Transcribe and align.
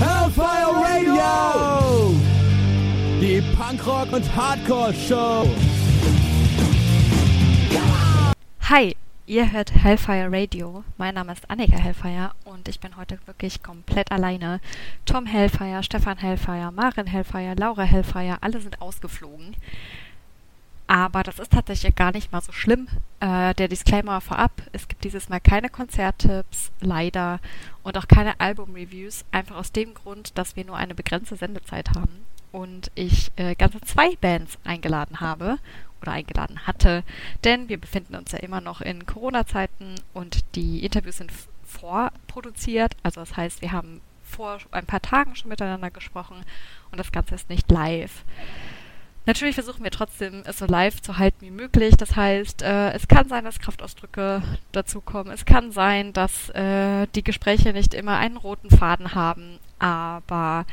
Hellfire 0.00 0.72
Radio! 0.74 2.14
Die 3.20 3.40
Punkrock- 3.56 4.12
und 4.12 4.24
Hardcore-Show. 4.34 5.46
Hi, 8.68 8.96
ihr 9.26 9.52
hört 9.52 9.72
Hellfire 9.72 10.28
Radio. 10.32 10.82
Mein 10.96 11.14
Name 11.14 11.32
ist 11.32 11.48
Annika 11.48 11.76
Hellfire 11.76 12.32
und 12.44 12.66
ich 12.66 12.80
bin 12.80 12.96
heute 12.96 13.20
wirklich 13.26 13.62
komplett 13.62 14.10
alleine. 14.10 14.60
Tom 15.06 15.26
Hellfire, 15.26 15.84
Stefan 15.84 16.18
Hellfire, 16.18 16.72
Maren 16.72 17.06
Hellfire, 17.06 17.54
Laura 17.56 17.84
Hellfire, 17.84 18.38
alle 18.40 18.60
sind 18.60 18.82
ausgeflogen. 18.82 19.54
Aber 20.88 21.22
das 21.22 21.38
ist 21.38 21.52
tatsächlich 21.52 21.94
gar 21.94 22.12
nicht 22.12 22.32
mal 22.32 22.40
so 22.40 22.50
schlimm. 22.50 22.88
Äh, 23.20 23.54
der 23.54 23.68
Disclaimer 23.68 24.22
vorab, 24.22 24.62
es 24.72 24.88
gibt 24.88 25.04
dieses 25.04 25.28
Mal 25.28 25.38
keine 25.38 25.68
Konzerttipps, 25.68 26.72
leider, 26.80 27.40
und 27.82 27.98
auch 27.98 28.08
keine 28.08 28.40
Album-Reviews, 28.40 29.26
einfach 29.30 29.56
aus 29.56 29.70
dem 29.70 29.92
Grund, 29.92 30.36
dass 30.38 30.56
wir 30.56 30.64
nur 30.64 30.76
eine 30.76 30.94
begrenzte 30.94 31.36
Sendezeit 31.36 31.90
haben 31.90 32.24
und 32.52 32.90
ich 32.94 33.30
äh, 33.36 33.54
ganze 33.54 33.82
zwei 33.82 34.16
Bands 34.16 34.58
eingeladen 34.64 35.20
habe 35.20 35.58
oder 36.00 36.12
eingeladen 36.12 36.66
hatte, 36.66 37.04
denn 37.44 37.68
wir 37.68 37.78
befinden 37.78 38.14
uns 38.14 38.32
ja 38.32 38.38
immer 38.38 38.62
noch 38.62 38.80
in 38.80 39.04
Corona-Zeiten 39.04 39.96
und 40.14 40.44
die 40.54 40.84
Interviews 40.84 41.18
sind 41.18 41.32
vorproduziert, 41.64 42.96
also 43.02 43.20
das 43.20 43.36
heißt, 43.36 43.60
wir 43.60 43.72
haben 43.72 44.00
vor 44.22 44.58
ein 44.70 44.86
paar 44.86 45.02
Tagen 45.02 45.36
schon 45.36 45.50
miteinander 45.50 45.90
gesprochen 45.90 46.44
und 46.90 46.98
das 46.98 47.12
Ganze 47.12 47.34
ist 47.34 47.50
nicht 47.50 47.70
live. 47.70 48.24
Natürlich 49.28 49.56
versuchen 49.56 49.84
wir 49.84 49.90
trotzdem, 49.90 50.42
es 50.46 50.56
so 50.56 50.64
live 50.64 51.02
zu 51.02 51.18
halten 51.18 51.42
wie 51.42 51.50
möglich. 51.50 51.94
Das 51.98 52.16
heißt, 52.16 52.62
äh, 52.62 52.92
es 52.92 53.08
kann 53.08 53.28
sein, 53.28 53.44
dass 53.44 53.58
Kraftausdrücke 53.58 54.42
dazukommen. 54.72 55.30
Es 55.34 55.44
kann 55.44 55.70
sein, 55.70 56.14
dass 56.14 56.48
äh, 56.54 57.06
die 57.14 57.22
Gespräche 57.22 57.74
nicht 57.74 57.92
immer 57.92 58.16
einen 58.16 58.38
roten 58.38 58.70
Faden 58.70 59.14
haben. 59.14 59.58
Aber 59.78 60.64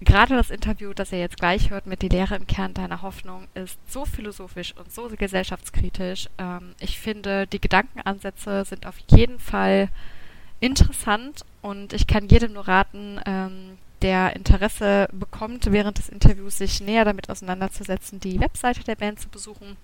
gerade 0.00 0.34
das 0.34 0.48
Interview, 0.48 0.94
das 0.94 1.12
ihr 1.12 1.18
jetzt 1.18 1.36
gleich 1.36 1.68
hört 1.68 1.86
mit 1.86 2.00
Die 2.00 2.08
Lehre 2.08 2.36
im 2.36 2.46
Kern 2.46 2.72
deiner 2.72 3.02
Hoffnung, 3.02 3.48
ist 3.52 3.78
so 3.86 4.06
philosophisch 4.06 4.74
und 4.74 4.90
so 4.90 5.06
gesellschaftskritisch. 5.10 6.30
Ähm, 6.38 6.74
ich 6.80 6.98
finde, 6.98 7.46
die 7.46 7.60
Gedankenansätze 7.60 8.64
sind 8.64 8.86
auf 8.86 8.96
jeden 9.10 9.38
Fall 9.38 9.90
interessant 10.60 11.44
und 11.60 11.92
ich 11.92 12.06
kann 12.06 12.28
jedem 12.28 12.54
nur 12.54 12.66
raten, 12.66 13.20
ähm, 13.26 13.76
der 14.02 14.36
Interesse 14.36 15.08
bekommt, 15.12 15.70
während 15.72 15.98
des 15.98 16.08
Interviews 16.08 16.58
sich 16.58 16.80
näher 16.80 17.04
damit 17.04 17.30
auseinanderzusetzen, 17.30 18.20
die 18.20 18.40
Webseite 18.40 18.84
der 18.84 18.96
Band 18.96 19.20
zu 19.20 19.28
besuchen. 19.28 19.76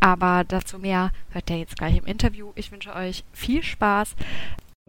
Aber 0.00 0.44
dazu 0.46 0.78
mehr 0.78 1.10
hört 1.30 1.50
ihr 1.50 1.58
jetzt 1.58 1.76
gleich 1.76 1.96
im 1.96 2.06
Interview. 2.06 2.52
Ich 2.54 2.70
wünsche 2.70 2.94
euch 2.94 3.24
viel 3.32 3.62
Spaß. 3.62 4.14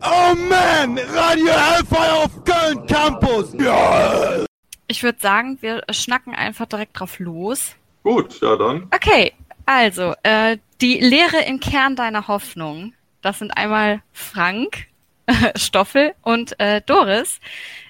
Oh 0.02 0.36
man, 0.50 0.98
Radio 0.98 1.48
Hellfire 1.48 2.14
auf 2.24 2.44
Köln 2.44 2.86
Campus. 2.88 3.54
Ja. 3.60 4.46
Ich 4.88 5.04
würde 5.04 5.20
sagen, 5.20 5.58
wir 5.62 5.84
schnacken 5.92 6.34
einfach 6.34 6.66
direkt 6.68 7.00
drauf 7.00 7.20
los. 7.20 7.76
Gut, 8.04 8.40
ja 8.42 8.56
dann. 8.56 8.88
Okay, 8.92 9.34
also 9.66 10.14
äh, 10.24 10.58
die 10.82 11.00
Lehre 11.00 11.42
im 11.46 11.60
Kern 11.60 11.96
deiner 11.96 12.28
Hoffnung. 12.28 12.94
Das 13.22 13.40
sind 13.40 13.52
einmal 13.52 14.02
Frank, 14.14 14.88
Stoffel 15.56 16.14
und 16.22 16.60
äh, 16.60 16.82
Doris. 16.86 17.40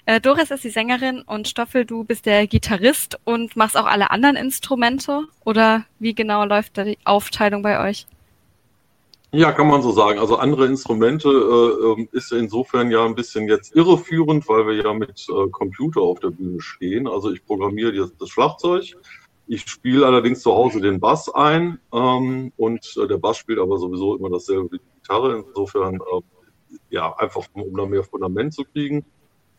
Äh, 0.06 0.20
Doris 0.20 0.50
ist 0.50 0.64
die 0.64 0.70
Sängerin 0.70 1.22
und 1.22 1.48
Stoffel, 1.48 1.84
du 1.84 2.04
bist 2.04 2.26
der 2.26 2.46
Gitarrist 2.46 3.18
und 3.24 3.56
machst 3.56 3.76
auch 3.76 3.86
alle 3.86 4.10
anderen 4.10 4.36
Instrumente? 4.36 5.24
Oder 5.44 5.84
wie 5.98 6.14
genau 6.14 6.44
läuft 6.44 6.78
da 6.78 6.84
die 6.84 6.98
Aufteilung 7.04 7.62
bei 7.62 7.88
euch? 7.88 8.06
Ja, 9.32 9.52
kann 9.52 9.68
man 9.68 9.80
so 9.80 9.92
sagen. 9.92 10.18
Also 10.18 10.36
andere 10.36 10.66
Instrumente 10.66 11.28
äh, 11.28 12.00
ähm, 12.00 12.08
ist 12.10 12.32
insofern 12.32 12.90
ja 12.90 13.04
ein 13.04 13.14
bisschen 13.14 13.46
jetzt 13.46 13.74
irreführend, 13.76 14.48
weil 14.48 14.66
wir 14.66 14.74
ja 14.74 14.92
mit 14.92 15.24
äh, 15.28 15.48
Computer 15.50 16.00
auf 16.00 16.18
der 16.18 16.30
Bühne 16.30 16.60
stehen. 16.60 17.06
Also 17.06 17.30
ich 17.30 17.44
programmiere 17.46 17.92
das, 17.92 18.16
das 18.16 18.28
Schlagzeug. 18.28 18.96
Ich 19.46 19.62
spiele 19.62 20.04
allerdings 20.04 20.42
zu 20.42 20.52
Hause 20.52 20.80
den 20.80 20.98
Bass 20.98 21.32
ein 21.32 21.78
ähm, 21.92 22.52
und 22.56 22.96
äh, 22.96 23.06
der 23.06 23.18
Bass 23.18 23.36
spielt 23.36 23.60
aber 23.60 23.78
sowieso 23.78 24.16
immer 24.16 24.30
dasselbe 24.30 24.72
wie 24.72 24.78
die 24.78 25.00
Gitarre. 25.00 25.44
Insofern 25.46 25.96
äh, 25.96 26.20
ja, 26.90 27.14
einfach 27.16 27.46
um 27.52 27.76
da 27.76 27.86
mehr 27.86 28.04
Fundament 28.04 28.54
zu 28.54 28.64
kriegen. 28.64 29.04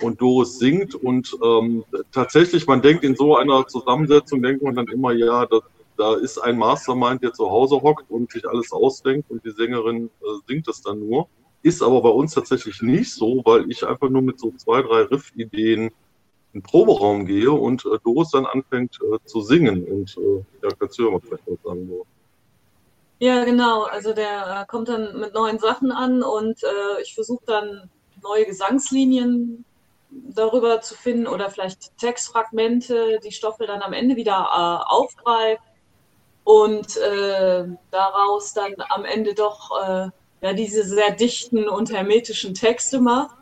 Und 0.02 0.20
Doris 0.20 0.58
singt 0.58 0.96
und 0.96 1.38
ähm, 1.44 1.84
tatsächlich, 2.12 2.66
man 2.66 2.82
denkt 2.82 3.04
in 3.04 3.16
so 3.16 3.38
einer 3.38 3.68
Zusammensetzung, 3.68 4.42
denkt 4.42 4.64
man 4.64 4.76
dann 4.76 4.88
immer, 4.88 5.12
ja, 5.12 5.46
da, 5.46 5.60
da 5.96 6.16
ist 6.16 6.40
ein 6.40 6.58
Mastermind, 6.58 7.22
der 7.22 7.34
zu 7.34 7.50
Hause 7.50 7.76
hockt 7.76 8.10
und 8.10 8.32
sich 8.32 8.48
alles 8.48 8.72
ausdenkt 8.72 9.30
und 9.30 9.46
die 9.46 9.52
Sängerin 9.52 10.10
äh, 10.22 10.26
singt 10.48 10.68
es 10.68 10.82
dann 10.82 11.00
nur. 11.00 11.28
Ist 11.62 11.84
aber 11.84 12.02
bei 12.02 12.10
uns 12.10 12.34
tatsächlich 12.34 12.82
nicht 12.82 13.14
so, 13.14 13.44
weil 13.46 13.70
ich 13.70 13.86
einfach 13.86 14.10
nur 14.10 14.24
mit 14.24 14.40
so 14.40 14.52
zwei, 14.58 14.82
drei 14.82 15.04
Riff-Ideen 15.04 15.92
in 16.54 16.60
den 16.60 16.64
Proberaum 16.64 17.28
gehe 17.28 17.52
und 17.52 17.86
äh, 17.86 18.00
Doris 18.04 18.32
dann 18.32 18.48
anfängt 18.48 18.98
äh, 19.04 19.20
zu 19.26 19.42
singen. 19.42 19.84
Und 19.84 20.18
äh, 20.18 20.44
ja, 20.64 20.70
kannst 20.80 20.98
du 20.98 21.06
ja 21.06 21.12
mal 21.12 21.22
vielleicht 21.22 21.44
was 21.46 21.62
sagen, 21.64 21.88
Doris. 21.88 22.08
Ja, 23.22 23.44
genau. 23.46 23.84
Also 23.84 24.14
der 24.14 24.62
äh, 24.62 24.66
kommt 24.66 24.90
dann 24.90 25.20
mit 25.20 25.36
neuen 25.36 25.60
Sachen 25.60 25.92
an 25.92 26.24
und 26.24 26.64
äh, 26.64 27.02
ich 27.04 27.14
versuche 27.14 27.44
dann 27.46 27.88
neue 28.24 28.46
Gesangslinien 28.48 29.64
darüber 30.10 30.82
zu 30.82 30.96
finden 30.96 31.28
oder 31.28 31.52
vielleicht 31.52 31.96
Textfragmente, 32.00 33.20
die 33.24 33.32
Stoffel 33.32 33.68
dann 33.68 33.84
am 33.84 33.94
Ende 33.94 34.16
wieder 34.16 34.34
äh, 34.34 34.92
aufgreift 34.92 35.62
und 36.46 36.98
äh, 36.98 37.66
daraus 37.92 38.54
dann 38.56 38.74
am 38.90 39.06
Ende 39.06 39.36
doch 39.36 39.70
äh, 39.80 40.10
ja 40.42 40.54
diese 40.54 40.84
sehr 40.84 41.12
dichten 41.12 41.70
und 41.70 41.92
hermetischen 41.94 42.56
Texte 42.56 43.00
macht 43.00 43.36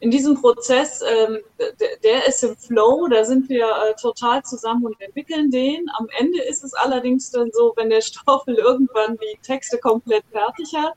in 0.00 0.10
diesem 0.10 0.40
Prozess, 0.40 1.02
ähm, 1.02 1.40
der, 1.58 1.96
der, 2.02 2.26
ist 2.26 2.42
im 2.42 2.56
Flow, 2.56 3.06
da 3.08 3.22
sind 3.24 3.48
wir 3.50 3.66
äh, 3.66 3.94
total 4.00 4.42
zusammen 4.42 4.86
und 4.86 5.00
entwickeln 5.00 5.50
den. 5.50 5.86
Am 5.98 6.08
Ende 6.18 6.42
ist 6.42 6.64
es 6.64 6.72
allerdings 6.72 7.30
dann 7.30 7.50
so, 7.52 7.74
wenn 7.76 7.90
der 7.90 8.00
Stoffel 8.00 8.54
irgendwann 8.54 9.18
die 9.18 9.38
Texte 9.42 9.78
komplett 9.78 10.24
fertig 10.32 10.74
hat, 10.74 10.94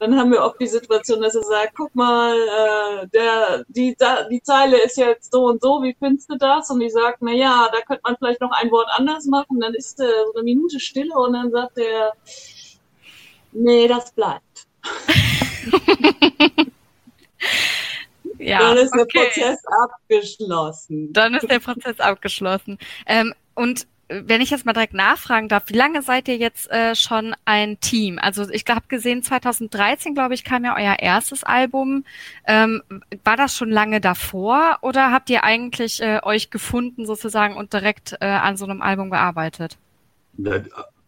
dann 0.00 0.18
haben 0.18 0.32
wir 0.32 0.42
oft 0.42 0.58
die 0.60 0.66
Situation, 0.66 1.20
dass 1.20 1.34
er 1.34 1.44
sagt, 1.44 1.74
guck 1.76 1.94
mal, 1.94 2.34
äh, 2.34 3.06
der, 3.08 3.64
die, 3.68 3.94
da, 3.96 4.24
die 4.24 4.42
Zeile 4.42 4.82
ist 4.82 4.96
jetzt 4.96 5.30
so 5.30 5.44
und 5.44 5.60
so, 5.60 5.82
wie 5.82 5.94
findest 5.96 6.30
du 6.30 6.36
das? 6.36 6.70
Und 6.70 6.80
ich 6.80 6.92
sage, 6.92 7.18
na 7.20 7.32
ja, 7.32 7.68
da 7.70 7.82
könnte 7.82 8.02
man 8.02 8.16
vielleicht 8.18 8.40
noch 8.40 8.50
ein 8.50 8.70
Wort 8.70 8.88
anders 8.96 9.26
machen. 9.26 9.60
Dann 9.60 9.74
ist 9.74 10.00
äh, 10.00 10.08
so 10.26 10.34
eine 10.34 10.42
Minute 10.42 10.80
Stille 10.80 11.14
und 11.14 11.34
dann 11.34 11.50
sagt 11.50 11.78
er, 11.78 12.14
nee, 13.52 13.86
das 13.86 14.10
bleibt. 14.12 14.66
Ja, 18.42 18.58
dann 18.58 18.76
ist 18.78 18.92
okay. 18.92 19.06
der 19.14 19.20
Prozess 19.20 19.58
abgeschlossen. 19.66 21.12
Dann 21.12 21.34
ist 21.34 21.50
der 21.50 21.60
Prozess 21.60 22.00
abgeschlossen. 22.00 22.78
Ähm, 23.06 23.34
und 23.54 23.86
wenn 24.08 24.40
ich 24.40 24.50
jetzt 24.50 24.66
mal 24.66 24.72
direkt 24.72 24.94
nachfragen 24.94 25.48
darf, 25.48 25.64
wie 25.68 25.76
lange 25.76 26.02
seid 26.02 26.28
ihr 26.28 26.36
jetzt 26.36 26.70
äh, 26.70 26.94
schon 26.94 27.34
ein 27.44 27.80
Team? 27.80 28.18
Also 28.20 28.48
ich 28.50 28.64
habe 28.68 28.86
gesehen, 28.88 29.22
2013, 29.22 30.14
glaube 30.14 30.34
ich, 30.34 30.44
kam 30.44 30.64
ja 30.64 30.76
euer 30.76 30.98
erstes 30.98 31.44
Album. 31.44 32.04
Ähm, 32.46 32.82
war 33.24 33.36
das 33.36 33.56
schon 33.56 33.70
lange 33.70 34.00
davor 34.00 34.78
oder 34.82 35.12
habt 35.12 35.30
ihr 35.30 35.44
eigentlich 35.44 36.02
äh, 36.02 36.20
euch 36.22 36.50
gefunden 36.50 37.06
sozusagen 37.06 37.56
und 37.56 37.72
direkt 37.72 38.16
äh, 38.20 38.26
an 38.26 38.56
so 38.56 38.64
einem 38.64 38.82
Album 38.82 39.10
gearbeitet? 39.10 39.78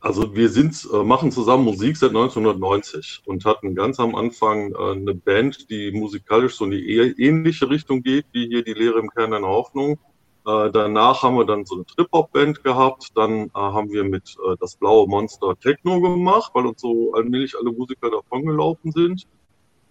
Also 0.05 0.37
wir 0.37 0.51
sind, 0.51 0.87
äh, 0.93 1.03
machen 1.03 1.33
zusammen 1.33 1.65
Musik 1.65 1.97
seit 1.97 2.11
1990 2.11 3.23
und 3.25 3.47
hatten 3.47 3.75
ganz 3.75 3.99
am 3.99 4.15
Anfang 4.15 4.75
äh, 4.75 4.93
eine 4.93 5.15
Band, 5.15 5.71
die 5.71 5.93
musikalisch 5.93 6.57
so 6.57 6.67
in 6.67 6.73
die 6.73 7.15
ähnliche 7.17 7.71
Richtung 7.71 8.03
geht, 8.03 8.27
wie 8.33 8.47
hier 8.47 8.63
die 8.63 8.75
Lehre 8.75 8.99
im 8.99 9.09
Kern 9.09 9.31
der 9.31 9.41
Hoffnung. 9.41 9.99
Äh, 10.47 10.71
danach 10.73 11.23
haben 11.23 11.39
wir 11.39 11.47
dann 11.47 11.65
so 11.65 11.77
eine 11.77 11.87
Trip-Hop-Band 11.87 12.63
gehabt. 12.63 13.13
Dann 13.15 13.51
haben 13.55 13.91
wir 13.93 14.05
mit 14.05 14.37
das 14.61 14.77
Blaue 14.77 15.09
Monster 15.09 15.59
Techno 15.59 15.99
gemacht, 16.03 16.51
weil 16.53 16.67
uns 16.67 16.83
so 16.83 17.15
allmählich 17.15 17.57
alle 17.59 17.73
Musiker 17.73 18.11
davongelaufen 18.11 18.93
sind. 18.93 19.27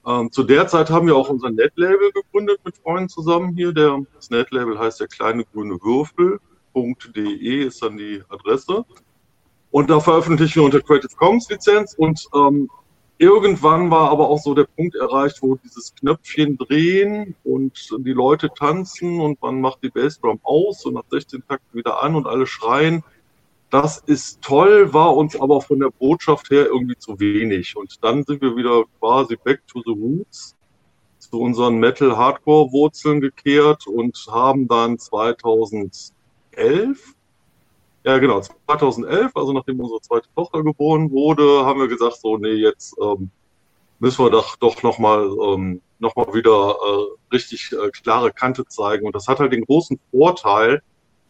Ähm, 0.06 0.32
zu 0.32 0.44
der 0.44 0.68
Zeit 0.68 0.92
haben 0.92 1.08
wir 1.08 1.16
auch 1.16 1.30
unser 1.30 1.50
Netlabel 1.50 2.12
gegründet 2.12 2.60
mit 2.64 2.78
Freunden 2.78 3.10
zusammen 3.10 3.56
hier. 3.56 3.74
Das 3.74 4.30
Netlabel 4.30 4.78
heißt 4.78 5.00
der 5.00 5.08
kleine 5.08 5.44
grüne 5.44 5.80
Würfel.de 5.82 7.64
ist 7.66 7.82
dann 7.82 7.98
die 7.98 8.22
Adresse. 8.30 8.86
Und 9.74 9.90
da 9.90 10.00
veröffentlichen 10.00 10.58
wir 10.58 10.64
unter 10.66 10.82
Creative 10.82 11.16
Commons 11.16 11.50
Lizenz. 11.50 11.96
Und 11.96 12.28
ähm, 12.36 12.70
irgendwann 13.18 13.90
war 13.90 14.12
aber 14.12 14.30
auch 14.30 14.38
so 14.38 14.54
der 14.54 14.66
Punkt 14.66 14.94
erreicht, 14.94 15.42
wo 15.42 15.56
dieses 15.56 15.96
Knöpfchen 15.96 16.60
drehen 16.60 17.36
und 17.44 17.90
die 17.98 18.14
Leute 18.14 18.52
tanzen 18.54 19.20
und 19.20 19.42
man 19.42 19.60
macht 19.60 19.82
die 19.82 19.90
Bassdrum 19.90 20.40
aus 20.44 20.86
und 20.86 20.94
nach 20.94 21.06
16 21.10 21.42
Takten 21.48 21.76
wieder 21.76 22.04
an 22.04 22.14
und 22.14 22.28
alle 22.28 22.46
schreien. 22.46 23.04
Das 23.72 23.98
ist 23.98 24.44
toll, 24.44 24.94
war 24.94 25.18
uns 25.18 25.36
aber 25.42 25.60
von 25.60 25.80
der 25.80 25.90
Botschaft 25.90 26.52
her 26.52 26.68
irgendwie 26.68 27.00
zu 27.00 27.20
wenig. 27.20 27.76
Und 27.76 27.98
dann 28.04 28.24
sind 28.26 28.44
wir 28.44 28.56
wieder 28.56 28.84
quasi 29.00 29.38
back 29.44 29.66
to 29.66 29.82
the 29.84 29.92
roots, 29.92 30.56
zu 31.18 31.42
unseren 31.42 31.80
Metal-Hardcore-Wurzeln 31.80 33.22
gekehrt 33.22 33.88
und 33.88 34.24
haben 34.30 34.68
dann 34.68 35.00
2011 35.00 37.16
ja, 38.04 38.18
genau. 38.18 38.42
2011, 38.42 39.32
also 39.36 39.54
nachdem 39.54 39.80
unsere 39.80 40.02
zweite 40.02 40.28
Tochter 40.36 40.64
geboren 40.64 41.12
wurde, 41.12 41.66
haben 41.66 41.80
wir 41.80 41.88
gesagt, 41.88 42.18
so, 42.22 42.38
nee, 42.38 42.54
jetzt 42.54 42.96
ähm, 43.02 43.30
müssen 44.00 44.26
wir 44.26 44.30
doch, 44.30 44.58
doch 44.58 44.84
nochmal 44.84 45.30
ähm, 45.42 45.82
noch 46.00 46.16
wieder 46.34 46.76
äh, 46.76 47.34
richtig 47.34 47.72
äh, 47.72 47.90
klare 47.90 48.32
Kante 48.32 48.66
zeigen. 48.66 49.06
Und 49.06 49.16
das 49.16 49.28
hat 49.28 49.40
halt 49.40 49.54
den 49.54 49.66
großen 49.66 50.00
Vorteil, 50.12 50.82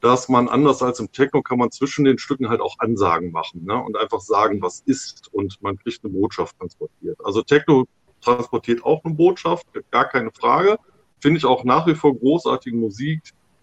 dass 0.02 0.28
man 0.28 0.50
anders 0.50 0.82
als 0.82 1.00
im 1.00 1.12
Techno 1.12 1.42
kann 1.42 1.60
man 1.60 1.72
zwischen 1.72 2.04
den 2.04 2.18
Stücken 2.18 2.50
halt 2.50 2.60
auch 2.60 2.76
Ansagen 2.80 3.32
machen 3.32 3.64
ne? 3.64 3.82
und 3.82 3.96
einfach 3.96 4.20
sagen, 4.20 4.62
was 4.62 4.82
ist 4.82 5.34
und 5.34 5.62
man 5.62 5.78
kriegt 5.78 6.04
eine 6.04 6.12
Botschaft 6.12 6.58
transportiert. 6.60 7.18
Also 7.24 7.42
Techno 7.42 7.86
transportiert 8.20 8.84
auch 8.84 9.04
eine 9.06 9.14
Botschaft, 9.14 9.66
gar 9.92 10.10
keine 10.10 10.32
Frage. 10.32 10.78
Finde 11.22 11.38
ich 11.38 11.46
auch 11.46 11.64
nach 11.64 11.88
wie 11.88 11.96
vor 11.96 12.18
großartige 12.18 12.76
Musik. 12.76 13.22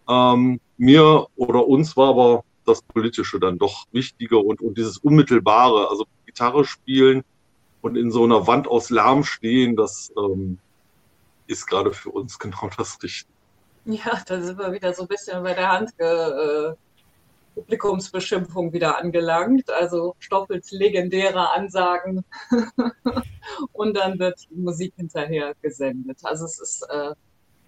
Ähm, 0.08 0.60
mir 0.78 1.26
oder 1.36 1.66
uns 1.66 1.94
war 1.96 2.08
aber 2.08 2.44
das 2.70 2.82
Politische 2.82 3.38
dann 3.38 3.58
doch 3.58 3.86
wichtiger 3.92 4.44
und, 4.44 4.60
und 4.60 4.78
dieses 4.78 4.98
Unmittelbare, 4.98 5.88
also 5.88 6.06
Gitarre 6.26 6.64
spielen 6.64 7.24
und 7.82 7.96
in 7.96 8.10
so 8.10 8.24
einer 8.24 8.46
Wand 8.46 8.68
aus 8.68 8.90
Lärm 8.90 9.24
stehen, 9.24 9.76
das 9.76 10.12
ähm, 10.16 10.58
ist 11.46 11.66
gerade 11.66 11.92
für 11.92 12.10
uns 12.10 12.38
genau 12.38 12.70
das 12.76 13.02
Richtige. 13.02 13.30
Ja, 13.86 14.22
da 14.26 14.40
sind 14.40 14.58
wir 14.58 14.72
wieder 14.72 14.92
so 14.92 15.02
ein 15.02 15.08
bisschen 15.08 15.42
bei 15.42 15.54
der 15.54 15.72
Hand 15.72 15.90
äh, 15.98 16.74
Publikumsbeschimpfung 17.54 18.72
wieder 18.72 18.98
angelangt. 18.98 19.70
Also 19.70 20.14
Stoffels 20.18 20.70
legendäre 20.70 21.50
Ansagen 21.52 22.24
und 23.72 23.96
dann 23.96 24.18
wird 24.18 24.38
Musik 24.50 24.92
hinterher 24.96 25.54
gesendet. 25.62 26.18
Also 26.22 26.44
es 26.44 26.60
ist, 26.60 26.82
äh, 26.90 27.14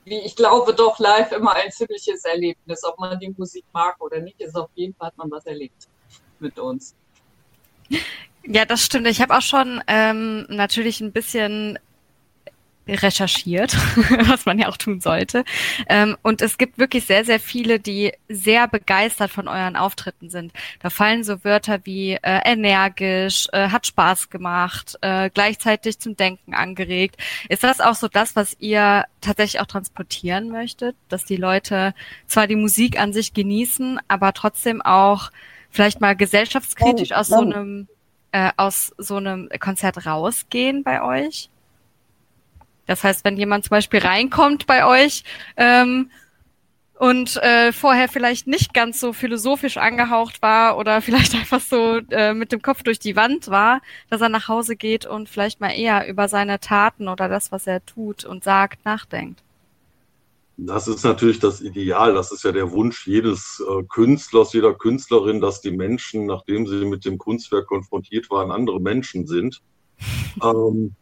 wie 0.04 0.18
ich 0.18 0.36
glaube, 0.36 0.74
doch 0.74 0.98
live 0.98 1.32
immer 1.32 1.54
ein 1.54 1.70
ziemliches 1.70 2.24
Erlebnis. 2.24 2.82
Ob 2.84 2.98
man 2.98 3.18
die 3.18 3.34
Musik 3.36 3.64
mag 3.72 4.00
oder 4.00 4.20
nicht, 4.20 4.40
ist 4.40 4.56
auf 4.56 4.70
jeden 4.74 4.94
Fall 4.94 5.08
hat 5.08 5.16
man 5.16 5.30
was 5.30 5.46
erlebt 5.46 5.88
mit 6.40 6.58
uns. 6.58 6.94
Ja, 8.44 8.64
das 8.64 8.84
stimmt. 8.84 9.06
Ich 9.06 9.20
habe 9.20 9.36
auch 9.36 9.42
schon 9.42 9.82
ähm, 9.86 10.46
natürlich 10.48 11.00
ein 11.00 11.12
bisschen 11.12 11.78
recherchiert, 12.88 13.74
was 14.28 14.44
man 14.46 14.58
ja 14.58 14.68
auch 14.68 14.76
tun 14.76 15.00
sollte. 15.00 15.44
Ähm, 15.88 16.16
und 16.22 16.42
es 16.42 16.58
gibt 16.58 16.78
wirklich 16.78 17.06
sehr, 17.06 17.24
sehr 17.24 17.38
viele, 17.40 17.78
die 17.78 18.12
sehr 18.28 18.66
begeistert 18.68 19.30
von 19.30 19.48
euren 19.48 19.76
Auftritten 19.76 20.30
sind. 20.30 20.52
Da 20.80 20.90
fallen 20.90 21.24
so 21.24 21.44
Wörter 21.44 21.80
wie 21.84 22.12
äh, 22.14 22.40
energisch, 22.44 23.46
äh, 23.52 23.68
hat 23.68 23.86
Spaß 23.86 24.30
gemacht, 24.30 24.96
äh, 25.00 25.30
gleichzeitig 25.30 25.98
zum 26.00 26.16
Denken 26.16 26.54
angeregt. 26.54 27.16
Ist 27.48 27.62
das 27.62 27.80
auch 27.80 27.94
so 27.94 28.08
das, 28.08 28.34
was 28.34 28.56
ihr 28.58 29.04
tatsächlich 29.20 29.60
auch 29.60 29.66
transportieren 29.66 30.48
möchtet, 30.48 30.96
dass 31.08 31.24
die 31.24 31.36
Leute 31.36 31.94
zwar 32.26 32.46
die 32.46 32.56
Musik 32.56 32.98
an 32.98 33.12
sich 33.12 33.32
genießen, 33.32 34.00
aber 34.08 34.32
trotzdem 34.32 34.82
auch 34.82 35.30
vielleicht 35.70 36.00
mal 36.00 36.16
gesellschaftskritisch 36.16 37.12
aus 37.12 37.28
so 37.28 37.40
einem 37.40 37.88
äh, 38.32 38.50
aus 38.56 38.92
so 38.98 39.16
einem 39.16 39.48
Konzert 39.60 40.06
rausgehen 40.06 40.82
bei 40.82 41.02
euch? 41.02 41.50
Das 42.86 43.04
heißt, 43.04 43.24
wenn 43.24 43.36
jemand 43.36 43.64
zum 43.64 43.70
Beispiel 43.70 44.00
reinkommt 44.00 44.66
bei 44.66 44.86
euch 44.86 45.24
ähm, 45.56 46.10
und 46.98 47.36
äh, 47.42 47.72
vorher 47.72 48.08
vielleicht 48.08 48.46
nicht 48.46 48.74
ganz 48.74 49.00
so 49.00 49.12
philosophisch 49.12 49.76
angehaucht 49.76 50.42
war 50.42 50.76
oder 50.76 51.00
vielleicht 51.02 51.34
einfach 51.34 51.60
so 51.60 52.00
äh, 52.10 52.34
mit 52.34 52.52
dem 52.52 52.62
Kopf 52.62 52.82
durch 52.82 52.98
die 52.98 53.16
Wand 53.16 53.48
war, 53.48 53.80
dass 54.10 54.20
er 54.20 54.28
nach 54.28 54.48
Hause 54.48 54.76
geht 54.76 55.06
und 55.06 55.28
vielleicht 55.28 55.60
mal 55.60 55.70
eher 55.70 56.08
über 56.08 56.28
seine 56.28 56.60
Taten 56.60 57.08
oder 57.08 57.28
das, 57.28 57.52
was 57.52 57.66
er 57.66 57.84
tut 57.84 58.24
und 58.24 58.44
sagt, 58.44 58.84
nachdenkt. 58.84 59.42
Das 60.58 60.86
ist 60.86 61.02
natürlich 61.02 61.40
das 61.40 61.60
Ideal. 61.60 62.14
Das 62.14 62.30
ist 62.30 62.44
ja 62.44 62.52
der 62.52 62.70
Wunsch 62.70 63.06
jedes 63.06 63.62
äh, 63.66 63.82
Künstlers, 63.84 64.52
jeder 64.52 64.74
Künstlerin, 64.74 65.40
dass 65.40 65.60
die 65.60 65.70
Menschen, 65.70 66.26
nachdem 66.26 66.66
sie 66.66 66.84
mit 66.84 67.04
dem 67.04 67.18
Kunstwerk 67.18 67.66
konfrontiert 67.66 68.30
waren, 68.30 68.50
andere 68.50 68.80
Menschen 68.80 69.26
sind. 69.26 69.60
ähm, 70.42 70.94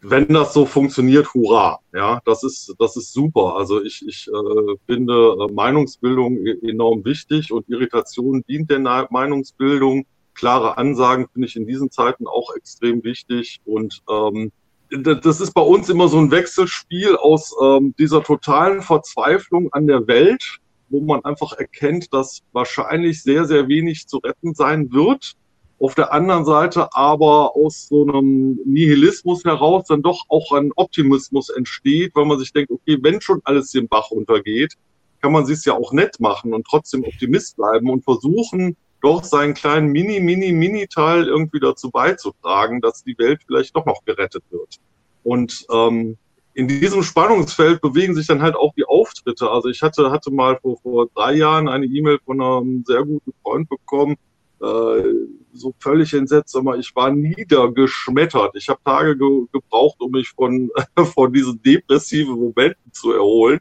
wenn 0.00 0.28
das 0.28 0.54
so 0.54 0.64
funktioniert, 0.64 1.34
hurra. 1.34 1.80
Ja, 1.92 2.20
das 2.24 2.44
ist, 2.44 2.74
das 2.78 2.96
ist 2.96 3.12
super. 3.12 3.56
Also 3.56 3.82
ich, 3.82 4.04
ich 4.06 4.28
äh, 4.28 4.76
finde 4.86 5.36
äh, 5.40 5.52
Meinungsbildung 5.52 6.36
e-, 6.38 6.70
enorm 6.70 7.04
wichtig 7.04 7.52
und 7.52 7.68
Irritation 7.68 8.44
dient 8.48 8.70
der 8.70 9.08
Meinungsbildung. 9.10 10.06
Klare 10.34 10.78
Ansagen 10.78 11.26
finde 11.32 11.48
ich 11.48 11.56
in 11.56 11.66
diesen 11.66 11.90
Zeiten 11.90 12.28
auch 12.28 12.54
extrem 12.54 13.02
wichtig 13.02 13.60
und 13.64 14.00
ähm, 14.08 14.52
das 14.90 15.40
ist 15.40 15.52
bei 15.52 15.60
uns 15.60 15.90
immer 15.90 16.08
so 16.08 16.18
ein 16.18 16.30
Wechselspiel 16.30 17.16
aus 17.16 17.54
ähm, 17.60 17.94
dieser 17.98 18.22
totalen 18.22 18.80
Verzweiflung 18.80 19.68
an 19.72 19.86
der 19.86 20.06
Welt, 20.06 20.60
wo 20.88 21.00
man 21.00 21.22
einfach 21.24 21.52
erkennt, 21.52 22.14
dass 22.14 22.40
wahrscheinlich 22.52 23.22
sehr, 23.22 23.44
sehr 23.44 23.68
wenig 23.68 24.06
zu 24.06 24.18
retten 24.18 24.54
sein 24.54 24.90
wird 24.90 25.36
auf 25.80 25.94
der 25.94 26.12
anderen 26.12 26.44
Seite 26.44 26.88
aber 26.94 27.54
aus 27.54 27.88
so 27.88 28.02
einem 28.02 28.58
Nihilismus 28.64 29.44
heraus 29.44 29.86
dann 29.88 30.02
doch 30.02 30.24
auch 30.28 30.52
ein 30.52 30.72
Optimismus 30.74 31.50
entsteht, 31.50 32.12
weil 32.14 32.24
man 32.24 32.38
sich 32.38 32.52
denkt, 32.52 32.70
okay, 32.70 32.98
wenn 33.00 33.20
schon 33.20 33.40
alles 33.44 33.70
den 33.70 33.86
Bach 33.88 34.10
untergeht, 34.10 34.74
kann 35.22 35.32
man 35.32 35.46
sich 35.46 35.64
ja 35.64 35.74
auch 35.74 35.92
nett 35.92 36.20
machen 36.20 36.52
und 36.52 36.66
trotzdem 36.66 37.04
Optimist 37.04 37.56
bleiben 37.56 37.90
und 37.90 38.04
versuchen, 38.04 38.76
doch 39.00 39.22
seinen 39.22 39.54
kleinen 39.54 39.88
Mini, 39.88 40.20
Mini, 40.20 40.52
Mini-Teil 40.52 41.28
irgendwie 41.28 41.60
dazu 41.60 41.90
beizutragen, 41.90 42.80
dass 42.80 43.04
die 43.04 43.16
Welt 43.18 43.40
vielleicht 43.46 43.76
doch 43.76 43.86
noch 43.86 44.04
gerettet 44.04 44.42
wird. 44.50 44.76
Und 45.22 45.64
ähm, 45.72 46.16
in 46.54 46.66
diesem 46.66 47.04
Spannungsfeld 47.04 47.80
bewegen 47.80 48.16
sich 48.16 48.26
dann 48.26 48.42
halt 48.42 48.56
auch 48.56 48.74
die 48.74 48.84
Auftritte. 48.84 49.48
Also 49.48 49.68
ich 49.68 49.82
hatte, 49.82 50.10
hatte 50.10 50.32
mal 50.32 50.58
vor, 50.60 50.78
vor 50.80 51.06
drei 51.14 51.34
Jahren 51.34 51.68
eine 51.68 51.86
E-Mail 51.86 52.18
von 52.24 52.40
einem 52.42 52.84
sehr 52.84 53.04
guten 53.04 53.32
Freund 53.42 53.68
bekommen, 53.68 54.16
so 54.60 55.74
völlig 55.78 56.12
entsetzt, 56.14 56.56
aber 56.56 56.78
ich 56.78 56.94
war 56.94 57.10
niedergeschmettert. 57.10 58.56
Ich 58.56 58.68
habe 58.68 58.80
Tage 58.84 59.16
ge 59.16 59.44
gebraucht, 59.52 60.00
um 60.00 60.12
mich 60.12 60.30
von, 60.30 60.70
von 61.14 61.32
diesen 61.32 61.60
depressiven 61.62 62.34
Momenten 62.34 62.92
zu 62.92 63.12
erholen. 63.12 63.60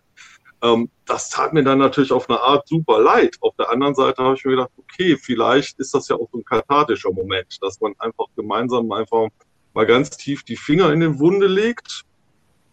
Ähm, 0.62 0.90
das 1.06 1.30
tat 1.30 1.54
mir 1.54 1.64
dann 1.64 1.78
natürlich 1.78 2.12
auf 2.12 2.30
eine 2.30 2.40
Art 2.40 2.68
super 2.68 3.00
leid. 3.00 3.38
Auf 3.42 3.56
der 3.56 3.70
anderen 3.70 3.96
Seite 3.96 4.24
habe 4.24 4.36
ich 4.36 4.44
mir 4.44 4.52
gedacht, 4.52 4.72
okay, 4.78 5.16
vielleicht 5.18 5.80
ist 5.80 5.94
das 5.94 6.08
ja 6.08 6.16
auch 6.16 6.28
so 6.32 6.40
ein 6.40 6.46
kathartischer 6.46 7.12
Moment, 7.12 7.58
dass 7.62 7.80
man 7.80 7.94
einfach 8.00 8.26
gemeinsam 8.36 8.92
einfach 8.92 9.28
mal 9.74 9.86
ganz 9.86 10.10
tief 10.10 10.44
die 10.44 10.58
Finger 10.58 10.92
in 10.92 11.00
den 11.00 11.20
Wunde 11.20 11.48
legt 11.48 12.04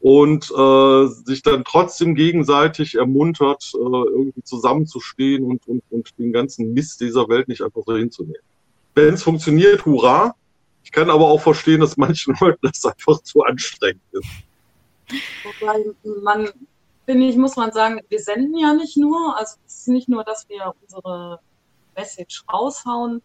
und 0.05 0.51
äh, 0.51 1.07
sich 1.25 1.41
dann 1.41 1.65
trotzdem 1.65 2.15
gegenseitig 2.15 2.97
ermuntert, 2.97 3.73
äh, 3.73 3.79
irgendwie 3.79 4.43
zusammenzustehen 4.43 5.45
und, 5.45 5.67
und, 5.67 5.83
und 5.89 6.19
den 6.19 6.31
ganzen 6.31 6.75
Mist 6.75 7.01
dieser 7.01 7.27
Welt 7.31 7.49
nicht 7.49 7.63
einfach 7.63 7.81
so 7.87 7.97
hinzunehmen. 7.97 8.43
Wenn 8.95 9.15
es 9.15 9.23
funktioniert, 9.23 9.87
hurra. 9.87 10.35
Ich 10.83 10.93
kann 10.93 11.09
aber 11.09 11.25
auch 11.25 11.41
verstehen, 11.41 11.81
dass 11.81 11.97
manchen 11.97 12.37
Leuten 12.41 12.59
das 12.61 12.85
einfach 12.85 13.23
zu 13.23 13.45
anstrengend 13.45 14.03
ist. 14.13 14.29
Wobei 15.43 15.83
man, 16.23 16.51
finde 17.07 17.27
ich, 17.27 17.37
muss 17.37 17.57
man 17.57 17.73
sagen, 17.73 17.99
wir 18.07 18.21
senden 18.21 18.59
ja 18.59 18.75
nicht 18.75 18.99
nur, 18.99 19.35
also 19.39 19.57
es 19.67 19.75
ist 19.75 19.89
nicht 19.89 20.11
nur, 20.11 20.23
dass 20.23 20.47
wir 20.51 20.75
unsere 20.83 21.41
Message 21.97 22.45
raushauen, 22.53 23.23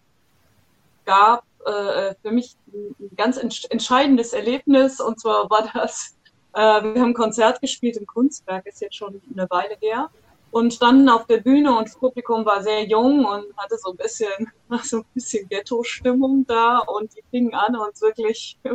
gab 1.03 1.43
äh, 1.65 2.15
für 2.21 2.31
mich 2.31 2.55
ein 2.73 3.15
ganz 3.17 3.35
entscheidendes 3.35 4.31
Erlebnis 4.31 5.01
und 5.01 5.19
zwar 5.19 5.49
war 5.49 5.69
das 5.73 6.15
äh, 6.53 6.59
wir 6.59 7.01
haben 7.01 7.13
Konzert 7.13 7.61
gespielt 7.61 7.97
im 7.97 8.05
Kunstwerk, 8.05 8.65
ist 8.65 8.81
jetzt 8.81 8.95
schon 8.95 9.21
eine 9.31 9.49
Weile 9.49 9.75
her. 9.79 10.09
Und 10.51 10.73
standen 10.73 11.09
auf 11.09 11.27
der 11.27 11.37
Bühne 11.37 11.77
und 11.77 11.87
das 11.87 11.95
Publikum 11.95 12.43
war 12.43 12.63
sehr 12.63 12.83
jung 12.87 13.23
und 13.23 13.45
hatte 13.55 13.77
so 13.77 13.91
ein 13.91 13.97
bisschen, 13.97 14.51
so 14.83 14.97
ein 14.97 15.05
bisschen 15.13 15.47
Ghetto-Stimmung 15.47 16.45
da 16.47 16.79
und 16.79 17.15
die 17.15 17.23
fingen 17.29 17.53
an, 17.53 17.75
uns 17.75 18.01
wirklich, 18.01 18.57
ich 18.63 18.71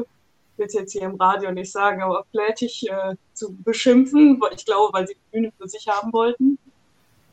will 0.56 0.66
es 0.66 0.74
jetzt 0.74 0.92
hier 0.92 1.02
im 1.02 1.16
Radio 1.16 1.50
nicht 1.50 1.72
sagen, 1.72 2.00
aber 2.00 2.24
flätig 2.30 2.88
äh, 2.88 3.16
zu 3.32 3.56
beschimpfen, 3.64 4.40
weil 4.40 4.54
ich 4.54 4.64
glaube, 4.64 4.92
weil 4.92 5.08
sie 5.08 5.14
die 5.14 5.30
Bühne 5.32 5.52
für 5.58 5.68
sich 5.68 5.88
haben 5.88 6.12
wollten. 6.12 6.58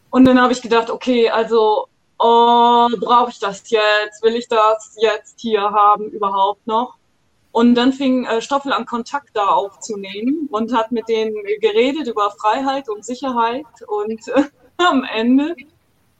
Und 0.10 0.26
dann 0.26 0.42
habe 0.42 0.54
ich 0.54 0.62
gedacht, 0.64 0.90
okay, 0.90 1.30
also 1.30 1.88
oh, 2.18 2.88
brauche 3.00 3.30
ich 3.30 3.40
das 3.40 3.70
jetzt? 3.70 4.24
Will 4.24 4.36
ich 4.36 4.48
das 4.48 4.96
jetzt 5.00 5.40
hier 5.40 5.62
haben 5.62 6.10
überhaupt 6.10 6.66
noch? 6.66 6.98
Und 7.52 7.76
dann 7.76 7.92
fing 7.92 8.26
äh, 8.26 8.42
Stoffel 8.42 8.72
an, 8.72 8.86
Kontakt 8.86 9.30
da 9.34 9.48
aufzunehmen 9.48 10.48
und 10.52 10.74
hat 10.74 10.92
mit 10.92 11.10
denen 11.10 11.36
geredet 11.60 12.08
über 12.08 12.32
Freiheit 12.32 12.88
und 12.90 13.06
Sicherheit. 13.06 13.66
Und 13.88 14.28
äh, 14.30 14.44
am 14.78 15.04
Ende 15.04 15.56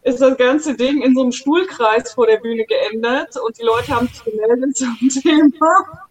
ist 0.04 0.22
das 0.22 0.38
ganze 0.38 0.76
Ding 0.76 1.02
in 1.02 1.16
so 1.16 1.22
einem 1.22 1.32
Stuhlkreis 1.32 2.14
vor 2.14 2.26
der 2.26 2.38
Bühne 2.38 2.66
geendet 2.66 3.38
und 3.38 3.58
die 3.58 3.64
Leute 3.64 3.96
haben 3.96 4.08
sich 4.08 4.24
gemeldet 4.24 4.76
zum 4.76 4.98
Thema. 5.22 6.10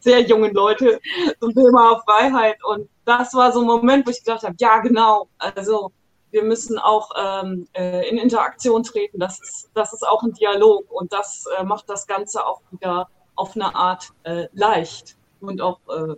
Sehr 0.00 0.22
jungen 0.22 0.54
Leute 0.54 1.00
zum 1.40 1.52
Thema 1.52 2.00
Freiheit. 2.06 2.58
Und 2.64 2.88
das 3.04 3.34
war 3.34 3.52
so 3.52 3.60
ein 3.60 3.66
Moment, 3.66 4.06
wo 4.06 4.10
ich 4.10 4.24
gedacht 4.24 4.44
habe, 4.44 4.54
ja, 4.58 4.78
genau. 4.78 5.28
Also 5.38 5.92
wir 6.30 6.42
müssen 6.42 6.78
auch 6.78 7.10
ähm, 7.16 7.66
äh, 7.74 8.08
in 8.08 8.18
Interaktion 8.18 8.82
treten. 8.82 9.18
Das 9.18 9.40
ist, 9.40 9.70
das 9.74 9.92
ist 9.92 10.06
auch 10.06 10.22
ein 10.22 10.32
Dialog 10.32 10.90
und 10.90 11.12
das 11.12 11.44
äh, 11.58 11.64
macht 11.64 11.88
das 11.88 12.06
Ganze 12.06 12.46
auch 12.46 12.60
wieder 12.70 13.08
auf 13.38 13.54
eine 13.54 13.74
Art 13.74 14.12
äh, 14.24 14.48
leicht 14.52 15.16
und 15.40 15.60
auch 15.60 15.78
äh, 15.88 16.14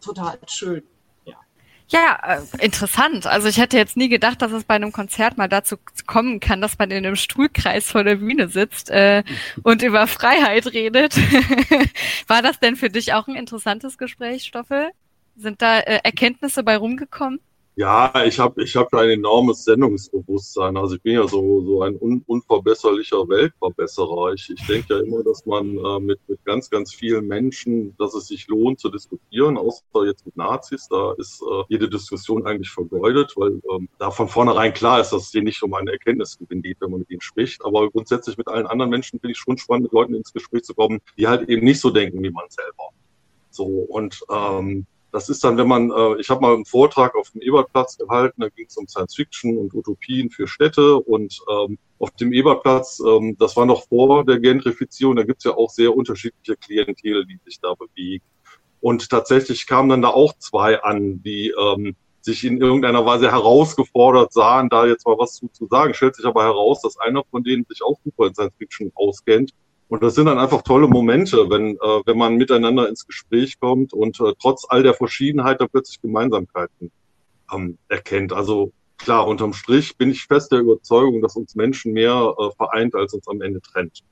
total 0.00 0.38
schön. 0.46 0.82
Ja. 1.24 1.34
Ja, 1.88 2.18
äh, 2.22 2.64
interessant. 2.64 3.26
Also 3.26 3.48
ich 3.48 3.58
hätte 3.58 3.76
jetzt 3.76 3.96
nie 3.96 4.08
gedacht, 4.08 4.40
dass 4.40 4.52
es 4.52 4.64
bei 4.64 4.74
einem 4.74 4.92
Konzert 4.92 5.36
mal 5.36 5.48
dazu 5.48 5.76
kommen 6.06 6.38
kann, 6.38 6.60
dass 6.60 6.78
man 6.78 6.90
in 6.90 7.04
einem 7.04 7.16
Stuhlkreis 7.16 7.90
vor 7.90 8.04
der 8.04 8.16
Bühne 8.16 8.48
sitzt 8.48 8.90
äh, 8.90 9.24
und 9.62 9.82
über 9.82 10.06
Freiheit 10.06 10.72
redet. 10.72 11.16
War 12.28 12.40
das 12.40 12.60
denn 12.60 12.76
für 12.76 12.88
dich 12.88 13.12
auch 13.12 13.26
ein 13.26 13.34
interessantes 13.34 13.98
Gespräch, 13.98 14.44
Stoffel? 14.44 14.90
Sind 15.36 15.60
da 15.60 15.80
äh, 15.80 16.00
Erkenntnisse 16.04 16.62
bei 16.62 16.76
rumgekommen? 16.76 17.40
Ja, 17.76 18.24
ich 18.24 18.38
habe 18.38 18.62
ich 18.62 18.76
hab 18.76 18.94
ein 18.94 19.10
enormes 19.10 19.64
Sendungsbewusstsein. 19.64 20.76
Also 20.76 20.94
ich 20.94 21.02
bin 21.02 21.14
ja 21.14 21.26
so, 21.26 21.60
so 21.62 21.82
ein 21.82 21.96
un, 22.00 22.22
unverbesserlicher 22.24 23.28
Weltverbesserer. 23.28 24.32
Ich, 24.34 24.48
ich 24.48 24.64
denke 24.68 24.94
ja 24.94 25.00
immer, 25.00 25.24
dass 25.24 25.44
man 25.44 25.76
äh, 25.76 25.98
mit, 25.98 26.20
mit 26.28 26.44
ganz, 26.44 26.70
ganz 26.70 26.94
vielen 26.94 27.26
Menschen, 27.26 27.96
dass 27.98 28.14
es 28.14 28.28
sich 28.28 28.46
lohnt 28.46 28.78
zu 28.78 28.90
diskutieren, 28.90 29.58
außer 29.58 30.06
jetzt 30.06 30.24
mit 30.24 30.36
Nazis, 30.36 30.86
da 30.88 31.14
ist 31.18 31.42
äh, 31.42 31.64
jede 31.68 31.90
Diskussion 31.90 32.46
eigentlich 32.46 32.70
vergeudet, 32.70 33.32
weil 33.34 33.60
ähm, 33.72 33.88
da 33.98 34.12
von 34.12 34.28
vornherein 34.28 34.72
klar 34.72 35.00
ist, 35.00 35.10
dass 35.10 35.24
es 35.24 35.30
hier 35.32 35.42
nicht 35.42 35.60
um 35.64 35.74
eine 35.74 35.90
Erkenntnisgewinn 35.90 36.62
geht, 36.62 36.80
wenn 36.80 36.92
man 36.92 37.00
mit 37.00 37.10
ihnen 37.10 37.22
spricht. 37.22 37.64
Aber 37.64 37.90
grundsätzlich 37.90 38.38
mit 38.38 38.46
allen 38.46 38.68
anderen 38.68 38.90
Menschen 38.90 39.18
finde 39.18 39.32
ich 39.32 39.38
schon 39.38 39.58
spannend, 39.58 39.84
mit 39.86 39.92
Leuten 39.92 40.14
ins 40.14 40.32
Gespräch 40.32 40.62
zu 40.62 40.74
kommen, 40.74 41.00
die 41.18 41.26
halt 41.26 41.48
eben 41.48 41.64
nicht 41.64 41.80
so 41.80 41.90
denken 41.90 42.22
wie 42.22 42.30
man 42.30 42.44
selber. 42.50 42.90
So, 43.50 43.64
und 43.64 44.20
ähm, 44.30 44.86
das 45.14 45.28
ist 45.28 45.44
dann, 45.44 45.56
wenn 45.56 45.68
man, 45.68 45.92
äh, 45.92 46.20
ich 46.20 46.28
habe 46.28 46.40
mal 46.40 46.54
einen 46.54 46.64
Vortrag 46.64 47.14
auf 47.14 47.30
dem 47.30 47.40
Ebertplatz 47.40 47.96
gehalten, 47.96 48.40
da 48.40 48.48
ging 48.48 48.66
es 48.66 48.76
um 48.76 48.88
Science 48.88 49.14
Fiction 49.14 49.56
und 49.56 49.72
Utopien 49.72 50.28
für 50.28 50.48
Städte 50.48 50.96
und 50.96 51.38
ähm, 51.48 51.78
auf 52.00 52.10
dem 52.16 52.32
Ebertplatz, 52.32 53.00
ähm, 53.06 53.36
das 53.38 53.56
war 53.56 53.64
noch 53.64 53.86
vor 53.86 54.24
der 54.24 54.40
Gentrifizierung, 54.40 55.14
da 55.14 55.22
gibt 55.22 55.38
es 55.38 55.44
ja 55.44 55.52
auch 55.52 55.70
sehr 55.70 55.94
unterschiedliche 55.94 56.56
Klientel, 56.56 57.24
die 57.26 57.38
sich 57.44 57.60
da 57.60 57.74
bewegen. 57.74 58.24
Und 58.80 59.08
tatsächlich 59.08 59.68
kamen 59.68 59.88
dann 59.88 60.02
da 60.02 60.08
auch 60.08 60.36
zwei 60.38 60.82
an, 60.82 61.22
die 61.22 61.54
ähm, 61.56 61.94
sich 62.20 62.42
in 62.44 62.60
irgendeiner 62.60 63.06
Weise 63.06 63.30
herausgefordert 63.30 64.32
sahen, 64.32 64.68
da 64.68 64.84
jetzt 64.84 65.06
mal 65.06 65.16
was 65.16 65.34
zu, 65.34 65.46
zu 65.46 65.68
sagen. 65.68 65.94
Stellt 65.94 66.16
sich 66.16 66.26
aber 66.26 66.42
heraus, 66.42 66.82
dass 66.82 66.98
einer 66.98 67.22
von 67.30 67.44
denen 67.44 67.64
sich 67.68 67.84
auch 67.84 68.00
super 68.04 68.26
in 68.26 68.34
Science 68.34 68.54
Fiction 68.58 68.90
auskennt 68.96 69.52
und 69.88 70.02
das 70.02 70.14
sind 70.14 70.26
dann 70.26 70.38
einfach 70.38 70.62
tolle 70.62 70.88
Momente, 70.88 71.48
wenn, 71.50 71.76
äh, 71.76 72.02
wenn 72.06 72.18
man 72.18 72.36
miteinander 72.36 72.88
ins 72.88 73.06
Gespräch 73.06 73.60
kommt 73.60 73.92
und 73.92 74.18
äh, 74.20 74.32
trotz 74.40 74.64
all 74.68 74.82
der 74.82 74.94
Verschiedenheit 74.94 75.60
da 75.60 75.66
plötzlich 75.66 76.00
Gemeinsamkeiten 76.00 76.90
ähm, 77.52 77.78
erkennt. 77.88 78.32
Also 78.32 78.72
klar, 78.96 79.26
unterm 79.26 79.52
Strich 79.52 79.96
bin 79.96 80.10
ich 80.10 80.24
fest 80.24 80.52
der 80.52 80.60
Überzeugung, 80.60 81.20
dass 81.20 81.36
uns 81.36 81.54
Menschen 81.54 81.92
mehr 81.92 82.34
äh, 82.38 82.50
vereint, 82.56 82.94
als 82.94 83.12
uns 83.12 83.28
am 83.28 83.42
Ende 83.42 83.60
trennt. 83.60 84.02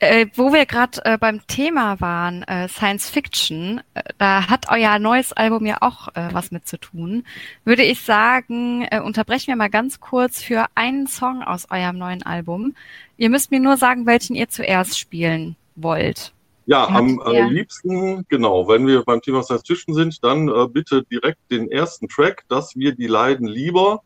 Äh, 0.00 0.26
wo 0.34 0.52
wir 0.52 0.64
gerade 0.64 1.04
äh, 1.04 1.18
beim 1.18 1.44
Thema 1.48 2.00
waren, 2.00 2.44
äh, 2.44 2.68
Science 2.68 3.10
Fiction, 3.10 3.80
äh, 3.94 4.02
da 4.16 4.48
hat 4.48 4.66
euer 4.70 5.00
neues 5.00 5.32
Album 5.32 5.66
ja 5.66 5.78
auch 5.80 6.08
äh, 6.14 6.28
was 6.32 6.52
mit 6.52 6.68
zu 6.68 6.78
tun. 6.78 7.24
Würde 7.64 7.82
ich 7.82 8.02
sagen, 8.02 8.86
äh, 8.90 9.00
unterbrechen 9.00 9.48
wir 9.48 9.56
mal 9.56 9.70
ganz 9.70 9.98
kurz 9.98 10.40
für 10.40 10.66
einen 10.76 11.08
Song 11.08 11.42
aus 11.42 11.68
eurem 11.70 11.98
neuen 11.98 12.22
Album. 12.22 12.76
Ihr 13.16 13.28
müsst 13.28 13.50
mir 13.50 13.58
nur 13.58 13.76
sagen, 13.76 14.06
welchen 14.06 14.36
ihr 14.36 14.48
zuerst 14.48 14.96
spielen 14.96 15.56
wollt. 15.74 16.32
Ja, 16.66 16.86
am 16.86 17.18
liebsten, 17.48 18.26
genau, 18.28 18.68
wenn 18.68 18.86
wir 18.86 19.02
beim 19.02 19.22
Thema 19.22 19.42
Science 19.42 19.66
Fiction 19.66 19.94
sind, 19.94 20.22
dann 20.22 20.50
bitte 20.70 21.02
direkt 21.02 21.38
den 21.50 21.70
ersten 21.70 22.08
Track, 22.08 22.44
dass 22.50 22.76
wir 22.76 22.94
die 22.94 23.06
Leiden 23.06 23.48
lieber 23.48 24.02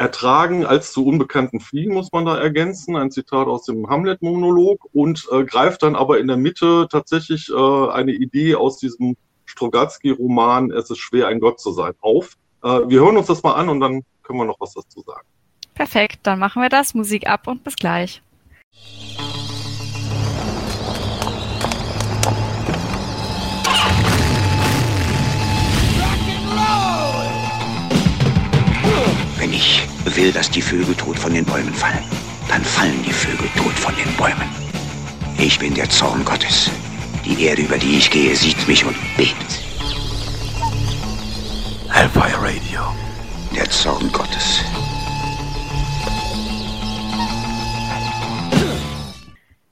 ertragen 0.00 0.64
als 0.64 0.92
zu 0.92 1.04
unbekannten 1.06 1.60
Fliegen, 1.60 1.92
muss 1.92 2.10
man 2.10 2.24
da 2.24 2.38
ergänzen. 2.38 2.96
Ein 2.96 3.10
Zitat 3.10 3.48
aus 3.48 3.66
dem 3.66 3.86
Hamlet-Monolog 3.86 4.88
und 4.94 5.28
äh, 5.30 5.44
greift 5.44 5.82
dann 5.82 5.94
aber 5.94 6.18
in 6.18 6.26
der 6.26 6.38
Mitte 6.38 6.88
tatsächlich 6.90 7.50
äh, 7.50 7.90
eine 7.90 8.12
Idee 8.12 8.54
aus 8.54 8.78
diesem 8.78 9.18
Strogatzky-Roman 9.44 10.70
Es 10.70 10.88
ist 10.88 10.98
schwer, 10.98 11.28
ein 11.28 11.38
Gott 11.38 11.60
zu 11.60 11.72
sein, 11.72 11.92
auf. 12.00 12.38
Äh, 12.64 12.88
wir 12.88 13.00
hören 13.00 13.18
uns 13.18 13.26
das 13.26 13.42
mal 13.42 13.52
an 13.52 13.68
und 13.68 13.80
dann 13.80 14.02
können 14.22 14.38
wir 14.38 14.46
noch 14.46 14.58
was 14.58 14.72
dazu 14.72 15.02
sagen. 15.02 15.26
Perfekt, 15.74 16.20
dann 16.22 16.38
machen 16.38 16.62
wir 16.62 16.70
das. 16.70 16.94
Musik 16.94 17.28
ab 17.28 17.46
und 17.46 17.62
bis 17.62 17.76
gleich. 17.76 18.22
Will, 30.16 30.32
dass 30.32 30.50
die 30.50 30.62
Vögel 30.62 30.94
tot 30.94 31.18
von 31.18 31.32
den 31.34 31.44
Bäumen 31.44 31.74
fallen, 31.74 32.04
dann 32.48 32.64
fallen 32.64 33.02
die 33.02 33.12
Vögel 33.12 33.48
tot 33.56 33.72
von 33.72 33.94
den 33.96 34.12
Bäumen. 34.16 34.48
Ich 35.38 35.58
bin 35.58 35.74
der 35.74 35.88
Zorn 35.88 36.24
Gottes. 36.24 36.70
Die 37.24 37.44
Erde, 37.44 37.62
über 37.62 37.78
die 37.78 37.98
ich 37.98 38.10
gehe, 38.10 38.34
sieht 38.34 38.66
mich 38.66 38.84
und 38.84 38.96
bebt. 39.16 39.60
Hellfire 41.90 42.42
Radio. 42.42 42.80
Der 43.54 43.68
Zorn 43.70 44.10
Gottes. 44.12 44.62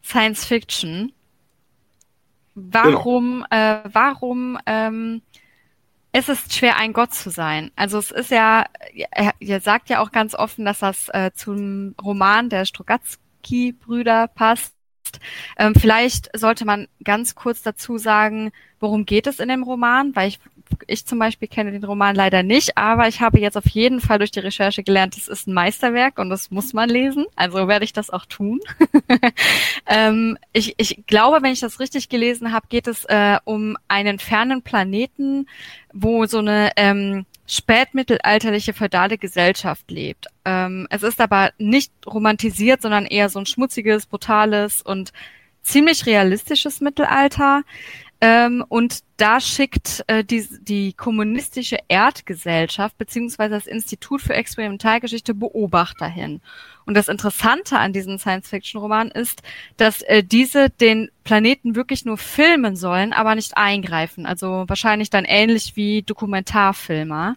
Science 0.02 0.44
Fiction. 0.44 1.12
Warum, 2.54 3.44
genau. 3.50 3.74
äh, 3.74 3.80
warum 3.92 4.58
ähm, 4.66 5.22
es 6.12 6.28
ist 6.28 6.54
schwer, 6.54 6.76
ein 6.76 6.92
Gott 6.92 7.14
zu 7.14 7.30
sein. 7.30 7.70
Also 7.76 7.98
es 7.98 8.10
ist 8.10 8.30
ja, 8.30 8.66
er, 9.10 9.32
er 9.40 9.60
sagt 9.60 9.90
ja 9.90 10.00
auch 10.00 10.10
ganz 10.10 10.34
offen, 10.34 10.64
dass 10.64 10.80
das 10.80 11.08
äh, 11.10 11.30
zum 11.34 11.94
Roman 12.02 12.48
der 12.48 12.64
Strogatzky-Brüder 12.64 14.28
passt. 14.28 14.74
Ähm, 15.58 15.74
vielleicht 15.74 16.30
sollte 16.36 16.64
man 16.64 16.88
ganz 17.02 17.34
kurz 17.34 17.62
dazu 17.62 17.98
sagen, 17.98 18.52
worum 18.80 19.06
geht 19.06 19.26
es 19.26 19.40
in 19.40 19.48
dem 19.48 19.62
Roman, 19.62 20.14
weil 20.14 20.28
ich 20.28 20.38
ich 20.86 21.06
zum 21.06 21.18
Beispiel 21.18 21.48
kenne 21.48 21.72
den 21.72 21.84
Roman 21.84 22.14
leider 22.14 22.42
nicht, 22.42 22.76
aber 22.76 23.08
ich 23.08 23.20
habe 23.20 23.40
jetzt 23.40 23.56
auf 23.56 23.68
jeden 23.68 24.00
Fall 24.00 24.18
durch 24.18 24.30
die 24.30 24.40
Recherche 24.40 24.82
gelernt, 24.82 25.16
es 25.16 25.28
ist 25.28 25.46
ein 25.46 25.54
Meisterwerk 25.54 26.18
und 26.18 26.30
das 26.30 26.50
muss 26.50 26.72
man 26.72 26.88
lesen. 26.88 27.26
Also 27.36 27.68
werde 27.68 27.84
ich 27.84 27.92
das 27.92 28.10
auch 28.10 28.26
tun. 28.26 28.60
ähm, 29.86 30.38
ich, 30.52 30.74
ich 30.78 31.04
glaube, 31.06 31.42
wenn 31.42 31.52
ich 31.52 31.60
das 31.60 31.80
richtig 31.80 32.08
gelesen 32.08 32.52
habe, 32.52 32.66
geht 32.68 32.86
es 32.86 33.04
äh, 33.06 33.38
um 33.44 33.76
einen 33.88 34.18
fernen 34.18 34.62
Planeten, 34.62 35.46
wo 35.92 36.26
so 36.26 36.38
eine 36.38 36.72
ähm, 36.76 37.26
spätmittelalterliche 37.48 38.74
feudale 38.74 39.18
Gesellschaft 39.18 39.90
lebt. 39.90 40.26
Ähm, 40.44 40.86
es 40.90 41.02
ist 41.02 41.20
aber 41.20 41.50
nicht 41.58 41.92
romantisiert, 42.06 42.82
sondern 42.82 43.06
eher 43.06 43.30
so 43.30 43.38
ein 43.38 43.46
schmutziges, 43.46 44.06
brutales 44.06 44.82
und 44.82 45.12
ziemlich 45.62 46.06
realistisches 46.06 46.80
Mittelalter. 46.80 47.62
Ähm, 48.20 48.64
und 48.68 49.04
da 49.16 49.40
schickt 49.40 50.02
äh, 50.08 50.24
die, 50.24 50.44
die 50.60 50.92
kommunistische 50.92 51.78
Erdgesellschaft 51.86 52.98
beziehungsweise 52.98 53.54
das 53.54 53.68
Institut 53.68 54.22
für 54.22 54.34
Experimentalgeschichte 54.34 55.34
Beobachter 55.34 56.06
hin. 56.06 56.40
Und 56.84 56.94
das 56.94 57.06
Interessante 57.08 57.78
an 57.78 57.92
diesem 57.92 58.18
Science-Fiction-Roman 58.18 59.12
ist, 59.12 59.42
dass 59.76 60.02
äh, 60.02 60.24
diese 60.24 60.68
den 60.68 61.10
Planeten 61.22 61.76
wirklich 61.76 62.04
nur 62.04 62.18
filmen 62.18 62.74
sollen, 62.74 63.12
aber 63.12 63.36
nicht 63.36 63.56
eingreifen. 63.56 64.26
Also 64.26 64.64
wahrscheinlich 64.66 65.10
dann 65.10 65.24
ähnlich 65.24 65.76
wie 65.76 66.02
Dokumentarfilmer. 66.02 67.36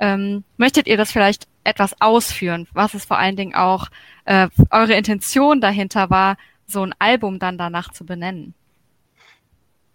Ähm, 0.00 0.42
möchtet 0.56 0.88
ihr 0.88 0.96
das 0.96 1.12
vielleicht 1.12 1.46
etwas 1.62 2.00
ausführen, 2.00 2.66
was 2.72 2.94
es 2.94 3.04
vor 3.04 3.18
allen 3.18 3.36
Dingen 3.36 3.54
auch 3.54 3.88
äh, 4.24 4.48
eure 4.70 4.94
Intention 4.94 5.60
dahinter 5.60 6.10
war, 6.10 6.36
so 6.66 6.82
ein 6.82 6.94
Album 6.98 7.38
dann 7.38 7.58
danach 7.58 7.92
zu 7.92 8.04
benennen? 8.04 8.54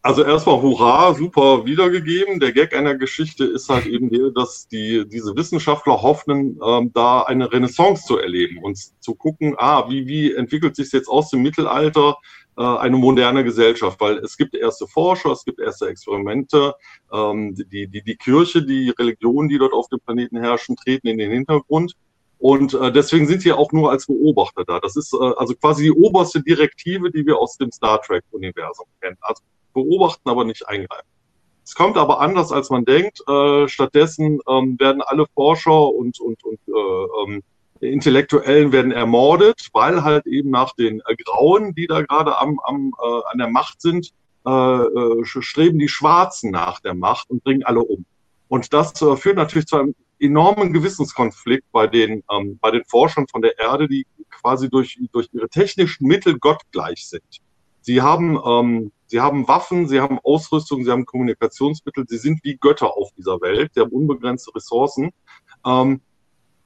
Also 0.03 0.24
erstmal 0.24 0.60
Hurra, 0.60 1.13
super 1.13 1.63
wiedergegeben. 1.65 2.39
Der 2.39 2.51
Gag 2.53 2.75
einer 2.75 2.96
Geschichte 2.96 3.46
ist 3.46 3.70
halt 3.70 3.86
eben 3.86 4.10
der, 4.10 4.31
dass 4.31 4.67
die, 4.67 5.08
diese 5.08 5.36
Wissenschaftler 5.36 6.01
hoffen, 6.01 6.60
ähm, 6.65 6.91
da 6.91 7.22
eine 7.22 7.51
Renaissance 7.51 8.08
zu 8.08 8.17
erleben 8.17 8.58
und 8.63 8.79
zu 9.00 9.13
gucken, 9.13 9.53
ah, 9.60 9.88
wie, 9.89 10.08
wie 10.08 10.34
entwickelt 10.34 10.75
sich 10.75 10.91
jetzt 10.91 11.08
aus 11.08 11.29
dem 11.29 11.43
Mittelalter 11.43 12.17
äh, 12.58 12.63
eine 12.63 12.98
moderne 12.98 13.43
Gesellschaft? 13.43 14.01
Weil 14.01 14.17
es 14.17 14.38
gibt 14.38 14.55
erste 14.55 14.88
Forscher, 14.88 15.34
es 15.34 15.46
gibt 15.46 15.60
erste 15.60 15.88
Experimente, 15.88 16.74
ähm, 17.13 17.53
die, 17.53 17.88
die, 17.88 18.01
die 18.01 18.15
Kirche, 18.15 18.65
die 18.65 18.89
Religionen, 18.89 19.50
die 19.50 19.60
dort 19.60 19.74
auf 19.74 19.88
dem 19.89 20.00
Planeten 20.00 20.38
herrschen, 20.38 20.77
treten 20.77 21.10
in 21.10 21.20
den 21.20 21.29
Hintergrund. 21.29 21.93
Und 22.39 22.74
äh, 22.74 22.91
deswegen 22.91 23.27
sind 23.27 23.43
sie 23.43 23.53
auch 23.53 23.72
nur 23.72 23.91
als 23.91 24.08
Beobachter 24.08 24.63
da. 24.65 24.79
Das 24.79 24.96
ist 24.96 25.13
äh, 25.13 25.31
also 25.38 25.53
quasi 25.53 25.84
die 25.84 25.91
oberste 25.91 26.41
Direktive, 26.41 27.12
die 27.12 27.24
wir 27.24 27.38
aus 27.38 27.55
dem 27.58 27.72
Star 27.72 28.01
Trek-Universum 28.01 28.88
kennen. 29.00 29.17
Also 29.22 29.43
beobachten, 29.74 30.30
aber 30.30 30.46
nicht 30.46 30.68
eingreifen. 30.68 31.08
Es 31.63 31.75
kommt 31.75 31.98
aber 31.98 32.20
anders, 32.20 32.51
als 32.51 32.70
man 32.70 32.86
denkt. 32.86 33.22
Äh, 33.28 33.68
stattdessen 33.68 34.40
ähm, 34.48 34.80
werden 34.80 35.01
alle 35.01 35.25
Forscher 35.34 35.88
und, 35.88 36.20
und, 36.20 36.44
und 36.44 36.60
äh, 36.68 37.24
ähm, 37.24 37.44
Intellektuellen 37.80 38.72
werden 38.72 38.92
ermordet, 38.92 39.70
weil 39.74 40.04
halt 40.04 40.28
eben 40.28 40.50
nach 40.50 40.74
den 40.74 41.01
äh, 41.06 41.16
Grauen, 41.24 41.74
die 41.74 41.88
da 41.88 42.01
gerade 42.01 42.40
am, 42.40 42.60
am, 42.63 42.94
äh, 43.01 43.22
an 43.32 43.38
der 43.38 43.50
Macht 43.50 43.82
sind, 43.82 44.12
äh, 44.46 44.50
äh, 44.50 45.24
streben 45.24 45.80
die 45.80 45.88
Schwarzen 45.88 46.51
nach 46.51 46.80
der 46.80 46.94
Macht 46.94 47.30
und 47.30 47.44
bringen 47.44 47.63
alle 47.63 47.82
um. 47.82 48.06
Und 48.48 48.74
das 48.74 49.01
äh, 49.01 49.16
führt 49.16 49.38
natürlich 49.38 49.68
zu 49.68 49.78
einem 49.78 49.96
enormen 50.20 50.74
Gewissenskonflikt 50.74 51.72
bei 51.72 51.88
den, 51.88 52.24
ähm, 52.32 52.60
bei 52.62 52.72
den 52.72 52.84
Forschern 52.86 53.28
von 53.28 53.42
der 53.42 53.58
Erde, 53.58 53.88
die 53.88 54.06
quasi 54.30 54.70
durch, 54.70 55.00
durch 55.12 55.30
ihre 55.32 55.50
technischen 55.50 56.08
Mittel 56.08 56.38
gottgleich 56.38 57.08
sind. 57.08 57.42
Sie 57.81 58.01
haben, 58.01 58.39
ähm, 58.45 58.91
sie 59.07 59.19
haben 59.19 59.47
Waffen, 59.47 59.88
sie 59.88 60.00
haben 60.00 60.19
Ausrüstung, 60.23 60.83
sie 60.83 60.91
haben 60.91 61.05
Kommunikationsmittel, 61.05 62.05
sie 62.07 62.17
sind 62.17 62.43
wie 62.43 62.57
Götter 62.57 62.95
auf 62.95 63.11
dieser 63.17 63.41
Welt, 63.41 63.71
sie 63.73 63.81
haben 63.81 63.91
unbegrenzte 63.91 64.53
Ressourcen 64.55 65.11
ähm, 65.65 66.01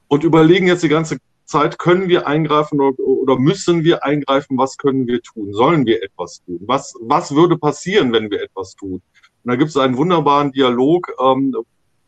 und 0.08 0.24
überlegen 0.24 0.66
jetzt 0.66 0.82
die 0.82 0.88
ganze 0.88 1.18
Zeit, 1.46 1.78
können 1.78 2.08
wir 2.08 2.26
eingreifen 2.26 2.80
oder, 2.80 2.98
oder, 2.98 3.38
müssen 3.38 3.84
wir 3.84 4.04
eingreifen, 4.04 4.58
was 4.58 4.76
können 4.76 5.06
wir 5.06 5.22
tun? 5.22 5.52
Sollen 5.52 5.86
wir 5.86 6.02
etwas 6.02 6.42
tun? 6.44 6.58
Was, 6.62 6.94
was 7.00 7.34
würde 7.34 7.56
passieren, 7.56 8.12
wenn 8.12 8.30
wir 8.30 8.42
etwas 8.42 8.74
tun? 8.74 8.94
Und 8.94 9.02
da 9.44 9.54
gibt 9.54 9.70
es 9.70 9.76
einen 9.76 9.96
wunderbaren 9.96 10.50
Dialog, 10.50 11.12
ähm, 11.20 11.54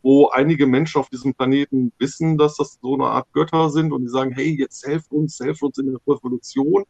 wo 0.02 0.28
einige 0.28 0.66
Menschen 0.66 0.98
auf 0.98 1.08
diesem 1.08 1.34
Planeten 1.34 1.92
wissen, 1.98 2.36
dass 2.36 2.56
das 2.56 2.78
so 2.82 2.94
eine 2.94 3.06
Art 3.06 3.32
Götter 3.32 3.70
sind 3.70 3.92
und 3.92 4.02
die 4.02 4.08
sagen, 4.08 4.32
hey, 4.32 4.56
jetzt 4.58 4.86
helft 4.86 5.12
uns, 5.12 5.38
helft 5.38 5.62
uns 5.62 5.78
in 5.78 5.86
der 5.86 6.00
Revolution. 6.06 6.84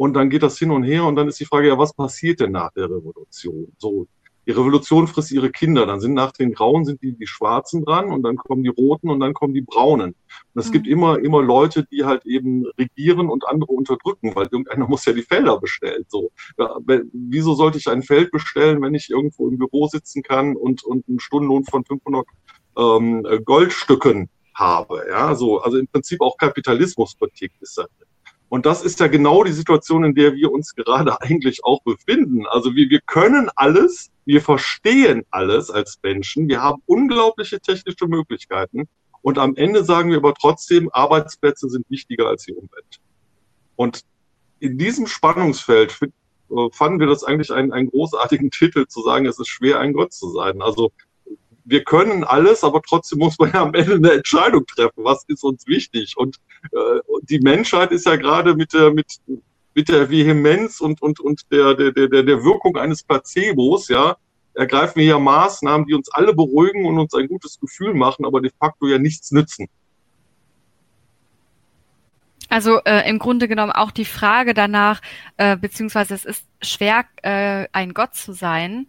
Und 0.00 0.14
dann 0.14 0.30
geht 0.30 0.42
das 0.42 0.58
hin 0.58 0.70
und 0.70 0.82
her 0.82 1.04
und 1.04 1.14
dann 1.16 1.28
ist 1.28 1.40
die 1.40 1.44
Frage, 1.44 1.68
ja, 1.68 1.76
was 1.76 1.92
passiert 1.92 2.40
denn 2.40 2.52
nach 2.52 2.72
der 2.72 2.86
Revolution? 2.86 3.70
So, 3.76 4.06
die 4.46 4.52
Revolution 4.52 5.06
frisst 5.06 5.30
ihre 5.30 5.50
Kinder. 5.50 5.84
Dann 5.84 6.00
sind 6.00 6.14
nach 6.14 6.32
den 6.32 6.54
Grauen 6.54 6.86
sind 6.86 7.02
die, 7.02 7.12
die 7.12 7.26
Schwarzen 7.26 7.84
dran 7.84 8.10
und 8.10 8.22
dann 8.22 8.36
kommen 8.36 8.62
die 8.62 8.70
Roten 8.70 9.10
und 9.10 9.20
dann 9.20 9.34
kommen 9.34 9.52
die 9.52 9.60
Braunen. 9.60 10.14
Und 10.54 10.58
es 10.58 10.68
mhm. 10.68 10.72
gibt 10.72 10.86
immer, 10.86 11.18
immer 11.18 11.42
Leute, 11.42 11.84
die 11.84 12.06
halt 12.06 12.24
eben 12.24 12.64
regieren 12.78 13.28
und 13.28 13.46
andere 13.46 13.72
unterdrücken, 13.72 14.34
weil 14.34 14.46
irgendeiner 14.50 14.88
muss 14.88 15.04
ja 15.04 15.12
die 15.12 15.20
Felder 15.20 15.60
bestellen. 15.60 16.06
So. 16.08 16.30
Ja, 16.56 16.78
wieso 17.12 17.52
sollte 17.52 17.76
ich 17.76 17.86
ein 17.86 18.02
Feld 18.02 18.30
bestellen, 18.30 18.80
wenn 18.80 18.94
ich 18.94 19.10
irgendwo 19.10 19.50
im 19.50 19.58
Büro 19.58 19.86
sitzen 19.86 20.22
kann 20.22 20.56
und, 20.56 20.82
und 20.82 21.06
einen 21.10 21.20
Stundenlohn 21.20 21.64
von 21.64 21.84
500 21.84 22.26
ähm, 22.78 23.26
Goldstücken 23.44 24.30
habe? 24.54 25.04
Ja, 25.10 25.34
so. 25.34 25.60
Also 25.60 25.76
im 25.76 25.88
Prinzip 25.88 26.22
auch 26.22 26.38
Kapitalismuskritik 26.38 27.52
ist 27.60 27.76
das. 27.76 27.86
Und 28.50 28.66
das 28.66 28.82
ist 28.82 28.98
ja 28.98 29.06
genau 29.06 29.44
die 29.44 29.52
Situation, 29.52 30.04
in 30.04 30.14
der 30.14 30.34
wir 30.34 30.50
uns 30.50 30.74
gerade 30.74 31.18
eigentlich 31.22 31.64
auch 31.64 31.82
befinden. 31.82 32.46
Also 32.46 32.74
wir, 32.74 32.90
wir 32.90 33.00
können 33.00 33.48
alles, 33.54 34.10
wir 34.26 34.42
verstehen 34.42 35.24
alles 35.30 35.70
als 35.70 35.98
Menschen, 36.02 36.48
wir 36.48 36.60
haben 36.60 36.82
unglaubliche 36.84 37.60
technische 37.60 38.06
Möglichkeiten 38.06 38.88
und 39.22 39.38
am 39.38 39.54
Ende 39.56 39.84
sagen 39.84 40.10
wir 40.10 40.18
aber 40.18 40.34
trotzdem, 40.34 40.90
Arbeitsplätze 40.92 41.68
sind 41.68 41.88
wichtiger 41.90 42.26
als 42.26 42.44
die 42.44 42.54
Umwelt. 42.54 43.00
Und 43.76 44.02
in 44.58 44.78
diesem 44.78 45.06
Spannungsfeld 45.06 45.98
äh, 46.02 46.68
fanden 46.72 47.00
wir 47.00 47.06
das 47.06 47.22
eigentlich 47.22 47.52
einen, 47.52 47.72
einen 47.72 47.90
großartigen 47.90 48.50
Titel 48.50 48.86
zu 48.86 49.02
sagen, 49.02 49.26
es 49.26 49.38
ist 49.38 49.48
schwer, 49.48 49.78
ein 49.78 49.92
Gott 49.92 50.12
zu 50.12 50.28
sein. 50.30 50.60
Also 50.60 50.90
wir 51.64 51.84
können 51.84 52.24
alles, 52.24 52.64
aber 52.64 52.82
trotzdem 52.82 53.20
muss 53.20 53.38
man 53.38 53.52
ja 53.52 53.62
am 53.62 53.74
Ende 53.74 53.94
eine 53.94 54.12
Entscheidung 54.12 54.66
treffen. 54.66 55.04
Was 55.04 55.24
ist 55.28 55.44
uns 55.44 55.68
wichtig? 55.68 56.14
Und 56.16 56.38
die 57.22 57.40
Menschheit 57.40 57.92
ist 57.92 58.06
ja 58.06 58.16
gerade 58.16 58.54
mit 58.54 58.72
der, 58.72 58.92
mit, 58.92 59.06
mit 59.74 59.88
der 59.88 60.10
Vehemenz 60.10 60.80
und, 60.80 61.00
und, 61.02 61.20
und 61.20 61.42
der, 61.50 61.74
der, 61.74 61.92
der, 61.92 62.08
der 62.08 62.44
Wirkung 62.44 62.76
eines 62.76 63.02
Placebos, 63.02 63.88
ja, 63.88 64.16
ergreifen 64.54 64.96
wir 64.96 65.04
ja 65.04 65.18
Maßnahmen, 65.18 65.86
die 65.86 65.94
uns 65.94 66.10
alle 66.10 66.34
beruhigen 66.34 66.86
und 66.86 66.98
uns 66.98 67.14
ein 67.14 67.28
gutes 67.28 67.58
Gefühl 67.60 67.94
machen, 67.94 68.24
aber 68.24 68.40
de 68.40 68.50
facto 68.58 68.86
ja 68.86 68.98
nichts 68.98 69.30
nützen. 69.30 69.68
Also 72.48 72.80
äh, 72.84 73.08
im 73.08 73.20
Grunde 73.20 73.46
genommen 73.46 73.70
auch 73.70 73.92
die 73.92 74.04
Frage 74.04 74.54
danach, 74.54 75.00
äh, 75.36 75.56
beziehungsweise 75.56 76.14
es 76.14 76.24
ist 76.24 76.44
schwer, 76.60 77.04
äh, 77.22 77.68
ein 77.72 77.94
Gott 77.94 78.16
zu 78.16 78.32
sein, 78.32 78.88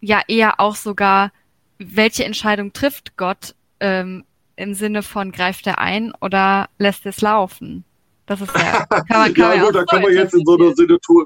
ja 0.00 0.22
eher 0.26 0.58
auch 0.58 0.74
sogar 0.74 1.32
welche 1.78 2.24
Entscheidung 2.24 2.72
trifft 2.72 3.16
Gott 3.16 3.54
ähm, 3.80 4.24
im 4.56 4.74
Sinne 4.74 5.02
von 5.02 5.32
greift 5.32 5.66
er 5.66 5.78
ein 5.78 6.12
oder 6.20 6.68
lässt 6.78 7.06
es 7.06 7.20
laufen? 7.20 7.84
Das 8.26 8.40
ist 8.40 8.54
ja, 8.56 8.86
kann 8.88 9.04
man, 9.10 9.34
kann 9.34 9.58
ja, 9.58 9.64
gut, 9.64 9.74
da 9.74 9.84
kommen 9.84 10.04
wir 10.04 10.14
jetzt 10.14 10.34
in 10.34 10.44
so 10.46 10.56
eine, 10.56 10.74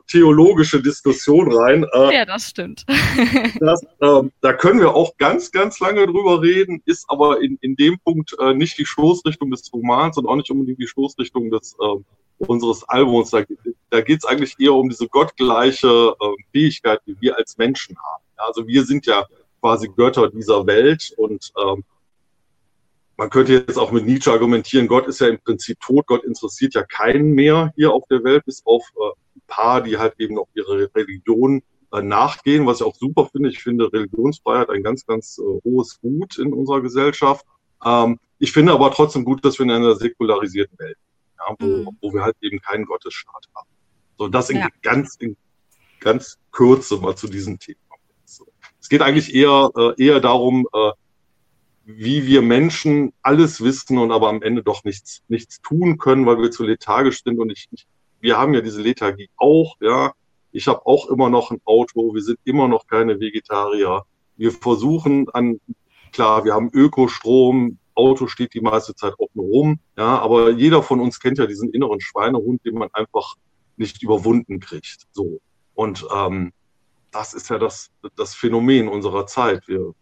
theologische 0.08 0.82
Diskussion 0.82 1.52
rein. 1.52 1.86
Äh, 1.92 2.14
ja, 2.14 2.24
das 2.24 2.48
stimmt. 2.48 2.84
das, 3.60 3.84
äh, 4.00 4.22
da 4.40 4.52
können 4.52 4.80
wir 4.80 4.94
auch 4.94 5.16
ganz, 5.16 5.52
ganz 5.52 5.78
lange 5.78 6.06
drüber 6.06 6.42
reden, 6.42 6.82
ist 6.86 7.04
aber 7.08 7.40
in, 7.40 7.56
in 7.60 7.76
dem 7.76 7.98
Punkt 8.00 8.34
äh, 8.40 8.52
nicht 8.52 8.78
die 8.78 8.86
Stoßrichtung 8.86 9.50
des 9.50 9.72
Romans 9.72 10.18
und 10.18 10.26
auch 10.26 10.34
nicht 10.34 10.50
unbedingt 10.50 10.80
die 10.80 10.88
Stoßrichtung 10.88 11.50
des 11.50 11.76
äh, 11.80 12.44
unseres 12.44 12.82
Albums. 12.88 13.30
Da, 13.30 13.44
da 13.90 14.00
geht 14.00 14.18
es 14.18 14.24
eigentlich 14.24 14.56
eher 14.58 14.74
um 14.74 14.88
diese 14.88 15.06
gottgleiche 15.06 16.14
äh, 16.20 16.42
Fähigkeit, 16.50 17.00
die 17.06 17.16
wir 17.20 17.36
als 17.36 17.56
Menschen 17.58 17.96
haben. 17.96 18.24
Also 18.36 18.66
wir 18.66 18.84
sind 18.84 19.06
ja 19.06 19.24
quasi 19.60 19.88
Götter 19.88 20.30
dieser 20.30 20.66
Welt. 20.66 21.12
Und 21.16 21.52
ähm, 21.64 21.84
man 23.18 23.30
könnte 23.30 23.52
jetzt 23.52 23.76
auch 23.76 23.90
mit 23.90 24.06
Nietzsche 24.06 24.30
argumentieren, 24.30 24.86
Gott 24.86 25.08
ist 25.08 25.20
ja 25.20 25.26
im 25.26 25.40
Prinzip 25.40 25.80
tot, 25.80 26.06
Gott 26.06 26.24
interessiert 26.24 26.74
ja 26.74 26.84
keinen 26.84 27.32
mehr 27.32 27.72
hier 27.74 27.92
auf 27.92 28.04
der 28.08 28.22
Welt, 28.22 28.44
bis 28.46 28.64
auf 28.64 28.84
äh, 28.94 29.36
ein 29.36 29.42
paar, 29.48 29.82
die 29.82 29.98
halt 29.98 30.14
eben 30.18 30.36
noch 30.36 30.46
ihre 30.54 30.88
Religion 30.94 31.62
äh, 31.92 32.00
nachgehen, 32.00 32.64
was 32.64 32.80
ich 32.80 32.86
auch 32.86 32.94
super 32.94 33.28
finde. 33.30 33.48
Ich 33.48 33.60
finde 33.60 33.92
Religionsfreiheit 33.92 34.70
ein 34.70 34.84
ganz, 34.84 35.04
ganz 35.04 35.38
äh, 35.38 35.60
hohes 35.64 36.00
Gut 36.00 36.38
in 36.38 36.52
unserer 36.52 36.80
Gesellschaft. 36.80 37.44
Ähm, 37.84 38.20
ich 38.38 38.52
finde 38.52 38.72
aber 38.72 38.92
trotzdem 38.92 39.24
gut, 39.24 39.44
dass 39.44 39.58
wir 39.58 39.64
in 39.64 39.72
einer 39.72 39.96
säkularisierten 39.96 40.78
Welt 40.78 40.96
ja, 41.38 41.56
wo, 41.58 41.66
mhm. 41.66 41.98
wo 42.00 42.12
wir 42.12 42.22
halt 42.22 42.36
eben 42.40 42.60
keinen 42.60 42.84
Gottesstaat 42.84 43.48
haben. 43.52 43.68
So, 44.16 44.28
das 44.28 44.48
in 44.48 44.58
ja. 44.58 44.68
ganz, 44.82 45.16
in 45.16 45.36
ganz 45.98 46.38
Kürze 46.52 46.98
mal 46.98 47.16
zu 47.16 47.26
diesem 47.26 47.58
Thema. 47.58 47.78
Es 48.80 48.88
geht 48.88 49.02
eigentlich 49.02 49.34
eher, 49.34 49.70
eher 49.98 50.20
darum, 50.20 50.66
wie 51.90 52.26
wir 52.26 52.42
Menschen 52.42 53.14
alles 53.22 53.62
wissen 53.64 53.96
und 53.96 54.12
aber 54.12 54.28
am 54.28 54.42
Ende 54.42 54.62
doch 54.62 54.84
nichts, 54.84 55.22
nichts 55.28 55.62
tun 55.62 55.96
können, 55.96 56.26
weil 56.26 56.38
wir 56.38 56.50
zu 56.50 56.62
lethargisch 56.64 57.24
sind. 57.24 57.38
Und 57.38 57.50
ich, 57.50 57.66
ich 57.70 57.86
wir 58.20 58.36
haben 58.36 58.52
ja 58.52 58.60
diese 58.60 58.82
Lethargie 58.82 59.30
auch, 59.38 59.74
ja. 59.80 60.12
Ich 60.52 60.68
habe 60.68 60.84
auch 60.84 61.08
immer 61.08 61.30
noch 61.30 61.50
ein 61.50 61.62
Auto, 61.64 62.14
wir 62.14 62.22
sind 62.22 62.38
immer 62.44 62.68
noch 62.68 62.86
keine 62.86 63.20
Vegetarier. 63.20 64.02
Wir 64.36 64.52
versuchen 64.52 65.30
an, 65.30 65.60
klar, 66.12 66.44
wir 66.44 66.52
haben 66.52 66.68
Ökostrom, 66.74 67.78
Auto 67.94 68.26
steht 68.26 68.52
die 68.52 68.60
meiste 68.60 68.94
Zeit 68.94 69.14
nur 69.32 69.46
rum, 69.46 69.80
ja, 69.96 70.18
aber 70.18 70.50
jeder 70.50 70.82
von 70.82 71.00
uns 71.00 71.20
kennt 71.20 71.38
ja 71.38 71.46
diesen 71.46 71.70
inneren 71.72 72.00
Schweinehund, 72.00 72.64
den 72.66 72.74
man 72.74 72.90
einfach 72.92 73.34
nicht 73.78 74.02
überwunden 74.02 74.60
kriegt. 74.60 75.06
So. 75.12 75.40
Und 75.74 76.06
ähm, 76.14 76.52
das 77.12 77.32
ist 77.32 77.48
ja 77.48 77.58
das, 77.58 77.90
das 78.14 78.34
Phänomen 78.34 78.88
unserer 78.88 79.26
Zeit. 79.26 79.66
Wir, 79.68 79.94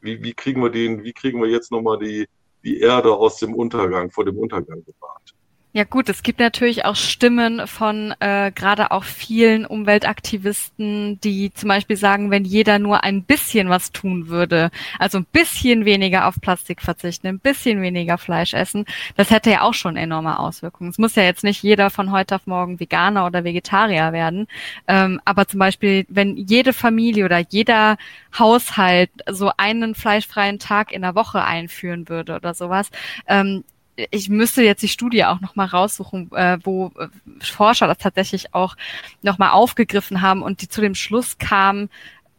wie, 0.00 0.22
wie 0.22 0.34
kriegen 0.34 0.62
wir 0.62 0.70
den, 0.70 1.04
wie 1.04 1.12
kriegen 1.12 1.40
wir 1.40 1.48
jetzt 1.48 1.70
nochmal 1.70 1.98
die, 1.98 2.28
die 2.64 2.80
Erde 2.80 3.14
aus 3.14 3.38
dem 3.38 3.54
Untergang, 3.54 4.10
vor 4.10 4.24
dem 4.24 4.38
Untergang 4.38 4.84
bewahrt? 4.84 5.34
Ja 5.78 5.84
gut, 5.84 6.08
es 6.08 6.24
gibt 6.24 6.40
natürlich 6.40 6.84
auch 6.86 6.96
Stimmen 6.96 7.68
von 7.68 8.12
äh, 8.18 8.50
gerade 8.52 8.90
auch 8.90 9.04
vielen 9.04 9.64
Umweltaktivisten, 9.64 11.20
die 11.20 11.52
zum 11.54 11.68
Beispiel 11.68 11.96
sagen, 11.96 12.32
wenn 12.32 12.44
jeder 12.44 12.80
nur 12.80 13.04
ein 13.04 13.22
bisschen 13.22 13.68
was 13.68 13.92
tun 13.92 14.26
würde, 14.26 14.72
also 14.98 15.18
ein 15.18 15.26
bisschen 15.30 15.84
weniger 15.84 16.26
auf 16.26 16.40
Plastik 16.40 16.82
verzichten, 16.82 17.28
ein 17.28 17.38
bisschen 17.38 17.80
weniger 17.80 18.18
Fleisch 18.18 18.54
essen, 18.54 18.86
das 19.14 19.30
hätte 19.30 19.50
ja 19.52 19.62
auch 19.62 19.74
schon 19.74 19.96
enorme 19.96 20.40
Auswirkungen. 20.40 20.90
Es 20.90 20.98
muss 20.98 21.14
ja 21.14 21.22
jetzt 21.22 21.44
nicht 21.44 21.62
jeder 21.62 21.90
von 21.90 22.10
heute 22.10 22.34
auf 22.34 22.48
morgen 22.48 22.80
Veganer 22.80 23.24
oder 23.24 23.44
Vegetarier 23.44 24.12
werden, 24.12 24.48
ähm, 24.88 25.20
aber 25.24 25.46
zum 25.46 25.60
Beispiel, 25.60 26.06
wenn 26.08 26.36
jede 26.36 26.72
Familie 26.72 27.24
oder 27.24 27.38
jeder 27.38 27.98
Haushalt 28.36 29.10
so 29.30 29.52
einen 29.56 29.94
fleischfreien 29.94 30.58
Tag 30.58 30.90
in 30.90 31.02
der 31.02 31.14
Woche 31.14 31.44
einführen 31.44 32.08
würde 32.08 32.34
oder 32.34 32.52
sowas, 32.52 32.90
ähm, 33.28 33.62
ich 34.10 34.28
müsste 34.28 34.62
jetzt 34.62 34.82
die 34.82 34.88
Studie 34.88 35.24
auch 35.24 35.40
nochmal 35.40 35.66
raussuchen, 35.66 36.30
äh, 36.32 36.58
wo 36.62 36.92
äh, 36.98 37.08
Forscher 37.40 37.86
das 37.86 37.98
tatsächlich 37.98 38.54
auch 38.54 38.76
nochmal 39.22 39.50
aufgegriffen 39.50 40.20
haben 40.20 40.42
und 40.42 40.62
die 40.62 40.68
zu 40.68 40.80
dem 40.80 40.94
Schluss 40.94 41.38
kamen, 41.38 41.90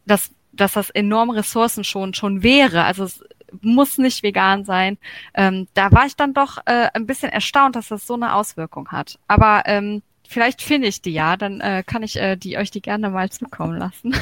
dass, 0.06 0.30
dass 0.52 0.72
das 0.72 0.90
enorme 0.90 1.36
Ressourcen 1.36 1.84
schon, 1.84 2.14
schon 2.14 2.42
wäre. 2.42 2.84
Also 2.84 3.04
es 3.04 3.22
muss 3.60 3.98
nicht 3.98 4.22
vegan 4.22 4.64
sein. 4.64 4.96
Ähm, 5.34 5.68
da 5.74 5.92
war 5.92 6.06
ich 6.06 6.16
dann 6.16 6.34
doch 6.34 6.58
äh, 6.66 6.88
ein 6.94 7.06
bisschen 7.06 7.30
erstaunt, 7.30 7.76
dass 7.76 7.88
das 7.88 8.06
so 8.06 8.14
eine 8.14 8.34
Auswirkung 8.34 8.88
hat. 8.88 9.18
Aber 9.28 9.62
ähm, 9.66 10.02
vielleicht 10.26 10.62
finde 10.62 10.88
ich 10.88 11.02
die 11.02 11.12
ja, 11.12 11.36
dann 11.36 11.60
äh, 11.60 11.82
kann 11.84 12.02
ich 12.02 12.16
äh, 12.16 12.36
die 12.36 12.56
euch 12.56 12.70
die 12.70 12.80
gerne 12.80 13.10
mal 13.10 13.30
zukommen 13.30 13.76
lassen. 13.76 14.14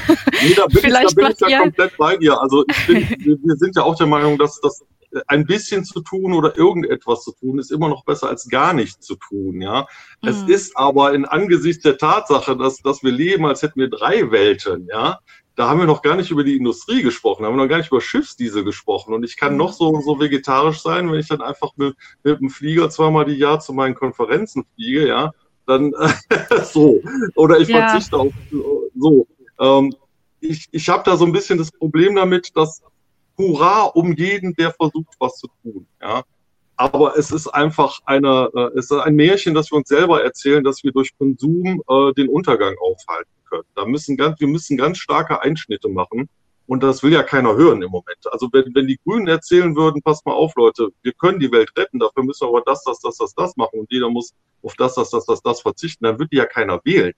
Nee, 0.42 0.55
da 0.55 0.66
bin 0.66 0.79
vielleicht 0.81 1.11
ich, 1.11 1.14
da 1.14 1.27
bin 1.27 1.37
ich 1.40 1.48
ja 1.48 1.59
komplett 1.61 1.96
bei 1.98 2.16
dir. 2.16 2.40
Also 2.40 2.64
ich 2.68 2.87
bin, 2.87 3.09
wir 3.44 3.57
sind 3.57 3.77
ja 3.77 3.83
auch 3.83 3.96
der 3.96 4.07
Meinung, 4.07 4.38
dass 4.38 4.61
das 4.61 4.83
ein 5.27 5.47
bisschen 5.47 5.85
zu 5.85 6.01
tun 6.01 6.33
oder 6.33 6.57
irgendetwas 6.57 7.23
zu 7.23 7.33
tun, 7.33 7.59
ist 7.59 7.71
immer 7.71 7.88
noch 7.88 8.05
besser 8.05 8.29
als 8.29 8.49
gar 8.49 8.73
nichts 8.73 9.07
zu 9.07 9.16
tun, 9.16 9.61
ja. 9.61 9.87
Mhm. 10.23 10.29
Es 10.29 10.42
ist 10.42 10.77
aber 10.77 11.14
in 11.14 11.25
Angesicht 11.25 11.85
der 11.85 11.99
Tatsache, 11.99 12.57
dass, 12.57 12.79
dass 12.79 13.03
wir 13.03 13.12
leben, 13.12 13.47
als 13.47 13.62
hätten 13.62 13.81
wir 13.81 13.88
drei 13.88 14.31
Welten, 14.31 14.88
ja. 14.90 15.18
Da 15.55 15.68
haben 15.68 15.81
wir 15.81 15.87
noch 15.87 16.03
gar 16.03 16.14
nicht 16.14 16.31
über 16.31 16.44
die 16.44 16.57
Industrie 16.57 17.03
gesprochen, 17.03 17.44
haben 17.44 17.57
wir 17.57 17.62
noch 17.62 17.68
gar 17.68 17.79
nicht 17.79 17.90
über 17.90 18.01
Schiffsdiesel 18.01 18.62
gesprochen. 18.62 19.12
Und 19.12 19.25
ich 19.25 19.37
kann 19.37 19.53
mhm. 19.53 19.59
noch 19.59 19.73
so, 19.73 20.01
so 20.01 20.21
vegetarisch 20.21 20.81
sein, 20.81 21.11
wenn 21.11 21.18
ich 21.18 21.29
dann 21.29 21.40
einfach 21.40 21.73
mit, 21.77 21.97
mit 22.23 22.38
dem 22.38 22.49
Flieger 22.49 22.90
zweimal 22.90 23.25
die 23.25 23.35
Jahr 23.35 23.59
zu 23.59 23.73
meinen 23.73 23.97
Konferenzen 23.97 24.64
fliege, 24.75 25.09
ja. 25.09 25.33
Dann 25.66 25.92
so. 26.64 27.01
Oder 27.35 27.59
ich 27.59 27.68
ja. 27.68 27.88
verzichte 27.88 28.16
auf 28.16 28.33
so. 28.94 29.27
Ähm, 29.59 29.94
ich, 30.40 30.68
ich 30.71 30.88
habe 30.88 31.03
da 31.05 31.16
so 31.16 31.25
ein 31.25 31.33
bisschen 31.33 31.59
das 31.59 31.73
Problem 31.73 32.14
damit, 32.14 32.57
dass 32.57 32.81
Hurra 33.38 33.85
um 33.85 34.12
jeden, 34.14 34.55
der 34.55 34.72
versucht, 34.72 35.14
was 35.18 35.37
zu 35.38 35.48
tun. 35.62 35.87
Ja? 36.03 36.24
aber 36.79 37.18
es 37.18 37.33
ist 37.33 37.48
einfach 37.48 37.98
eine, 38.07 38.51
äh, 38.55 38.79
es 38.79 38.90
ist 38.90 38.92
ein 38.92 39.16
Märchen, 39.16 39.53
das 39.53 39.70
wir 39.72 39.79
uns 39.79 39.88
selber 39.88 40.22
erzählen, 40.22 40.62
dass 40.62 40.85
wir 40.85 40.92
durch 40.92 41.11
Konsum 41.18 41.83
äh, 41.88 42.12
den 42.14 42.29
Untergang 42.29 42.77
aufhalten 42.81 43.31
können. 43.51 43.64
Da 43.74 43.85
müssen 43.85 44.16
ganz, 44.16 44.38
wir 44.38 44.46
müssen 44.46 44.77
ganz 44.77 44.98
starke 44.98 45.42
Einschnitte 45.42 45.88
machen. 45.88 46.29
Und 46.68 46.83
das 46.83 47.03
will 47.03 47.12
ja 47.12 47.22
keiner 47.22 47.57
hören 47.57 47.83
im 47.83 47.90
Moment. 47.90 48.18
Also 48.31 48.48
wenn, 48.53 48.72
wenn 48.74 48.87
die 48.87 49.01
Grünen 49.05 49.27
erzählen 49.27 49.74
würden, 49.74 50.03
passt 50.03 50.24
mal 50.24 50.35
auf, 50.35 50.55
Leute, 50.55 50.90
wir 51.03 51.12
können 51.12 51.40
die 51.40 51.51
Welt 51.51 51.72
retten, 51.77 51.98
dafür 51.98 52.22
müssen 52.22 52.46
wir 52.46 52.48
aber 52.48 52.62
das, 52.64 52.85
das, 52.85 53.01
das, 53.01 53.16
das, 53.16 53.35
das 53.35 53.57
machen 53.57 53.81
und 53.81 53.90
jeder 53.90 54.11
muss 54.11 54.35
auf 54.62 54.74
das, 54.77 54.94
das, 54.94 55.11
das, 55.11 55.24
das, 55.24 55.42
das 55.42 55.62
verzichten, 55.62 56.05
dann 56.05 56.18
wird 56.18 56.31
die 56.31 56.37
ja 56.37 56.46
keiner 56.46 56.81
wählen. 56.85 57.14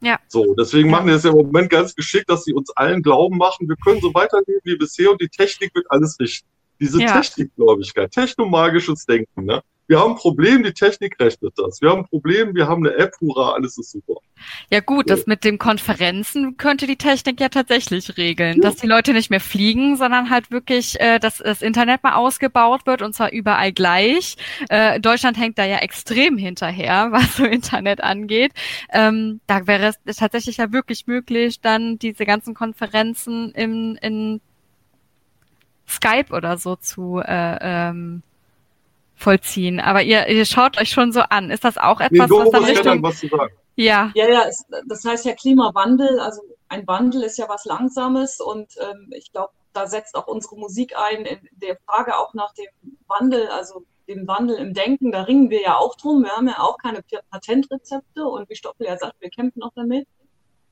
Ja. 0.00 0.18
So, 0.28 0.54
deswegen 0.54 0.90
machen 0.90 1.06
die 1.06 1.14
es 1.14 1.22
ja 1.24 1.30
im 1.30 1.36
Moment 1.36 1.70
ganz 1.70 1.94
geschickt, 1.94 2.28
dass 2.28 2.44
sie 2.44 2.52
uns 2.52 2.70
allen 2.76 3.02
Glauben 3.02 3.38
machen, 3.38 3.68
wir 3.68 3.76
können 3.76 4.00
so 4.00 4.12
weiterleben 4.12 4.60
wie 4.64 4.76
bisher 4.76 5.10
und 5.10 5.20
die 5.20 5.28
Technik 5.28 5.74
wird 5.74 5.86
alles 5.90 6.18
richten. 6.20 6.48
Diese 6.80 7.00
Ja. 7.00 7.12
Technikgläubigkeit, 7.20 8.10
technomagisches 8.10 9.06
Denken, 9.06 9.44
ne? 9.44 9.62
Wir 9.88 10.00
haben 10.00 10.12
ein 10.12 10.16
Problem, 10.16 10.62
die 10.64 10.72
Technik 10.72 11.16
rechnet 11.20 11.52
das. 11.56 11.80
Wir 11.80 11.90
haben 11.90 12.00
ein 12.00 12.08
Problem, 12.08 12.54
wir 12.54 12.66
haben 12.66 12.84
eine 12.84 12.96
App, 12.96 13.12
hurra, 13.20 13.52
alles 13.52 13.78
ist 13.78 13.92
super. 13.92 14.14
Ja 14.70 14.80
gut, 14.80 15.08
So. 15.08 15.14
das 15.14 15.26
mit 15.26 15.44
den 15.44 15.58
Konferenzen 15.58 16.56
könnte 16.56 16.86
die 16.86 16.96
Technik 16.96 17.40
ja 17.40 17.48
tatsächlich 17.48 18.16
regeln, 18.16 18.60
dass 18.60 18.76
die 18.76 18.86
Leute 18.86 19.12
nicht 19.12 19.30
mehr 19.30 19.40
fliegen, 19.40 19.96
sondern 19.96 20.28
halt 20.28 20.50
wirklich, 20.50 21.00
äh, 21.00 21.18
dass 21.18 21.38
das 21.38 21.62
Internet 21.62 22.02
mal 22.02 22.14
ausgebaut 22.14 22.86
wird 22.86 23.00
und 23.02 23.14
zwar 23.14 23.32
überall 23.32 23.72
gleich. 23.72 24.36
Äh, 24.68 25.00
Deutschland 25.00 25.38
hängt 25.38 25.58
da 25.58 25.64
ja 25.64 25.78
extrem 25.78 26.36
hinterher, 26.36 27.08
was 27.12 27.36
so 27.36 27.44
Internet 27.44 28.02
angeht. 28.02 28.52
Ähm, 28.92 29.40
da 29.46 29.66
wäre 29.66 29.92
es 30.04 30.16
tatsächlich 30.16 30.56
ja 30.56 30.72
wirklich 30.72 31.06
möglich, 31.06 31.60
dann 31.60 31.98
diese 31.98 32.26
ganzen 32.26 32.54
Konferenzen 32.54 33.52
in, 33.52 33.96
in 33.96 34.40
Skype 35.88 36.32
oder 36.34 36.58
so 36.58 36.74
zu 36.74 37.20
äh, 37.24 37.58
ähm, 37.60 38.22
vollziehen. 39.16 39.80
Aber 39.80 40.02
ihr, 40.02 40.28
ihr 40.28 40.44
schaut 40.44 40.78
euch 40.78 40.90
schon 40.90 41.12
so 41.12 41.20
an. 41.20 41.50
Ist 41.50 41.64
das 41.64 41.78
auch 41.78 42.00
etwas, 42.00 42.28
Doro, 42.28 42.44
was 42.44 42.50
dann 42.52 42.62
kann 42.62 42.74
dann 42.74 42.76
Richtung... 42.76 43.02
was 43.02 43.18
zu 43.18 43.28
sagen? 43.28 43.54
Ja, 43.74 44.12
Ja, 44.14 44.28
ja, 44.28 44.44
es, 44.48 44.64
das 44.86 45.04
heißt 45.04 45.24
ja 45.24 45.34
Klimawandel. 45.34 46.20
Also 46.20 46.42
ein 46.68 46.86
Wandel 46.86 47.22
ist 47.22 47.38
ja 47.38 47.48
was 47.48 47.64
Langsames 47.64 48.40
und 48.40 48.72
ähm, 48.80 49.10
ich 49.14 49.32
glaube, 49.32 49.52
da 49.72 49.86
setzt 49.86 50.14
auch 50.14 50.26
unsere 50.26 50.56
Musik 50.56 50.94
ein 50.96 51.26
in 51.26 51.38
der 51.52 51.76
Frage 51.86 52.16
auch 52.16 52.32
nach 52.34 52.54
dem 52.54 52.68
Wandel, 53.06 53.48
also 53.48 53.84
dem 54.08 54.26
Wandel 54.26 54.56
im 54.56 54.72
Denken. 54.72 55.12
Da 55.12 55.22
ringen 55.22 55.50
wir 55.50 55.60
ja 55.60 55.76
auch 55.76 55.96
drum. 55.96 56.22
Wir 56.22 56.30
haben 56.30 56.48
ja 56.48 56.60
auch 56.60 56.78
keine 56.78 57.02
Patentrezepte 57.30 58.24
und 58.24 58.48
wie 58.48 58.56
Stoffel 58.56 58.86
ja 58.86 58.96
sagt, 58.96 59.20
wir 59.20 59.30
kämpfen 59.30 59.62
auch 59.62 59.72
damit. 59.74 60.06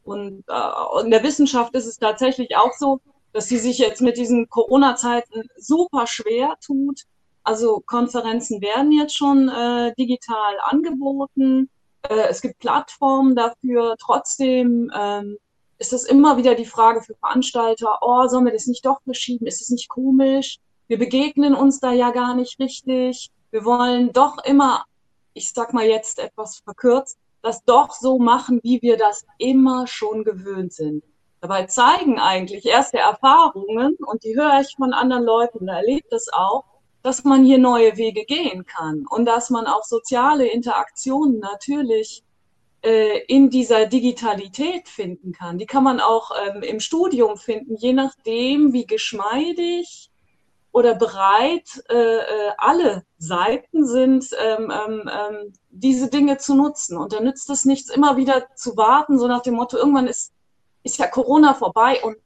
Und 0.04 0.44
äh, 0.48 1.00
in 1.02 1.11
der 1.11 1.22
Wissenschaft 1.22 1.74
ist 1.74 1.87
es 1.87 1.98
tatsächlich 1.98 2.57
auch 2.57 2.72
so, 2.78 3.00
dass 3.33 3.48
sie 3.48 3.59
sich 3.59 3.78
jetzt 3.78 4.00
mit 4.00 4.16
diesen 4.16 4.48
Corona-Zeiten 4.48 5.48
super 5.57 6.07
schwer 6.07 6.57
tut. 6.64 7.02
Also 7.44 7.83
Konferenzen 7.85 8.62
werden 8.62 8.90
jetzt 8.90 9.16
schon 9.16 9.50
äh, 9.50 9.94
digital 9.98 10.57
angeboten. 10.62 11.68
Äh, 12.09 12.28
es 12.30 12.40
gibt 12.40 12.59
Plattformen 12.59 13.37
dafür. 13.37 13.96
Trotzdem 14.00 14.90
ähm, 14.96 15.37
ist 15.78 15.92
es 15.92 16.04
immer 16.04 16.38
wieder 16.38 16.54
die 16.54 16.64
Frage 16.64 17.02
für 17.02 17.14
Veranstalter, 17.14 17.98
oh, 18.00 18.26
sollen 18.28 18.46
wir 18.46 18.52
das 18.52 18.66
nicht 18.66 18.87
doch 18.87 19.02
verschieben? 19.02 19.46
Ist 19.46 19.61
es 19.61 19.68
nicht 19.68 19.90
komisch? 19.90 20.57
Wir 20.88 20.98
begegnen 20.98 21.54
uns 21.54 21.80
da 21.80 21.92
ja 21.92 22.11
gar 22.11 22.35
nicht 22.35 22.59
richtig. 22.59 23.30
Wir 23.50 23.64
wollen 23.64 24.12
doch 24.12 24.38
immer, 24.44 24.85
ich 25.35 25.50
sag 25.52 25.74
mal 25.74 25.85
jetzt 25.85 26.18
etwas 26.18 26.59
verkürzt, 26.64 27.18
das 27.42 27.62
doch 27.64 27.92
so 27.92 28.18
machen, 28.18 28.61
wie 28.62 28.80
wir 28.80 28.96
das 28.96 29.26
immer 29.38 29.87
schon 29.87 30.24
gewöhnt 30.24 30.72
sind. 30.72 31.04
Dabei 31.42 31.66
zeigen 31.66 32.18
eigentlich 32.18 32.64
erste 32.64 32.98
Erfahrungen, 32.98 33.96
und 33.96 34.24
die 34.24 34.35
höre 34.35 34.61
ich 34.62 34.76
von 34.76 34.94
anderen 34.94 35.24
Leuten 35.24 35.59
und 35.59 35.68
erlebe 35.68 36.07
das 36.11 36.33
auch, 36.33 36.64
dass 37.04 37.22
man 37.22 37.44
hier 37.44 37.58
neue 37.58 37.98
Wege 37.98 38.24
gehen 38.24 38.64
kann 38.64 39.04
und 39.06 39.26
dass 39.26 39.50
man 39.50 39.66
auch 39.66 39.84
soziale 39.84 40.46
Interaktionen 40.46 41.38
natürlich 41.38 42.24
äh, 42.82 43.18
in 43.26 43.50
dieser 43.50 43.84
Digitalität 43.84 44.88
finden 44.88 45.32
kann. 45.32 45.58
Die 45.58 45.66
kann 45.66 45.84
man 45.84 46.00
auch 46.00 46.30
ähm, 46.46 46.62
im 46.62 46.80
Studium 46.80 47.36
finden, 47.36 47.76
je 47.76 47.92
nachdem, 47.92 48.72
wie 48.72 48.86
geschmeidig 48.86 50.10
oder 50.72 50.94
bereit 50.94 51.84
äh, 51.90 51.94
äh, 51.94 52.52
alle 52.56 53.04
Seiten 53.18 53.86
sind, 53.86 54.30
ähm, 54.42 54.72
ähm, 54.72 55.10
ähm, 55.12 55.52
diese 55.68 56.08
Dinge 56.08 56.38
zu 56.38 56.54
nutzen. 56.54 56.96
Und 56.96 57.12
da 57.12 57.20
nützt 57.20 57.50
es 57.50 57.66
nichts, 57.66 57.90
immer 57.90 58.16
wieder 58.16 58.46
zu 58.56 58.78
warten, 58.78 59.18
so 59.18 59.28
nach 59.28 59.42
dem 59.42 59.54
Motto, 59.54 59.76
irgendwann 59.76 60.06
ist, 60.06 60.32
ist 60.82 60.96
ja 60.96 61.06
Corona 61.06 61.52
vorbei 61.52 62.02
und 62.02 62.16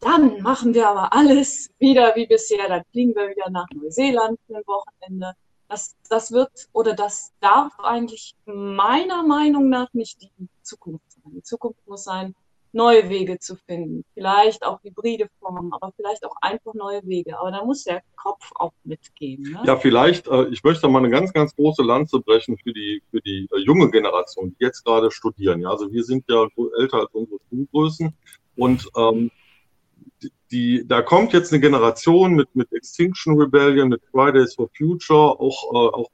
dann 0.00 0.40
machen 0.42 0.74
wir 0.74 0.88
aber 0.88 1.12
alles 1.12 1.70
wieder 1.78 2.14
wie 2.16 2.26
bisher. 2.26 2.68
Dann 2.68 2.82
fliegen 2.90 3.14
wir 3.14 3.28
wieder 3.28 3.50
nach 3.50 3.66
Neuseeland 3.74 4.38
für 4.46 4.56
ein 4.56 4.62
Wochenende. 4.66 5.32
Das, 5.68 5.96
das 6.08 6.32
wird 6.32 6.50
oder 6.72 6.94
das 6.94 7.32
darf 7.40 7.78
eigentlich 7.80 8.34
meiner 8.46 9.22
Meinung 9.22 9.68
nach 9.68 9.92
nicht 9.92 10.22
die 10.22 10.48
Zukunft 10.62 11.12
sein. 11.12 11.32
Die 11.34 11.42
Zukunft 11.42 11.86
muss 11.86 12.04
sein, 12.04 12.34
neue 12.72 13.08
Wege 13.08 13.38
zu 13.38 13.56
finden. 13.56 14.04
Vielleicht 14.14 14.64
auch 14.64 14.82
hybride 14.82 15.28
Formen, 15.40 15.72
aber 15.72 15.92
vielleicht 15.96 16.24
auch 16.24 16.34
einfach 16.40 16.74
neue 16.74 17.04
Wege. 17.04 17.38
Aber 17.38 17.50
da 17.50 17.64
muss 17.64 17.84
der 17.84 18.02
Kopf 18.16 18.50
auch 18.54 18.72
mitgehen. 18.84 19.42
Ne? 19.42 19.62
Ja, 19.64 19.76
vielleicht, 19.76 20.28
äh, 20.28 20.48
ich 20.48 20.62
möchte 20.62 20.88
mal 20.88 20.98
eine 20.98 21.10
ganz, 21.10 21.32
ganz 21.32 21.54
große 21.54 21.82
Lanze 21.82 22.20
brechen 22.20 22.56
für 22.58 22.72
die, 22.72 23.02
für 23.10 23.20
die 23.20 23.48
äh, 23.52 23.58
junge 23.58 23.90
Generation, 23.90 24.54
die 24.58 24.64
jetzt 24.64 24.84
gerade 24.84 25.10
studieren. 25.10 25.60
Ja, 25.60 25.70
also 25.70 25.90
wir 25.90 26.04
sind 26.04 26.24
ja 26.28 26.46
älter 26.78 26.98
als 26.98 27.10
unsere 27.12 27.38
Schulgrößen 27.48 28.14
und 28.56 28.88
ähm, 28.96 29.30
die- 30.50 30.84
da 30.86 31.02
kommt 31.02 31.32
jetzt 31.32 31.52
eine 31.52 31.60
Generation 31.60 32.34
mit, 32.34 32.54
mit 32.54 32.72
Extinction 32.72 33.38
Rebellion, 33.38 33.88
mit 33.88 34.02
Fridays 34.10 34.54
for 34.54 34.68
Future, 34.76 35.38
auch, 35.40 35.72
äh, 35.72 35.94
auch 35.94 36.10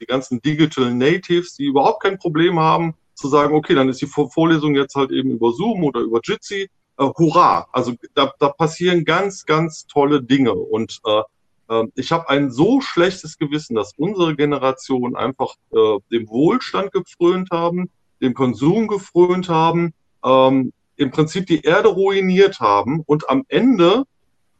die 0.00 0.06
ganzen 0.06 0.40
Digital 0.42 0.94
Natives, 0.94 1.54
die 1.54 1.64
überhaupt 1.64 2.02
kein 2.02 2.18
Problem 2.18 2.58
haben, 2.58 2.94
zu 3.14 3.28
sagen, 3.28 3.54
okay, 3.54 3.74
dann 3.74 3.88
ist 3.88 4.00
die 4.00 4.06
Vor- 4.06 4.30
Vorlesung 4.30 4.74
jetzt 4.74 4.94
halt 4.94 5.10
eben 5.10 5.30
über 5.30 5.52
Zoom 5.52 5.84
oder 5.84 6.00
über 6.00 6.20
Jitsi. 6.22 6.68
Äh, 6.98 7.04
hurra! 7.16 7.66
Also 7.72 7.94
da, 8.14 8.32
da 8.38 8.48
passieren 8.50 9.04
ganz, 9.04 9.44
ganz 9.46 9.86
tolle 9.86 10.22
Dinge. 10.22 10.52
Und 10.52 11.00
äh, 11.06 11.22
äh, 11.68 11.86
ich 11.94 12.12
habe 12.12 12.28
ein 12.28 12.50
so 12.50 12.80
schlechtes 12.80 13.38
Gewissen, 13.38 13.74
dass 13.74 13.92
unsere 13.96 14.36
Generation 14.36 15.16
einfach 15.16 15.54
äh, 15.72 15.98
dem 16.12 16.28
Wohlstand 16.28 16.92
gefrönt 16.92 17.48
haben, 17.50 17.88
dem 18.20 18.34
Konsum 18.34 18.86
gefrönt 18.88 19.48
haben, 19.48 19.92
ähm, 20.24 20.72
im 20.96 21.10
Prinzip 21.10 21.46
die 21.46 21.62
Erde 21.62 21.88
ruiniert 21.88 22.60
haben 22.60 23.02
und 23.06 23.28
am 23.28 23.44
Ende 23.48 24.04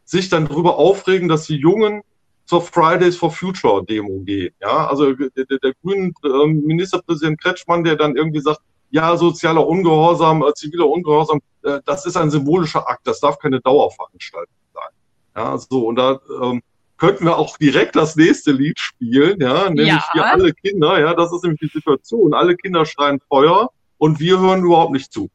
sich 0.05 0.29
dann 0.29 0.47
darüber 0.47 0.77
aufregen, 0.79 1.29
dass 1.29 1.47
die 1.47 1.57
Jungen 1.57 2.03
zur 2.45 2.61
Fridays 2.61 3.17
for 3.17 3.31
Future 3.31 3.85
Demo 3.85 4.21
gehen. 4.21 4.55
Ja, 4.61 4.87
also 4.87 5.13
der, 5.13 5.31
der, 5.31 5.59
der 5.59 5.73
grünen 5.83 6.13
ähm, 6.25 6.63
Ministerpräsident 6.65 7.41
Kretschmann, 7.41 7.85
der 7.85 7.97
dann 7.97 8.17
irgendwie 8.17 8.41
sagt, 8.41 8.61
ja, 8.91 9.17
sozialer 9.17 9.67
Ungehorsam, 9.67 10.43
äh, 10.43 10.53
ziviler 10.55 10.89
Ungehorsam, 10.89 11.41
äh, 11.63 11.81
das 11.87 12.07
ist 12.07 12.17
ein 12.17 12.31
symbolischer 12.31 12.87
Akt, 12.89 13.07
das 13.07 13.21
darf 13.21 13.39
keine 13.39 13.61
Dauerveranstaltung 13.61 14.55
sein. 14.73 14.91
Ja, 15.37 15.57
so, 15.59 15.87
und 15.87 15.97
da 15.97 16.21
ähm, 16.43 16.63
könnten 16.97 17.25
wir 17.25 17.37
auch 17.37 17.57
direkt 17.57 17.97
das 17.97 18.15
nächste 18.15 18.53
Lied 18.53 18.79
spielen, 18.79 19.41
ja, 19.41 19.69
nämlich 19.69 19.89
Ja. 19.89 20.11
wir 20.13 20.27
alle 20.27 20.53
Kinder, 20.53 21.01
ja, 21.01 21.15
das 21.15 21.33
ist 21.33 21.43
nämlich 21.43 21.61
die 21.61 21.79
Situation. 21.79 22.35
Alle 22.35 22.57
Kinder 22.57 22.87
schreien 22.87 23.21
Feuer 23.29 23.71
und 23.99 24.21
wir 24.21 24.39
hören 24.39 24.65
überhaupt 24.65 24.93
nicht 24.93 25.13
zu. 25.13 25.29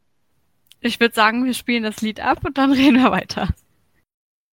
Ich 0.80 1.00
würde 1.00 1.14
sagen, 1.14 1.44
wir 1.44 1.54
spielen 1.54 1.82
das 1.82 2.00
Lied 2.00 2.20
ab 2.20 2.38
und 2.44 2.56
dann 2.58 2.72
reden 2.80 3.02
wir 3.02 3.10
weiter. 3.10 3.48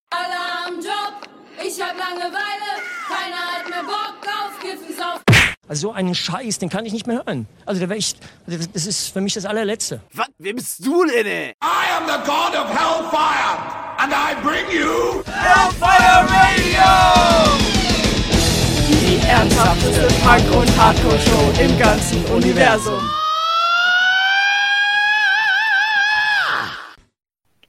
Alle 0.10 0.68
am 0.68 0.76
Job, 0.76 1.28
ich 1.66 1.82
hab 1.82 1.98
Langeweile, 1.98 2.72
keiner 3.08 3.36
hat 3.54 3.70
mehr 3.70 3.84
Bock 3.84 4.26
auf 4.26 4.60
Kiffen, 4.60 4.96
Sauf. 4.96 5.22
Also 5.70 5.90
so 5.90 5.92
einen 5.94 6.16
Scheiß, 6.16 6.60
den 6.60 6.70
kann 6.70 6.86
ich 6.86 6.94
nicht 6.94 7.08
mehr 7.08 7.18
hören. 7.26 7.46
Also 7.66 7.80
der 7.80 7.90
wäre 7.90 8.00
ich, 8.00 8.16
also 8.48 8.66
das- 8.74 8.86
ist 8.86 9.10
für 9.12 9.20
mich 9.20 9.34
das 9.34 9.46
allerletzte. 9.46 10.00
Was? 10.14 10.28
Wer 10.38 10.54
bist 10.54 10.86
du 10.86 11.04
denn, 11.06 11.26
ey? 11.26 11.50
I 11.62 11.98
am 11.98 12.06
the 12.08 12.26
god 12.26 12.56
of 12.56 12.70
hellfire, 12.70 13.60
and 13.98 14.14
I 14.14 14.34
bring 14.42 14.66
you 14.72 15.22
Die 18.90 19.20
ernsthafteste 19.28 20.08
Punk- 20.24 20.56
und 20.56 20.78
Hardcore-Show 20.78 21.54
im 21.62 21.78
ganzen 21.78 22.24
Universum. 22.28 23.02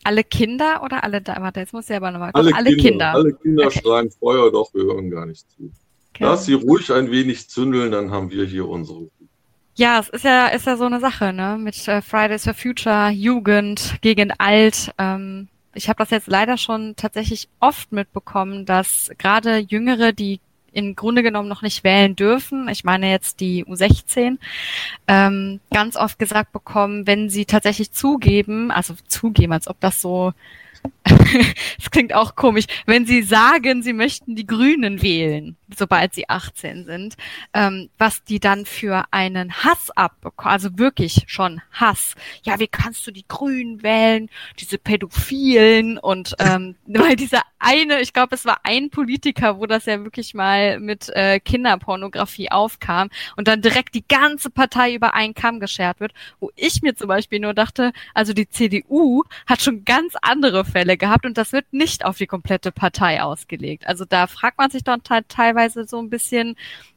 Alle 0.08 0.24
Kinder 0.24 0.82
oder 0.82 1.04
alle 1.04 1.20
da? 1.20 1.36
Warte, 1.38 1.60
jetzt 1.60 1.74
muss 1.74 1.90
ich 1.90 1.94
aber 1.94 2.10
nochmal 2.10 2.30
Alle, 2.32 2.54
alle 2.54 2.70
Kinder, 2.70 2.82
Kinder. 2.88 3.10
alle 3.12 3.34
Kinder 3.34 3.66
Okay. 3.66 3.80
schreien 3.82 4.10
Feuer, 4.10 4.50
doch 4.50 4.72
wir 4.72 4.84
hören 4.84 5.10
gar 5.10 5.26
nicht 5.26 5.44
zu. 5.50 5.70
Okay. 6.14 6.24
Lass 6.24 6.46
sie 6.46 6.54
ruhig 6.54 6.90
ein 6.90 7.10
wenig 7.10 7.50
zündeln, 7.50 7.92
dann 7.92 8.10
haben 8.10 8.30
wir 8.30 8.46
hier 8.46 8.66
unsere. 8.66 9.10
Ja, 9.74 9.98
es 10.00 10.08
ist 10.08 10.24
ja, 10.24 10.46
ist 10.46 10.66
ja 10.66 10.78
so 10.78 10.86
eine 10.86 10.98
Sache, 10.98 11.34
ne? 11.34 11.58
Mit 11.60 11.86
äh, 11.88 12.00
Fridays 12.00 12.44
for 12.44 12.54
Future, 12.54 13.10
Jugend 13.10 13.98
gegen 14.00 14.32
Alt. 14.38 14.92
Ähm, 14.96 15.48
ich 15.74 15.90
habe 15.90 15.98
das 15.98 16.08
jetzt 16.08 16.26
leider 16.28 16.56
schon 16.56 16.94
tatsächlich 16.96 17.50
oft 17.60 17.92
mitbekommen, 17.92 18.64
dass 18.64 19.10
gerade 19.18 19.58
Jüngere, 19.58 20.12
die 20.12 20.40
im 20.72 20.96
Grunde 20.96 21.22
genommen 21.22 21.48
noch 21.48 21.62
nicht 21.62 21.84
wählen 21.84 22.14
dürfen, 22.16 22.68
ich 22.68 22.84
meine 22.84 23.10
jetzt 23.10 23.40
die 23.40 23.64
U16, 23.64 24.38
ähm, 25.06 25.60
ganz 25.72 25.96
oft 25.96 26.18
gesagt 26.18 26.52
bekommen, 26.52 27.06
wenn 27.06 27.30
sie 27.30 27.44
tatsächlich 27.44 27.92
zugeben, 27.92 28.70
also 28.70 28.94
zugeben, 29.06 29.52
als 29.52 29.68
ob 29.68 29.80
das 29.80 30.00
so, 30.00 30.32
das 31.04 31.90
klingt 31.90 32.14
auch 32.14 32.34
komisch, 32.34 32.66
wenn 32.86 33.06
Sie 33.06 33.22
sagen, 33.22 33.82
Sie 33.82 33.92
möchten 33.92 34.36
die 34.36 34.46
Grünen 34.46 35.02
wählen, 35.02 35.56
sobald 35.76 36.14
Sie 36.14 36.28
18 36.28 36.84
sind, 36.84 37.16
ähm, 37.54 37.88
was 37.98 38.24
die 38.24 38.40
dann 38.40 38.66
für 38.66 39.04
einen 39.10 39.52
Hass 39.64 39.90
abbekommen, 39.90 40.52
also 40.52 40.78
wirklich 40.78 41.24
schon 41.26 41.60
Hass. 41.72 42.14
Ja, 42.42 42.58
wie 42.58 42.68
kannst 42.68 43.06
du 43.06 43.10
die 43.10 43.26
Grünen 43.26 43.82
wählen, 43.82 44.28
diese 44.58 44.78
Pädophilen 44.78 45.98
und 45.98 46.34
ähm, 46.38 46.76
weil 46.86 47.16
dieser 47.16 47.42
eine, 47.58 48.00
ich 48.00 48.12
glaube, 48.12 48.34
es 48.34 48.44
war 48.44 48.60
ein 48.62 48.90
Politiker, 48.90 49.58
wo 49.58 49.66
das 49.66 49.86
ja 49.86 50.02
wirklich 50.04 50.34
mal 50.34 50.78
mit 50.78 51.08
äh, 51.10 51.40
Kinderpornografie 51.40 52.50
aufkam 52.50 53.10
und 53.36 53.48
dann 53.48 53.62
direkt 53.62 53.94
die 53.94 54.06
ganze 54.06 54.50
Partei 54.50 54.94
über 54.94 55.14
einen 55.14 55.34
Kamm 55.34 55.60
geschert 55.60 56.00
wird, 56.00 56.12
wo 56.40 56.50
ich 56.54 56.82
mir 56.82 56.94
zum 56.94 57.08
Beispiel 57.08 57.40
nur 57.40 57.54
dachte, 57.54 57.92
also 58.14 58.32
die 58.32 58.48
CDU 58.48 59.24
hat 59.46 59.60
schon 59.60 59.84
ganz 59.84 60.14
andere 60.22 60.64
Fälle 60.64 60.77
gehabt 60.84 61.26
und 61.26 61.36
das 61.38 61.52
wird 61.52 61.66
nicht 61.72 62.04
auf 62.04 62.16
die 62.16 62.26
komplette 62.26 62.72
Partei 62.72 63.22
ausgelegt. 63.22 63.86
Also 63.86 64.04
da 64.04 64.26
fragt 64.26 64.58
man 64.58 64.70
sich 64.70 64.84
dann 64.84 65.02
teilweise 65.02 65.84
so 65.84 65.98
ein 65.98 66.10
bisschen, 66.10 66.56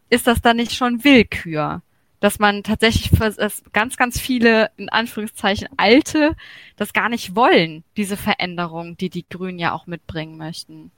ist 0.09 0.27
das 0.27 0.41
dann 0.41 0.57
nicht 0.57 0.73
schon 0.73 1.03
Willkür? 1.03 1.81
Dass 2.19 2.37
man 2.37 2.61
tatsächlich 2.61 3.09
dass 3.19 3.63
ganz, 3.73 3.97
ganz 3.97 4.19
viele, 4.19 4.69
in 4.77 4.89
Anführungszeichen, 4.89 5.67
Alte 5.77 6.35
das 6.75 6.93
gar 6.93 7.09
nicht 7.09 7.35
wollen, 7.35 7.83
diese 7.97 8.15
Veränderung, 8.15 8.95
die 8.97 9.09
die 9.09 9.25
Grünen 9.27 9.57
ja 9.57 9.73
auch 9.73 9.87
mitbringen 9.87 10.37
möchten. 10.37 10.91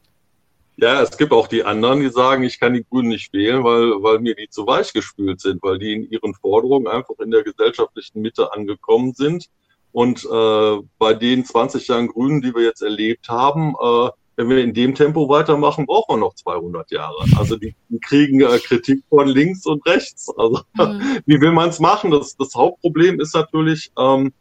Ja, 0.77 1.01
es 1.01 1.17
gibt 1.17 1.31
auch 1.31 1.47
die 1.47 1.63
anderen, 1.63 1.99
die 1.99 2.09
sagen, 2.09 2.43
ich 2.43 2.59
kann 2.59 2.73
die 2.73 2.83
Grünen 2.83 3.09
nicht 3.09 3.31
wählen, 3.31 3.63
weil, 3.63 4.01
weil 4.01 4.19
mir 4.19 4.35
die 4.35 4.49
zu 4.49 4.65
weich 4.65 4.91
gespült 4.91 5.39
sind, 5.39 5.61
weil 5.61 5.77
die 5.77 5.93
in 5.93 6.09
ihren 6.09 6.33
Forderungen 6.33 6.87
einfach 6.87 7.19
in 7.19 7.29
der 7.29 7.43
gesellschaftlichen 7.43 8.21
Mitte 8.21 8.51
angekommen 8.51 9.13
sind. 9.13 9.49
Und 9.93 10.25
äh, 10.25 10.77
bei 10.97 11.13
den 11.13 11.45
20 11.45 11.87
Jahren 11.87 12.07
Grünen, 12.07 12.41
die 12.41 12.53
wir 12.53 12.63
jetzt 12.63 12.81
erlebt 12.81 13.29
haben, 13.29 13.75
äh, 13.79 14.09
wenn 14.35 14.49
wir 14.49 14.63
in 14.63 14.73
dem 14.73 14.95
Tempo 14.95 15.29
weitermachen, 15.29 15.85
brauchen 15.85 16.15
wir 16.15 16.17
noch 16.17 16.33
200 16.33 16.89
Jahre. 16.91 17.25
Also 17.37 17.55
die, 17.55 17.75
die 17.89 17.99
kriegen 17.99 18.41
äh, 18.41 18.57
Kritik 18.57 19.03
von 19.07 19.27
links 19.27 19.65
und 19.67 19.85
rechts. 19.85 20.27
Also 20.35 20.61
mhm. 20.73 21.21
wie 21.27 21.39
will 21.39 21.51
man 21.51 21.69
es 21.69 21.79
machen? 21.79 22.09
Das, 22.09 22.35
das 22.35 22.55
Hauptproblem 22.55 23.19
ist 23.19 23.35
natürlich, 23.35 23.91
ähm, 23.97 24.33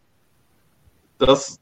dass, 1.19 1.61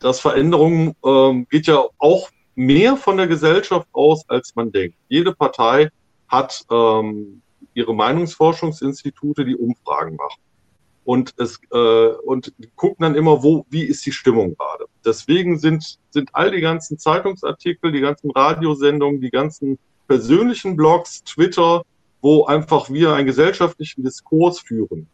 dass 0.00 0.20
Veränderung 0.20 0.96
ähm, 1.04 1.46
geht 1.48 1.68
ja 1.68 1.84
auch 1.98 2.28
mehr 2.56 2.96
von 2.96 3.16
der 3.16 3.28
Gesellschaft 3.28 3.86
aus, 3.92 4.28
als 4.28 4.54
man 4.56 4.72
denkt. 4.72 4.96
Jede 5.08 5.32
Partei 5.32 5.90
hat 6.26 6.64
ähm, 6.70 7.40
ihre 7.74 7.94
Meinungsforschungsinstitute, 7.94 9.44
die 9.44 9.56
Umfragen 9.56 10.16
machen. 10.16 10.40
Und 11.04 11.34
es 11.38 11.60
äh, 11.72 11.76
und 11.76 12.52
gucken 12.76 13.02
dann 13.02 13.14
immer, 13.14 13.42
wo, 13.42 13.64
wie 13.70 13.82
ist 13.82 14.04
die 14.06 14.12
Stimmung 14.12 14.54
gerade. 14.56 14.84
Deswegen 15.04 15.58
sind, 15.58 15.98
sind 16.10 16.30
all 16.32 16.50
die 16.50 16.60
ganzen 16.60 16.98
Zeitungsartikel, 16.98 17.90
die 17.90 18.00
ganzen 18.00 18.30
Radiosendungen, 18.30 19.20
die 19.20 19.30
ganzen 19.30 19.78
persönlichen 20.06 20.76
Blogs, 20.76 21.22
Twitter, 21.24 21.82
wo 22.20 22.44
einfach 22.44 22.90
wir 22.90 23.14
einen 23.14 23.26
gesellschaftlichen 23.26 24.02
Diskurs 24.02 24.60
führen 24.60 25.06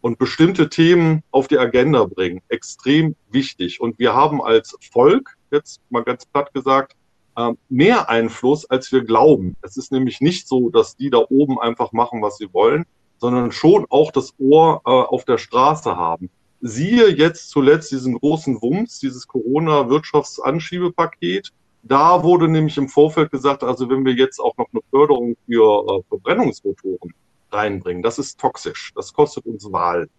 und 0.00 0.18
bestimmte 0.18 0.68
Themen 0.68 1.22
auf 1.30 1.48
die 1.48 1.58
Agenda 1.58 2.04
bringen, 2.04 2.42
extrem 2.48 3.16
wichtig. 3.30 3.80
Und 3.80 3.98
wir 3.98 4.14
haben 4.14 4.42
als 4.42 4.76
Volk 4.92 5.36
jetzt 5.50 5.80
mal 5.90 6.04
ganz 6.04 6.26
platt 6.26 6.52
gesagt, 6.52 6.94
ähm, 7.36 7.58
mehr 7.68 8.08
Einfluss, 8.08 8.68
als 8.68 8.92
wir 8.92 9.02
glauben. 9.02 9.56
Es 9.62 9.76
ist 9.76 9.92
nämlich 9.92 10.20
nicht 10.20 10.46
so, 10.46 10.70
dass 10.70 10.96
die 10.96 11.10
da 11.10 11.18
oben 11.28 11.58
einfach 11.58 11.92
machen, 11.92 12.22
was 12.22 12.36
sie 12.36 12.52
wollen, 12.52 12.84
sondern 13.24 13.52
schon 13.52 13.86
auch 13.88 14.12
das 14.12 14.34
Ohr 14.38 14.82
äh, 14.84 14.90
auf 14.90 15.24
der 15.24 15.38
Straße 15.38 15.96
haben. 15.96 16.28
Siehe 16.60 17.08
jetzt 17.08 17.48
zuletzt 17.48 17.90
diesen 17.90 18.18
großen 18.18 18.60
Wumms, 18.60 18.98
dieses 18.98 19.26
Corona-Wirtschaftsanschiebepaket. 19.26 21.48
Da 21.82 22.22
wurde 22.22 22.48
nämlich 22.48 22.76
im 22.76 22.90
Vorfeld 22.90 23.30
gesagt, 23.30 23.64
also 23.64 23.88
wenn 23.88 24.04
wir 24.04 24.12
jetzt 24.12 24.40
auch 24.40 24.54
noch 24.58 24.66
eine 24.70 24.82
Förderung 24.90 25.36
für 25.46 25.86
äh, 25.88 26.02
Verbrennungsmotoren 26.10 27.14
reinbringen, 27.50 28.02
das 28.02 28.18
ist 28.18 28.38
toxisch, 28.38 28.92
das 28.94 29.14
kostet 29.14 29.46
uns 29.46 29.72
Wahlen. 29.72 30.10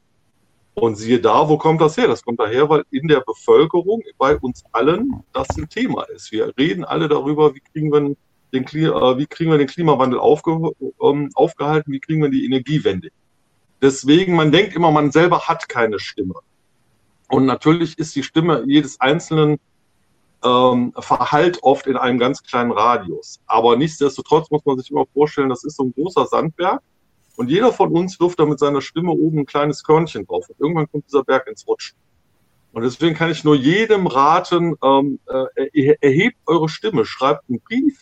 Und 0.74 0.96
siehe 0.96 1.22
da, 1.22 1.48
wo 1.48 1.60
kommt 1.60 1.82
das 1.82 1.98
her? 1.98 2.08
Das 2.08 2.26
kommt 2.26 2.40
daher, 2.40 2.68
weil 2.70 2.86
in 2.90 3.08
der 3.08 3.20
Bevölkerung, 3.20 4.02
bei 4.18 4.36
uns 4.36 4.64
allen, 4.72 5.24
das 5.32 5.48
ein 5.60 5.70
Thema 5.70 6.10
ist. 6.10 6.32
Wir 6.32 6.52
reden 6.58 6.84
alle 6.84 7.08
darüber, 7.08 7.54
wie 7.54 7.60
kriegen 7.60 7.94
wir 7.94 8.16
den, 8.56 8.64
äh, 8.64 9.18
wie 9.18 9.28
kriegen 9.28 9.52
wir 9.52 9.58
den 9.58 9.68
Klimawandel 9.68 10.20
aufge, 10.20 10.72
ähm, 11.02 11.30
aufgehalten, 11.34 11.92
wie 11.92 12.00
kriegen 12.00 12.22
wir 12.22 12.30
die 12.30 12.46
Energiewende. 12.46 13.10
Deswegen, 13.82 14.36
man 14.36 14.52
denkt 14.52 14.76
immer, 14.76 14.92
man 14.92 15.12
selber 15.12 15.48
hat 15.48 15.70
keine 15.70 16.00
Stimme. 16.00 16.36
Und 17.30 17.46
natürlich 17.46 17.98
ist 17.98 18.16
die 18.16 18.24
Stimme 18.24 18.64
jedes 18.68 19.00
Einzelnen 19.02 19.60
ähm, 20.44 20.94
verhallt 20.98 21.60
oft 21.64 21.88
in 21.88 21.98
einem 21.98 22.20
ganz 22.20 22.44
kleinen 22.44 22.72
Radius. 22.72 23.42
Aber 23.48 23.76
nichtsdestotrotz 23.76 24.50
muss 24.52 24.66
man 24.66 24.78
sich 24.78 24.92
immer 24.92 25.06
vorstellen, 25.14 25.50
das 25.50 25.64
ist 25.64 25.78
so 25.78 25.84
ein 25.84 25.94
großer 25.94 26.28
Sandberg 26.28 26.82
und 27.36 27.50
jeder 27.50 27.74
von 27.74 27.92
uns 27.92 28.20
wirft 28.20 28.40
da 28.40 28.46
mit 28.46 28.60
seiner 28.60 28.82
Stimme 28.82 29.12
oben 29.12 29.40
ein 29.40 29.46
kleines 29.46 29.84
Körnchen 29.84 30.26
drauf. 30.26 30.48
Und 30.50 30.60
irgendwann 30.60 30.90
kommt 30.90 31.08
dieser 31.08 31.24
Berg 31.24 31.48
ins 31.48 31.68
Rutschen. 31.68 31.98
Und 32.72 32.84
deswegen 32.84 33.16
kann 33.16 33.32
ich 33.32 33.44
nur 33.44 33.56
jedem 33.56 34.06
raten, 34.06 34.76
ähm, 34.84 35.20
äh, 35.28 35.96
erhebt 36.02 36.38
eure 36.46 36.70
Stimme, 36.70 37.06
schreibt 37.06 37.50
einen 37.50 37.62
Brief, 37.62 38.02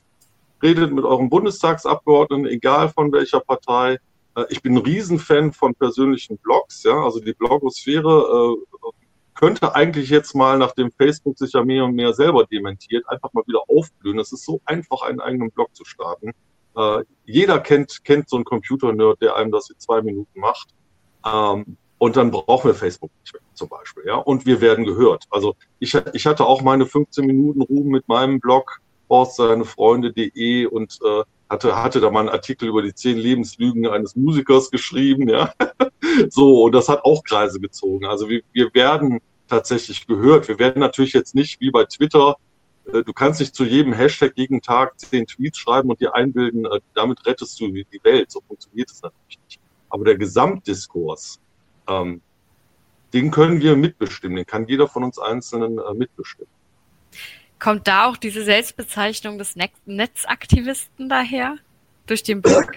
redet 0.64 0.92
mit 0.92 1.06
eurem 1.06 1.30
Bundestagsabgeordneten, 1.30 2.48
egal 2.48 2.90
von 2.90 3.12
welcher 3.12 3.42
Partei. 3.42 4.00
Äh, 4.36 4.46
ich 4.50 4.62
bin 4.62 4.76
ein 4.76 4.82
Riesenfan 4.82 5.54
von 5.54 5.76
persönlichen 5.76 6.38
Blogs. 6.38 6.84
Ja? 6.84 7.04
Also 7.04 7.20
die 7.20 7.34
Blogosphäre 7.34 8.56
äh, 8.56 8.92
könnte 9.36 9.76
eigentlich 9.76 10.10
jetzt 10.10 10.36
mal, 10.36 10.58
nachdem 10.58 10.92
Facebook 10.92 11.38
sich 11.38 11.54
ja 11.54 11.64
mehr 11.64 11.86
und 11.86 11.96
mehr 11.96 12.14
selber 12.14 12.46
dementiert, 12.46 13.08
einfach 13.10 13.34
mal 13.34 13.44
wieder 13.46 13.62
aufblühen. 13.68 14.20
Es 14.20 14.32
ist 14.32 14.46
so 14.46 14.62
einfach, 14.66 15.02
einen 15.04 15.20
eigenen 15.20 15.52
Blog 15.52 15.76
zu 15.76 15.86
starten. 15.86 16.32
Äh, 16.76 17.04
jeder 17.26 17.60
kennt, 17.60 18.04
kennt 18.04 18.30
so 18.30 18.38
einen 18.38 18.46
Computer-Nerd, 18.46 19.22
der 19.22 19.36
einem 19.36 19.52
das 19.52 19.70
in 19.70 19.80
zwei 19.80 20.02
Minuten 20.02 20.40
macht. 20.40 20.70
Ähm, 21.26 21.78
und 21.98 22.18
dann 22.18 22.32
brauchen 22.32 22.68
wir 22.68 22.76
Facebook 22.76 23.12
nicht 23.22 23.34
mehr, 23.34 23.42
zum 23.54 23.70
Beispiel. 23.70 24.04
Ja? 24.06 24.16
Und 24.16 24.46
wir 24.46 24.62
werden 24.62 24.86
gehört. 24.86 25.26
Also 25.30 25.56
ich, 25.80 25.96
ich 26.14 26.26
hatte 26.26 26.46
auch 26.46 26.62
meine 26.62 26.86
15 26.86 27.26
Minuten 27.26 27.62
Ruhm 27.62 27.88
mit 27.88 28.08
meinem 28.08 28.40
Blog 28.40 28.82
Freunde.de 29.66 30.66
und 30.66 31.00
äh, 31.04 31.24
hatte, 31.50 31.82
hatte 31.82 32.02
da 32.02 32.10
mal 32.10 32.22
einen 32.22 32.30
Artikel 32.30 32.68
über 32.68 32.82
die 32.82 32.94
zehn 32.94 33.18
Lebenslügen 33.18 33.88
eines 33.88 34.16
Musikers 34.16 34.72
geschrieben. 34.72 35.30
Ja? 35.30 35.54
so, 36.30 36.64
und 36.64 36.74
das 36.74 36.90
hat 36.90 37.06
auch 37.06 37.24
Kreise 37.24 37.60
gezogen. 37.60 38.06
Also 38.06 38.30
wir, 38.30 38.42
wir 38.52 38.74
werden 38.74 39.20
tatsächlich 39.48 40.08
gehört. 40.08 40.48
Wir 40.48 40.58
werden 40.58 40.80
natürlich 40.80 41.14
jetzt 41.14 41.36
nicht 41.36 41.60
wie 41.62 41.72
bei 41.72 41.86
Twitter 41.86 42.38
äh, 42.92 43.04
du 43.04 43.14
kannst 43.14 43.40
nicht 43.40 43.56
zu 43.56 43.64
jedem 43.64 43.94
Hashtag 43.94 44.34
jeden 44.36 44.62
Tag 44.62 45.00
zehn 45.00 45.26
Tweets 45.26 45.58
schreiben 45.58 45.90
und 45.90 46.02
dir 46.02 46.14
einbilden, 46.16 46.66
äh, 46.66 46.80
damit 46.94 47.26
rettest 47.26 47.60
du 47.60 47.68
die 47.68 47.86
Welt. 48.04 48.32
So 48.32 48.42
funktioniert 48.42 48.92
es 48.92 49.02
natürlich 49.02 49.40
nicht. 49.46 49.60
Aber 49.90 50.06
der 50.06 50.18
Gesamtdiskurs, 50.18 51.40
ähm, 51.88 52.22
den 53.14 53.32
können 53.32 53.62
wir 53.62 53.76
mitbestimmen, 53.76 54.38
den 54.38 54.46
kann 54.46 54.68
jeder 54.68 54.88
von 54.88 55.04
uns 55.04 55.20
Einzelnen 55.20 55.78
äh, 55.78 55.94
mitbestimmen. 55.94 56.52
Kommt 57.64 57.88
da 57.88 58.10
auch 58.10 58.18
diese 58.18 58.44
Selbstbezeichnung 58.44 59.38
des 59.38 59.56
Netzaktivisten 59.86 61.08
daher? 61.08 61.56
Durch 62.08 62.22
den 62.22 62.42
Blog? 62.42 62.74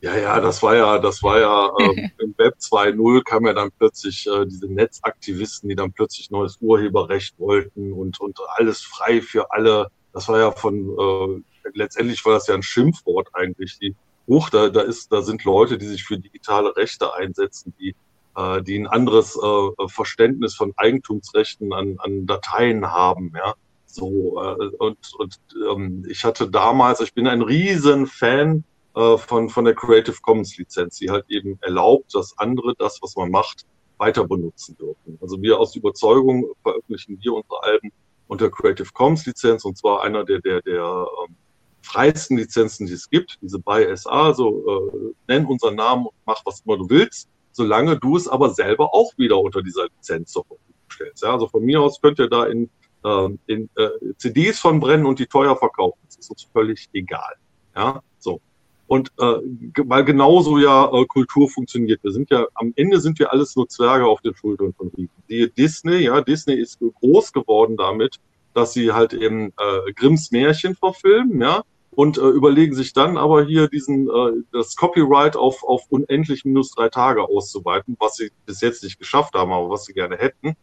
Ja, 0.00 0.16
ja, 0.16 0.40
das 0.40 0.62
war 0.62 0.74
ja, 0.74 0.98
das 0.98 1.22
war 1.22 1.40
ja 1.40 1.70
ähm, 1.80 2.10
im 2.18 2.34
Web 2.38 2.54
2.0 2.58 3.22
kam 3.22 3.44
ja 3.44 3.52
dann 3.52 3.70
plötzlich 3.78 4.26
äh, 4.26 4.46
diese 4.46 4.66
Netzaktivisten, 4.66 5.68
die 5.68 5.74
dann 5.74 5.92
plötzlich 5.92 6.30
neues 6.30 6.56
Urheberrecht 6.62 7.38
wollten 7.38 7.92
und, 7.92 8.18
und 8.18 8.38
alles 8.56 8.80
frei 8.80 9.20
für 9.20 9.50
alle. 9.50 9.88
Das 10.14 10.26
war 10.28 10.38
ja 10.38 10.52
von 10.52 11.44
äh, 11.62 11.68
letztendlich 11.74 12.24
war 12.24 12.32
das 12.32 12.46
ja 12.46 12.54
ein 12.54 12.62
Schimpfwort 12.62 13.28
eigentlich. 13.34 13.78
Die 13.78 13.94
Huch, 14.26 14.48
da, 14.48 14.70
da 14.70 14.80
ist, 14.80 15.12
da 15.12 15.20
sind 15.20 15.44
Leute, 15.44 15.76
die 15.76 15.86
sich 15.86 16.02
für 16.02 16.16
digitale 16.16 16.74
Rechte 16.74 17.12
einsetzen, 17.12 17.74
die 17.78 17.94
äh, 18.36 18.62
die 18.62 18.78
ein 18.78 18.86
anderes 18.86 19.36
äh, 19.36 19.88
Verständnis 19.88 20.54
von 20.54 20.72
Eigentumsrechten 20.76 21.74
an, 21.74 21.96
an 21.98 22.24
Dateien 22.24 22.90
haben, 22.90 23.34
ja. 23.36 23.52
So 23.94 24.42
äh, 24.42 24.66
und, 24.78 24.98
und 25.18 25.38
ähm, 25.70 26.04
ich 26.08 26.24
hatte 26.24 26.50
damals, 26.50 27.00
ich 27.00 27.14
bin 27.14 27.28
ein 27.28 27.42
riesen 27.42 28.06
Fan 28.06 28.64
äh, 28.96 29.16
von, 29.16 29.48
von 29.48 29.64
der 29.64 29.74
Creative 29.74 30.16
Commons 30.20 30.56
Lizenz, 30.58 30.98
die 30.98 31.10
halt 31.10 31.24
eben 31.28 31.58
erlaubt, 31.62 32.14
dass 32.14 32.36
andere 32.38 32.74
das, 32.76 32.98
was 33.02 33.14
man 33.14 33.30
macht, 33.30 33.64
weiter 33.98 34.26
benutzen 34.26 34.76
dürfen. 34.76 35.18
Also 35.20 35.40
wir 35.40 35.58
aus 35.60 35.76
Überzeugung 35.76 36.46
veröffentlichen 36.62 37.18
wir 37.22 37.34
unsere 37.34 37.62
Alben 37.62 37.92
unter 38.26 38.50
Creative 38.50 38.88
Commons 38.92 39.24
Lizenz 39.26 39.64
und 39.64 39.78
zwar 39.78 40.02
einer 40.02 40.24
der, 40.24 40.40
der, 40.40 40.60
der 40.62 41.06
ähm, 41.26 41.36
freisten 41.82 42.36
Lizenzen, 42.36 42.86
die 42.86 42.94
es 42.94 43.08
gibt, 43.08 43.38
diese 43.42 43.60
by 43.60 43.86
SA, 43.94 44.34
so 44.34 44.90
äh, 44.92 45.14
nenn 45.28 45.46
unseren 45.46 45.76
Namen 45.76 46.06
und 46.06 46.14
mach 46.26 46.44
was 46.44 46.62
immer 46.66 46.78
du 46.78 46.88
willst, 46.88 47.28
solange 47.52 47.96
du 47.96 48.16
es 48.16 48.26
aber 48.26 48.50
selber 48.50 48.92
auch 48.92 49.12
wieder 49.16 49.38
unter 49.38 49.62
dieser 49.62 49.84
Lizenz 49.84 50.32
zur 50.32 50.44
Verfügung 50.44 50.74
stellst. 50.90 51.22
Ja, 51.22 51.32
also 51.32 51.46
von 51.46 51.62
mir 51.62 51.80
aus 51.80 52.00
könnt 52.00 52.18
ihr 52.18 52.28
da 52.28 52.46
in, 52.46 52.70
äh, 53.04 53.28
in 53.46 53.68
äh, 53.76 53.88
CDs 54.16 54.58
von 54.58 54.80
brennen 54.80 55.06
und 55.06 55.18
die 55.18 55.26
teuer 55.26 55.56
verkaufen. 55.56 55.98
Das 56.06 56.16
ist 56.16 56.30
uns 56.30 56.48
völlig 56.52 56.88
egal. 56.92 57.34
Ja, 57.76 58.02
so. 58.18 58.40
Und 58.86 59.10
äh, 59.18 59.36
weil 59.84 60.04
genauso 60.04 60.58
ja 60.58 60.90
äh, 60.92 61.04
Kultur 61.06 61.48
funktioniert. 61.48 62.02
Wir 62.02 62.12
sind 62.12 62.30
ja, 62.30 62.46
am 62.54 62.72
Ende 62.76 63.00
sind 63.00 63.18
wir 63.18 63.32
alles 63.32 63.56
nur 63.56 63.68
Zwerge 63.68 64.06
auf 64.06 64.20
den 64.20 64.34
Schultern 64.34 64.74
von 64.74 64.90
Riesen. 64.96 65.22
Siehe 65.28 65.48
Disney, 65.48 65.98
ja, 66.04 66.20
Disney 66.20 66.54
ist 66.54 66.78
groß 67.00 67.32
geworden 67.32 67.76
damit, 67.76 68.16
dass 68.52 68.72
sie 68.72 68.92
halt 68.92 69.12
eben 69.14 69.48
äh, 69.58 69.92
Grimms 69.94 70.30
Märchen 70.30 70.76
verfilmen, 70.76 71.40
ja, 71.40 71.62
und 71.94 72.18
äh, 72.18 72.22
überlegen 72.22 72.74
sich 72.74 72.92
dann 72.92 73.16
aber 73.16 73.44
hier 73.44 73.68
diesen 73.68 74.08
äh, 74.08 74.42
das 74.52 74.76
Copyright 74.76 75.36
auf, 75.36 75.62
auf 75.64 75.84
unendlich 75.88 76.44
minus 76.44 76.70
drei 76.72 76.88
Tage 76.88 77.22
auszuweiten, 77.22 77.96
was 77.98 78.16
sie 78.16 78.30
bis 78.46 78.60
jetzt 78.60 78.82
nicht 78.82 78.98
geschafft 78.98 79.34
haben, 79.34 79.52
aber 79.52 79.70
was 79.70 79.84
sie 79.84 79.92
gerne 79.92 80.16
hätten. 80.16 80.56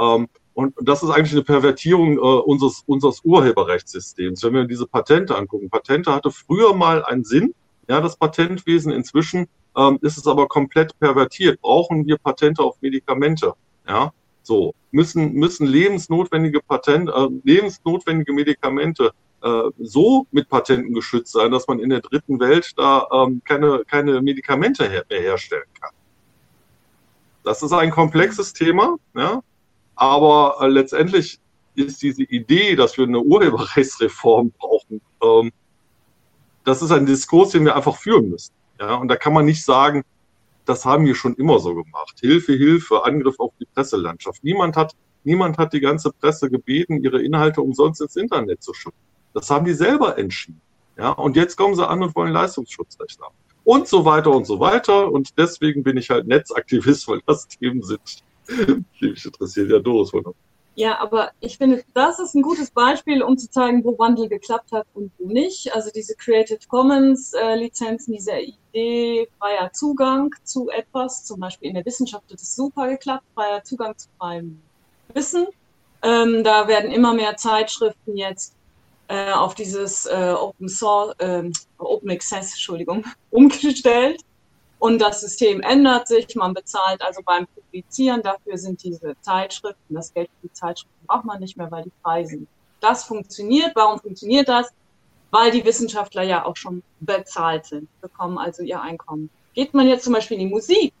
Ähm, 0.00 0.28
und 0.58 0.74
das 0.82 1.04
ist 1.04 1.10
eigentlich 1.10 1.34
eine 1.34 1.44
Pervertierung 1.44 2.16
äh, 2.16 2.20
unseres, 2.20 2.82
unseres 2.84 3.20
Urheberrechtssystems. 3.22 4.42
Wenn 4.42 4.54
wir 4.54 4.64
diese 4.64 4.88
Patente 4.88 5.36
angucken, 5.36 5.70
Patente 5.70 6.12
hatte 6.12 6.32
früher 6.32 6.74
mal 6.74 7.04
einen 7.04 7.22
Sinn, 7.22 7.54
ja, 7.88 8.00
das 8.00 8.16
Patentwesen. 8.16 8.90
Inzwischen 8.90 9.46
ähm, 9.76 10.00
ist 10.02 10.18
es 10.18 10.26
aber 10.26 10.48
komplett 10.48 10.98
pervertiert. 10.98 11.60
Brauchen 11.60 12.08
wir 12.08 12.18
Patente 12.18 12.60
auf 12.60 12.74
Medikamente? 12.80 13.52
Ja, 13.86 14.12
so 14.42 14.74
müssen 14.90 15.32
müssen 15.34 15.64
lebensnotwendige 15.64 16.58
Patent, 16.60 17.08
äh, 17.08 17.28
lebensnotwendige 17.44 18.32
Medikamente 18.32 19.12
äh, 19.44 19.62
so 19.78 20.26
mit 20.32 20.48
Patenten 20.48 20.92
geschützt 20.92 21.34
sein, 21.34 21.52
dass 21.52 21.68
man 21.68 21.78
in 21.78 21.90
der 21.90 22.00
dritten 22.00 22.40
Welt 22.40 22.72
da 22.76 23.06
ähm, 23.12 23.42
keine, 23.44 23.84
keine 23.86 24.20
Medikamente 24.22 24.88
her 24.88 25.04
mehr 25.08 25.20
herstellen 25.20 25.70
kann. 25.80 25.92
Das 27.44 27.62
ist 27.62 27.72
ein 27.72 27.92
komplexes 27.92 28.52
Thema, 28.52 28.96
ja, 29.14 29.40
aber 29.98 30.58
äh, 30.60 30.68
letztendlich 30.68 31.40
ist 31.74 32.00
diese 32.02 32.22
Idee, 32.22 32.76
dass 32.76 32.96
wir 32.96 33.04
eine 33.04 33.20
Urheberrechtsreform 33.20 34.52
brauchen, 34.52 35.00
ähm, 35.22 35.50
das 36.64 36.82
ist 36.82 36.92
ein 36.92 37.04
Diskurs, 37.04 37.50
den 37.50 37.64
wir 37.64 37.74
einfach 37.74 37.96
führen 37.96 38.30
müssen. 38.30 38.52
Ja, 38.78 38.94
und 38.94 39.08
da 39.08 39.16
kann 39.16 39.32
man 39.32 39.44
nicht 39.44 39.64
sagen, 39.64 40.04
das 40.64 40.84
haben 40.84 41.04
wir 41.04 41.16
schon 41.16 41.34
immer 41.34 41.58
so 41.58 41.74
gemacht. 41.74 42.16
Hilfe, 42.20 42.52
Hilfe, 42.52 43.04
Angriff 43.04 43.40
auf 43.40 43.52
die 43.58 43.64
Presselandschaft. 43.64 44.44
Niemand 44.44 44.76
hat, 44.76 44.94
niemand 45.24 45.58
hat 45.58 45.72
die 45.72 45.80
ganze 45.80 46.12
Presse 46.12 46.48
gebeten, 46.48 47.02
ihre 47.02 47.20
Inhalte 47.20 47.60
umsonst 47.60 48.00
ins 48.00 48.14
Internet 48.14 48.62
zu 48.62 48.74
schütten. 48.74 49.00
Das 49.34 49.50
haben 49.50 49.64
die 49.64 49.74
selber 49.74 50.16
entschieden. 50.16 50.60
Ja, 50.96 51.10
und 51.10 51.34
jetzt 51.34 51.56
kommen 51.56 51.74
sie 51.74 51.88
an 51.88 52.02
und 52.02 52.14
wollen 52.14 52.32
Leistungsschutzrecht 52.32 53.20
haben. 53.20 53.34
Und 53.64 53.88
so 53.88 54.04
weiter 54.04 54.30
und 54.30 54.46
so 54.46 54.60
weiter. 54.60 55.10
Und 55.10 55.36
deswegen 55.38 55.82
bin 55.82 55.96
ich 55.96 56.10
halt 56.10 56.28
Netzaktivist, 56.28 57.08
weil 57.08 57.20
das 57.26 57.48
Themen 57.48 57.82
sind, 57.82 58.22
mich 59.00 59.24
interessieren. 59.24 59.70
Ja, 59.70 59.78
Doris, 59.78 60.10
von 60.10 60.34
ja, 60.78 60.96
aber 61.00 61.32
ich 61.40 61.58
finde, 61.58 61.82
das 61.92 62.20
ist 62.20 62.36
ein 62.36 62.42
gutes 62.42 62.70
Beispiel, 62.70 63.20
um 63.20 63.36
zu 63.36 63.50
zeigen, 63.50 63.82
wo 63.82 63.98
Wandel 63.98 64.28
geklappt 64.28 64.70
hat 64.70 64.86
und 64.94 65.10
wo 65.18 65.26
nicht. 65.26 65.74
Also 65.74 65.90
diese 65.92 66.14
Creative 66.14 66.60
Commons 66.68 67.32
äh, 67.32 67.56
Lizenzen, 67.56 68.12
diese 68.12 68.38
Idee, 68.38 69.28
freier 69.40 69.72
Zugang 69.72 70.32
zu 70.44 70.68
etwas, 70.70 71.24
zum 71.24 71.40
Beispiel 71.40 71.70
in 71.70 71.74
der 71.74 71.84
Wissenschaft 71.84 72.30
hat 72.30 72.40
es 72.40 72.54
super 72.54 72.86
geklappt, 72.86 73.24
freier 73.34 73.64
Zugang 73.64 73.98
zu 73.98 74.06
freiem 74.20 74.62
Wissen. 75.14 75.48
Ähm, 76.02 76.44
da 76.44 76.68
werden 76.68 76.92
immer 76.92 77.12
mehr 77.12 77.36
Zeitschriften 77.36 78.16
jetzt 78.16 78.54
äh, 79.08 79.32
auf 79.32 79.56
dieses 79.56 80.06
äh, 80.06 80.32
Open 80.38 80.68
Source, 80.68 81.12
äh, 81.18 81.50
Open 81.78 82.08
Access, 82.08 82.52
Entschuldigung, 82.52 83.04
umgestellt. 83.30 84.20
Und 84.78 85.00
das 85.00 85.20
System 85.20 85.60
ändert 85.60 86.06
sich, 86.08 86.34
man 86.36 86.54
bezahlt 86.54 87.02
also 87.02 87.20
beim 87.24 87.46
Publizieren, 87.46 88.22
dafür 88.22 88.56
sind 88.58 88.82
diese 88.82 89.16
Zeitschriften, 89.20 89.94
das 89.94 90.14
Geld 90.14 90.30
für 90.40 90.48
die 90.48 90.52
Zeitschriften 90.52 91.06
braucht 91.06 91.24
man 91.24 91.40
nicht 91.40 91.56
mehr, 91.56 91.70
weil 91.70 91.84
die 91.84 91.92
frei 92.02 92.24
sind. 92.24 92.46
Das 92.80 93.04
funktioniert. 93.04 93.72
Warum 93.74 93.98
funktioniert 93.98 94.48
das? 94.48 94.68
Weil 95.30 95.50
die 95.50 95.64
Wissenschaftler 95.64 96.22
ja 96.22 96.44
auch 96.44 96.56
schon 96.56 96.82
bezahlt 97.00 97.66
sind, 97.66 97.88
bekommen 98.00 98.38
also 98.38 98.62
ihr 98.62 98.80
Einkommen. 98.80 99.30
Geht 99.54 99.74
man 99.74 99.88
jetzt 99.88 100.04
zum 100.04 100.12
Beispiel 100.12 100.38
in 100.38 100.48
die 100.48 100.54
Musik, 100.54 100.92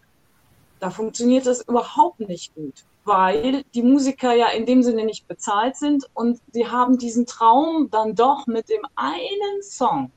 da 0.80 0.90
funktioniert 0.90 1.46
das 1.46 1.66
überhaupt 1.66 2.20
nicht 2.20 2.54
gut 2.54 2.84
weil 3.08 3.64
die 3.74 3.82
Musiker 3.82 4.34
ja 4.34 4.48
in 4.50 4.66
dem 4.66 4.82
Sinne 4.82 5.04
nicht 5.04 5.26
bezahlt 5.26 5.76
sind 5.76 6.08
und 6.14 6.40
sie 6.52 6.68
haben 6.68 6.98
diesen 6.98 7.26
Traum 7.26 7.88
dann 7.90 8.14
doch 8.14 8.46
mit 8.46 8.68
dem 8.68 8.82
einen 8.94 9.62
Song 9.62 10.12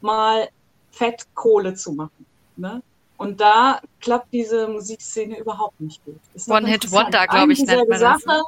mal 0.00 0.48
Fettkohle 0.90 1.74
zu 1.74 1.92
machen. 1.92 2.26
Ne? 2.56 2.82
Und 3.16 3.40
da 3.40 3.80
klappt 4.00 4.32
diese 4.32 4.66
Musikszene 4.68 5.38
überhaupt 5.38 5.80
nicht 5.80 6.04
gut. 6.04 6.20
One 6.48 6.66
Hit 6.66 6.90
Wonder, 6.90 7.26
glaube 7.26 7.52
ich, 7.52 7.64
nennt 7.64 7.88
man 7.88 7.98
Sache, 7.98 8.20
das. 8.26 8.42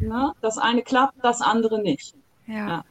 Ne? 0.00 0.32
Das 0.40 0.58
eine 0.58 0.82
klappt, 0.82 1.14
das 1.22 1.40
andere 1.40 1.80
nicht. 1.80 2.14
ja. 2.46 2.68
ja. 2.68 2.84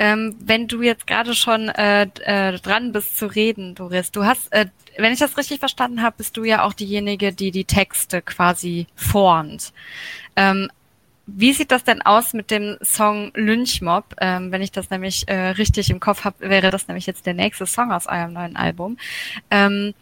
Ähm, 0.00 0.36
wenn 0.38 0.68
du 0.68 0.80
jetzt 0.80 1.08
gerade 1.08 1.34
schon 1.34 1.68
äh, 1.70 2.08
äh, 2.20 2.56
dran 2.60 2.92
bist 2.92 3.18
zu 3.18 3.26
reden, 3.26 3.74
Doris, 3.74 4.12
du 4.12 4.24
hast, 4.24 4.52
äh, 4.52 4.66
wenn 4.96 5.12
ich 5.12 5.18
das 5.18 5.36
richtig 5.36 5.58
verstanden 5.58 6.02
habe, 6.02 6.18
bist 6.18 6.36
du 6.36 6.44
ja 6.44 6.62
auch 6.62 6.72
diejenige, 6.72 7.32
die 7.32 7.50
die 7.50 7.64
Texte 7.64 8.22
quasi 8.22 8.86
formt. 8.94 9.72
Ähm, 10.36 10.70
wie 11.30 11.52
sieht 11.52 11.70
das 11.70 11.84
denn 11.84 12.00
aus 12.00 12.32
mit 12.32 12.50
dem 12.50 12.78
Song 12.82 13.30
Lynchmob? 13.34 14.16
Ähm, 14.18 14.50
wenn 14.50 14.62
ich 14.62 14.72
das 14.72 14.88
nämlich 14.88 15.28
äh, 15.28 15.50
richtig 15.50 15.90
im 15.90 16.00
Kopf 16.00 16.24
habe, 16.24 16.48
wäre 16.48 16.70
das 16.70 16.88
nämlich 16.88 17.06
jetzt 17.06 17.26
der 17.26 17.34
nächste 17.34 17.66
Song 17.66 17.92
aus 17.92 18.06
eurem 18.06 18.32
neuen 18.32 18.56
Album. 18.56 18.96
Ähm, 19.50 19.92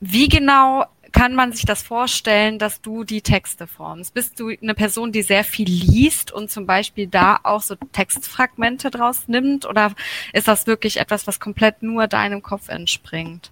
wie 0.00 0.28
genau 0.28 0.84
kann 1.12 1.34
man 1.34 1.52
sich 1.52 1.64
das 1.64 1.82
vorstellen, 1.82 2.58
dass 2.58 2.82
du 2.82 3.04
die 3.04 3.22
Texte 3.22 3.66
formst? 3.66 4.12
Bist 4.12 4.38
du 4.38 4.50
eine 4.50 4.74
Person, 4.74 5.12
die 5.12 5.22
sehr 5.22 5.44
viel 5.44 5.68
liest 5.68 6.30
und 6.30 6.50
zum 6.50 6.66
Beispiel 6.66 7.06
da 7.06 7.40
auch 7.42 7.62
so 7.62 7.76
Textfragmente 7.92 8.90
draus 8.90 9.28
nimmt? 9.28 9.64
Oder 9.64 9.94
ist 10.34 10.48
das 10.48 10.66
wirklich 10.66 10.98
etwas, 10.98 11.26
was 11.26 11.40
komplett 11.40 11.82
nur 11.82 12.06
deinem 12.06 12.42
Kopf 12.42 12.68
entspringt? 12.68 13.50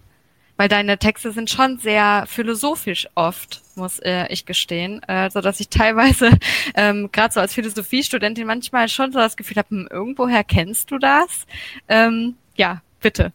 Weil 0.62 0.68
deine 0.68 0.96
Texte 0.96 1.32
sind 1.32 1.50
schon 1.50 1.78
sehr 1.78 2.22
philosophisch 2.28 3.08
oft, 3.16 3.62
muss 3.74 3.98
äh, 3.98 4.28
ich 4.28 4.46
gestehen, 4.46 5.02
äh, 5.08 5.28
so 5.28 5.40
dass 5.40 5.58
ich 5.58 5.70
teilweise 5.70 6.30
ähm, 6.76 7.10
gerade 7.10 7.34
so 7.34 7.40
als 7.40 7.52
Philosophiestudentin 7.52 8.46
manchmal 8.46 8.88
schon 8.88 9.10
so 9.10 9.18
das 9.18 9.36
Gefühl 9.36 9.56
habe, 9.56 9.70
hm, 9.70 9.88
irgendwoher 9.90 10.44
kennst 10.44 10.92
du 10.92 10.98
das? 10.98 11.46
Ähm, 11.88 12.36
ja, 12.54 12.80
bitte. 13.00 13.32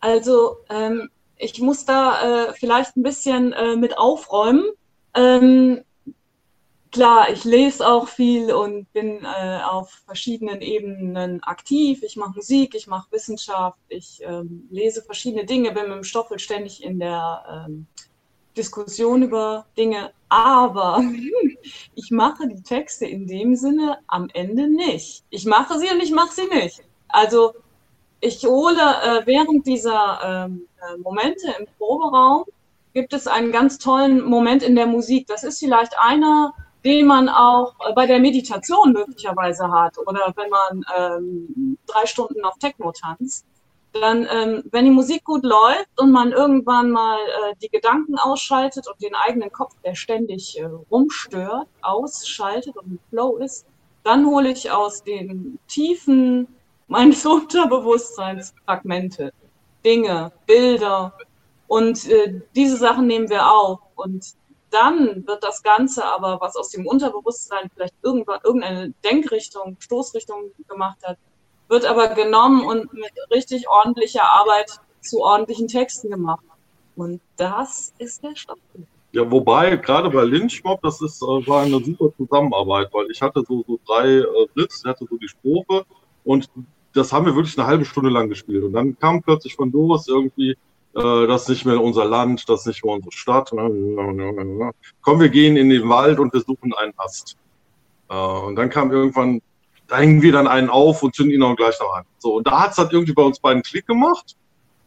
Also 0.00 0.56
ähm, 0.68 1.10
ich 1.36 1.60
muss 1.60 1.84
da 1.84 2.48
äh, 2.48 2.52
vielleicht 2.54 2.96
ein 2.96 3.04
bisschen 3.04 3.52
äh, 3.52 3.76
mit 3.76 3.96
aufräumen. 3.96 4.64
Ähm, 5.14 5.84
klar, 6.94 7.28
ich 7.30 7.44
lese 7.44 7.86
auch 7.86 8.06
viel 8.08 8.52
und 8.52 8.90
bin 8.92 9.24
äh, 9.24 9.58
auf 9.62 9.90
verschiedenen 10.06 10.60
Ebenen 10.60 11.42
aktiv. 11.42 12.02
Ich 12.04 12.16
mache 12.16 12.36
Musik, 12.36 12.74
ich 12.76 12.86
mache 12.86 13.10
Wissenschaft, 13.10 13.76
ich 13.88 14.20
ähm, 14.22 14.68
lese 14.70 15.02
verschiedene 15.02 15.44
Dinge, 15.44 15.72
bin 15.72 15.88
mit 15.88 15.96
dem 15.96 16.04
Stoffel 16.04 16.38
ständig 16.38 16.84
in 16.84 17.00
der 17.00 17.66
ähm, 17.66 17.86
Diskussion 18.56 19.24
über 19.24 19.66
Dinge. 19.76 20.12
Aber 20.28 21.02
ich 21.94 22.10
mache 22.12 22.46
die 22.46 22.62
Texte 22.62 23.06
in 23.06 23.26
dem 23.26 23.56
Sinne 23.56 23.98
am 24.06 24.28
Ende 24.32 24.68
nicht. 24.68 25.24
Ich 25.30 25.44
mache 25.46 25.78
sie 25.80 25.90
und 25.90 26.00
ich 26.00 26.12
mache 26.12 26.32
sie 26.32 26.46
nicht. 26.46 26.80
Also 27.08 27.54
ich 28.20 28.44
hole 28.44 28.78
äh, 28.78 29.26
während 29.26 29.66
dieser 29.66 30.46
ähm, 30.46 30.68
äh, 30.80 30.96
Momente 30.98 31.54
im 31.58 31.66
Proberaum 31.76 32.44
gibt 32.92 33.12
es 33.12 33.26
einen 33.26 33.50
ganz 33.50 33.78
tollen 33.78 34.24
Moment 34.24 34.62
in 34.62 34.76
der 34.76 34.86
Musik. 34.86 35.26
Das 35.26 35.42
ist 35.42 35.58
vielleicht 35.58 35.98
einer, 35.98 36.54
den 36.84 37.06
man 37.06 37.28
auch 37.28 37.74
äh, 37.80 37.92
bei 37.94 38.06
der 38.06 38.20
Meditation 38.20 38.92
möglicherweise 38.92 39.70
hat 39.70 39.96
oder 39.98 40.32
wenn 40.36 40.50
man 40.50 40.84
ähm, 40.96 41.78
drei 41.86 42.06
Stunden 42.06 42.44
auf 42.44 42.58
Techno 42.58 42.92
tanzt. 42.92 43.46
Dann, 43.92 44.26
ähm, 44.30 44.64
wenn 44.72 44.84
die 44.86 44.90
Musik 44.90 45.22
gut 45.24 45.44
läuft 45.44 46.00
und 46.00 46.10
man 46.10 46.32
irgendwann 46.32 46.90
mal 46.90 47.16
äh, 47.16 47.54
die 47.62 47.68
Gedanken 47.68 48.18
ausschaltet 48.18 48.88
und 48.88 49.00
den 49.00 49.14
eigenen 49.14 49.52
Kopf, 49.52 49.72
der 49.84 49.94
ständig 49.94 50.58
äh, 50.58 50.64
rumstört, 50.90 51.68
ausschaltet 51.80 52.76
und 52.76 52.86
im 52.86 52.98
Flow 53.10 53.36
ist, 53.36 53.66
dann 54.02 54.26
hole 54.26 54.50
ich 54.50 54.72
aus 54.72 55.04
den 55.04 55.60
tiefen 55.68 56.48
meines 56.88 57.24
Unterbewusstseinsfragmente, 57.34 59.32
Dinge, 59.84 60.32
Bilder. 60.46 61.16
Und 61.68 62.08
äh, 62.10 62.40
diese 62.54 62.76
Sachen 62.76 63.06
nehmen 63.06 63.30
wir 63.30 63.48
auf. 63.48 63.78
Und 63.94 64.34
dann 64.74 65.26
wird 65.26 65.44
das 65.44 65.62
Ganze 65.62 66.04
aber, 66.04 66.40
was 66.40 66.56
aus 66.56 66.70
dem 66.70 66.86
Unterbewusstsein 66.86 67.70
vielleicht 67.72 67.94
irgendwann 68.02 68.40
irgendeine 68.44 68.92
Denkrichtung, 69.04 69.76
Stoßrichtung 69.78 70.50
gemacht 70.68 70.98
hat, 71.04 71.16
wird 71.68 71.86
aber 71.86 72.08
genommen 72.08 72.66
und 72.66 72.92
mit 72.92 73.12
richtig 73.30 73.68
ordentlicher 73.68 74.24
Arbeit 74.24 74.80
zu 75.00 75.20
ordentlichen 75.20 75.68
Texten 75.68 76.10
gemacht. 76.10 76.44
Und 76.96 77.20
das 77.36 77.92
ist 77.98 78.22
der 78.22 78.36
Stoff. 78.36 78.58
Ja, 79.12 79.30
wobei, 79.30 79.76
gerade 79.76 80.10
bei 80.10 80.24
Lynchmob, 80.24 80.82
das 80.82 81.00
ist, 81.00 81.22
äh, 81.22 81.26
war 81.46 81.62
eine 81.62 81.82
super 81.82 82.12
Zusammenarbeit, 82.16 82.88
weil 82.92 83.06
ich 83.12 83.22
hatte 83.22 83.44
so, 83.46 83.64
so 83.66 83.78
drei 83.86 84.18
äh, 84.18 84.26
Blitz, 84.54 84.82
ich 84.84 84.90
hatte 84.90 85.06
so 85.08 85.16
die 85.16 85.28
Strophe 85.28 85.86
und 86.24 86.50
das 86.94 87.12
haben 87.12 87.26
wir 87.26 87.36
wirklich 87.36 87.56
eine 87.56 87.66
halbe 87.66 87.84
Stunde 87.84 88.10
lang 88.10 88.28
gespielt. 88.28 88.64
Und 88.64 88.72
dann 88.72 88.98
kam 88.98 89.22
plötzlich 89.22 89.54
von 89.54 89.70
Doris 89.70 90.08
irgendwie, 90.08 90.56
das 90.94 91.42
ist 91.42 91.48
nicht 91.48 91.64
mehr 91.66 91.82
unser 91.82 92.04
Land, 92.04 92.48
das 92.48 92.60
ist 92.60 92.66
nicht 92.66 92.84
mehr 92.84 92.94
unsere 92.94 93.12
Stadt. 93.12 93.50
Komm, 93.50 95.20
wir 95.20 95.28
gehen 95.28 95.56
in 95.56 95.68
den 95.68 95.88
Wald 95.88 96.20
und 96.20 96.32
wir 96.32 96.40
suchen 96.40 96.72
einen 96.74 96.92
Ast. 96.96 97.36
Äh, 98.08 98.14
und 98.14 98.56
dann 98.56 98.70
kam 98.70 98.92
irgendwann, 98.92 99.40
da 99.88 99.98
hängen 99.98 100.22
wir 100.22 100.32
dann 100.32 100.46
einen 100.46 100.70
auf 100.70 101.02
und 101.02 101.14
zünden 101.14 101.34
ihn 101.34 101.42
auch 101.42 101.56
gleich 101.56 101.78
noch 101.80 101.94
an. 101.94 102.04
So, 102.18 102.36
und 102.36 102.46
da 102.46 102.62
hat 102.62 102.70
es 102.70 102.76
dann 102.76 102.90
irgendwie 102.90 103.12
bei 103.12 103.22
uns 103.22 103.40
beiden 103.40 103.62
Klick 103.62 103.86
gemacht. 103.86 104.36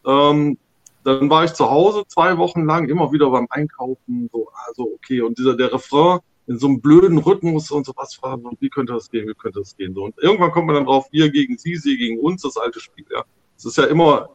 Ähm, 0.06 0.58
dann 1.04 1.30
war 1.30 1.44
ich 1.44 1.52
zu 1.52 1.70
Hause 1.70 2.04
zwei 2.08 2.36
Wochen 2.38 2.64
lang, 2.64 2.88
immer 2.88 3.12
wieder 3.12 3.30
beim 3.30 3.46
Einkaufen, 3.50 4.28
so, 4.32 4.48
also 4.66 4.90
okay, 4.94 5.20
und 5.20 5.38
dieser, 5.38 5.56
der 5.56 5.72
Refrain, 5.72 6.20
in 6.46 6.58
so 6.58 6.66
einem 6.66 6.80
blöden 6.80 7.18
Rhythmus 7.18 7.70
und 7.70 7.84
so, 7.84 7.92
was 7.96 8.20
war, 8.22 8.38
wie 8.60 8.70
könnte 8.70 8.94
das 8.94 9.10
gehen, 9.10 9.28
wie 9.28 9.34
könnte 9.34 9.58
das 9.60 9.76
gehen, 9.76 9.94
so. 9.94 10.04
Und 10.04 10.14
irgendwann 10.18 10.50
kommt 10.50 10.66
man 10.66 10.76
dann 10.76 10.86
drauf, 10.86 11.06
wir 11.10 11.30
gegen 11.30 11.58
sie, 11.58 11.76
sie 11.76 11.96
gegen 11.96 12.18
uns, 12.20 12.42
das 12.42 12.56
alte 12.56 12.80
Spiel, 12.80 13.04
ja. 13.10 13.22
Es 13.56 13.64
ist 13.66 13.76
ja 13.76 13.84
immer, 13.84 14.30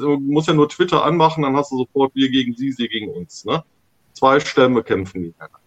du 0.00 0.18
musst 0.18 0.48
ja 0.48 0.54
nur 0.54 0.68
Twitter 0.68 1.04
anmachen, 1.04 1.42
dann 1.42 1.56
hast 1.56 1.72
du 1.72 1.78
sofort 1.78 2.14
wir 2.14 2.30
gegen 2.30 2.54
sie, 2.54 2.72
sie 2.72 2.88
gegen 2.88 3.10
uns, 3.12 3.44
ne? 3.44 3.64
Zwei 4.12 4.40
Stämme 4.40 4.82
kämpfen 4.82 5.22
gegeneinander. 5.22 5.58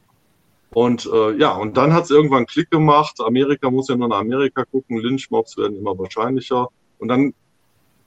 Und 0.72 1.10
äh, 1.12 1.38
ja, 1.38 1.54
und 1.54 1.78
dann 1.78 1.94
hat 1.94 2.04
es 2.04 2.10
irgendwann 2.12 2.46
Klick 2.46 2.70
gemacht. 2.70 3.20
Amerika 3.22 3.72
muss 3.72 3.88
ja 3.88 3.96
nur 3.96 4.10
nach 4.10 4.20
Amerika 4.20 4.66
gucken, 4.66 4.98
Lynchmobs 4.98 5.58
werden 5.58 5.78
immer 5.78 5.98
wahrscheinlicher. 5.98 6.68
Und 7.00 7.08
dann 7.08 7.34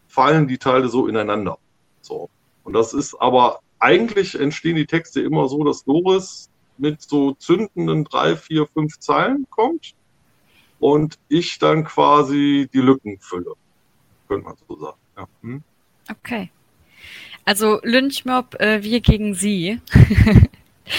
fallen 0.06 0.48
die 0.48 0.58
Teile 0.58 0.88
so 0.88 1.06
ineinander. 1.06 1.58
So. 2.02 2.28
Und 2.64 2.74
das 2.74 2.92
ist 2.92 3.14
aber 3.14 3.60
eigentlich 3.78 4.38
entstehen 4.38 4.76
die 4.76 4.86
Texte 4.86 5.20
immer 5.20 5.48
so, 5.48 5.64
dass 5.64 5.84
Doris 5.84 6.50
mit 6.76 7.02
so 7.02 7.32
zündenden 7.32 8.04
drei, 8.04 8.36
vier, 8.36 8.66
fünf 8.66 8.98
Zeilen 8.98 9.46
kommt 9.50 9.94
und 10.78 11.18
ich 11.28 11.58
dann 11.58 11.84
quasi 11.84 12.68
die 12.72 12.80
Lücken 12.80 13.18
fülle, 13.18 13.54
könnte 14.28 14.44
man 14.44 14.56
so 14.68 14.76
sagen. 14.76 14.98
Ja. 15.16 15.28
Hm? 15.42 15.62
Okay. 16.10 16.50
Also 17.44 17.80
Lynchmob, 17.82 18.60
äh, 18.60 18.82
wir 18.82 19.00
gegen 19.00 19.34
Sie. 19.34 19.80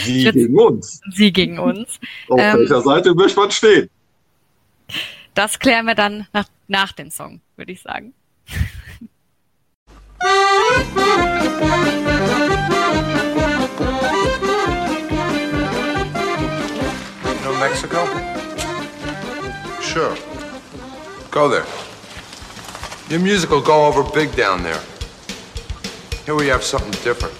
Sie 0.04 0.24
Jetzt, 0.24 0.36
gegen 0.36 0.58
uns. 0.60 1.02
Sie 1.12 1.32
gegen 1.32 1.60
uns. 1.60 2.00
Auf 2.28 2.40
ähm, 2.40 2.60
welcher 2.60 2.82
Seite 2.82 3.14
möchte 3.16 3.40
man 3.40 3.52
stehen? 3.52 3.90
Das 5.34 5.60
klären 5.60 5.86
wir 5.86 5.96
dann 5.96 6.28
nach, 6.34 6.48
nach 6.68 6.92
dem 6.92 7.12
Song, 7.12 7.42
würde 7.56 7.72
ich 7.72 7.82
sagen. 7.82 8.14
know 17.50 17.60
Mexico? 17.60 18.06
Sure. 19.82 20.16
Go 21.32 21.50
there. 21.50 21.66
Your 23.10 23.20
music 23.20 23.50
will 23.50 23.62
go 23.62 23.86
over 23.86 24.04
big 24.04 24.36
down 24.36 24.64
there. 24.64 24.82
Here 26.30 26.38
we 26.38 26.46
have 26.50 26.64
something 26.64 26.92
different. 27.04 27.34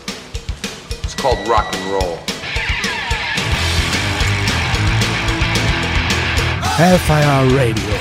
It's 1.04 1.14
called 1.14 1.38
rock 1.48 1.72
and 1.76 1.92
roll. 1.92 2.18
Hellfire 6.76 7.56
Radio. 7.56 7.94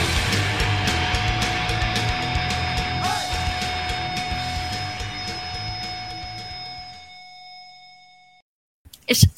Ich, 9.07 9.29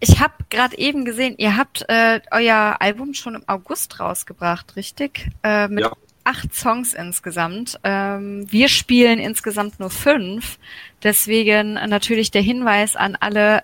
ich 0.00 0.20
habe 0.20 0.34
gerade 0.50 0.76
eben 0.76 1.06
gesehen, 1.06 1.34
ihr 1.38 1.56
habt 1.56 1.82
äh, 1.88 2.20
euer 2.30 2.76
Album 2.80 3.14
schon 3.14 3.36
im 3.36 3.44
August 3.46 4.00
rausgebracht, 4.00 4.76
richtig? 4.76 5.30
Äh, 5.42 5.68
mit 5.68 5.84
ja. 5.84 5.92
Acht 6.30 6.54
Songs 6.54 6.94
insgesamt. 6.94 7.78
Ähm, 7.82 8.46
wir 8.50 8.68
spielen 8.68 9.18
insgesamt 9.18 9.80
nur 9.80 9.90
fünf. 9.90 10.58
Deswegen 11.02 11.74
natürlich 11.74 12.30
der 12.30 12.42
Hinweis 12.42 12.96
an 12.96 13.16
alle. 13.18 13.62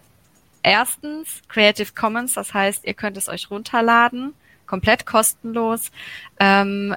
Erstens 0.63 1.43
Creative 1.49 1.93
Commons, 1.95 2.35
das 2.35 2.53
heißt, 2.53 2.85
ihr 2.85 2.95
könnt 2.95 3.17
es 3.17 3.29
euch 3.29 3.51
runterladen 3.53 4.35
komplett 4.67 5.07
kostenlos. 5.07 5.91
Ähm, 6.39 6.95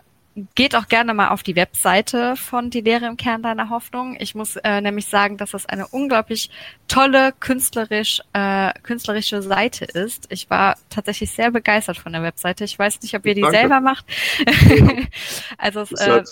geht 0.56 0.76
auch 0.76 0.88
gerne 0.88 1.14
mal 1.14 1.30
auf 1.30 1.44
die 1.44 1.56
Webseite 1.56 2.36
von 2.36 2.70
Die 2.70 2.82
Lehre 2.82 3.08
im 3.08 3.18
Kern 3.18 3.42
deiner 3.42 3.70
Hoffnung. 3.70 4.16
Ich 4.20 4.36
muss 4.36 4.56
äh, 4.58 4.82
nämlich 4.82 5.08
sagen, 5.08 5.38
dass 5.38 5.52
das 5.52 5.66
eine 5.66 5.88
unglaublich 5.88 6.50
tolle 6.88 7.34
künstlerisch, 7.40 8.22
äh, 8.34 8.72
künstlerische 8.84 9.42
Seite 9.42 9.86
ist. 9.86 10.28
Ich 10.30 10.50
war 10.50 10.78
tatsächlich 10.90 11.32
sehr 11.32 11.52
begeistert 11.52 11.98
von 11.98 12.14
der 12.14 12.24
Webseite. 12.24 12.64
Ich 12.64 12.78
weiß 12.78 13.02
nicht, 13.02 13.16
ob 13.16 13.26
ihr 13.26 13.36
die 13.36 13.42
Danke. 13.42 13.58
selber 13.58 13.82
macht. 13.82 14.06
also 15.58 15.82
es 15.82 15.92
äh, 15.94 16.24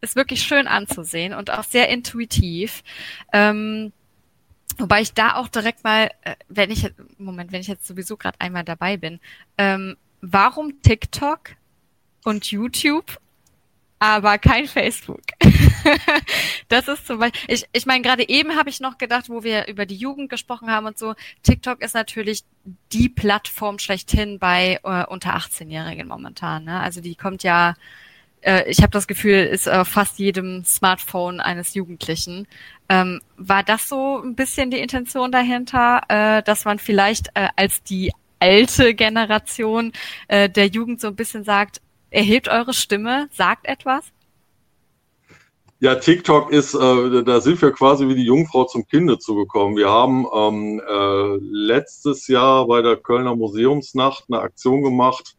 ist 0.00 0.16
wirklich 0.16 0.42
schön 0.42 0.66
anzusehen 0.66 1.34
und 1.34 1.50
auch 1.50 1.64
sehr 1.64 1.88
intuitiv. 1.88 2.82
Ähm, 3.32 3.92
Wobei 4.78 5.00
ich 5.00 5.14
da 5.14 5.36
auch 5.36 5.48
direkt 5.48 5.84
mal, 5.84 6.10
äh, 6.22 6.34
wenn 6.48 6.70
ich, 6.70 6.92
Moment, 7.18 7.50
wenn 7.52 7.60
ich 7.60 7.66
jetzt 7.66 7.86
sowieso 7.86 8.16
gerade 8.16 8.38
einmal 8.40 8.62
dabei 8.64 8.98
bin, 8.98 9.20
ähm, 9.56 9.96
warum 10.20 10.82
TikTok 10.82 11.52
und 12.26 12.50
YouTube, 12.50 13.18
aber 13.98 14.36
kein 14.38 14.66
Facebook? 14.66 15.22
das 16.68 16.88
ist 16.88 17.06
zum 17.06 17.20
Beispiel, 17.20 17.54
ich, 17.54 17.64
ich 17.72 17.86
meine, 17.86 18.02
gerade 18.02 18.28
eben 18.28 18.56
habe 18.56 18.68
ich 18.68 18.80
noch 18.80 18.98
gedacht, 18.98 19.28
wo 19.28 19.44
wir 19.44 19.68
über 19.68 19.86
die 19.86 19.96
Jugend 19.96 20.28
gesprochen 20.28 20.68
haben 20.70 20.86
und 20.86 20.98
so, 20.98 21.14
TikTok 21.44 21.80
ist 21.80 21.94
natürlich 21.94 22.44
die 22.92 23.08
Plattform 23.08 23.78
schlechthin 23.78 24.38
bei 24.38 24.80
äh, 24.82 25.06
unter 25.06 25.36
18-Jährigen 25.36 26.08
momentan. 26.08 26.64
Ne? 26.64 26.80
Also 26.80 27.00
die 27.00 27.14
kommt 27.14 27.44
ja, 27.44 27.74
äh, 28.40 28.68
ich 28.68 28.78
habe 28.78 28.90
das 28.90 29.06
Gefühl, 29.06 29.44
ist 29.44 29.68
auf 29.68 29.88
fast 29.88 30.18
jedem 30.18 30.64
Smartphone 30.64 31.40
eines 31.40 31.74
Jugendlichen. 31.74 32.48
Ähm, 32.88 33.20
war 33.36 33.62
das 33.62 33.88
so 33.88 34.20
ein 34.20 34.34
bisschen 34.34 34.72
die 34.72 34.80
Intention 34.80 35.30
dahinter, 35.30 36.02
äh, 36.08 36.42
dass 36.42 36.64
man 36.64 36.80
vielleicht 36.80 37.28
äh, 37.34 37.48
als 37.54 37.84
die 37.84 38.12
alte 38.40 38.94
Generation 38.94 39.92
äh, 40.28 40.48
der 40.50 40.66
Jugend 40.66 41.00
so 41.00 41.08
ein 41.08 41.16
bisschen 41.16 41.44
sagt, 41.44 41.80
erhebt 42.16 42.48
eure 42.48 42.72
Stimme, 42.72 43.28
sagt 43.30 43.66
etwas? 43.66 44.04
Ja, 45.78 45.96
TikTok 45.96 46.50
ist, 46.50 46.74
äh, 46.74 47.22
da 47.22 47.40
sind 47.42 47.60
wir 47.60 47.70
quasi 47.72 48.08
wie 48.08 48.14
die 48.14 48.24
Jungfrau 48.24 48.64
zum 48.64 48.86
Kinde 48.86 49.18
zugekommen. 49.18 49.76
Wir 49.76 49.90
haben 49.90 50.26
ähm, 50.34 50.80
äh, 50.80 51.36
letztes 51.42 52.26
Jahr 52.28 52.66
bei 52.66 52.80
der 52.80 52.96
Kölner 52.96 53.36
Museumsnacht 53.36 54.24
eine 54.28 54.40
Aktion 54.40 54.82
gemacht, 54.82 55.36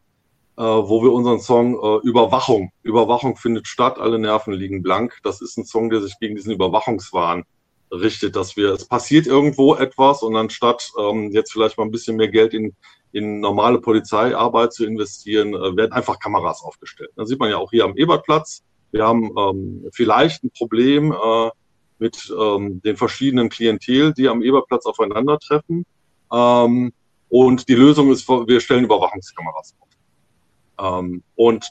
äh, 0.56 0.62
wo 0.62 1.02
wir 1.02 1.12
unseren 1.12 1.40
Song 1.40 1.74
äh, 1.74 2.06
Überwachung, 2.06 2.70
Überwachung 2.84 3.36
findet 3.36 3.66
statt, 3.66 3.98
alle 3.98 4.20
Nerven 4.20 4.52
liegen 4.52 4.80
blank. 4.80 5.18
Das 5.24 5.40
ist 5.40 5.58
ein 5.58 5.64
Song, 5.64 5.90
der 5.90 6.00
sich 6.00 6.14
gegen 6.20 6.36
diesen 6.36 6.52
Überwachungswahn 6.52 7.42
richtet, 7.90 8.36
dass 8.36 8.56
wir, 8.56 8.72
es 8.72 8.86
passiert 8.86 9.26
irgendwo 9.26 9.74
etwas 9.74 10.22
und 10.22 10.36
anstatt 10.36 10.92
ähm, 11.00 11.32
jetzt 11.32 11.50
vielleicht 11.50 11.76
mal 11.78 11.84
ein 11.84 11.90
bisschen 11.90 12.16
mehr 12.16 12.28
Geld 12.28 12.54
in, 12.54 12.76
in 13.12 13.40
normale 13.40 13.80
Polizeiarbeit 13.80 14.72
zu 14.72 14.84
investieren, 14.84 15.54
äh, 15.54 15.76
werden 15.76 15.92
einfach 15.92 16.18
Kameras 16.18 16.62
aufgestellt. 16.62 17.10
Da 17.16 17.24
sieht 17.24 17.38
man 17.38 17.50
ja 17.50 17.56
auch 17.56 17.70
hier 17.70 17.84
am 17.84 17.96
Ebertplatz. 17.96 18.62
Wir 18.90 19.06
haben 19.06 19.30
ähm, 19.38 19.88
vielleicht 19.92 20.44
ein 20.44 20.50
Problem 20.50 21.12
äh, 21.12 21.50
mit 21.98 22.32
ähm, 22.38 22.80
den 22.82 22.96
verschiedenen 22.96 23.48
Klientel, 23.48 24.12
die 24.14 24.28
am 24.28 24.42
Ebertplatz 24.42 24.86
aufeinandertreffen. 24.86 25.84
Ähm, 26.32 26.92
und 27.28 27.68
die 27.68 27.74
Lösung 27.74 28.10
ist, 28.10 28.28
wir 28.28 28.60
stellen 28.60 28.84
Überwachungskameras 28.84 29.74
auf. 29.80 31.00
Ähm, 31.00 31.22
und 31.34 31.70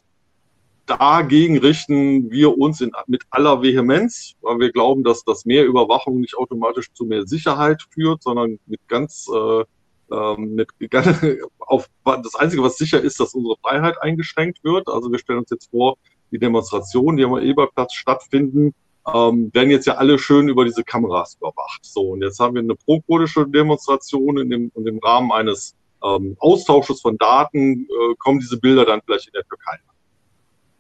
dagegen 0.85 1.57
richten 1.59 2.31
wir 2.31 2.57
uns 2.57 2.81
in, 2.81 2.91
mit 3.07 3.23
aller 3.29 3.61
Vehemenz, 3.61 4.33
weil 4.41 4.59
wir 4.59 4.71
glauben, 4.71 5.03
dass 5.03 5.23
das 5.23 5.45
mehr 5.45 5.65
Überwachung 5.65 6.19
nicht 6.21 6.37
automatisch 6.37 6.91
zu 6.93 7.05
mehr 7.05 7.25
Sicherheit 7.25 7.83
führt, 7.91 8.23
sondern 8.23 8.59
mit 8.65 8.79
ganz, 8.87 9.27
äh, 9.33 9.63
ähm, 10.11 10.65
auf, 11.59 11.89
das 12.03 12.35
Einzige, 12.35 12.63
was 12.63 12.77
sicher 12.77 13.01
ist, 13.01 13.19
dass 13.19 13.33
unsere 13.33 13.55
Freiheit 13.61 14.01
eingeschränkt 14.01 14.63
wird. 14.63 14.87
Also 14.87 15.11
wir 15.11 15.19
stellen 15.19 15.39
uns 15.39 15.49
jetzt 15.49 15.69
vor, 15.69 15.97
die 16.31 16.39
Demonstrationen, 16.39 17.17
die 17.17 17.23
am 17.23 17.37
Eberplatz 17.37 17.93
stattfinden, 17.93 18.73
ähm, 19.13 19.49
werden 19.53 19.71
jetzt 19.71 19.87
ja 19.87 19.95
alle 19.95 20.19
schön 20.19 20.49
über 20.49 20.65
diese 20.65 20.83
Kameras 20.83 21.35
überwacht. 21.35 21.79
So, 21.83 22.09
und 22.09 22.21
jetzt 22.21 22.39
haben 22.39 22.55
wir 22.55 22.61
eine 22.61 22.75
pro-kurdische 22.75 23.47
Demonstration 23.47 24.37
in 24.37 24.49
dem, 24.49 24.71
in 24.75 24.85
dem 24.85 24.99
Rahmen 24.99 25.31
eines 25.31 25.75
ähm, 26.03 26.35
Austausches 26.39 27.01
von 27.01 27.17
Daten, 27.17 27.87
äh, 27.89 28.15
kommen 28.19 28.39
diese 28.39 28.59
Bilder 28.59 28.85
dann 28.85 29.01
vielleicht 29.05 29.27
in 29.27 29.33
der 29.33 29.43
Türkei 29.43 29.79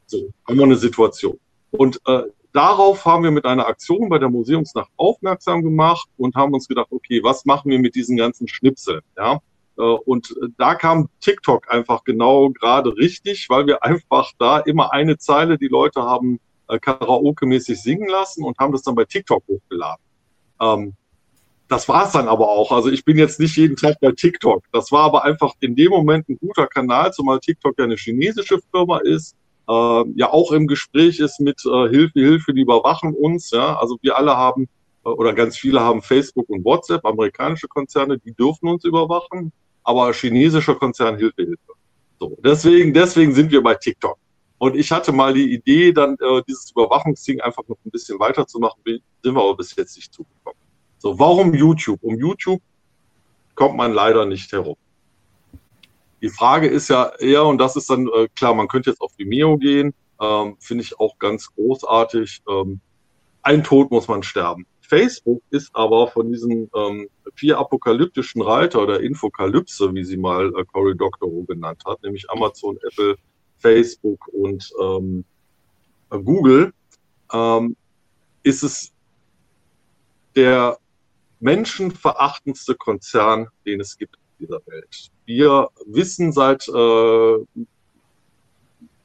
so, 0.07 0.33
haben 0.47 0.57
wir 0.57 0.63
eine 0.63 0.75
Situation. 0.75 1.37
Und 1.71 1.99
äh, 2.07 2.23
darauf 2.57 3.05
haben 3.05 3.23
wir 3.23 3.31
mit 3.31 3.45
einer 3.45 3.67
Aktion 3.67 4.09
bei 4.09 4.17
der 4.17 4.29
Museumsnacht 4.29 4.89
aufmerksam 4.97 5.61
gemacht 5.63 6.09
und 6.17 6.35
haben 6.35 6.53
uns 6.53 6.67
gedacht, 6.67 6.87
okay, 6.89 7.21
was 7.23 7.45
machen 7.45 7.69
wir 7.69 7.77
mit 7.77 7.93
diesen 7.93 8.17
ganzen 8.17 8.47
Schnipseln? 8.47 9.01
Ja? 9.15 9.39
Äh, 9.77 9.81
und 9.81 10.35
da 10.57 10.73
kam 10.73 11.07
TikTok 11.21 11.71
einfach 11.71 12.03
genau 12.03 12.49
gerade 12.49 12.97
richtig, 12.97 13.47
weil 13.49 13.67
wir 13.67 13.83
einfach 13.83 14.31
da 14.39 14.57
immer 14.57 14.91
eine 14.91 15.17
Zeile, 15.19 15.59
die 15.59 15.67
Leute 15.67 16.01
haben 16.01 16.39
äh, 16.67 16.79
Karaoke-mäßig 16.79 17.79
singen 17.79 18.09
lassen 18.09 18.43
und 18.43 18.57
haben 18.57 18.71
das 18.71 18.81
dann 18.81 18.95
bei 18.95 19.05
TikTok 19.05 19.43
hochgeladen. 19.47 20.03
Ähm, 20.59 20.93
das 21.67 21.87
war 21.87 22.07
es 22.07 22.13
dann 22.13 22.27
aber 22.27 22.49
auch. 22.49 22.71
Also 22.71 22.89
ich 22.89 23.05
bin 23.05 23.17
jetzt 23.17 23.39
nicht 23.39 23.55
jeden 23.55 23.75
Tag 23.75 23.99
bei 24.01 24.13
TikTok. 24.13 24.63
Das 24.71 24.91
war 24.91 25.03
aber 25.03 25.25
einfach 25.25 25.53
in 25.59 25.75
dem 25.75 25.91
Moment 25.91 26.27
ein 26.27 26.39
guter 26.39 26.65
Kanal, 26.65 27.13
zumal 27.13 27.39
TikTok 27.39 27.77
ja 27.77 27.85
eine 27.85 27.97
chinesische 27.97 28.59
Firma 28.71 28.99
ist 28.99 29.35
äh, 29.67 30.03
ja 30.15 30.31
auch 30.31 30.51
im 30.51 30.67
Gespräch 30.67 31.19
ist 31.19 31.39
mit 31.39 31.61
äh, 31.65 31.89
Hilfe, 31.89 32.19
Hilfe, 32.19 32.53
die 32.53 32.61
überwachen 32.61 33.13
uns. 33.13 33.51
Ja, 33.51 33.77
also 33.77 33.97
wir 34.01 34.17
alle 34.17 34.35
haben 34.35 34.67
äh, 35.05 35.09
oder 35.09 35.33
ganz 35.33 35.57
viele 35.57 35.81
haben 35.81 36.01
Facebook 36.01 36.49
und 36.49 36.63
WhatsApp, 36.63 37.05
amerikanische 37.05 37.67
Konzerne, 37.67 38.17
die 38.17 38.33
dürfen 38.33 38.69
uns 38.69 38.83
überwachen, 38.83 39.51
aber 39.83 40.13
chinesische 40.13 40.75
Konzern 40.75 41.17
Hilfe, 41.17 41.43
Hilfe. 41.43 41.73
So, 42.19 42.37
deswegen, 42.43 42.93
deswegen 42.93 43.33
sind 43.33 43.51
wir 43.51 43.61
bei 43.61 43.75
TikTok. 43.75 44.17
Und 44.59 44.75
ich 44.75 44.91
hatte 44.91 45.11
mal 45.11 45.33
die 45.33 45.53
Idee, 45.53 45.91
dann 45.91 46.15
äh, 46.19 46.41
dieses 46.47 46.71
Überwachungsding 46.71 47.41
einfach 47.41 47.63
noch 47.67 47.77
ein 47.85 47.91
bisschen 47.91 48.19
weiterzumachen, 48.19 48.81
sind 48.85 49.03
wir 49.23 49.41
aber 49.41 49.55
bis 49.55 49.75
jetzt 49.75 49.95
nicht 49.95 50.11
zugekommen. 50.11 50.59
So, 50.97 51.17
warum 51.19 51.53
YouTube? 51.53 51.99
Um 52.01 52.17
YouTube 52.17 52.61
kommt 53.53 53.77
man 53.77 53.93
leider 53.93 54.25
nicht 54.25 54.51
herum. 54.51 54.77
Die 56.27 56.33
Frage 56.33 56.67
ist 56.67 56.89
ja 56.89 57.13
eher, 57.19 57.45
und 57.45 57.57
das 57.57 57.77
ist 57.77 57.89
dann 57.89 58.09
äh, 58.13 58.27
klar, 58.35 58.53
man 58.53 58.67
könnte 58.67 58.89
jetzt 58.89 58.99
auf 58.99 59.13
Vimeo 59.15 59.57
gehen, 59.57 59.93
ähm, 60.19 60.57
finde 60.59 60.83
ich 60.83 60.99
auch 60.99 61.17
ganz 61.19 61.55
großartig. 61.55 62.41
Ähm, 62.49 62.81
ein 63.43 63.63
Tod 63.63 63.91
muss 63.91 64.09
man 64.09 64.23
sterben. 64.23 64.65
Facebook 64.81 65.41
ist 65.51 65.73
aber 65.73 66.09
von 66.09 66.29
diesen 66.29 66.69
ähm, 66.75 67.07
vier 67.35 67.57
apokalyptischen 67.57 68.41
Reiter 68.41 68.81
oder 68.81 68.99
Infokalypse, 68.99 69.93
wie 69.93 70.03
sie 70.03 70.17
mal 70.17 70.47
äh, 70.57 70.65
Cory 70.65 70.97
Doctorow 70.97 71.47
genannt 71.47 71.83
hat, 71.85 72.03
nämlich 72.03 72.29
Amazon, 72.29 72.77
Apple, 72.85 73.15
Facebook 73.59 74.27
und 74.33 74.69
ähm, 74.81 75.23
Google, 76.09 76.73
ähm, 77.31 77.77
ist 78.43 78.63
es 78.63 78.91
der 80.35 80.77
menschenverachtendste 81.39 82.75
Konzern, 82.75 83.47
den 83.65 83.79
es 83.79 83.97
gibt 83.97 84.17
dieser 84.39 84.59
Welt. 84.67 85.09
Wir 85.25 85.69
wissen 85.85 86.31
seit, 86.31 86.67
äh, 86.67 87.37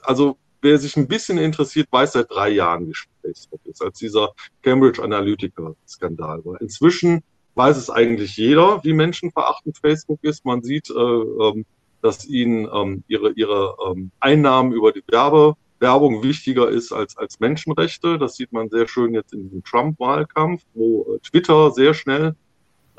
also 0.03 0.37
wer 0.61 0.79
sich 0.79 0.97
ein 0.97 1.09
bisschen 1.09 1.39
interessiert, 1.39 1.89
weiß 1.91 2.13
seit 2.13 2.31
drei 2.31 2.51
Jahren, 2.51 2.89
wie 2.89 2.95
Facebook 3.21 3.61
ist, 3.65 3.83
als 3.83 3.99
dieser 3.99 4.33
Cambridge 4.63 5.03
Analytica-Skandal 5.03 6.45
war. 6.45 6.61
Inzwischen 6.61 7.23
weiß 7.55 7.77
es 7.77 7.91
eigentlich 7.91 8.37
jeder, 8.37 8.83
wie 8.85 8.93
menschenverachtend 8.93 9.77
Facebook 9.79 10.21
ist. 10.23 10.45
Man 10.45 10.63
sieht, 10.63 10.91
äh, 10.91 10.95
ähm, 10.95 11.65
dass 12.01 12.25
ihnen 12.25 12.69
ähm, 12.73 13.05
ihre, 13.09 13.33
ihre 13.33 13.77
ähm, 13.87 14.11
Einnahmen 14.21 14.73
über 14.73 14.93
die 14.93 15.05
Werbe, 15.09 15.55
Werbung 15.79 16.23
wichtiger 16.23 16.69
ist 16.69 16.93
als, 16.93 17.17
als 17.17 17.41
Menschenrechte. 17.41 18.19
Das 18.19 18.37
sieht 18.37 18.53
man 18.53 18.71
sehr 18.71 18.89
schön 18.89 19.15
jetzt 19.15 19.33
in 19.33 19.43
diesem 19.43 19.65
Trump-Wahlkampf, 19.65 20.63
wo 20.75 21.15
äh, 21.15 21.19
Twitter 21.21 21.71
sehr 21.73 21.93
schnell, 21.93 22.35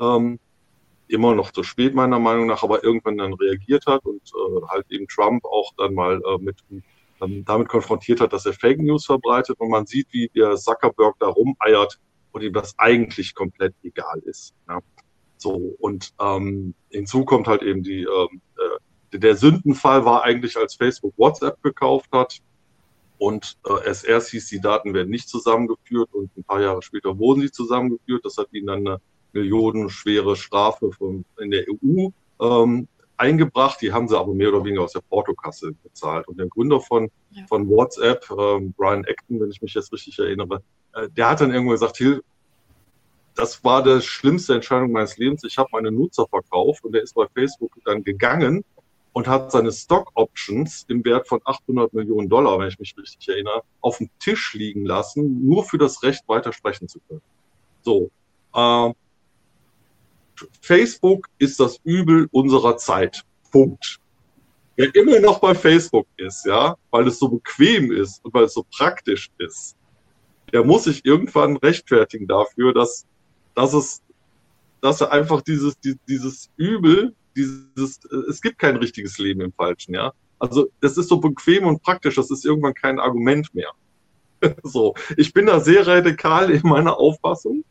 ähm, 0.00 0.38
immer 1.08 1.34
noch 1.34 1.50
zu 1.52 1.62
spät 1.62 1.94
meiner 1.94 2.18
Meinung 2.18 2.46
nach, 2.46 2.62
aber 2.62 2.82
irgendwann 2.82 3.18
dann 3.18 3.34
reagiert 3.34 3.86
hat 3.86 4.04
und 4.04 4.22
äh, 4.22 4.66
halt 4.68 4.86
eben 4.90 5.06
Trump 5.08 5.44
auch 5.44 5.72
dann 5.76 5.94
mal 5.94 6.20
äh, 6.24 6.38
mit 6.38 6.56
ähm, 7.20 7.44
damit 7.44 7.68
konfrontiert 7.68 8.20
hat, 8.20 8.32
dass 8.32 8.46
er 8.46 8.54
Fake 8.54 8.80
News 8.80 9.06
verbreitet 9.06 9.58
und 9.60 9.70
man 9.70 9.86
sieht, 9.86 10.08
wie 10.10 10.28
der 10.34 10.56
Zuckerberg 10.56 11.16
da 11.18 11.28
rumeiert 11.28 12.00
und 12.32 12.42
ihm 12.42 12.52
das 12.52 12.74
eigentlich 12.78 13.34
komplett 13.34 13.74
egal 13.82 14.20
ist. 14.24 14.54
Ja. 14.68 14.80
So, 15.36 15.76
und 15.78 16.12
ähm, 16.20 16.74
hinzu 16.90 17.24
kommt 17.24 17.46
halt 17.46 17.62
eben 17.62 17.82
die, 17.82 18.02
ähm, 18.02 18.40
äh, 19.12 19.18
der 19.18 19.36
Sündenfall 19.36 20.04
war 20.04 20.24
eigentlich, 20.24 20.56
als 20.56 20.74
Facebook 20.74 21.14
WhatsApp 21.16 21.62
gekauft 21.62 22.08
hat 22.12 22.38
und 23.18 23.56
äh, 23.66 23.88
es 23.88 24.02
erst 24.02 24.30
hieß, 24.30 24.48
die 24.48 24.60
Daten 24.60 24.94
werden 24.94 25.10
nicht 25.10 25.28
zusammengeführt 25.28 26.12
und 26.12 26.36
ein 26.36 26.44
paar 26.44 26.60
Jahre 26.60 26.82
später 26.82 27.18
wurden 27.18 27.42
sie 27.42 27.50
zusammengeführt. 27.50 28.24
Das 28.24 28.36
hat 28.38 28.48
ihnen 28.52 28.66
dann 28.66 28.86
eine 28.86 29.00
millionenschwere 29.34 30.36
Strafe 30.36 30.92
von, 30.92 31.24
in 31.38 31.50
der 31.50 31.64
EU 31.68 32.08
ähm, 32.40 32.88
eingebracht, 33.16 33.80
die 33.80 33.92
haben 33.92 34.08
sie 34.08 34.18
aber 34.18 34.34
mehr 34.34 34.48
oder 34.48 34.64
weniger 34.64 34.82
aus 34.82 34.92
der 34.92 35.00
Portokasse 35.00 35.72
bezahlt. 35.82 36.26
Und 36.28 36.38
der 36.38 36.46
Gründer 36.46 36.80
von, 36.80 37.10
ja. 37.30 37.46
von 37.46 37.68
WhatsApp, 37.68 38.28
ähm, 38.30 38.72
Brian 38.76 39.04
Acton, 39.04 39.40
wenn 39.40 39.50
ich 39.50 39.62
mich 39.62 39.74
jetzt 39.74 39.92
richtig 39.92 40.18
erinnere, 40.18 40.62
äh, 40.94 41.08
der 41.10 41.30
hat 41.30 41.40
dann 41.40 41.52
irgendwo 41.52 41.72
gesagt, 41.72 41.96
Hill, 41.96 42.22
das 43.34 43.64
war 43.64 43.82
die 43.82 44.00
schlimmste 44.00 44.54
Entscheidung 44.54 44.92
meines 44.92 45.16
Lebens. 45.16 45.42
Ich 45.44 45.58
habe 45.58 45.68
meine 45.72 45.90
Nutzer 45.90 46.26
verkauft 46.28 46.84
und 46.84 46.92
der 46.92 47.02
ist 47.02 47.14
bei 47.14 47.26
Facebook 47.34 47.72
dann 47.84 48.04
gegangen 48.04 48.64
und 49.12 49.28
hat 49.28 49.52
seine 49.52 49.72
Stock 49.72 50.10
Options 50.14 50.84
im 50.88 51.04
Wert 51.04 51.28
von 51.28 51.40
800 51.44 51.92
Millionen 51.94 52.28
Dollar, 52.28 52.58
wenn 52.58 52.68
ich 52.68 52.78
mich 52.78 52.96
richtig 52.96 53.28
erinnere, 53.28 53.62
auf 53.80 53.98
dem 53.98 54.10
Tisch 54.18 54.54
liegen 54.54 54.84
lassen, 54.84 55.46
nur 55.46 55.64
für 55.64 55.78
das 55.78 56.02
Recht 56.02 56.28
weiter 56.28 56.52
sprechen 56.52 56.88
zu 56.88 57.00
können. 57.08 57.22
So, 57.82 58.10
äh, 58.54 58.92
Facebook 60.60 61.28
ist 61.38 61.60
das 61.60 61.80
Übel 61.84 62.28
unserer 62.32 62.76
Zeit. 62.76 63.22
Punkt. 63.50 63.98
Wer 64.76 64.92
immer 64.94 65.20
noch 65.20 65.38
bei 65.38 65.54
Facebook 65.54 66.06
ist, 66.16 66.44
ja, 66.46 66.76
weil 66.90 67.06
es 67.06 67.18
so 67.18 67.28
bequem 67.28 67.92
ist 67.92 68.24
und 68.24 68.34
weil 68.34 68.44
es 68.44 68.54
so 68.54 68.66
praktisch 68.76 69.30
ist, 69.38 69.76
der 70.52 70.64
muss 70.64 70.84
sich 70.84 71.04
irgendwann 71.04 71.56
rechtfertigen 71.56 72.26
dafür, 72.26 72.74
dass, 72.74 73.06
dass 73.54 73.72
es, 73.72 74.02
dass 74.80 75.00
er 75.00 75.12
einfach 75.12 75.42
dieses, 75.42 75.76
dieses 76.08 76.50
Übel, 76.56 77.14
dieses, 77.36 78.00
es 78.28 78.40
gibt 78.40 78.58
kein 78.58 78.76
richtiges 78.76 79.18
Leben 79.18 79.40
im 79.40 79.52
Falschen, 79.52 79.94
ja. 79.94 80.12
Also, 80.40 80.68
das 80.80 80.96
ist 80.98 81.08
so 81.08 81.18
bequem 81.18 81.64
und 81.66 81.82
praktisch, 81.82 82.16
das 82.16 82.30
ist 82.30 82.44
irgendwann 82.44 82.74
kein 82.74 82.98
Argument 82.98 83.54
mehr. 83.54 83.70
so. 84.62 84.94
Ich 85.16 85.32
bin 85.32 85.46
da 85.46 85.60
sehr 85.60 85.86
radikal 85.86 86.50
in 86.50 86.62
meiner 86.62 86.98
Auffassung 86.98 87.64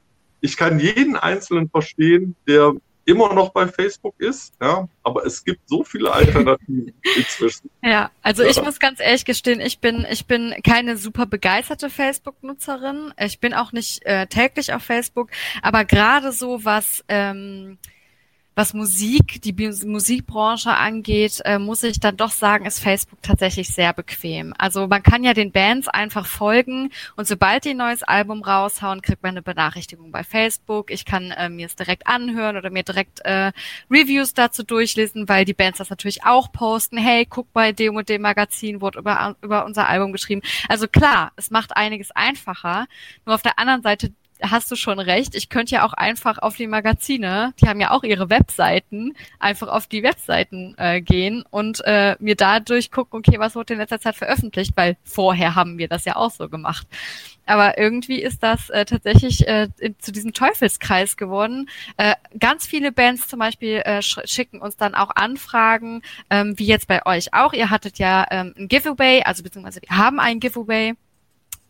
ich 0.43 0.57
kann 0.57 0.77
jeden 0.77 1.15
Einzelnen 1.15 1.69
verstehen, 1.69 2.35
der 2.47 2.73
immer 3.05 3.33
noch 3.33 3.49
bei 3.49 3.65
Facebook 3.65 4.13
ist, 4.17 4.53
ja, 4.61 4.87
aber 5.03 5.25
es 5.25 5.43
gibt 5.43 5.61
so 5.67 5.85
viele 5.85 6.11
Alternativen 6.11 6.93
inzwischen. 7.17 7.69
Ja, 7.81 8.11
also 8.21 8.43
ja. 8.43 8.49
ich 8.49 8.61
muss 8.61 8.79
ganz 8.79 8.99
ehrlich 8.99 9.23
gestehen, 9.23 9.61
ich 9.61 9.79
bin 9.79 10.05
ich 10.09 10.25
bin 10.25 10.53
keine 10.63 10.97
super 10.97 11.25
begeisterte 11.25 11.89
Facebook-Nutzerin. 11.89 13.13
Ich 13.17 13.39
bin 13.39 13.53
auch 13.53 13.71
nicht 13.71 14.05
äh, 14.05 14.27
täglich 14.27 14.73
auf 14.73 14.83
Facebook, 14.83 15.31
aber 15.61 15.85
gerade 15.85 16.33
so 16.33 16.65
was 16.65 17.03
ähm, 17.07 17.77
was 18.55 18.73
Musik, 18.73 19.41
die 19.41 19.53
Musikbranche 19.85 20.71
angeht, 20.71 21.41
äh, 21.45 21.57
muss 21.57 21.83
ich 21.83 21.99
dann 21.99 22.17
doch 22.17 22.31
sagen, 22.31 22.65
ist 22.65 22.79
Facebook 22.79 23.21
tatsächlich 23.21 23.69
sehr 23.69 23.93
bequem. 23.93 24.53
Also 24.57 24.87
man 24.87 25.01
kann 25.01 25.23
ja 25.23 25.33
den 25.33 25.51
Bands 25.51 25.87
einfach 25.87 26.25
folgen 26.27 26.91
und 27.15 27.27
sobald 27.27 27.65
die 27.65 27.71
ein 27.71 27.77
neues 27.77 28.03
Album 28.03 28.43
raushauen, 28.43 29.01
kriegt 29.01 29.23
man 29.23 29.31
eine 29.31 29.41
Benachrichtigung 29.41 30.11
bei 30.11 30.23
Facebook. 30.23 30.91
Ich 30.91 31.05
kann 31.05 31.31
äh, 31.31 31.49
mir 31.49 31.65
es 31.65 31.75
direkt 31.75 32.05
anhören 32.05 32.57
oder 32.57 32.69
mir 32.69 32.83
direkt 32.83 33.21
äh, 33.25 33.51
Reviews 33.89 34.33
dazu 34.33 34.63
durchlesen, 34.63 35.27
weil 35.27 35.45
die 35.45 35.53
Bands 35.53 35.79
das 35.79 35.89
natürlich 35.89 36.23
auch 36.23 36.51
posten. 36.51 36.97
Hey, 36.97 37.25
guck 37.27 37.51
bei 37.53 37.71
dem 37.71 37.95
und 37.95 38.09
dem 38.09 38.21
Magazin, 38.21 38.81
wurde 38.81 38.99
über, 38.99 39.35
über 39.41 39.65
unser 39.65 39.87
Album 39.87 40.11
geschrieben. 40.11 40.41
Also 40.69 40.87
klar, 40.87 41.31
es 41.35 41.49
macht 41.49 41.75
einiges 41.75 42.11
einfacher. 42.11 42.85
Nur 43.25 43.35
auf 43.35 43.41
der 43.41 43.57
anderen 43.57 43.81
Seite 43.81 44.13
hast 44.43 44.69
du 44.71 44.75
schon 44.75 44.99
recht. 44.99 45.35
Ich 45.35 45.49
könnte 45.49 45.75
ja 45.75 45.85
auch 45.85 45.93
einfach 45.93 46.37
auf 46.37 46.55
die 46.55 46.67
Magazine, 46.67 47.53
die 47.61 47.67
haben 47.67 47.79
ja 47.79 47.91
auch 47.91 48.03
ihre 48.03 48.29
Webseiten, 48.29 49.13
einfach 49.39 49.69
auf 49.69 49.87
die 49.87 50.03
Webseiten 50.03 50.75
äh, 50.77 51.01
gehen 51.01 51.43
und 51.49 51.81
äh, 51.85 52.15
mir 52.19 52.35
dadurch 52.35 52.91
gucken, 52.91 53.19
okay, 53.19 53.39
was 53.39 53.55
wurde 53.55 53.73
in 53.73 53.79
letzter 53.79 53.99
Zeit 53.99 54.15
veröffentlicht, 54.15 54.73
weil 54.75 54.97
vorher 55.03 55.55
haben 55.55 55.77
wir 55.77 55.87
das 55.87 56.05
ja 56.05 56.15
auch 56.15 56.31
so 56.31 56.49
gemacht. 56.49 56.87
Aber 57.45 57.77
irgendwie 57.77 58.21
ist 58.21 58.41
das 58.41 58.69
äh, 58.69 58.85
tatsächlich 58.85 59.47
äh, 59.47 59.67
zu 59.99 60.11
diesem 60.11 60.33
Teufelskreis 60.33 61.17
geworden. 61.17 61.69
Äh, 61.97 62.15
ganz 62.39 62.65
viele 62.65 62.91
Bands 62.91 63.27
zum 63.27 63.39
Beispiel 63.39 63.81
äh, 63.83 64.01
schicken 64.01 64.61
uns 64.61 64.77
dann 64.77 64.95
auch 64.95 65.11
Anfragen, 65.15 66.01
ähm, 66.29 66.57
wie 66.57 66.65
jetzt 66.65 66.87
bei 66.87 67.05
euch 67.05 67.33
auch. 67.33 67.53
Ihr 67.53 67.69
hattet 67.69 67.99
ja 67.99 68.25
ähm, 68.31 68.53
ein 68.57 68.67
Giveaway, 68.67 69.23
also 69.23 69.43
beziehungsweise 69.43 69.81
wir 69.81 69.97
haben 69.97 70.19
ein 70.19 70.39
Giveaway. 70.39 70.93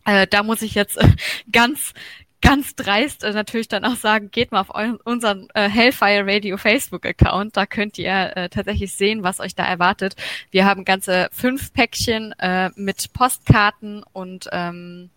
Äh, 0.04 0.26
da 0.26 0.42
muss 0.42 0.62
ich 0.62 0.74
jetzt 0.74 0.96
äh, 0.98 1.08
ganz 1.52 1.94
ganz 2.40 2.74
dreist 2.74 3.24
äh, 3.24 3.32
natürlich 3.32 3.68
dann 3.68 3.84
auch 3.84 3.96
sagen, 3.96 4.30
geht 4.30 4.52
mal 4.52 4.60
auf 4.60 4.70
unseren 5.04 5.48
äh, 5.54 5.68
Hellfire 5.68 6.24
Radio 6.26 6.56
Facebook-Account. 6.56 7.56
Da 7.56 7.66
könnt 7.66 7.98
ihr 7.98 8.36
äh, 8.36 8.48
tatsächlich 8.48 8.94
sehen, 8.94 9.22
was 9.22 9.40
euch 9.40 9.54
da 9.54 9.64
erwartet. 9.64 10.16
Wir 10.50 10.64
haben 10.64 10.84
ganze 10.84 11.28
fünf 11.32 11.72
Päckchen 11.72 12.32
äh, 12.38 12.70
mit 12.76 13.12
Postkarten 13.12 14.04
und 14.12 14.48
ähm, 14.52 15.10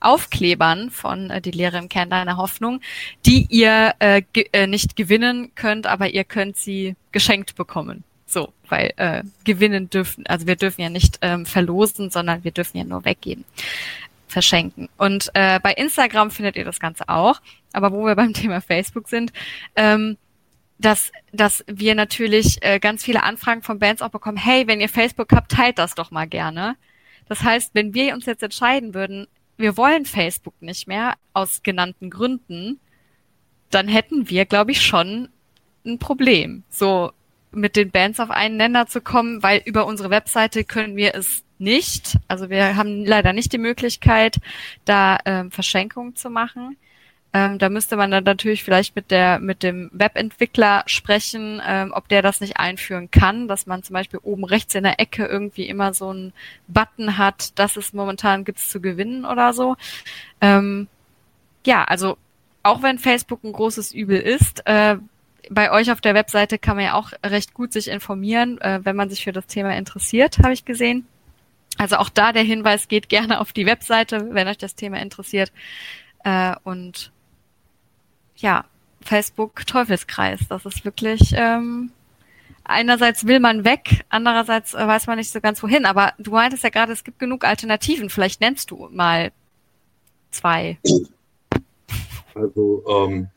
Aufklebern 0.00 0.90
von 0.90 1.30
äh, 1.30 1.40
Die 1.40 1.50
Lehre 1.50 1.78
im 1.78 1.88
Kern 1.88 2.10
deiner 2.10 2.36
Hoffnung, 2.36 2.80
die 3.26 3.46
ihr 3.50 3.94
äh, 3.98 4.22
ge 4.32 4.46
äh, 4.52 4.66
nicht 4.66 4.96
gewinnen 4.96 5.54
könnt, 5.54 5.86
aber 5.86 6.08
ihr 6.08 6.24
könnt 6.24 6.56
sie 6.56 6.96
geschenkt 7.12 7.54
bekommen. 7.54 8.04
So, 8.26 8.52
weil 8.68 8.94
äh, 8.96 9.22
gewinnen 9.44 9.90
dürfen, 9.90 10.26
also 10.26 10.46
wir 10.46 10.56
dürfen 10.56 10.80
ja 10.80 10.88
nicht 10.88 11.18
ähm, 11.20 11.44
verlosen, 11.44 12.10
sondern 12.10 12.44
wir 12.44 12.50
dürfen 12.50 12.78
ja 12.78 12.84
nur 12.84 13.04
weggeben 13.04 13.44
verschenken. 14.32 14.88
Und 14.96 15.30
äh, 15.34 15.60
bei 15.60 15.72
Instagram 15.72 16.30
findet 16.30 16.56
ihr 16.56 16.64
das 16.64 16.80
Ganze 16.80 17.08
auch. 17.08 17.40
Aber 17.72 17.92
wo 17.92 18.04
wir 18.04 18.16
beim 18.16 18.32
Thema 18.32 18.60
Facebook 18.60 19.08
sind, 19.08 19.32
ähm, 19.76 20.16
dass, 20.78 21.12
dass 21.32 21.64
wir 21.68 21.94
natürlich 21.94 22.58
äh, 22.62 22.80
ganz 22.80 23.04
viele 23.04 23.22
Anfragen 23.22 23.62
von 23.62 23.78
Bands 23.78 24.02
auch 24.02 24.10
bekommen, 24.10 24.36
hey, 24.36 24.66
wenn 24.66 24.80
ihr 24.80 24.88
Facebook 24.88 25.32
habt, 25.32 25.52
teilt 25.52 25.78
das 25.78 25.94
doch 25.94 26.10
mal 26.10 26.26
gerne. 26.26 26.76
Das 27.28 27.42
heißt, 27.42 27.70
wenn 27.74 27.94
wir 27.94 28.14
uns 28.14 28.26
jetzt 28.26 28.42
entscheiden 28.42 28.94
würden, 28.94 29.28
wir 29.56 29.76
wollen 29.76 30.04
Facebook 30.04 30.60
nicht 30.60 30.88
mehr 30.88 31.14
aus 31.34 31.62
genannten 31.62 32.10
Gründen, 32.10 32.80
dann 33.70 33.86
hätten 33.86 34.28
wir, 34.28 34.44
glaube 34.44 34.72
ich, 34.72 34.82
schon 34.82 35.28
ein 35.86 35.98
Problem, 35.98 36.64
so 36.68 37.12
mit 37.52 37.76
den 37.76 37.90
Bands 37.90 38.18
auf 38.18 38.30
einen 38.30 38.56
Nenner 38.56 38.86
zu 38.86 39.00
kommen, 39.00 39.42
weil 39.42 39.62
über 39.64 39.86
unsere 39.86 40.10
Webseite 40.10 40.64
können 40.64 40.96
wir 40.96 41.14
es 41.14 41.44
nicht. 41.62 42.18
Also 42.28 42.50
wir 42.50 42.76
haben 42.76 43.04
leider 43.04 43.32
nicht 43.32 43.52
die 43.52 43.58
Möglichkeit, 43.58 44.36
da 44.84 45.18
ähm, 45.24 45.50
Verschenkungen 45.50 46.16
zu 46.16 46.30
machen. 46.30 46.76
Ähm, 47.34 47.58
da 47.58 47.70
müsste 47.70 47.96
man 47.96 48.10
dann 48.10 48.24
natürlich 48.24 48.62
vielleicht 48.62 48.94
mit 48.94 49.10
der 49.10 49.38
mit 49.38 49.62
dem 49.62 49.90
Webentwickler 49.92 50.82
sprechen, 50.86 51.62
ähm, 51.66 51.92
ob 51.94 52.08
der 52.08 52.20
das 52.20 52.42
nicht 52.42 52.58
einführen 52.58 53.10
kann, 53.10 53.48
dass 53.48 53.66
man 53.66 53.82
zum 53.82 53.94
Beispiel 53.94 54.20
oben 54.22 54.44
rechts 54.44 54.74
in 54.74 54.82
der 54.82 55.00
Ecke 55.00 55.24
irgendwie 55.24 55.66
immer 55.66 55.94
so 55.94 56.10
einen 56.10 56.34
Button 56.68 57.16
hat, 57.16 57.58
dass 57.58 57.76
es 57.76 57.94
momentan 57.94 58.44
gibt's 58.44 58.68
zu 58.68 58.82
gewinnen 58.82 59.24
oder 59.24 59.54
so. 59.54 59.76
Ähm, 60.42 60.88
ja, 61.64 61.84
also 61.84 62.18
auch 62.62 62.82
wenn 62.82 62.98
Facebook 62.98 63.42
ein 63.44 63.52
großes 63.52 63.92
Übel 63.92 64.20
ist, 64.20 64.66
äh, 64.66 64.96
bei 65.50 65.72
euch 65.72 65.90
auf 65.90 66.00
der 66.00 66.14
Webseite 66.14 66.58
kann 66.58 66.76
man 66.76 66.84
ja 66.84 66.94
auch 66.94 67.12
recht 67.24 67.54
gut 67.54 67.72
sich 67.72 67.88
informieren, 67.88 68.60
äh, 68.60 68.80
wenn 68.84 68.96
man 68.96 69.10
sich 69.10 69.24
für 69.24 69.32
das 69.32 69.46
Thema 69.46 69.76
interessiert, 69.76 70.38
habe 70.38 70.52
ich 70.52 70.64
gesehen. 70.64 71.06
Also 71.78 71.96
auch 71.96 72.08
da 72.08 72.32
der 72.32 72.42
Hinweis, 72.42 72.88
geht 72.88 73.08
gerne 73.08 73.40
auf 73.40 73.52
die 73.52 73.66
Webseite, 73.66 74.28
wenn 74.30 74.48
euch 74.48 74.58
das 74.58 74.74
Thema 74.74 75.00
interessiert. 75.00 75.52
Äh, 76.24 76.54
und 76.64 77.12
ja, 78.36 78.64
Facebook 79.00 79.66
Teufelskreis. 79.66 80.40
Das 80.48 80.64
ist 80.66 80.84
wirklich, 80.84 81.32
ähm, 81.34 81.90
einerseits 82.64 83.26
will 83.26 83.40
man 83.40 83.64
weg, 83.64 84.04
andererseits 84.08 84.74
äh, 84.74 84.86
weiß 84.86 85.06
man 85.06 85.18
nicht 85.18 85.30
so 85.30 85.40
ganz 85.40 85.62
wohin. 85.62 85.86
Aber 85.86 86.12
du 86.18 86.32
meintest 86.32 86.64
ja 86.64 86.70
gerade, 86.70 86.92
es 86.92 87.04
gibt 87.04 87.18
genug 87.18 87.44
Alternativen. 87.44 88.10
Vielleicht 88.10 88.40
nennst 88.40 88.70
du 88.70 88.88
mal 88.90 89.32
zwei. 90.30 90.78
Also 92.34 92.84
ähm, 92.88 93.28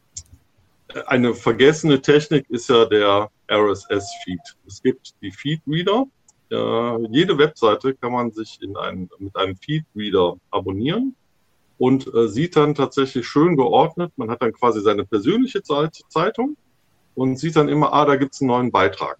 eine 1.08 1.34
vergessene 1.34 2.02
Technik 2.02 2.50
ist 2.50 2.70
ja 2.70 2.86
der 2.86 3.30
RSS-Feed. 3.52 4.40
Es 4.66 4.82
gibt 4.82 5.14
die 5.22 5.32
Feed-Reader. 5.32 6.06
Äh, 6.52 7.08
jede 7.12 7.38
Webseite 7.38 7.96
kann 7.96 8.12
man 8.12 8.32
sich 8.32 8.60
in 8.62 8.78
einen, 8.78 9.10
mit 9.20 9.36
einem 9.36 9.56
Feed-Reader 9.56 10.38
abonnieren 10.52 11.16
und 11.78 12.14
äh, 12.14 12.28
sieht 12.28 12.56
dann 12.56 12.76
tatsächlich 12.76 13.28
schön 13.28 13.56
geordnet. 13.56 14.12
Man 14.16 14.30
hat 14.30 14.42
dann 14.42 14.54
quasi 14.54 14.82
seine 14.82 15.06
persönliche 15.06 15.62
Zeitung 15.64 16.56
und 17.16 17.38
sieht 17.40 17.56
dann 17.56 17.70
immer, 17.70 17.94
ah, 17.94 18.06
da 18.06 18.16
gibt's 18.16 18.42
einen 18.42 18.50
neuen 18.50 18.72
Beitrag. 18.72 19.18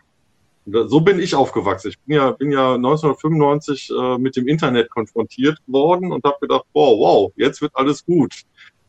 So 0.66 1.00
bin 1.02 1.20
ich 1.20 1.36
aufgewachsen. 1.36 1.90
Ich 1.90 2.00
bin 2.00 2.16
ja, 2.16 2.32
bin 2.32 2.52
ja 2.52 2.74
1995 2.74 3.92
äh, 3.92 4.18
mit 4.18 4.36
dem 4.36 4.48
Internet 4.48 4.90
konfrontiert 4.90 5.60
worden 5.68 6.12
und 6.12 6.24
habe 6.24 6.38
gedacht, 6.42 6.66
wow, 6.74 6.98
wow, 6.98 7.34
jetzt 7.36 7.62
wird 7.62 7.76
alles 7.76 8.04
gut. 8.04 8.34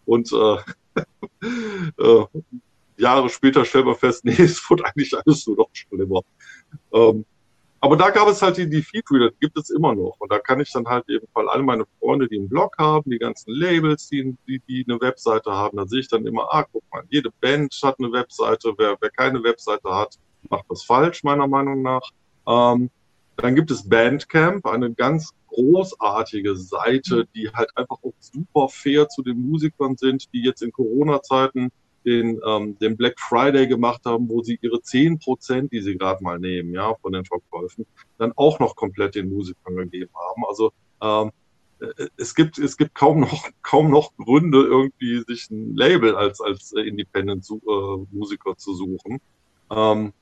Und 0.07 0.33
äh, 0.33 0.57
äh, 2.03 2.25
Jahre 2.97 3.29
später 3.29 3.65
stellt 3.67 3.85
man 3.85 3.95
fest, 3.95 4.25
nee, 4.25 4.33
es 4.41 4.69
wird 4.71 4.85
eigentlich 4.85 5.13
alles 5.15 5.47
nur 5.47 5.57
noch 5.57 5.69
schlimmer. 5.73 6.23
Ähm, 6.93 7.27
aber 7.81 7.97
da 7.97 8.11
gab 8.11 8.29
es 8.29 8.41
halt 8.43 8.57
die, 8.57 8.69
die 8.69 8.83
Feedreader, 8.83 9.31
die 9.31 9.39
gibt 9.41 9.57
es 9.59 9.71
immer 9.71 9.95
noch. 9.95 10.17
Und 10.19 10.33
da 10.33 10.39
kann 10.39 10.61
ich 10.61 10.73
dann 10.73 10.87
halt 10.87 11.09
eben, 11.09 11.27
weil 11.35 11.49
alle 11.49 11.63
meine 11.63 11.85
Freunde, 12.01 12.29
die 12.29 12.39
einen 12.39 12.49
Blog 12.49 12.77
haben, 12.79 13.11
die 13.11 13.19
ganzen 13.19 13.53
Labels, 13.53 14.09
die, 14.09 14.37
die, 14.49 14.61
die 14.61 14.85
eine 14.89 15.01
Webseite 15.01 15.51
haben, 15.51 15.77
da 15.77 15.87
sehe 15.87 16.01
ich 16.01 16.09
dann 16.09 16.27
immer, 16.27 16.49
ah, 16.53 16.65
guck 16.73 16.83
mal, 16.93 17.05
jede 17.11 17.31
Band 17.41 17.79
hat 17.83 17.97
eine 17.99 18.11
Webseite. 18.13 18.75
Wer, 18.79 18.97
wer 19.01 19.11
keine 19.11 19.43
Webseite 19.43 19.89
hat, 19.91 20.19
macht 20.49 20.65
das 20.69 20.85
falsch, 20.85 21.23
meiner 21.23 21.47
Meinung 21.47 21.83
nach. 21.83 22.03
Ähm, 22.47 22.91
dann 23.37 23.55
gibt 23.55 23.71
es 23.71 23.87
Bandcamp, 23.87 24.67
eine 24.67 24.93
ganz 24.95 25.35
großartige 25.49 26.57
Seite, 26.57 27.27
die 27.35 27.51
halt 27.51 27.71
einfach 27.77 27.99
auch 28.03 28.15
super 28.19 28.69
fair 28.69 29.09
zu 29.09 29.23
den 29.23 29.49
Musikern 29.49 29.97
sind, 29.97 30.33
die 30.33 30.43
jetzt 30.43 30.63
in 30.63 30.73
Corona-Zeiten 30.73 31.71
den, 32.07 32.41
ähm, 32.47 32.79
den 32.79 32.97
Black 32.97 33.19
Friday 33.19 33.67
gemacht 33.67 34.03
haben, 34.05 34.29
wo 34.29 34.43
sie 34.43 34.59
ihre 34.63 34.81
zehn 34.81 35.19
Prozent, 35.19 35.73
die 35.73 35.83
sie 35.83 35.99
gerade 35.99 36.23
mal 36.23 36.39
nehmen, 36.39 36.73
ja, 36.73 36.95
von 36.95 37.13
den 37.13 37.25
Verkäufen, 37.25 37.85
dann 38.17 38.33
auch 38.37 38.61
noch 38.61 38.77
komplett 38.77 39.17
den 39.17 39.29
Musikern 39.29 39.77
gegeben 39.77 40.13
haben. 40.15 40.45
Also 40.49 40.73
ähm, 41.03 41.33
äh, 41.81 42.07
es 42.17 42.35
gibt 42.35 42.59
es 42.59 42.77
gibt 42.77 42.95
kaum 42.95 43.21
noch 43.21 43.49
kaum 43.63 43.91
noch 43.91 44.17
Gründe 44.17 44.63
irgendwie 44.63 45.23
sich 45.27 45.51
ein 45.51 45.75
Label 45.75 46.15
als 46.15 46.41
als 46.41 46.73
äh, 46.73 46.83
Independent 46.83 47.43
äh, 47.43 48.57
zu 48.57 48.75
suchen. 48.75 49.21
Ähm, 49.71 50.13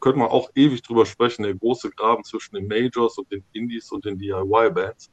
könnte 0.00 0.18
man 0.20 0.28
auch 0.28 0.50
ewig 0.54 0.82
drüber 0.82 1.06
sprechen, 1.06 1.42
der 1.42 1.54
große 1.54 1.90
Graben 1.90 2.22
zwischen 2.22 2.54
den 2.54 2.68
Majors 2.68 3.18
und 3.18 3.32
den 3.32 3.42
Indies 3.52 3.90
und 3.90 4.04
den 4.04 4.16
DIY 4.18 4.70
Bands. 4.70 5.10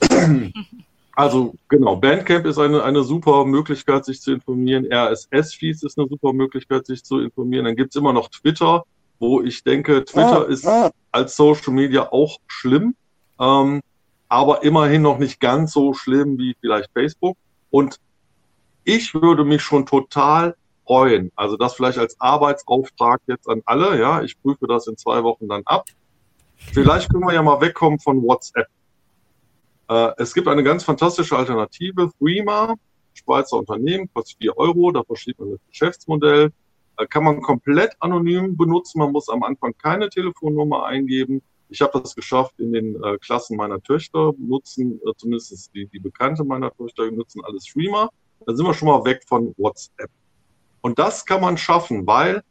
Also 1.20 1.54
genau, 1.68 1.96
Bandcamp 1.96 2.46
ist 2.46 2.56
eine, 2.56 2.82
eine 2.82 3.02
super 3.02 3.44
Möglichkeit, 3.44 4.06
sich 4.06 4.22
zu 4.22 4.32
informieren. 4.32 4.90
RSS-Feeds 4.90 5.82
ist 5.82 5.98
eine 5.98 6.08
super 6.08 6.32
Möglichkeit, 6.32 6.86
sich 6.86 7.04
zu 7.04 7.18
informieren. 7.20 7.66
Dann 7.66 7.76
gibt's 7.76 7.94
immer 7.94 8.14
noch 8.14 8.30
Twitter, 8.30 8.84
wo 9.18 9.42
ich 9.42 9.62
denke, 9.62 10.02
Twitter 10.06 10.48
ist 10.48 10.66
als 11.12 11.36
Social 11.36 11.74
Media 11.74 12.10
auch 12.10 12.38
schlimm, 12.46 12.94
ähm, 13.38 13.82
aber 14.30 14.62
immerhin 14.62 15.02
noch 15.02 15.18
nicht 15.18 15.40
ganz 15.40 15.74
so 15.74 15.92
schlimm 15.92 16.38
wie 16.38 16.56
vielleicht 16.58 16.90
Facebook. 16.94 17.36
Und 17.68 18.00
ich 18.84 19.12
würde 19.12 19.44
mich 19.44 19.60
schon 19.60 19.84
total 19.84 20.56
freuen. 20.86 21.32
Also 21.36 21.58
das 21.58 21.74
vielleicht 21.74 21.98
als 21.98 22.18
Arbeitsauftrag 22.18 23.20
jetzt 23.26 23.46
an 23.46 23.60
alle. 23.66 24.00
Ja, 24.00 24.22
ich 24.22 24.40
prüfe 24.40 24.66
das 24.66 24.86
in 24.86 24.96
zwei 24.96 25.22
Wochen 25.22 25.48
dann 25.48 25.64
ab. 25.66 25.84
Vielleicht 26.56 27.10
können 27.10 27.24
wir 27.24 27.34
ja 27.34 27.42
mal 27.42 27.60
wegkommen 27.60 27.98
von 27.98 28.22
WhatsApp. 28.22 28.68
Äh, 29.90 30.12
es 30.18 30.32
gibt 30.32 30.46
eine 30.46 30.62
ganz 30.62 30.84
fantastische 30.84 31.36
Alternative, 31.36 32.10
Threema, 32.18 32.76
Schweizer 33.12 33.56
Unternehmen, 33.56 34.08
kostet 34.14 34.38
4 34.40 34.56
Euro, 34.56 34.92
da 34.92 35.02
versteht 35.02 35.38
man 35.40 35.50
das 35.50 35.60
Geschäftsmodell. 35.68 36.52
Äh, 36.96 37.06
kann 37.06 37.24
man 37.24 37.42
komplett 37.42 37.96
anonym 37.98 38.56
benutzen, 38.56 39.00
man 39.00 39.10
muss 39.10 39.28
am 39.28 39.42
Anfang 39.42 39.74
keine 39.76 40.08
Telefonnummer 40.08 40.84
eingeben. 40.84 41.42
Ich 41.70 41.80
habe 41.80 42.00
das 42.00 42.14
geschafft 42.14 42.54
in 42.58 42.72
den 42.72 43.02
äh, 43.02 43.18
Klassen 43.18 43.56
meiner 43.56 43.82
Töchter, 43.82 44.32
nutzen 44.38 45.00
äh, 45.04 45.12
zumindest 45.16 45.74
die, 45.74 45.86
die 45.86 45.98
Bekannte 45.98 46.44
meiner 46.44 46.72
Töchter, 46.72 47.10
nutzen 47.10 47.42
alles 47.44 47.64
Threema. 47.64 48.10
Da 48.46 48.54
sind 48.54 48.64
wir 48.64 48.74
schon 48.74 48.88
mal 48.88 49.04
weg 49.04 49.22
von 49.26 49.54
WhatsApp. 49.58 50.10
Und 50.82 51.00
das 51.00 51.26
kann 51.26 51.40
man 51.40 51.58
schaffen, 51.58 52.06
weil 52.06 52.42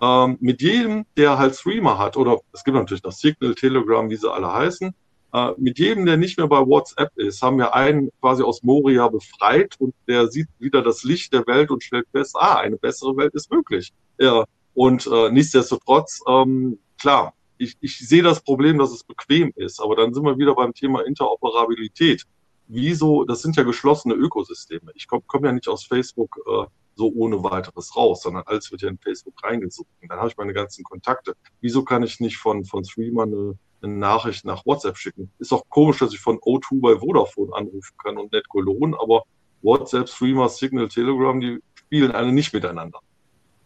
ähm, 0.00 0.36
mit 0.40 0.60
jedem, 0.60 1.06
der 1.16 1.38
halt 1.38 1.56
Threema 1.56 1.96
hat, 1.98 2.18
oder 2.18 2.38
es 2.52 2.62
gibt 2.64 2.76
natürlich 2.76 3.02
noch 3.02 3.12
Signal, 3.12 3.54
Telegram, 3.54 4.08
wie 4.10 4.16
sie 4.16 4.30
alle 4.30 4.52
heißen, 4.52 4.94
äh, 5.36 5.52
mit 5.58 5.78
jedem, 5.78 6.06
der 6.06 6.16
nicht 6.16 6.38
mehr 6.38 6.48
bei 6.48 6.66
WhatsApp 6.66 7.10
ist, 7.16 7.42
haben 7.42 7.58
wir 7.58 7.74
einen 7.74 8.10
quasi 8.22 8.42
aus 8.42 8.62
Moria 8.62 9.06
befreit 9.08 9.74
und 9.78 9.94
der 10.08 10.28
sieht 10.28 10.48
wieder 10.58 10.80
das 10.80 11.04
Licht 11.04 11.34
der 11.34 11.46
Welt 11.46 11.70
und 11.70 11.84
stellt 11.84 12.06
fest, 12.10 12.34
ah, 12.38 12.56
eine 12.56 12.78
bessere 12.78 13.14
Welt 13.18 13.34
ist 13.34 13.50
möglich. 13.50 13.92
Ja, 14.18 14.46
und 14.72 15.06
äh, 15.06 15.30
nichtsdestotrotz, 15.30 16.22
ähm, 16.26 16.78
klar, 16.98 17.34
ich, 17.58 17.76
ich 17.80 17.98
sehe 17.98 18.22
das 18.22 18.40
Problem, 18.40 18.78
dass 18.78 18.92
es 18.92 19.04
bequem 19.04 19.52
ist, 19.56 19.78
aber 19.78 19.94
dann 19.96 20.14
sind 20.14 20.24
wir 20.24 20.38
wieder 20.38 20.54
beim 20.54 20.72
Thema 20.72 21.04
Interoperabilität. 21.04 22.24
Wieso, 22.68 23.24
das 23.24 23.42
sind 23.42 23.56
ja 23.56 23.62
geschlossene 23.62 24.14
Ökosysteme. 24.14 24.90
Ich 24.94 25.06
komme 25.06 25.22
komm 25.26 25.44
ja 25.44 25.52
nicht 25.52 25.68
aus 25.68 25.84
Facebook 25.84 26.38
äh, 26.46 26.64
so 26.94 27.12
ohne 27.14 27.42
weiteres 27.42 27.94
raus, 27.94 28.22
sondern 28.22 28.44
alles 28.46 28.72
wird 28.72 28.80
ja 28.82 28.88
in 28.88 28.98
Facebook 28.98 29.34
reingesucht. 29.42 29.88
Und 30.00 30.10
dann 30.10 30.18
habe 30.18 30.30
ich 30.30 30.36
meine 30.38 30.54
ganzen 30.54 30.82
Kontakte. 30.82 31.36
Wieso 31.60 31.84
kann 31.84 32.02
ich 32.02 32.20
nicht 32.20 32.38
von, 32.38 32.64
von 32.64 32.84
Streamer 32.84 33.24
eine, 33.24 33.58
eine 33.82 33.94
Nachricht 33.94 34.44
nach 34.44 34.64
WhatsApp 34.66 34.96
schicken? 34.96 35.30
Ist 35.38 35.52
auch 35.52 35.64
komisch, 35.68 35.98
dass 35.98 36.12
ich 36.12 36.20
von 36.20 36.38
O2 36.38 36.80
bei 36.80 36.98
Vodafone 36.98 37.54
anrufen 37.54 37.96
kann 38.02 38.18
und 38.18 38.32
nicht 38.32 38.48
Cologne, 38.48 38.96
aber 39.00 39.24
WhatsApp, 39.62 40.08
Streamer, 40.08 40.48
Signal, 40.48 40.88
Telegram, 40.88 41.40
die 41.40 41.60
spielen 41.74 42.12
alle 42.12 42.32
nicht 42.32 42.52
miteinander. 42.52 43.00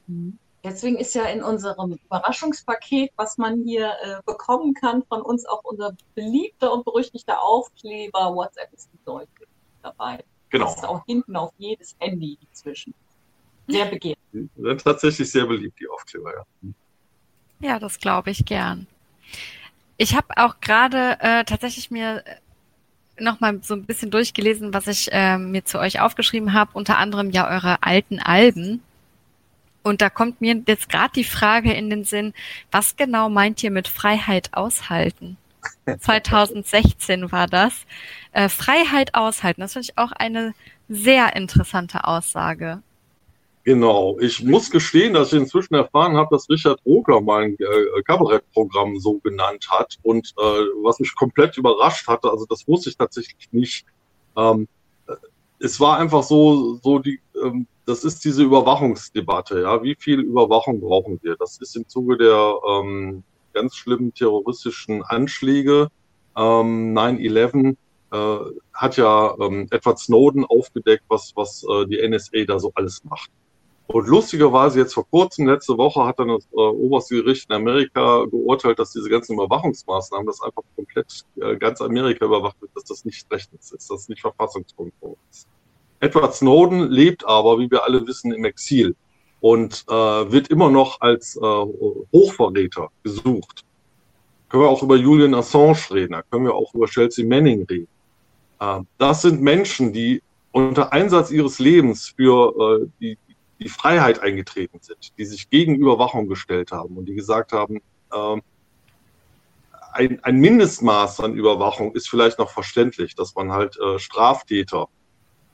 Mhm. 0.07 0.39
Deswegen 0.63 0.97
ist 0.97 1.15
ja 1.15 1.25
in 1.25 1.43
unserem 1.43 1.99
Überraschungspaket, 2.05 3.13
was 3.17 3.39
man 3.39 3.65
hier 3.65 3.93
äh, 4.03 4.21
bekommen 4.27 4.75
kann, 4.75 5.03
von 5.05 5.23
uns 5.23 5.47
auch 5.47 5.65
unser 5.65 5.97
beliebter 6.15 6.73
und 6.73 6.85
berüchtigter 6.85 7.43
Aufkleber 7.43 8.35
WhatsApp 8.35 8.71
ist 8.75 8.91
deutlich 9.07 9.49
dabei. 9.83 10.23
Genau. 10.51 10.67
Das 10.67 10.77
ist 10.77 10.85
auch 10.85 11.05
hinten 11.07 11.35
auf 11.37 11.53
jedes 11.57 11.97
Handy 11.99 12.37
inzwischen. 12.47 12.93
Sehr 13.69 13.87
begehrt. 13.87 14.19
Sind 14.33 14.83
tatsächlich 14.83 15.31
sehr 15.31 15.47
beliebt, 15.47 15.79
die 15.81 15.89
Aufkleber, 15.89 16.33
ja. 16.35 16.73
Ja, 17.61 17.79
das 17.79 17.99
glaube 17.99 18.31
ich 18.31 18.45
gern. 18.45 18.87
Ich 20.01 20.17
habe 20.17 20.29
auch 20.39 20.61
gerade 20.63 21.19
äh, 21.21 21.45
tatsächlich 21.45 21.91
mir 21.91 22.25
äh, 22.25 23.23
noch 23.23 23.41
mal 23.41 23.63
so 23.63 23.75
ein 23.75 23.85
bisschen 23.85 24.11
durchgelesen, 24.11 24.73
was 24.73 24.87
ich 24.87 25.13
äh, 25.13 25.37
mir 25.37 25.67
zu 25.67 25.79
euch 25.79 26.01
aufgeschrieben 26.01 26.55
habe, 26.55 26.71
unter 26.73 26.97
anderem 26.97 27.29
ja 27.29 27.47
eure 27.47 27.83
alten 27.83 28.19
Alben. 28.19 28.83
Und 29.83 30.01
da 30.01 30.09
kommt 30.09 30.41
mir 30.41 30.63
jetzt 30.67 30.89
gerade 30.89 31.13
die 31.15 31.25
Frage 31.25 31.75
in 31.75 31.91
den 31.91 32.05
Sinn, 32.05 32.33
was 32.71 32.97
genau 32.97 33.29
meint 33.29 33.63
ihr 33.63 33.71
mit 33.71 33.89
Freiheit 33.89 34.55
aushalten? 34.55 35.37
2016 36.01 37.31
war 37.31 37.47
das. 37.47 37.85
Äh, 38.33 38.49
Freiheit 38.49 39.15
aushalten, 39.15 39.61
das 39.61 39.75
finde 39.75 39.89
ich 39.91 39.99
auch 39.99 40.13
eine 40.13 40.55
sehr 40.89 41.37
interessante 41.37 42.05
Aussage. 42.05 42.83
Genau. 43.65 44.19
Ich 44.21 44.43
muss 44.43 44.71
gestehen, 44.71 45.13
dass 45.13 45.33
ich 45.33 45.39
inzwischen 45.39 45.75
erfahren 45.75 46.17
habe, 46.17 46.29
dass 46.31 46.49
Richard 46.49 46.81
Rogler 46.87 47.21
mein 47.21 47.57
äh, 47.59 48.03
Kabarettprogramm 48.07 48.99
so 48.99 49.19
genannt 49.19 49.67
hat 49.71 49.99
und 50.03 50.33
äh, 50.39 50.43
was 50.83 50.99
mich 50.99 51.15
komplett 51.15 51.59
überrascht 51.59 52.09
hatte, 52.09 52.31
also 52.31 52.47
das 52.47 52.67
wusste 52.67 52.89
ich 52.89 52.97
tatsächlich 52.97 53.49
nicht. 53.53 53.85
Ähm, 54.37 54.67
es 55.59 55.79
war 55.79 55.99
einfach 55.99 56.23
so, 56.23 56.77
so 56.83 56.99
die, 56.99 57.21
ähm, 57.43 57.67
das 57.85 58.05
ist 58.05 58.25
diese 58.25 58.43
Überwachungsdebatte, 58.43 59.61
ja. 59.63 59.83
Wie 59.83 59.95
viel 59.99 60.21
Überwachung 60.21 60.81
brauchen 60.81 61.21
wir? 61.23 61.37
Das 61.37 61.59
ist 61.59 61.77
im 61.77 61.87
Zuge 61.87 62.17
der 62.17 62.55
ähm, 62.67 63.23
ganz 63.53 63.77
schlimmen 63.77 64.15
terroristischen 64.15 65.03
Anschläge, 65.03 65.89
ähm, 66.37 66.97
9-11, 66.97 67.77
äh, 68.13 68.39
hat 68.73 68.97
ja 68.97 69.35
ähm, 69.39 69.67
Edward 69.71 69.99
Snowden 69.99 70.45
aufgedeckt, 70.47 71.05
was, 71.09 71.33
was 71.37 71.63
äh, 71.65 71.87
die 71.87 72.01
NSA 72.09 72.45
da 72.47 72.59
so 72.59 72.73
alles 72.75 73.05
macht. 73.05 73.31
Und 73.93 74.07
lustigerweise 74.07 74.79
jetzt 74.79 74.95
vor 74.95 75.05
kurzem, 75.11 75.49
letzte 75.49 75.77
Woche, 75.77 76.05
hat 76.05 76.21
dann 76.21 76.29
das 76.29 76.45
äh, 76.53 76.57
oberste 76.57 77.17
Gericht 77.17 77.51
in 77.51 77.57
Amerika 77.57 78.25
geurteilt, 78.31 78.79
dass 78.79 78.93
diese 78.93 79.09
ganzen 79.09 79.35
Überwachungsmaßnahmen, 79.35 80.27
dass 80.29 80.41
einfach 80.41 80.63
komplett 80.77 81.25
äh, 81.41 81.57
ganz 81.57 81.81
Amerika 81.81 82.25
überwacht 82.25 82.61
wird, 82.61 82.71
dass 82.77 82.85
das 82.85 83.05
nicht 83.05 83.29
rechtens 83.33 83.73
ist, 83.73 83.91
dass 83.91 83.99
das 83.99 84.09
nicht 84.09 84.21
verfassungskonform 84.21 85.17
ist. 85.29 85.49
Edward 85.99 86.35
Snowden 86.35 86.89
lebt 86.89 87.27
aber, 87.27 87.59
wie 87.59 87.69
wir 87.69 87.83
alle 87.83 88.07
wissen, 88.07 88.33
im 88.33 88.45
Exil. 88.45 88.95
und 89.41 89.85
äh, 89.89 89.93
wird 89.93 90.49
immer 90.49 90.71
noch 90.71 91.01
als 91.01 91.37
äh, 91.37 91.41
Hochverräter 91.41 92.91
gesucht. 93.03 93.65
Können 94.49 94.65
wir 94.65 94.69
auch 94.69 94.83
über 94.83 94.97
Julian 94.97 95.35
Assange 95.35 95.91
reden, 95.91 96.13
da 96.13 96.23
können 96.23 96.45
wir 96.45 96.55
auch 96.55 96.75
über 96.75 96.87
Chelsea 96.87 97.27
Manning 97.27 97.65
reden. 97.65 97.89
Äh, 98.61 98.81
das 98.99 99.23
sind 99.23 99.41
Menschen, 99.41 99.93
die 99.93 100.23
unter 100.53 100.93
Einsatz 100.93 101.31
ihres 101.31 101.59
Lebens 101.59 102.13
für 102.17 102.83
äh, 102.83 102.87
die, 103.01 103.19
die 103.61 103.69
Freiheit 103.69 104.21
eingetreten 104.21 104.79
sind, 104.81 105.17
die 105.19 105.25
sich 105.25 105.51
gegen 105.51 105.77
Überwachung 105.77 106.29
gestellt 106.29 106.73
haben 106.73 106.97
und 106.97 107.05
die 107.07 107.15
gesagt 107.15 107.53
haben, 107.53 107.81
äh, 108.11 108.41
ein, 109.93 110.23
ein 110.25 110.37
Mindestmaß 110.37 111.21
an 111.21 111.35
Überwachung 111.35 111.95
ist 111.95 112.09
vielleicht 112.09 112.39
noch 112.39 112.51
verständlich, 112.51 113.15
dass 113.15 113.35
man 113.35 113.53
halt 113.53 113.79
äh, 113.79 113.99
Straftäter 113.99 114.89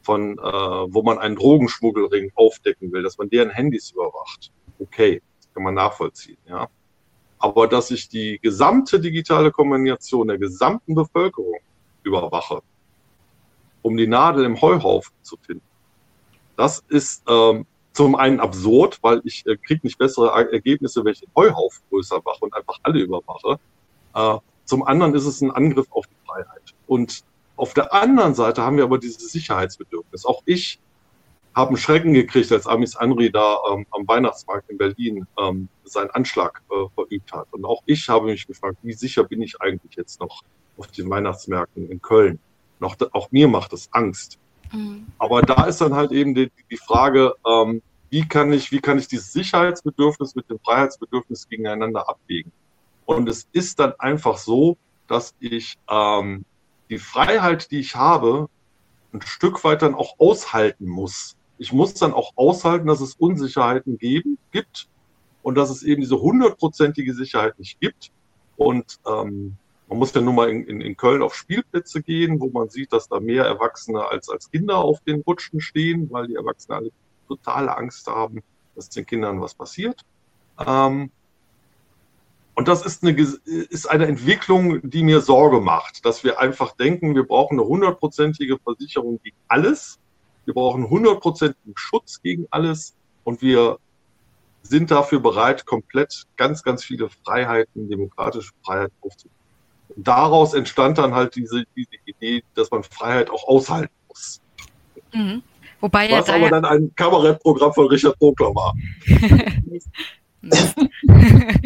von, 0.02 0.38
äh, 0.38 0.42
wo 0.42 1.02
man 1.02 1.18
einen 1.18 1.36
Drogenschmuggelring 1.36 2.32
aufdecken 2.34 2.92
will, 2.92 3.02
dass 3.02 3.18
man 3.18 3.28
deren 3.28 3.50
Handys 3.50 3.90
überwacht. 3.90 4.52
Okay, 4.78 5.20
kann 5.54 5.62
man 5.64 5.74
nachvollziehen, 5.74 6.38
ja. 6.46 6.68
Aber 7.38 7.66
dass 7.66 7.90
ich 7.90 8.08
die 8.08 8.38
gesamte 8.40 9.00
digitale 9.00 9.50
Kombination 9.50 10.28
der 10.28 10.38
gesamten 10.38 10.94
Bevölkerung 10.94 11.58
überwache, 12.02 12.62
um 13.82 13.96
die 13.96 14.06
Nadel 14.06 14.44
im 14.44 14.60
Heuhaufen 14.60 15.14
zu 15.22 15.36
finden, 15.38 15.64
das 16.56 16.82
ist 16.88 17.24
ähm, 17.28 17.66
zum 17.96 18.14
einen 18.14 18.40
absurd, 18.40 18.98
weil 19.00 19.22
ich 19.24 19.46
äh, 19.46 19.56
kriege 19.56 19.80
nicht 19.82 19.96
bessere 19.96 20.28
Ergebnisse, 20.52 21.02
wenn 21.02 21.12
ich 21.14 21.20
den 21.20 21.30
Heuhaufen 21.34 21.82
größer 21.88 22.20
mache 22.22 22.40
und 22.40 22.54
einfach 22.54 22.78
alle 22.82 23.00
überwache. 23.00 23.58
Äh, 24.14 24.38
zum 24.66 24.86
anderen 24.86 25.14
ist 25.14 25.24
es 25.24 25.40
ein 25.40 25.50
Angriff 25.50 25.86
auf 25.90 26.06
die 26.06 26.26
Freiheit. 26.26 26.74
Und 26.86 27.24
auf 27.56 27.72
der 27.72 27.94
anderen 27.94 28.34
Seite 28.34 28.60
haben 28.62 28.76
wir 28.76 28.84
aber 28.84 28.98
dieses 28.98 29.32
Sicherheitsbedürfnis. 29.32 30.26
Auch 30.26 30.42
ich 30.44 30.78
habe 31.54 31.68
einen 31.68 31.78
Schrecken 31.78 32.12
gekriegt, 32.12 32.52
als 32.52 32.66
Amis 32.66 32.96
Anri 32.96 33.32
da 33.32 33.56
ähm, 33.72 33.86
am 33.92 34.06
Weihnachtsmarkt 34.06 34.68
in 34.68 34.76
Berlin 34.76 35.26
ähm, 35.38 35.70
seinen 35.84 36.10
Anschlag 36.10 36.60
äh, 36.70 36.88
verübt 36.94 37.32
hat. 37.32 37.46
Und 37.52 37.64
auch 37.64 37.82
ich 37.86 38.10
habe 38.10 38.26
mich 38.26 38.46
gefragt, 38.46 38.76
wie 38.82 38.92
sicher 38.92 39.24
bin 39.24 39.40
ich 39.40 39.58
eigentlich 39.62 39.96
jetzt 39.96 40.20
noch 40.20 40.42
auf 40.76 40.88
den 40.88 41.08
Weihnachtsmärkten 41.08 41.90
in 41.90 42.02
Köln? 42.02 42.40
Noch, 42.78 42.96
auch 43.12 43.30
mir 43.30 43.48
macht 43.48 43.72
das 43.72 43.88
Angst. 43.92 44.38
Mhm. 44.72 45.06
Aber 45.18 45.42
da 45.42 45.64
ist 45.64 45.80
dann 45.80 45.94
halt 45.94 46.12
eben 46.12 46.34
die, 46.34 46.50
die 46.70 46.76
Frage, 46.76 47.34
ähm, 47.46 47.82
wie 48.10 48.26
kann 48.26 48.52
ich, 48.52 48.70
wie 48.72 48.80
kann 48.80 48.98
ich 48.98 49.08
dieses 49.08 49.32
Sicherheitsbedürfnis 49.32 50.34
mit 50.34 50.48
dem 50.48 50.58
Freiheitsbedürfnis 50.60 51.48
gegeneinander 51.48 52.08
abwägen? 52.08 52.52
Und 53.04 53.28
es 53.28 53.48
ist 53.52 53.78
dann 53.78 53.92
einfach 53.98 54.38
so, 54.38 54.76
dass 55.08 55.34
ich 55.40 55.78
ähm, 55.88 56.44
die 56.90 56.98
Freiheit, 56.98 57.70
die 57.70 57.80
ich 57.80 57.94
habe, 57.96 58.48
ein 59.12 59.22
Stück 59.22 59.64
weit 59.64 59.82
dann 59.82 59.94
auch 59.94 60.18
aushalten 60.18 60.86
muss. 60.86 61.36
Ich 61.58 61.72
muss 61.72 61.94
dann 61.94 62.12
auch 62.12 62.32
aushalten, 62.36 62.86
dass 62.86 63.00
es 63.00 63.14
Unsicherheiten 63.14 63.98
geben, 63.98 64.38
gibt 64.52 64.88
und 65.42 65.54
dass 65.54 65.70
es 65.70 65.82
eben 65.82 66.02
diese 66.02 66.20
hundertprozentige 66.20 67.14
Sicherheit 67.14 67.58
nicht 67.58 67.80
gibt. 67.80 68.10
Und 68.56 68.98
ähm, 69.06 69.56
man 69.88 69.98
muss 69.98 70.12
ja 70.14 70.20
nur 70.20 70.34
mal 70.34 70.50
in, 70.50 70.64
in, 70.64 70.80
in 70.80 70.96
Köln 70.96 71.22
auf 71.22 71.34
Spielplätze 71.34 72.02
gehen, 72.02 72.40
wo 72.40 72.48
man 72.50 72.68
sieht, 72.68 72.92
dass 72.92 73.08
da 73.08 73.20
mehr 73.20 73.44
Erwachsene 73.44 74.04
als, 74.08 74.28
als 74.28 74.50
Kinder 74.50 74.78
auf 74.78 75.00
den 75.00 75.20
Rutschen 75.20 75.60
stehen, 75.60 76.10
weil 76.10 76.26
die 76.26 76.34
Erwachsenen 76.34 76.78
alle 76.78 76.90
totale 77.28 77.76
Angst 77.76 78.06
haben, 78.06 78.42
dass 78.74 78.88
den 78.88 79.06
Kindern 79.06 79.40
was 79.40 79.54
passiert. 79.54 80.04
Ähm, 80.64 81.10
und 82.54 82.68
das 82.68 82.86
ist 82.86 83.04
eine, 83.04 83.12
ist 83.12 83.88
eine 83.88 84.06
Entwicklung, 84.06 84.80
die 84.88 85.04
mir 85.04 85.20
Sorge 85.20 85.60
macht, 85.60 86.06
dass 86.06 86.24
wir 86.24 86.40
einfach 86.40 86.72
denken, 86.72 87.14
wir 87.14 87.24
brauchen 87.24 87.60
eine 87.60 87.68
hundertprozentige 87.68 88.58
Versicherung 88.58 89.20
gegen 89.22 89.36
alles. 89.46 89.98
Wir 90.46 90.54
brauchen 90.54 90.88
hundertprozentigen 90.88 91.74
Schutz 91.76 92.22
gegen 92.22 92.46
alles. 92.50 92.94
Und 93.24 93.42
wir 93.42 93.78
sind 94.62 94.90
dafür 94.90 95.20
bereit, 95.20 95.66
komplett 95.66 96.24
ganz, 96.36 96.62
ganz 96.62 96.82
viele 96.82 97.10
Freiheiten, 97.10 97.90
demokratische 97.90 98.52
Freiheiten 98.64 98.96
aufzunehmen. 99.02 99.35
Daraus 99.96 100.54
entstand 100.54 100.98
dann 100.98 101.14
halt 101.14 101.36
diese, 101.36 101.64
diese 101.76 101.90
Idee, 102.04 102.42
dass 102.54 102.70
man 102.70 102.82
Freiheit 102.82 103.30
auch 103.30 103.46
aushalten 103.46 103.94
muss. 104.08 104.40
Mhm. 105.12 105.42
Wobei 105.80 106.10
Was 106.10 106.28
aber 106.28 106.50
dann 106.50 106.64
ein 106.64 106.92
Kabarettprogramm 106.96 107.72
von 107.72 107.86
Richard 107.86 108.18
Bogler 108.18 108.54
war. 108.54 108.74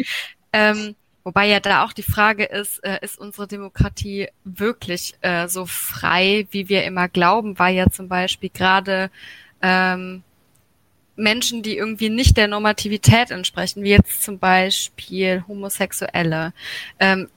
Ähm, 0.53 0.95
wobei 1.23 1.47
ja 1.47 1.59
da 1.59 1.85
auch 1.85 1.93
die 1.93 2.03
Frage 2.03 2.43
ist, 2.43 2.83
äh, 2.83 2.99
ist 3.01 3.19
unsere 3.19 3.47
Demokratie 3.47 4.27
wirklich 4.43 5.15
äh, 5.21 5.47
so 5.47 5.65
frei, 5.65 6.47
wie 6.51 6.67
wir 6.67 6.83
immer 6.83 7.07
glauben, 7.07 7.57
weil 7.57 7.75
ja 7.75 7.89
zum 7.89 8.07
Beispiel 8.07 8.49
gerade 8.49 9.09
ähm, 9.61 10.23
Menschen, 11.15 11.63
die 11.63 11.77
irgendwie 11.77 12.09
nicht 12.09 12.37
der 12.37 12.47
Normativität 12.47 13.31
entsprechen, 13.31 13.83
wie 13.83 13.91
jetzt 13.91 14.23
zum 14.23 14.39
Beispiel 14.39 15.43
Homosexuelle, 15.47 16.53
ähm, 16.99 17.29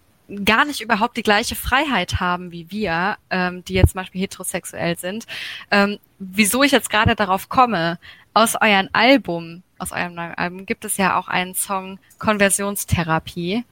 gar 0.44 0.64
nicht 0.64 0.80
überhaupt 0.80 1.16
die 1.16 1.22
gleiche 1.22 1.54
Freiheit 1.54 2.20
haben 2.20 2.50
wie 2.50 2.70
wir, 2.70 3.16
ähm, 3.30 3.64
die 3.64 3.74
jetzt 3.74 3.92
zum 3.92 4.00
Beispiel 4.00 4.22
heterosexuell 4.22 4.96
sind. 4.98 5.26
Ähm, 5.70 5.98
wieso 6.18 6.62
ich 6.62 6.72
jetzt 6.72 6.90
gerade 6.90 7.14
darauf 7.14 7.48
komme, 7.48 7.98
aus 8.32 8.54
euren 8.60 8.88
Album 8.92 9.62
aus 9.78 9.92
eurem 9.92 10.14
neuen 10.14 10.34
Album 10.34 10.66
gibt 10.66 10.84
es 10.84 10.96
ja 10.96 11.18
auch 11.18 11.28
einen 11.28 11.54
Song 11.54 11.98
Konversionstherapie. 12.18 13.64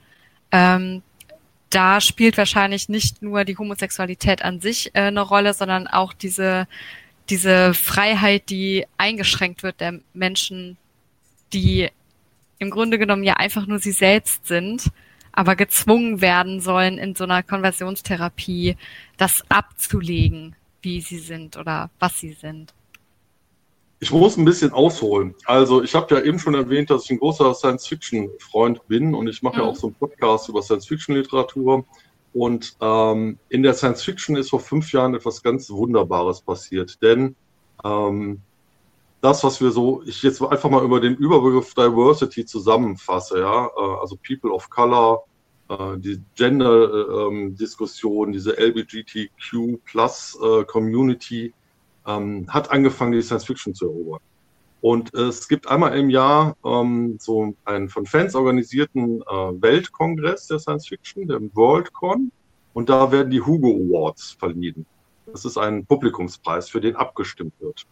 Ähm, 0.51 1.01
da 1.69 2.01
spielt 2.01 2.37
wahrscheinlich 2.37 2.89
nicht 2.89 3.21
nur 3.21 3.45
die 3.45 3.57
Homosexualität 3.57 4.43
an 4.43 4.61
sich 4.61 4.91
äh, 4.93 5.01
eine 5.01 5.21
Rolle, 5.21 5.53
sondern 5.53 5.87
auch 5.87 6.13
diese, 6.13 6.67
diese 7.29 7.73
Freiheit, 7.73 8.49
die 8.49 8.85
eingeschränkt 8.97 9.63
wird 9.63 9.79
der 9.81 9.99
Menschen, 10.13 10.77
die 11.51 11.89
im 12.59 12.69
Grunde 12.69 12.99
genommen 12.99 13.23
ja 13.23 13.33
einfach 13.33 13.65
nur 13.65 13.79
sie 13.79 13.91
selbst 13.91 14.45
sind, 14.45 14.91
aber 15.33 15.55
gezwungen 15.55 16.21
werden 16.21 16.61
sollen, 16.61 16.97
in 16.97 17.15
so 17.15 17.25
einer 17.25 17.43
Konversionstherapie 17.43 18.77
das 19.17 19.43
abzulegen, 19.49 20.55
wie 20.81 21.01
sie 21.01 21.19
sind 21.19 21.57
oder 21.57 21.89
was 21.99 22.19
sie 22.19 22.33
sind. 22.33 22.73
Ich 23.99 24.11
muss 24.11 24.37
ein 24.37 24.45
bisschen 24.45 24.71
ausholen. 24.71 25.33
Also 25.45 25.81
ich 25.81 25.95
habe 25.95 26.13
ja 26.15 26.21
eben 26.21 26.37
schon 26.37 26.55
erwähnt, 26.55 26.89
dass 26.89 27.05
ich 27.05 27.11
ein 27.11 27.19
großer 27.19 27.53
Science-Fiction-Freund 27.53 28.87
bin 28.87 29.15
und 29.15 29.27
ich 29.27 29.41
mache 29.41 29.55
mhm. 29.55 29.61
ja 29.61 29.67
auch 29.69 29.75
so 29.75 29.87
einen 29.87 29.95
Podcast 29.95 30.49
über 30.49 30.61
Science-Fiction-Literatur. 30.61 31.85
Und 32.33 32.75
ähm, 32.81 33.37
in 33.49 33.63
der 33.63 33.73
Science-Fiction 33.73 34.35
ist 34.35 34.49
vor 34.49 34.59
fünf 34.59 34.91
Jahren 34.91 35.15
etwas 35.15 35.41
ganz 35.41 35.69
Wunderbares 35.69 36.41
passiert. 36.41 37.01
Denn 37.01 37.35
ähm, 37.83 38.41
das, 39.23 39.43
was 39.45 39.61
wir 39.61 39.71
so, 39.71 40.03
ich 40.05 40.21
jetzt 40.21 40.41
einfach 40.41 40.69
mal 40.69 40.83
über 40.83 40.99
den 40.99 41.15
Überbegriff 41.15 41.73
Diversity 41.73 42.45
zusammenfasse, 42.45 43.39
ja, 43.39 43.67
äh, 43.67 44.01
also 44.01 44.17
People 44.17 44.51
of 44.51 44.69
Color, 44.69 45.23
äh, 45.69 45.97
die 45.97 46.21
Gender-Diskussion, 46.35 48.29
äh, 48.29 48.31
diese 48.33 48.57
LGBTQ 48.57 49.79
plus 49.85 50.37
äh, 50.43 50.65
Community, 50.65 51.53
ähm, 52.05 52.47
hat 52.49 52.69
angefangen, 52.69 53.13
die 53.13 53.21
Science 53.21 53.45
Fiction 53.45 53.73
zu 53.73 53.85
erobern. 53.85 54.19
Und 54.81 55.13
es 55.13 55.47
gibt 55.47 55.69
einmal 55.69 55.97
im 55.97 56.09
Jahr 56.09 56.57
ähm, 56.65 57.15
so 57.17 57.55
einen 57.63 57.87
von 57.87 58.05
Fans 58.05 58.35
organisierten 58.35 59.21
Weltkongress 59.21 60.47
der 60.47 60.59
Science 60.59 60.89
Fiction, 60.89 61.25
der 61.25 61.39
Worldcon. 61.55 62.33
Und 62.73 62.89
da 62.89 63.09
werden 63.09 63.31
die 63.31 63.39
Hugo 63.39 63.69
Awards 63.69 64.35
verliehen. 64.37 64.85
Das 65.25 65.45
ist 65.45 65.57
ein 65.57 65.85
Publikumspreis, 65.85 66.67
für 66.69 66.81
den 66.81 66.97
abgestimmt 66.97 67.53
wird. 67.61 67.85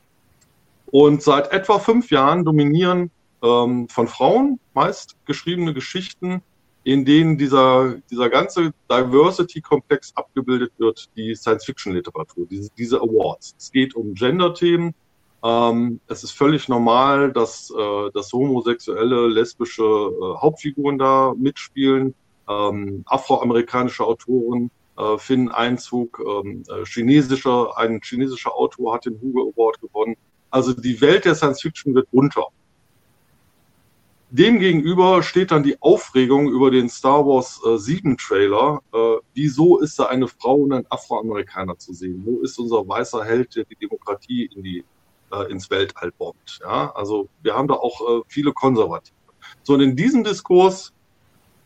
Und 0.92 1.24
seit 1.24 1.52
etwa 1.52 1.80
fünf 1.80 2.12
Jahren 2.12 2.44
dominieren 2.44 3.12
ähm, 3.42 3.88
von 3.90 4.08
Frauen 4.08 4.60
meist 4.74 5.16
geschriebene 5.26 5.74
Geschichten 5.74 6.44
in 6.84 7.06
denen 7.06 7.38
dieser, 7.38 7.96
dieser 8.10 8.30
ganze 8.30 8.74
Diversity-Komplex 8.90 10.14
abgebildet 10.16 10.74
wird, 10.78 11.10
die 11.16 11.36
Science-Fiction-Literatur, 11.36 12.48
diese, 12.50 12.72
diese 12.76 12.98
Awards. 13.00 13.56
Es 13.58 13.72
geht 13.72 13.96
um 13.96 14.14
Gender-Themen. 14.16 14.96
Ähm, 15.44 16.00
es 16.08 16.24
ist 16.24 16.32
völlig 16.32 16.70
normal, 16.70 17.32
dass, 17.32 17.72
äh, 17.72 18.12
dass 18.14 18.34
homosexuelle, 18.34 19.28
lesbische 19.28 19.84
äh, 19.84 20.38
Hauptfiguren 20.42 20.98
da 20.98 21.34
mitspielen. 21.38 22.16
Ähm, 22.50 23.04
afroamerikanische 23.06 24.04
Autoren 24.04 24.72
äh, 24.98 25.18
finden 25.18 25.50
Einzug. 25.50 26.20
Ähm, 26.20 26.64
äh, 26.68 26.84
chinesischer, 26.86 27.78
ein 27.78 28.02
chinesischer 28.04 28.56
Autor 28.56 28.96
hat 28.96 29.06
den 29.06 29.20
Hugo 29.22 29.54
Award 29.56 29.82
gewonnen. 29.82 30.16
Also 30.52 30.74
die 30.74 31.00
Welt 31.02 31.26
der 31.26 31.36
Science-Fiction 31.36 31.96
wird 31.96 32.08
runter. 32.14 32.48
Demgegenüber 34.30 35.24
steht 35.24 35.52
dann 35.52 35.64
die 35.64 35.82
Aufregung 35.82 36.50
über 36.50 36.72
den 36.72 36.88
Star 36.88 37.26
Wars 37.26 37.60
äh, 37.66 37.78
7 37.78 38.18
Trailer. 38.18 38.82
Äh, 38.94 39.18
wieso 39.34 39.80
ist 39.80 40.00
da 40.00 40.06
eine 40.06 40.28
Frau 40.28 40.56
und 40.56 40.72
ein 40.72 40.86
Afroamerikaner 40.90 41.78
zu 41.78 41.94
sehen? 41.94 42.22
Wo 42.26 42.42
ist 42.42 42.58
unser 42.58 42.88
weißer 42.88 43.26
Held, 43.26 43.56
der 43.56 43.66
die 43.66 43.76
Demokratie 43.76 44.50
in 44.56 44.64
die, 44.64 44.86
äh, 45.34 45.52
ins 45.52 45.70
Weltall 45.70 46.14
bombt? 46.18 46.60
Ja, 46.62 46.94
also 46.96 47.28
wir 47.42 47.56
haben 47.56 47.68
da 47.68 47.74
auch 47.74 48.00
äh, 48.02 48.22
viele 48.28 48.54
Konservative. 48.54 49.16
So, 49.64 49.74
und 49.74 49.82
in 49.82 49.98
diesem 49.98 50.24
Diskurs 50.24 50.94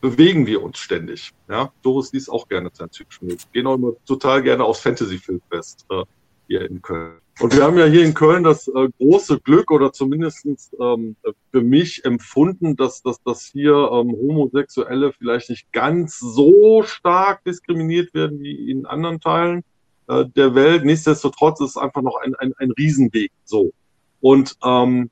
bewegen 0.01 0.47
wir 0.47 0.63
uns 0.63 0.79
ständig. 0.79 1.31
Ja, 1.47 1.71
Doris 1.83 2.13
liest 2.13 2.31
auch 2.31 2.47
gerne 2.47 2.71
Science 2.73 2.97
Fiction. 2.97 3.29
Wir 3.29 3.37
gehen 3.53 3.67
auch 3.67 3.75
immer 3.75 3.91
total 4.07 4.41
gerne 4.41 4.63
aufs 4.63 4.79
Fantasy 4.79 5.19
Filmfest 5.19 5.85
äh, 5.91 6.03
hier 6.47 6.67
in 6.67 6.81
Köln. 6.81 7.19
Und 7.41 7.53
wir 7.53 7.63
haben 7.63 7.77
ja 7.77 7.85
hier 7.85 8.05
in 8.05 8.13
Köln 8.13 8.43
das 8.45 8.67
äh, 8.69 8.87
große 8.97 9.41
Glück 9.41 9.69
oder 9.69 9.91
zumindest 9.91 10.45
ähm, 10.79 11.17
für 11.51 11.61
mich 11.61 12.05
empfunden, 12.05 12.77
dass, 12.77 13.01
dass, 13.01 13.21
dass 13.23 13.43
hier 13.43 13.73
ähm, 13.73 14.11
Homosexuelle 14.11 15.11
vielleicht 15.11 15.49
nicht 15.49 15.71
ganz 15.73 16.17
so 16.17 16.83
stark 16.83 17.43
diskriminiert 17.43 18.13
werden 18.13 18.39
wie 18.39 18.71
in 18.71 18.85
anderen 18.85 19.19
Teilen 19.19 19.63
äh, 20.07 20.25
der 20.25 20.55
Welt. 20.55 20.85
Nichtsdestotrotz 20.85 21.59
ist 21.59 21.71
es 21.71 21.77
einfach 21.77 22.01
noch 22.01 22.15
ein, 22.23 22.35
ein, 22.35 22.53
ein 22.57 22.71
Riesenweg 22.71 23.31
so. 23.43 23.73
Und 24.21 24.55
ähm, 24.63 25.09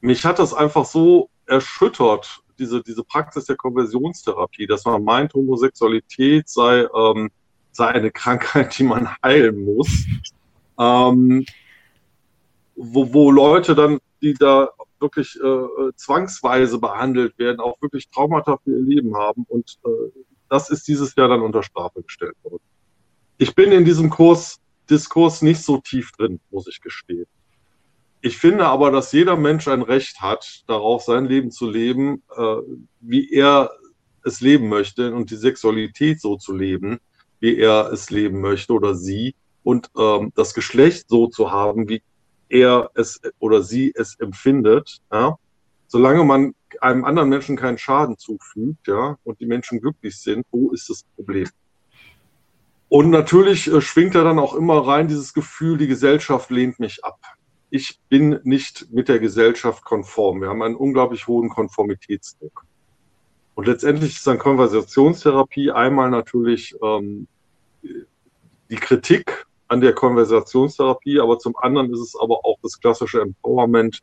mich 0.00 0.24
hat 0.24 0.38
das 0.38 0.54
einfach 0.54 0.84
so 0.84 1.30
erschüttert, 1.46 2.42
diese, 2.60 2.80
diese 2.80 3.02
Praxis 3.02 3.46
der 3.46 3.56
Konversionstherapie, 3.56 4.68
dass 4.68 4.84
man 4.84 5.02
meint, 5.02 5.34
Homosexualität 5.34 6.48
sei, 6.48 6.86
ähm, 6.94 7.30
sei 7.72 7.88
eine 7.88 8.12
Krankheit, 8.12 8.78
die 8.78 8.84
man 8.84 9.08
heilen 9.20 9.64
muss 9.64 10.06
ähm, 10.78 11.44
wo, 12.76 13.12
wo 13.12 13.30
Leute 13.30 13.74
dann, 13.74 13.98
die 14.22 14.34
da 14.34 14.70
wirklich 15.00 15.38
äh, 15.40 15.92
zwangsweise 15.96 16.78
behandelt 16.78 17.38
werden, 17.38 17.60
auch 17.60 17.80
wirklich 17.82 18.08
Traumata 18.08 18.58
für 18.64 18.70
ihr 18.70 18.82
Leben 18.82 19.16
haben. 19.16 19.44
Und 19.48 19.78
äh, 19.84 19.88
das 20.48 20.70
ist 20.70 20.88
dieses 20.88 21.14
Jahr 21.14 21.28
dann 21.28 21.42
unter 21.42 21.62
Strafe 21.62 22.02
gestellt 22.02 22.36
worden. 22.42 22.62
Ich 23.38 23.54
bin 23.54 23.72
in 23.72 23.84
diesem 23.84 24.10
Kurs, 24.10 24.60
Diskurs 24.88 25.42
nicht 25.42 25.62
so 25.62 25.78
tief 25.78 26.12
drin, 26.12 26.40
muss 26.50 26.66
ich 26.66 26.80
gestehen. 26.80 27.26
Ich 28.20 28.38
finde 28.38 28.66
aber, 28.66 28.90
dass 28.90 29.12
jeder 29.12 29.36
Mensch 29.36 29.68
ein 29.68 29.82
Recht 29.82 30.20
hat, 30.20 30.64
darauf 30.66 31.02
sein 31.02 31.26
Leben 31.26 31.50
zu 31.50 31.68
leben, 31.68 32.22
äh, 32.36 32.56
wie 33.00 33.30
er 33.30 33.70
es 34.24 34.40
leben 34.40 34.68
möchte 34.68 35.14
und 35.14 35.30
die 35.30 35.36
Sexualität 35.36 36.20
so 36.20 36.36
zu 36.36 36.54
leben, 36.54 37.00
wie 37.40 37.58
er 37.58 37.92
es 37.92 38.08
leben 38.10 38.40
möchte 38.40 38.72
oder 38.72 38.94
sie 38.94 39.34
und 39.64 39.90
ähm, 39.98 40.32
das 40.36 40.54
Geschlecht 40.54 41.08
so 41.08 41.26
zu 41.26 41.50
haben, 41.50 41.88
wie 41.88 42.02
er 42.48 42.90
es 42.94 43.20
oder 43.40 43.62
sie 43.62 43.92
es 43.96 44.14
empfindet, 44.20 45.00
ja, 45.10 45.36
solange 45.88 46.22
man 46.24 46.54
einem 46.80 47.04
anderen 47.04 47.28
Menschen 47.28 47.56
keinen 47.56 47.78
Schaden 47.78 48.18
zufügt, 48.18 48.86
ja, 48.86 49.18
und 49.24 49.40
die 49.40 49.46
Menschen 49.46 49.80
glücklich 49.80 50.20
sind, 50.20 50.46
wo 50.52 50.70
ist 50.70 50.88
das 50.90 51.04
Problem? 51.16 51.48
Und 52.88 53.10
natürlich 53.10 53.66
äh, 53.66 53.80
schwingt 53.80 54.14
da 54.14 54.22
dann 54.22 54.38
auch 54.38 54.54
immer 54.54 54.86
rein 54.86 55.08
dieses 55.08 55.34
Gefühl, 55.34 55.78
die 55.78 55.88
Gesellschaft 55.88 56.50
lehnt 56.50 56.78
mich 56.78 57.04
ab. 57.04 57.18
Ich 57.70 57.98
bin 58.08 58.38
nicht 58.44 58.92
mit 58.92 59.08
der 59.08 59.18
Gesellschaft 59.18 59.84
konform. 59.84 60.42
Wir 60.42 60.48
haben 60.48 60.62
einen 60.62 60.76
unglaublich 60.76 61.26
hohen 61.26 61.48
Konformitätsdruck. 61.48 62.64
Und 63.54 63.66
letztendlich 63.66 64.16
ist 64.16 64.26
dann 64.26 64.38
Konversationstherapie 64.38 65.70
einmal 65.72 66.10
natürlich 66.10 66.76
ähm, 66.82 67.26
die 67.82 68.76
Kritik 68.76 69.46
an 69.68 69.80
der 69.80 69.94
Konversationstherapie, 69.94 71.20
aber 71.20 71.38
zum 71.38 71.54
anderen 71.56 71.92
ist 71.92 72.00
es 72.00 72.16
aber 72.20 72.44
auch 72.44 72.56
das 72.62 72.78
klassische 72.78 73.20
Empowerment. 73.20 74.00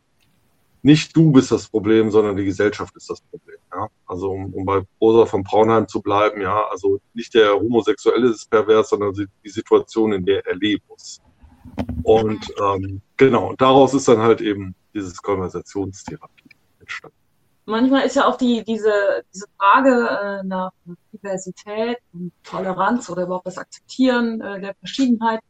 Nicht 0.84 1.16
du 1.16 1.32
bist 1.32 1.52
das 1.52 1.70
Problem, 1.70 2.10
sondern 2.10 2.36
die 2.36 2.46
Gesellschaft 2.46 2.96
ist 2.96 3.10
das 3.10 3.22
Problem. 3.22 3.58
Ja? 3.72 3.88
Also 4.08 4.32
um, 4.32 4.54
um 4.54 4.66
bei 4.66 4.82
Rosa 5.00 5.28
von 5.28 5.44
Braunheim 5.44 5.88
zu 5.88 6.02
bleiben, 6.02 6.42
ja, 6.42 6.66
also 6.72 7.00
nicht 7.14 7.34
der 7.36 7.54
Homosexuelle 7.54 8.30
ist 8.30 8.50
pervers, 8.50 8.90
sondern 8.90 9.14
die 9.14 9.50
Situation, 9.50 10.14
in 10.14 10.26
der 10.26 10.46
er 10.46 10.56
leben 10.56 10.84
muss. 10.90 11.22
Und 12.04 12.52
ähm, 12.60 13.02
genau, 13.18 13.54
daraus 13.58 13.94
ist 13.94 14.08
dann 14.08 14.20
halt 14.20 14.42
eben 14.42 14.74
dieses 14.94 15.22
Konversationstherapie 15.22 16.50
entstanden. 16.80 17.16
Manchmal 17.66 18.06
ist 18.06 18.16
ja 18.16 18.28
auch 18.28 18.38
die, 18.38 18.64
diese, 18.64 18.92
diese 19.34 19.46
Frage 19.58 20.42
äh, 20.42 20.44
nach 20.46 20.72
Diversität 21.14 21.98
und 22.12 22.32
Toleranz 22.44 23.10
oder 23.10 23.24
überhaupt 23.24 23.46
das 23.46 23.60
Akzeptieren 23.60 24.42
äh, 24.42 24.60
der 24.60 24.74
Verschiedenheit 24.76 25.42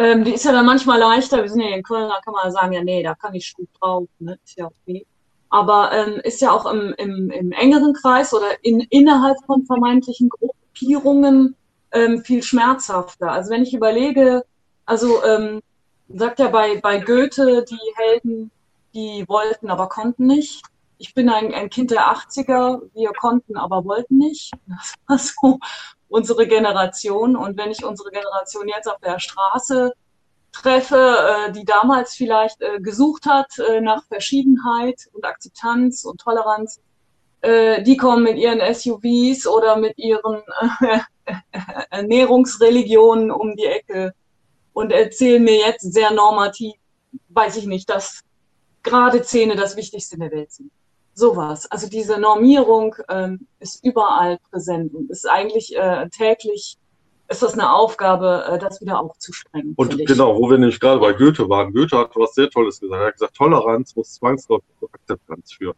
ähm, 0.00 0.24
die 0.24 0.32
ist 0.32 0.44
ja 0.44 0.52
dann 0.52 0.64
manchmal 0.64 0.98
leichter. 0.98 1.42
Wir 1.42 1.48
sind 1.50 1.60
ja 1.60 1.76
in 1.76 1.82
Köln, 1.82 2.08
da 2.08 2.20
kann 2.24 2.32
man 2.32 2.50
sagen, 2.50 2.72
ja, 2.72 2.82
nee, 2.82 3.02
da 3.02 3.14
kann 3.14 3.34
ich 3.34 3.54
gut 3.54 3.68
drauf, 3.78 4.08
ne? 4.18 4.38
ist 4.42 4.56
ja 4.56 4.66
okay. 4.66 5.06
Aber 5.50 5.92
ähm, 5.92 6.20
ist 6.24 6.40
ja 6.40 6.52
auch 6.52 6.64
im, 6.64 6.94
im, 6.96 7.30
im 7.30 7.52
engeren 7.52 7.92
Kreis 7.92 8.32
oder 8.32 8.46
in, 8.62 8.80
innerhalb 8.88 9.36
von 9.44 9.66
vermeintlichen 9.66 10.30
Gruppierungen 10.30 11.54
ähm, 11.92 12.24
viel 12.24 12.42
schmerzhafter. 12.42 13.30
Also 13.30 13.50
wenn 13.50 13.62
ich 13.62 13.74
überlege, 13.74 14.44
also 14.86 15.22
ähm, 15.24 15.60
sagt 16.08 16.38
ja 16.38 16.48
bei, 16.48 16.80
bei 16.80 16.98
Goethe, 16.98 17.64
die 17.68 17.78
Helden, 17.96 18.50
die 18.94 19.24
wollten, 19.28 19.70
aber 19.70 19.88
konnten 19.88 20.26
nicht. 20.26 20.62
Ich 20.96 21.12
bin 21.12 21.28
ein, 21.28 21.52
ein 21.52 21.68
Kind 21.68 21.90
der 21.90 22.10
80er, 22.10 22.82
wir 22.94 23.12
konnten, 23.20 23.56
aber 23.56 23.84
wollten 23.84 24.16
nicht. 24.16 24.52
Das 24.66 24.94
war 25.06 25.18
so 25.18 25.58
unsere 26.10 26.46
Generation. 26.46 27.36
Und 27.36 27.56
wenn 27.56 27.70
ich 27.70 27.84
unsere 27.84 28.10
Generation 28.10 28.68
jetzt 28.68 28.88
auf 28.88 28.98
der 29.00 29.18
Straße 29.18 29.92
treffe, 30.52 31.16
äh, 31.46 31.52
die 31.52 31.64
damals 31.64 32.14
vielleicht 32.14 32.60
äh, 32.60 32.80
gesucht 32.80 33.24
hat 33.26 33.58
äh, 33.58 33.80
nach 33.80 34.04
Verschiedenheit 34.08 35.08
und 35.12 35.24
Akzeptanz 35.24 36.04
und 36.04 36.20
Toleranz, 36.20 36.80
äh, 37.40 37.82
die 37.82 37.96
kommen 37.96 38.24
mit 38.24 38.36
ihren 38.36 38.60
SUVs 38.74 39.46
oder 39.46 39.76
mit 39.76 39.96
ihren 39.96 40.42
äh, 40.80 40.98
Ernährungsreligionen 41.90 43.30
um 43.30 43.56
die 43.56 43.66
Ecke 43.66 44.12
und 44.72 44.90
erzählen 44.90 45.42
mir 45.42 45.58
jetzt 45.58 45.92
sehr 45.92 46.10
normativ, 46.10 46.74
weiß 47.28 47.56
ich 47.56 47.66
nicht, 47.66 47.88
dass 47.88 48.22
gerade 48.82 49.22
Zähne 49.22 49.54
das 49.54 49.76
Wichtigste 49.76 50.16
in 50.16 50.22
der 50.22 50.32
Welt 50.32 50.52
sind 50.52 50.72
sowas. 51.20 51.70
Also 51.70 51.88
diese 51.88 52.18
Normierung 52.18 52.96
ähm, 53.08 53.46
ist 53.60 53.84
überall 53.84 54.38
präsent 54.50 54.94
und 54.94 55.10
ist 55.10 55.28
eigentlich 55.28 55.76
äh, 55.76 56.08
täglich 56.08 56.78
ist 57.28 57.42
das 57.42 57.54
eine 57.54 57.72
Aufgabe, 57.72 58.44
äh, 58.50 58.58
das 58.58 58.80
wieder 58.80 58.98
aufzusprengen. 58.98 59.74
Und 59.76 59.96
genau, 60.04 60.36
wo 60.36 60.50
wir 60.50 60.58
nämlich 60.58 60.80
gerade 60.80 60.98
bei 60.98 61.12
Goethe 61.12 61.48
waren. 61.48 61.72
Goethe 61.72 61.96
hat 61.96 62.10
was 62.16 62.34
sehr 62.34 62.50
Tolles 62.50 62.80
gesagt. 62.80 63.00
Er 63.00 63.06
hat 63.06 63.12
gesagt, 63.14 63.36
Toleranz 63.36 63.94
muss 63.94 64.14
zwangsläufig 64.14 64.68
zu 64.80 64.88
Akzeptanz 64.92 65.52
führen. 65.52 65.76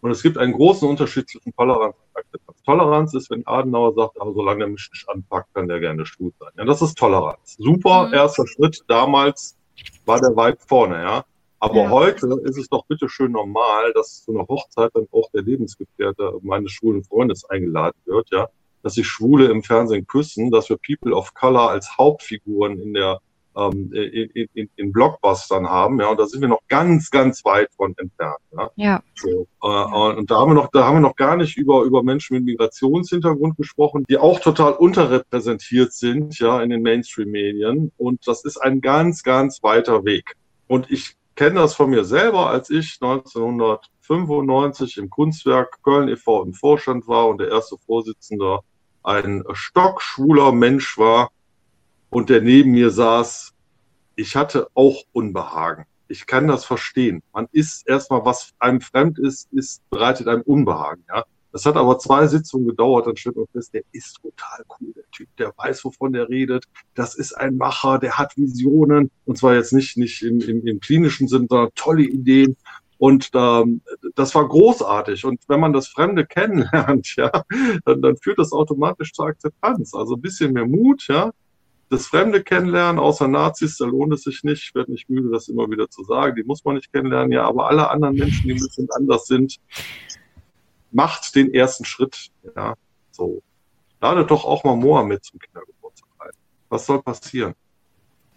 Und 0.00 0.10
es 0.10 0.22
gibt 0.22 0.38
einen 0.38 0.52
großen 0.52 0.88
Unterschied 0.88 1.28
zwischen 1.28 1.54
Toleranz 1.54 1.94
und 1.94 2.16
Akzeptanz. 2.18 2.62
Toleranz 2.64 3.14
ist, 3.14 3.30
wenn 3.30 3.46
Adenauer 3.46 3.94
sagt, 3.94 4.20
aber 4.20 4.32
solange 4.32 4.64
er 4.64 4.68
mich 4.68 4.88
nicht 4.92 5.08
anpackt, 5.08 5.54
kann 5.54 5.68
der 5.68 5.78
gerne 5.78 6.04
schwul 6.04 6.32
sein. 6.40 6.50
Ja, 6.56 6.64
das 6.64 6.82
ist 6.82 6.98
Toleranz. 6.98 7.56
Super, 7.58 8.08
mhm. 8.08 8.14
erster 8.14 8.46
Schritt. 8.46 8.82
Damals 8.88 9.56
war 10.04 10.20
der 10.20 10.34
weit 10.34 10.58
vorne, 10.66 11.02
ja. 11.02 11.24
Aber 11.60 11.82
ja. 11.82 11.90
heute 11.90 12.26
ist 12.44 12.56
es 12.56 12.68
doch 12.68 12.84
bitteschön 12.86 13.32
normal, 13.32 13.92
dass 13.94 14.22
zu 14.22 14.32
einer 14.32 14.46
Hochzeit 14.46 14.90
dann 14.94 15.06
auch 15.10 15.30
der 15.32 15.42
Lebensgefährte 15.42 16.38
meines 16.42 16.72
schwulen 16.72 17.04
Freundes 17.04 17.44
eingeladen 17.48 17.98
wird, 18.04 18.28
ja. 18.30 18.48
Dass 18.82 18.94
sich 18.94 19.08
Schwule 19.08 19.46
im 19.46 19.64
Fernsehen 19.64 20.06
küssen, 20.06 20.52
dass 20.52 20.68
wir 20.68 20.78
People 20.78 21.12
of 21.14 21.34
Color 21.34 21.70
als 21.70 21.98
Hauptfiguren 21.98 22.78
in 22.78 22.94
der 22.94 23.18
ähm, 23.58 23.92
in, 23.92 24.48
in, 24.54 24.70
in 24.76 24.92
Blockbustern 24.92 25.68
haben, 25.68 26.00
ja, 26.00 26.08
und 26.08 26.20
da 26.20 26.26
sind 26.26 26.40
wir 26.40 26.48
noch 26.48 26.62
ganz, 26.68 27.10
ganz 27.10 27.44
weit 27.44 27.68
von 27.76 27.94
entfernt. 27.96 28.38
Ja. 28.56 28.70
ja. 28.76 29.02
So, 29.16 29.48
äh, 29.62 29.68
ja. 29.68 29.84
Und 30.16 30.30
da 30.30 30.36
haben 30.36 30.50
wir 30.50 30.54
noch, 30.54 30.70
da 30.70 30.84
haben 30.86 30.96
wir 30.96 31.00
noch 31.00 31.16
gar 31.16 31.36
nicht 31.36 31.56
über 31.56 31.82
über 31.82 32.02
Menschen 32.02 32.36
mit 32.36 32.44
Migrationshintergrund 32.44 33.56
gesprochen, 33.56 34.04
die 34.08 34.16
auch 34.16 34.38
total 34.38 34.74
unterrepräsentiert 34.74 35.92
sind, 35.92 36.38
ja, 36.38 36.62
in 36.62 36.70
den 36.70 36.82
Mainstream-Medien. 36.82 37.90
Und 37.96 38.26
das 38.28 38.44
ist 38.44 38.58
ein 38.58 38.80
ganz, 38.80 39.24
ganz 39.24 39.62
weiter 39.62 40.04
Weg. 40.04 40.36
Und 40.68 40.90
ich 40.90 41.16
kenne 41.38 41.60
das 41.60 41.74
von 41.76 41.88
mir 41.90 42.04
selber, 42.04 42.50
als 42.50 42.68
ich 42.68 42.98
1995 43.00 44.96
im 44.96 45.08
Kunstwerk 45.08 45.80
Köln 45.84 46.08
e.V. 46.08 46.42
im 46.42 46.52
Vorstand 46.52 47.06
war 47.06 47.28
und 47.28 47.38
der 47.38 47.46
erste 47.46 47.76
Vorsitzende 47.78 48.58
ein 49.04 49.44
stockschwuler 49.52 50.50
Mensch 50.50 50.98
war 50.98 51.30
und 52.10 52.28
der 52.28 52.42
neben 52.42 52.72
mir 52.72 52.90
saß. 52.90 53.54
Ich 54.16 54.34
hatte 54.34 54.66
auch 54.74 55.04
Unbehagen. 55.12 55.84
Ich 56.08 56.26
kann 56.26 56.48
das 56.48 56.64
verstehen. 56.64 57.22
Man 57.32 57.46
ist 57.52 57.88
erstmal, 57.88 58.24
was 58.24 58.52
einem 58.58 58.80
fremd 58.80 59.20
ist, 59.20 59.48
ist, 59.52 59.88
bereitet 59.90 60.26
einem 60.26 60.42
Unbehagen, 60.42 61.04
ja. 61.08 61.24
Das 61.52 61.64
hat 61.64 61.76
aber 61.76 61.98
zwei 61.98 62.26
Sitzungen 62.26 62.66
gedauert, 62.66 63.06
dann 63.06 63.16
stellt 63.16 63.36
man 63.36 63.46
fest, 63.52 63.72
der 63.72 63.82
ist 63.92 64.20
total 64.20 64.64
cool, 64.80 64.92
der 64.94 65.10
Typ, 65.12 65.28
der 65.38 65.52
weiß, 65.56 65.84
wovon 65.84 66.12
der 66.12 66.28
redet. 66.28 66.64
Das 66.94 67.14
ist 67.14 67.32
ein 67.32 67.56
Macher, 67.56 67.98
der 67.98 68.18
hat 68.18 68.36
Visionen, 68.36 69.10
und 69.24 69.38
zwar 69.38 69.54
jetzt 69.54 69.72
nicht, 69.72 69.96
nicht 69.96 70.22
im, 70.22 70.40
im, 70.40 70.66
im 70.66 70.80
klinischen 70.80 71.26
Sinn, 71.26 71.46
sondern 71.48 71.70
tolle 71.74 72.02
Ideen. 72.02 72.56
Und 72.98 73.30
ähm, 73.34 73.80
das 74.16 74.34
war 74.34 74.46
großartig. 74.46 75.24
Und 75.24 75.40
wenn 75.48 75.60
man 75.60 75.72
das 75.72 75.88
Fremde 75.88 76.26
kennenlernt, 76.26 77.14
ja, 77.16 77.30
dann, 77.84 78.02
dann 78.02 78.16
führt 78.16 78.38
das 78.38 78.52
automatisch 78.52 79.12
zur 79.12 79.26
Akzeptanz. 79.26 79.94
Also 79.94 80.16
ein 80.16 80.20
bisschen 80.20 80.52
mehr 80.52 80.66
Mut, 80.66 81.06
ja. 81.08 81.32
Das 81.90 82.06
Fremde 82.06 82.42
kennenlernen, 82.42 82.98
außer 82.98 83.28
Nazis, 83.28 83.78
da 83.78 83.86
lohnt 83.86 84.12
es 84.12 84.22
sich 84.22 84.44
nicht. 84.44 84.62
Ich 84.62 84.74
werde 84.74 84.92
nicht 84.92 85.08
müde, 85.08 85.30
das 85.30 85.48
immer 85.48 85.70
wieder 85.70 85.88
zu 85.88 86.04
sagen. 86.04 86.36
Die 86.36 86.42
muss 86.42 86.62
man 86.64 86.74
nicht 86.74 86.92
kennenlernen, 86.92 87.32
ja. 87.32 87.44
Aber 87.44 87.68
alle 87.68 87.88
anderen 87.88 88.16
Menschen, 88.16 88.42
die 88.42 88.54
ein 88.54 88.58
bisschen 88.58 88.88
anders 88.90 89.26
sind, 89.26 89.56
macht 90.90 91.34
den 91.34 91.52
ersten 91.52 91.84
Schritt. 91.84 92.30
Ja, 92.56 92.74
so. 93.10 93.42
Ladet 94.00 94.30
doch 94.30 94.44
auch 94.44 94.64
mal 94.64 94.76
Mohammed 94.76 95.24
zum 95.24 95.40
Kindergeburtstag 95.40 96.08
ein. 96.20 96.30
Was 96.68 96.86
soll 96.86 97.02
passieren? 97.02 97.54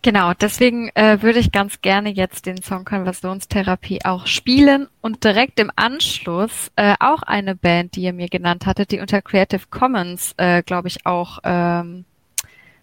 Genau, 0.04 0.34
deswegen 0.34 0.90
äh, 0.96 1.22
würde 1.22 1.38
ich 1.38 1.52
ganz 1.52 1.82
gerne 1.82 2.10
jetzt 2.10 2.48
den 2.48 2.64
Song 2.64 2.86
Konversionstherapie 2.86 4.00
auch 4.04 4.26
spielen 4.26 4.88
und 5.02 5.24
direkt 5.24 5.60
im 5.60 5.72
Anschluss 5.76 6.72
äh, 6.76 6.96
auch 7.00 7.22
eine 7.22 7.56
Band, 7.56 7.96
die 7.96 8.02
ihr 8.02 8.14
mir 8.14 8.28
genannt 8.28 8.66
hattet, 8.66 8.92
die 8.92 9.00
unter 9.00 9.22
Creative 9.22 9.62
Commons, 9.70 10.34
äh, 10.38 10.64
glaube 10.64 10.88
ich, 10.88 11.06
auch 11.06 11.38
ähm, 11.44 12.06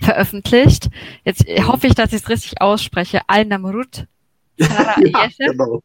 veröffentlicht. 0.01 0.91
Jetzt 1.25 1.45
hoffe 1.67 1.89
ich, 1.89 1.97
dass 1.97 2.13
ich 2.13 2.23
es 2.23 2.29
richtig 2.29 2.61
ausspreche. 2.61 3.23
Al-Namrud. 3.27 4.07
ja, 4.59 5.29
genau. 5.39 5.83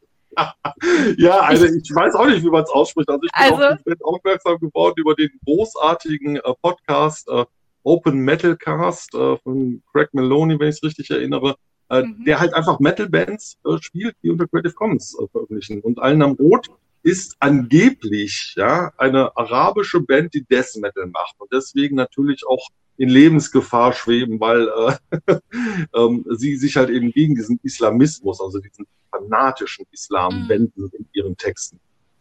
Ja, 1.16 1.40
also 1.40 1.64
ich 1.66 1.90
weiß 1.94 2.14
auch 2.14 2.26
nicht, 2.26 2.42
wie 2.44 2.50
man 2.50 2.62
es 2.64 2.70
ausspricht. 2.70 3.08
Also 3.08 3.20
ich 3.24 3.32
bin 3.32 3.42
Also- 3.60 3.82
auf 4.02 4.14
aufmerksam 4.14 4.58
geworden 4.58 4.94
über 4.96 5.14
den 5.14 5.30
großartigen 5.44 6.36
äh, 6.36 6.54
Podcast 6.62 7.28
äh, 7.28 7.44
Open 7.82 8.18
Metal 8.20 8.56
Cast 8.56 9.14
äh, 9.14 9.36
von 9.38 9.82
Craig 9.92 10.08
Maloney, 10.12 10.58
wenn 10.58 10.68
ich 10.68 10.76
es 10.76 10.82
richtig 10.82 11.10
erinnere, 11.10 11.56
äh, 11.90 12.02
Mhm. 12.02 12.24
der 12.24 12.40
halt 12.40 12.54
einfach 12.54 12.80
Metal-Bands 12.80 13.58
äh, 13.66 13.76
spielt, 13.80 14.16
die 14.22 14.30
unter 14.30 14.46
Creative 14.48 14.72
Commons 14.72 15.16
äh, 15.20 15.26
veröffentlichen. 15.28 15.80
Und 15.80 15.98
Al-Nam 16.00 16.32
Rot 16.32 16.68
ist 17.02 17.36
angeblich 17.40 18.54
ja 18.56 18.90
eine 18.96 19.36
arabische 19.36 20.00
Band, 20.00 20.32
die 20.32 20.44
Death 20.44 20.76
Metal 20.76 21.06
macht 21.06 21.34
und 21.38 21.52
deswegen 21.52 21.96
natürlich 21.96 22.46
auch 22.46 22.66
in 22.96 23.08
Lebensgefahr 23.08 23.92
schweben, 23.92 24.38
weil 24.40 24.68
äh, 24.68 25.34
ähm, 25.96 26.24
sie 26.30 26.56
sich 26.56 26.76
halt 26.76 26.90
eben 26.90 27.10
gegen 27.12 27.34
diesen 27.34 27.58
Islamismus, 27.62 28.40
also 28.40 28.58
diesen 28.60 28.86
fanatischen 29.10 29.84
Islam 29.92 30.44
Mhm. 30.44 30.48
wenden 30.48 30.90
in 30.96 31.06
ihren 31.12 31.36
Texten. 31.36 31.78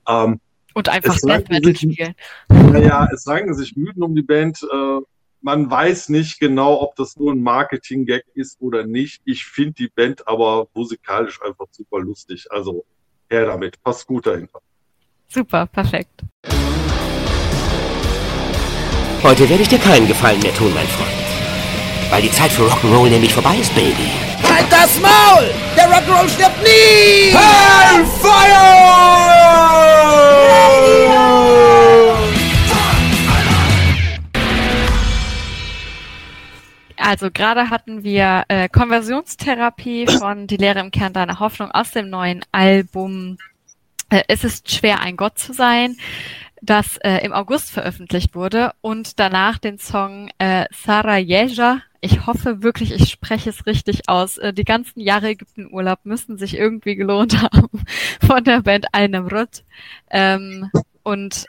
Ähm, 0.08 0.40
Und 0.74 0.90
einfach 0.90 1.18
Death 1.20 1.50
Metal 1.50 1.76
spielen. 1.76 2.16
naja, 2.50 3.08
es 3.14 3.28
ranken 3.28 3.54
sich 3.54 3.76
Mythen 3.76 4.04
um 4.04 4.16
die 4.16 4.22
Band. 4.24 4.62
Äh, 4.64 5.00
man 5.42 5.70
weiß 5.70 6.10
nicht 6.10 6.40
genau, 6.40 6.82
ob 6.82 6.96
das 6.96 7.18
nur 7.18 7.34
ein 7.34 7.42
Marketing-Gag 7.44 8.24
ist 8.34 8.58
oder 8.62 8.86
nicht. 8.86 9.22
Ich 9.26 9.46
finde 9.46 9.74
die 9.74 9.90
Band 9.90 10.28
aber 10.28 10.68
musikalisch 10.74 11.42
einfach 11.42 11.66
super 11.72 12.00
lustig. 12.00 12.48
Also 12.50 12.86
her 13.30 13.46
damit, 13.46 13.82
passt 13.84 14.08
gut 14.08 14.26
dahinter. 14.26 14.60
Super, 15.28 15.66
perfekt. 15.68 16.22
Heute 19.24 19.48
werde 19.48 19.64
ich 19.64 19.70
dir 19.70 19.80
keinen 19.80 20.06
Gefallen 20.06 20.42
mehr 20.42 20.54
tun, 20.54 20.74
mein 20.74 20.86
Freund. 20.86 21.10
Weil 22.10 22.22
die 22.22 22.32
Zeit 22.32 22.52
für 22.52 22.64
Rock'n'Roll 22.64 23.08
nämlich 23.08 23.34
vorbei 23.34 23.56
ist, 23.56 23.74
Baby. 23.74 24.12
Halt 24.44 24.70
das 24.70 25.00
Maul! 25.00 25.50
Der 25.78 25.90
Rock'n'Roll 25.90 26.28
stirbt 26.30 26.62
nie! 26.62 27.34
Also 36.98 37.32
gerade 37.32 37.70
hatten 37.70 38.04
wir 38.04 38.44
äh, 38.50 38.68
Konversionstherapie 38.68 40.06
von 40.20 40.48
Die 40.48 40.58
Lehre 40.58 40.82
im 40.82 40.92
Kern 40.92 41.14
deiner 41.14 41.40
Hoffnung 41.40 41.72
aus 41.72 41.92
dem 41.92 42.10
neuen 42.10 42.44
Album 42.52 43.38
äh, 44.10 44.24
Es 44.28 44.44
ist 44.44 44.70
schwer, 44.70 45.00
ein 45.00 45.16
Gott 45.16 45.40
zu 45.40 45.54
sein, 45.54 45.96
das 46.64 46.98
äh, 46.98 47.18
im 47.26 47.34
August 47.34 47.72
veröffentlicht 47.72 48.36
wurde 48.36 48.72
und 48.82 49.20
danach 49.20 49.58
den 49.58 49.78
Song 49.78 50.30
äh, 50.38 50.66
Sarajeja. 50.72 51.82
Ich 52.00 52.26
hoffe 52.26 52.64
wirklich, 52.64 52.94
ich 52.94 53.10
spreche 53.10 53.50
es 53.50 53.66
richtig 53.66 54.08
aus. 54.08 54.38
Äh, 54.38 54.54
die 54.54 54.64
ganzen 54.64 55.02
Jahre 55.02 55.30
Ägyptenurlaub 55.30 56.00
müssen 56.06 56.38
sich 56.38 56.58
irgendwie 56.58 56.96
gelohnt 56.96 57.42
haben 57.42 57.84
von 58.26 58.44
der 58.46 58.62
Band 58.62 58.88
Al-Namrud. 58.94 59.64
Ähm, 60.10 60.72
und 61.04 61.48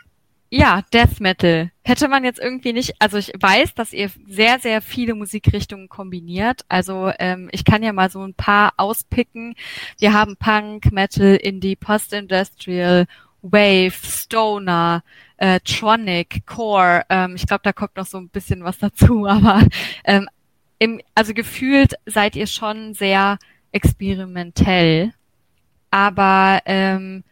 ja, 0.50 0.82
Death 0.92 1.20
Metal. 1.20 1.70
Hätte 1.82 2.08
man 2.08 2.24
jetzt 2.24 2.40
irgendwie 2.40 2.72
nicht, 2.72 2.94
also 2.98 3.16
ich 3.16 3.32
weiß, 3.38 3.74
dass 3.74 3.92
ihr 3.92 4.10
sehr, 4.26 4.58
sehr 4.58 4.82
viele 4.82 5.14
Musikrichtungen 5.14 5.88
kombiniert. 5.88 6.62
Also 6.68 7.12
ähm, 7.20 7.48
ich 7.52 7.64
kann 7.64 7.82
ja 7.84 7.92
mal 7.92 8.10
so 8.10 8.22
ein 8.22 8.34
paar 8.34 8.72
auspicken. 8.76 9.54
Wir 9.98 10.12
haben 10.12 10.36
Punk, 10.36 10.92
Metal, 10.92 11.36
Indie, 11.36 11.76
Post-Industrial, 11.76 13.06
Wave, 13.45 13.92
Stoner, 13.92 15.05
äh, 15.36 15.61
Tronic, 15.61 16.47
Core. 16.47 17.03
Ähm, 17.11 17.36
ich 17.36 17.47
glaube, 17.47 17.61
da 17.62 17.72
kommt 17.72 17.97
noch 17.97 18.07
so 18.07 18.18
ein 18.18 18.30
bisschen 18.30 18.64
was 18.64 18.78
dazu, 18.78 19.26
aber 19.28 19.62
ähm, 20.05 20.28
im, 20.78 21.01
also 21.14 21.34
gefühlt 21.34 21.95
seid 22.07 22.36
ihr 22.36 22.47
schon 22.47 22.95
sehr 22.95 23.38
experimentell. 23.70 25.12
Aber 25.90 26.61
ähm, 26.64 27.22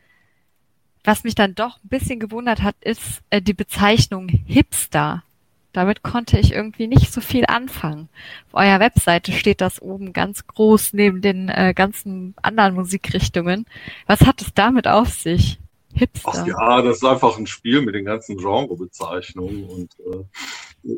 was 1.02 1.24
mich 1.24 1.34
dann 1.34 1.54
doch 1.54 1.78
ein 1.82 1.88
bisschen 1.88 2.20
gewundert 2.20 2.62
hat, 2.62 2.76
ist 2.80 3.22
äh, 3.30 3.40
die 3.42 3.54
Bezeichnung 3.54 4.28
Hipster. 4.28 5.24
Damit 5.72 6.02
konnte 6.02 6.38
ich 6.38 6.52
irgendwie 6.52 6.86
nicht 6.86 7.10
so 7.10 7.22
viel 7.22 7.46
anfangen. 7.46 8.10
Auf 8.48 8.60
eurer 8.60 8.78
Webseite 8.78 9.32
steht 9.32 9.62
das 9.62 9.80
oben 9.80 10.12
ganz 10.12 10.46
groß 10.46 10.92
neben 10.92 11.22
den 11.22 11.48
äh, 11.48 11.72
ganzen 11.74 12.34
anderen 12.42 12.74
Musikrichtungen. 12.74 13.64
Was 14.06 14.20
hat 14.20 14.42
es 14.42 14.52
damit 14.52 14.86
auf 14.86 15.08
sich? 15.08 15.58
Hipster. 15.94 16.30
Ach 16.32 16.46
ja, 16.46 16.82
das 16.82 16.96
ist 16.96 17.04
einfach 17.04 17.38
ein 17.38 17.46
Spiel 17.46 17.82
mit 17.82 17.94
den 17.94 18.04
ganzen 18.04 18.36
Genrebezeichnungen 18.36 19.64
und 19.64 19.96
äh, 20.00 20.24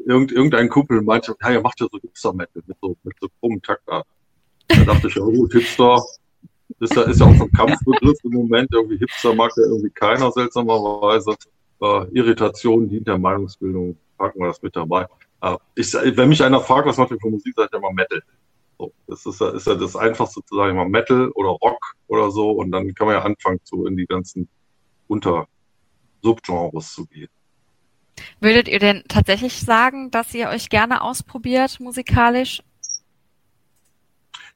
irgend, 0.07 0.32
irgendein 0.32 0.68
Kumpel 0.68 1.03
meinte, 1.03 1.34
ja, 1.42 1.53
ihr 1.53 1.61
macht 1.61 1.80
ja 1.80 1.86
so 1.90 1.99
Hipster-Metal 1.99 2.62
mit 2.66 2.76
so, 2.80 2.97
mit 3.03 3.14
so 3.20 3.28
krummen 3.40 3.61
Taktarten. 3.62 4.11
Da 4.68 4.84
dachte 4.84 5.09
ich, 5.09 5.14
ja 5.14 5.24
gut, 5.24 5.53
Hipster 5.53 6.03
ist 6.80 6.97
ja, 6.97 7.03
ist 7.03 7.20
ja 7.20 7.26
auch 7.26 7.36
so 7.36 7.45
ein 7.45 7.53
Kampfbegriff 7.53 8.18
im 8.24 8.32
Moment. 8.32 8.68
Irgendwie 8.72 8.99
Hipster 8.99 9.34
mag 9.34 9.53
ja 9.57 9.64
irgendwie 9.64 9.90
keiner 9.90 10.30
seltsamerweise. 10.32 11.36
Äh, 11.80 12.07
Irritation 12.12 12.88
dient 12.88 13.07
der 13.07 13.18
Meinungsbildung, 13.18 13.97
packen 14.16 14.40
wir 14.40 14.49
das 14.49 14.62
mit 14.62 14.74
dabei. 14.74 15.07
Äh, 15.42 15.57
ich, 15.74 15.92
wenn 15.92 16.28
mich 16.28 16.42
einer 16.42 16.61
fragt, 16.61 16.86
was 16.86 16.97
macht 16.97 17.11
ihr 17.11 17.18
für 17.20 17.30
Musik, 17.30 17.55
sage 17.57 17.68
ich 17.72 17.78
immer 17.78 17.92
Metal. 17.92 18.22
So, 18.78 18.92
das 19.07 19.24
ist 19.26 19.40
ja, 19.40 19.51
ist 19.51 19.66
ja 19.66 19.74
das 19.74 19.97
Einfachste 19.97 20.42
zu 20.45 20.57
sagen, 20.57 20.72
immer 20.72 20.88
Metal 20.88 21.30
oder 21.30 21.51
Rock 21.51 21.95
oder 22.09 22.30
so. 22.30 22.51
Und 22.51 22.72
dann 22.72 22.95
kann 22.95 23.07
man 23.07 23.16
ja 23.16 23.22
anfangen, 23.22 23.61
so 23.64 23.86
in 23.86 23.97
die 23.97 24.07
ganzen 24.07 24.49
unter 25.15 25.47
Subgenres 26.23 26.93
zu 26.93 27.07
gehen. 27.07 27.29
Würdet 28.41 28.69
ihr 28.69 28.79
denn 28.79 29.05
tatsächlich 29.09 29.61
sagen, 29.61 30.11
dass 30.11 30.35
ihr 30.35 30.49
euch 30.49 30.69
gerne 30.69 31.03
ausprobiert 31.03 31.81
musikalisch? 31.81 32.62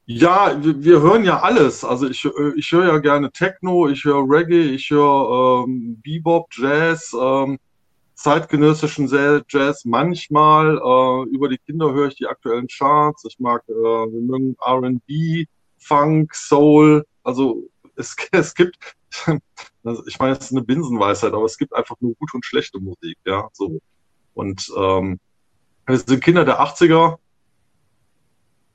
Ja, 0.06 0.56
wir, 0.62 1.02
hören 1.02 1.24
ja 1.24 1.40
alles. 1.40 1.84
Also 1.84 2.08
ich, 2.08 2.24
äh, 2.24 2.52
ich 2.56 2.72
höre 2.72 2.86
ja 2.86 2.98
gerne 2.98 3.30
Techno, 3.30 3.88
ich 3.88 4.04
höre 4.04 4.24
Reggae, 4.26 4.74
ich 4.74 4.88
höre 4.90 5.64
ähm, 5.66 6.00
Bebop, 6.02 6.48
Jazz, 6.52 7.14
ähm, 7.20 7.58
zeitgenössischen 8.14 9.06
Jazz 9.48 9.84
manchmal. 9.84 10.78
Äh, 10.78 11.34
über 11.34 11.48
die 11.50 11.58
Kinder 11.58 11.92
höre 11.92 12.08
ich 12.08 12.16
die 12.16 12.26
aktuellen 12.26 12.68
Charts. 12.68 13.24
Ich 13.26 13.38
mag, 13.38 13.62
äh, 13.68 13.72
wir 13.72 14.22
mögen 14.22 14.56
R&B, 14.64 15.44
Funk, 15.78 16.34
Soul. 16.34 17.04
Also 17.22 17.68
es, 17.96 18.16
es 18.32 18.54
gibt, 18.54 18.78
ich 20.06 20.18
meine, 20.18 20.32
es 20.32 20.46
ist 20.46 20.52
eine 20.52 20.62
Binsenweisheit, 20.62 21.32
aber 21.32 21.44
es 21.44 21.58
gibt 21.58 21.74
einfach 21.74 21.96
nur 22.00 22.14
gute 22.14 22.36
und 22.36 22.44
schlechte 22.44 22.78
Musik, 22.78 23.16
ja, 23.24 23.48
so. 23.52 23.80
Und 24.34 24.70
ähm, 24.76 25.18
wir 25.86 25.98
sind 25.98 26.22
Kinder 26.22 26.44
der 26.44 26.60
80er, 26.60 27.18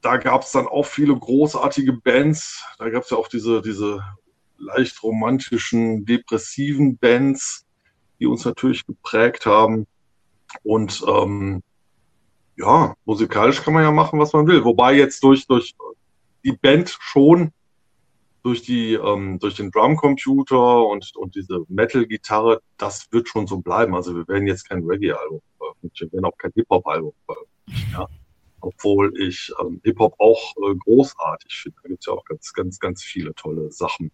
da 0.04 0.18
gab 0.18 0.44
es 0.44 0.52
dann 0.52 0.68
auch 0.68 0.86
viele 0.86 1.18
großartige 1.18 1.94
Bands. 1.94 2.64
Da 2.78 2.90
gab 2.90 3.04
es 3.04 3.10
ja 3.10 3.18
auch 3.18 3.30
diese, 3.30 3.62
diese 3.62 4.02
leicht 4.58 5.02
romantischen, 5.02 6.06
depressiven 6.06 6.98
Bands, 6.98 7.66
die 8.20 8.28
uns 8.28 8.44
natürlich 8.44 8.86
geprägt 8.86 9.46
haben. 9.46 9.88
Und 10.62 11.04
ähm, 11.08 11.64
ja, 12.58 12.96
musikalisch 13.06 13.64
kann 13.64 13.74
man 13.74 13.84
ja 13.84 13.92
machen, 13.92 14.20
was 14.20 14.34
man 14.34 14.46
will. 14.46 14.64
Wobei 14.66 14.94
jetzt 14.94 15.24
durch, 15.24 15.48
durch 15.48 15.74
die 16.44 16.52
Band 16.52 16.96
schon, 17.00 17.52
durch, 18.44 18.62
die, 18.62 18.94
ähm, 18.94 19.39
durch 19.39 19.56
den 19.56 19.72
Drumcomputer 19.72 20.86
und, 20.86 21.16
und 21.16 21.36
diese 21.36 21.64
Metal-Gitarre, 21.70 22.62
das 22.78 23.08
wird 23.12 23.28
schon 23.28 23.48
so 23.48 23.60
bleiben. 23.60 23.96
Also 23.96 24.16
wir 24.16 24.28
werden 24.28 24.48
jetzt 24.48 24.68
kein 24.70 24.84
Reggae-Album 24.84 25.41
veröffentlichen, 25.58 26.12
wir 26.12 26.18
werden 26.18 26.26
auch 26.26 26.38
kein 26.38 26.52
Hip-Hop-Album 26.56 27.14
veröffentlichen. 27.26 27.91
Ja 27.94 28.08
obwohl 28.64 29.14
ich 29.20 29.52
ähm, 29.60 29.82
Hip-Hop 29.84 30.16
auch 30.20 30.54
äh, 30.58 30.76
großartig 30.76 31.54
finde. 31.54 31.78
Da 31.84 31.89
gibt's 31.89 32.06
ja 32.06 32.14
auch 32.14 32.26
ganz, 32.26 32.54
ganz, 32.54 32.80
ganz 32.80 33.04
viele 33.04 33.36
tolle 33.36 33.72
Sachen. 33.72 34.12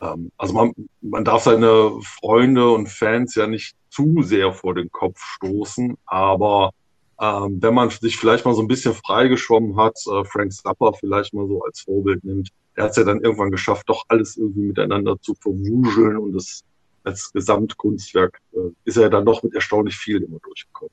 Ähm, 0.00 0.30
also 0.36 0.54
man, 0.54 0.72
man 1.00 1.24
darf 1.24 1.44
seine 1.44 1.92
Freunde 2.02 2.70
und 2.70 2.88
Fans 2.88 3.34
ja 3.34 3.46
nicht 3.46 3.76
zu 3.90 4.22
sehr 4.22 4.52
vor 4.52 4.74
den 4.74 4.90
Kopf 4.90 5.18
stoßen, 5.18 5.96
aber 6.04 6.72
ähm, 7.20 7.58
wenn 7.60 7.74
man 7.74 7.90
sich 7.90 8.16
vielleicht 8.16 8.44
mal 8.44 8.54
so 8.54 8.62
ein 8.62 8.68
bisschen 8.68 8.94
freigeschwommen 8.94 9.76
hat, 9.76 9.98
äh, 10.06 10.24
Frank 10.24 10.52
Zappa 10.52 10.92
vielleicht 10.92 11.34
mal 11.34 11.46
so 11.48 11.62
als 11.62 11.80
Vorbild 11.80 12.24
nimmt, 12.24 12.50
der 12.76 12.84
hat 12.84 12.90
es 12.92 12.96
ja 12.96 13.04
dann 13.04 13.20
irgendwann 13.20 13.50
geschafft, 13.50 13.88
doch 13.88 14.04
alles 14.08 14.36
irgendwie 14.36 14.68
miteinander 14.68 15.20
zu 15.20 15.34
verwuseln 15.34 16.16
und 16.16 16.32
das 16.32 16.62
als 17.04 17.32
Gesamtkunstwerk 17.32 18.40
äh, 18.52 18.70
ist 18.84 18.96
er 18.96 19.10
dann 19.10 19.24
doch 19.24 19.42
mit 19.42 19.54
erstaunlich 19.54 19.96
viel 19.96 20.22
immer 20.22 20.38
durchgekommen. 20.40 20.92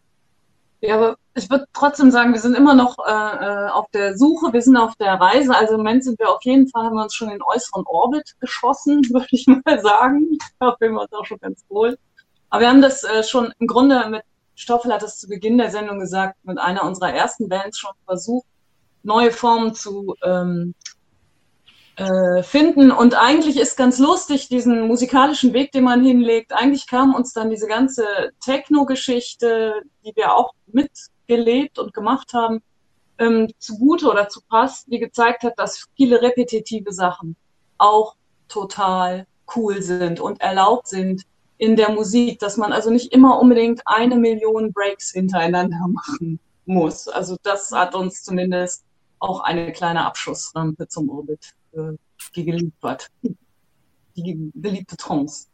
Ja, 0.81 0.95
aber 0.95 1.17
ich 1.35 1.49
würde 1.49 1.65
trotzdem 1.73 2.11
sagen, 2.11 2.33
wir 2.33 2.39
sind 2.39 2.55
immer 2.55 2.75
noch 2.75 2.97
äh, 2.99 3.11
äh, 3.11 3.69
auf 3.69 3.89
der 3.91 4.17
Suche, 4.17 4.53
wir 4.53 4.61
sind 4.61 4.77
auf 4.77 4.95
der 4.97 5.13
Reise. 5.15 5.55
Also 5.55 5.73
im 5.73 5.79
Moment 5.79 6.03
sind 6.03 6.19
wir 6.19 6.29
auf 6.29 6.43
jeden 6.43 6.67
Fall, 6.67 6.83
haben 6.83 6.95
wir 6.95 7.03
uns 7.03 7.15
schon 7.15 7.29
in 7.29 7.35
den 7.35 7.43
äußeren 7.43 7.83
Orbit 7.87 8.35
geschossen, 8.39 9.01
würde 9.09 9.27
ich 9.31 9.47
mal 9.47 9.81
sagen. 9.81 10.37
Da 10.59 10.75
fühlen 10.77 10.93
wir 10.93 11.01
uns 11.01 11.13
auch 11.13 11.25
schon 11.25 11.39
ganz 11.39 11.63
wohl. 11.69 11.97
Aber 12.49 12.61
wir 12.61 12.69
haben 12.69 12.81
das 12.81 13.03
äh, 13.03 13.23
schon 13.23 13.51
im 13.59 13.67
Grunde 13.67 14.07
mit, 14.09 14.23
Stoffel 14.55 14.93
hat 14.93 15.03
es 15.03 15.17
zu 15.17 15.27
Beginn 15.27 15.57
der 15.57 15.71
Sendung 15.71 15.99
gesagt, 15.99 16.37
mit 16.43 16.57
einer 16.57 16.83
unserer 16.83 17.13
ersten 17.13 17.49
Bands 17.49 17.77
schon 17.77 17.91
versucht, 18.05 18.47
neue 19.03 19.31
Formen 19.31 19.75
zu 19.75 20.15
ähm, 20.23 20.73
äh, 21.97 22.43
finden. 22.43 22.91
Und 22.91 23.15
eigentlich 23.15 23.57
ist 23.57 23.77
ganz 23.77 23.99
lustig, 23.99 24.47
diesen 24.47 24.87
musikalischen 24.87 25.53
Weg, 25.53 25.71
den 25.71 25.83
man 25.83 26.03
hinlegt. 26.03 26.53
Eigentlich 26.53 26.87
kam 26.87 27.13
uns 27.13 27.33
dann 27.33 27.49
diese 27.49 27.67
ganze 27.67 28.05
Techno-Geschichte, 28.43 29.73
die 30.05 30.15
wir 30.15 30.33
auch 30.33 30.53
mitgelebt 30.67 31.77
und 31.77 31.93
gemacht 31.93 32.33
haben, 32.33 32.61
ähm, 33.17 33.49
zugute 33.59 34.09
oder 34.09 34.27
zu 34.27 34.41
passt, 34.41 34.91
die 34.91 34.99
gezeigt 34.99 35.43
hat, 35.43 35.53
dass 35.57 35.87
viele 35.95 36.21
repetitive 36.21 36.91
Sachen 36.91 37.35
auch 37.77 38.15
total 38.47 39.25
cool 39.55 39.81
sind 39.81 40.19
und 40.19 40.41
erlaubt 40.41 40.87
sind 40.87 41.23
in 41.57 41.75
der 41.75 41.91
Musik, 41.91 42.39
dass 42.39 42.57
man 42.57 42.73
also 42.73 42.89
nicht 42.89 43.13
immer 43.13 43.39
unbedingt 43.39 43.81
eine 43.85 44.15
Million 44.15 44.73
Breaks 44.73 45.11
hintereinander 45.11 45.87
machen 45.87 46.39
muss. 46.65 47.07
Also 47.07 47.37
das 47.43 47.71
hat 47.71 47.95
uns 47.95 48.23
zumindest 48.23 48.83
auch 49.19 49.39
eine 49.39 49.71
kleine 49.71 50.05
Abschussrampe 50.05 50.87
zum 50.87 51.09
Orbit 51.09 51.53
äh, 51.73 51.93
geliefert. 52.33 53.09
Die 54.15 54.51
beliebte 54.53 54.97
Trance. 54.97 55.47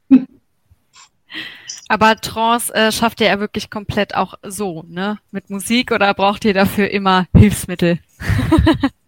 Aber 1.88 2.16
Trance 2.16 2.74
äh, 2.74 2.92
schafft 2.92 3.22
ihr 3.22 3.28
ja 3.28 3.40
wirklich 3.40 3.70
komplett 3.70 4.16
auch 4.16 4.36
so, 4.44 4.84
ne? 4.88 5.20
Mit 5.32 5.50
Musik 5.50 5.92
oder 5.92 6.14
braucht 6.14 6.46
ihr 6.46 6.54
dafür 6.54 6.90
immer 6.90 7.28
Hilfsmittel? 7.36 8.00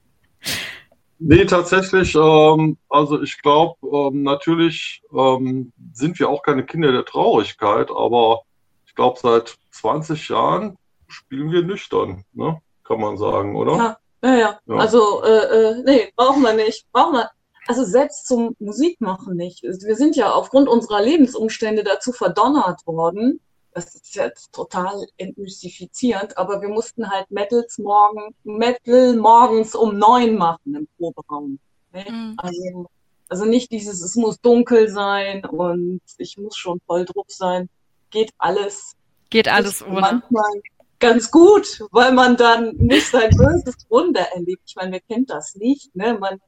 nee, 1.23 1.45
tatsächlich, 1.45 2.15
ähm, 2.15 2.77
also 2.89 3.21
ich 3.21 3.41
glaube, 3.41 3.75
ähm, 3.83 4.23
natürlich 4.23 5.01
ähm, 5.13 5.71
sind 5.93 6.19
wir 6.19 6.29
auch 6.29 6.43
keine 6.43 6.65
Kinder 6.65 6.91
der 6.91 7.05
Traurigkeit, 7.05 7.89
aber 7.89 8.41
ich 8.85 8.95
glaube, 8.95 9.19
seit 9.21 9.57
20 9.71 10.29
Jahren 10.29 10.77
spielen 11.07 11.51
wir 11.51 11.63
nüchtern, 11.63 12.23
ne? 12.33 12.61
Kann 12.83 12.99
man 12.99 13.17
sagen, 13.17 13.55
oder? 13.55 13.77
Ja, 13.77 13.97
ja, 14.23 14.35
ja. 14.37 14.59
ja. 14.65 14.75
Also, 14.75 15.23
äh, 15.23 15.29
äh, 15.29 15.83
nee, 15.83 16.13
brauchen 16.15 16.41
wir 16.41 16.53
nicht. 16.53 16.85
Brauchen 16.91 17.13
wir. 17.13 17.29
Also 17.65 17.85
selbst 17.85 18.27
zum 18.27 18.55
Musikmachen 18.59 19.37
nicht. 19.37 19.63
Wir 19.63 19.95
sind 19.95 20.17
ja 20.17 20.31
aufgrund 20.31 20.67
unserer 20.67 21.01
Lebensumstände 21.01 21.83
dazu 21.83 22.11
verdonnert 22.11 22.85
worden. 22.85 23.39
Das 23.73 23.95
ist 23.95 24.15
jetzt 24.15 24.53
total 24.53 25.05
entmystifizierend, 25.17 26.37
aber 26.37 26.61
wir 26.61 26.69
mussten 26.69 27.09
halt 27.09 27.29
Metals 27.31 27.79
morgen, 27.79 28.35
Metal 28.43 29.15
morgens 29.15 29.73
um 29.73 29.97
neun 29.97 30.35
machen 30.35 30.75
im 30.75 30.87
Proberaum. 30.97 31.59
Ne? 31.91 32.05
Mhm. 32.07 32.35
Also, 32.37 32.85
also 33.29 33.45
nicht 33.45 33.71
dieses, 33.71 34.01
es 34.01 34.15
muss 34.15 34.39
dunkel 34.39 34.89
sein 34.89 35.43
und 35.45 36.01
ich 36.17 36.37
muss 36.37 36.55
schon 36.55 36.79
voll 36.85 37.05
Druck 37.05 37.31
sein. 37.31 37.67
Geht 38.11 38.31
alles. 38.37 38.95
Geht 39.31 39.47
alles 39.47 39.81
ohne. 39.81 40.01
Manchmal 40.01 40.51
ganz 40.99 41.31
gut, 41.31 41.83
weil 41.91 42.13
man 42.13 42.37
dann 42.37 42.75
nicht 42.77 43.07
sein 43.07 43.29
böses 43.35 43.75
Wunder 43.89 44.21
erlebt. 44.33 44.61
Ich 44.67 44.75
meine, 44.75 44.91
wer 44.93 45.01
kennt 45.01 45.29
das 45.31 45.55
nicht? 45.55 45.95
Ne? 45.95 46.17
Man 46.19 46.39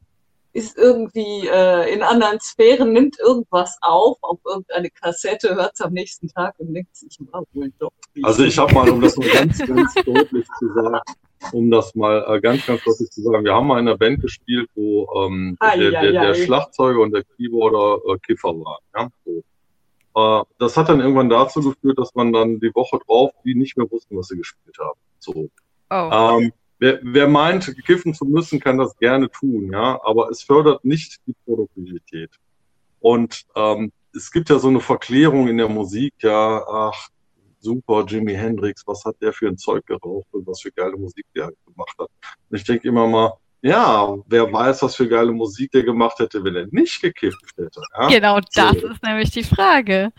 ist 0.56 0.78
irgendwie 0.78 1.50
äh, 1.50 1.94
in 1.94 2.02
anderen 2.02 2.40
Sphären, 2.40 2.94
nimmt 2.94 3.20
irgendwas 3.20 3.78
auf, 3.82 4.18
auf 4.22 4.40
irgendeine 4.46 4.90
Kassette, 4.90 5.54
hört 5.54 5.74
es 5.74 5.82
am 5.82 5.92
nächsten 5.92 6.30
Tag 6.30 6.56
und 6.60 6.74
denkt 6.74 6.96
sich, 6.96 7.20
mal 7.20 7.44
wohl 7.52 7.74
doch. 7.78 7.92
Also 8.24 8.46
ich 8.46 8.58
habe 8.58 8.74
mal, 8.74 8.90
um 8.90 9.02
das 9.02 9.18
mal 9.18 9.28
ganz, 9.28 9.58
ganz 9.60 9.94
deutlich 9.96 10.48
zu 10.58 10.74
sagen, 10.74 11.00
um 11.52 11.70
das 11.70 11.94
mal 11.94 12.26
äh, 12.30 12.40
ganz, 12.40 12.66
ganz 12.66 12.82
deutlich 12.86 13.10
zu 13.10 13.22
sagen, 13.22 13.44
wir 13.44 13.54
haben 13.54 13.68
mal 13.68 13.80
in 13.80 13.88
einer 13.90 13.98
Band 13.98 14.22
gespielt, 14.22 14.70
wo 14.76 15.10
ähm, 15.26 15.58
ai, 15.60 15.78
der, 15.78 15.92
der, 15.92 16.12
der 16.14 16.36
Schlagzeuger 16.36 17.02
und 17.02 17.12
der 17.12 17.26
Keyboarder 17.36 18.14
äh, 18.14 18.18
Kiffer 18.20 18.50
waren. 18.50 18.82
Ja? 18.96 19.10
So. 19.26 19.44
Äh, 20.16 20.44
das 20.58 20.78
hat 20.78 20.88
dann 20.88 21.02
irgendwann 21.02 21.28
dazu 21.28 21.60
geführt, 21.60 22.00
dass 22.00 22.16
man 22.16 22.32
dann 22.32 22.62
die 22.62 22.74
Woche 22.74 22.98
drauf 23.06 23.32
die 23.44 23.56
nicht 23.56 23.76
mehr 23.76 23.92
wussten, 23.92 24.18
was 24.18 24.30
sie 24.30 24.38
gespielt 24.38 24.78
haben. 24.80 25.00
So. 25.20 25.50
Oh. 25.90 26.40
Ähm, 26.40 26.54
wer, 26.80 27.00
wer 27.02 27.28
meint, 27.28 27.76
kiffen 27.86 28.14
zu 28.14 28.26
müssen, 28.26 28.60
kann 28.60 28.78
das 28.78 28.98
gerne 28.98 29.30
tun, 29.30 29.72
ja, 29.72 30.00
aber 30.04 30.30
es 30.30 30.44
fördert 30.44 30.84
nicht 30.84 31.20
die 31.28 31.36
Produktivität. 31.46 32.32
Und 33.00 33.46
ähm, 33.56 33.92
es 34.16 34.32
gibt 34.32 34.50
ja 34.50 34.60
so 34.60 34.70
eine 34.70 34.80
Verklärung 34.80 35.48
in 35.48 35.58
der 35.58 35.70
Musik, 35.70 36.14
ja, 36.22 36.66
ach, 36.68 37.10
super, 37.60 38.06
Jimi 38.06 38.34
Hendrix, 38.34 38.84
was 38.86 39.04
hat 39.06 39.16
der 39.22 39.34
für 39.34 39.48
ein 39.48 39.58
Zeug 39.58 39.86
geraucht 39.86 40.28
und 40.32 40.46
was 40.48 40.62
für 40.62 40.72
geile 40.72 40.96
Musik 40.96 41.26
der 41.36 41.52
gemacht 41.66 41.96
hat. 42.00 42.10
Und 42.50 42.58
ich 42.58 42.64
denke 42.64 42.88
immer 42.88 43.08
mal, 43.08 43.34
ja, 43.66 44.16
wer 44.28 44.54
weiß, 44.54 44.84
was 44.84 44.96
für 44.96 45.08
geile 45.08 45.32
Musik 45.32 45.72
der 45.72 45.82
gemacht 45.82 46.20
hätte, 46.20 46.44
wenn 46.44 46.56
er 46.56 46.68
nicht 46.70 47.02
gekifft 47.02 47.44
hätte. 47.58 47.82
Ja? 47.98 48.08
Genau, 48.10 48.40
das 48.54 48.80
so. 48.80 48.88
ist 48.90 49.02
nämlich 49.02 49.32
die 49.32 49.44
Frage. 49.44 50.12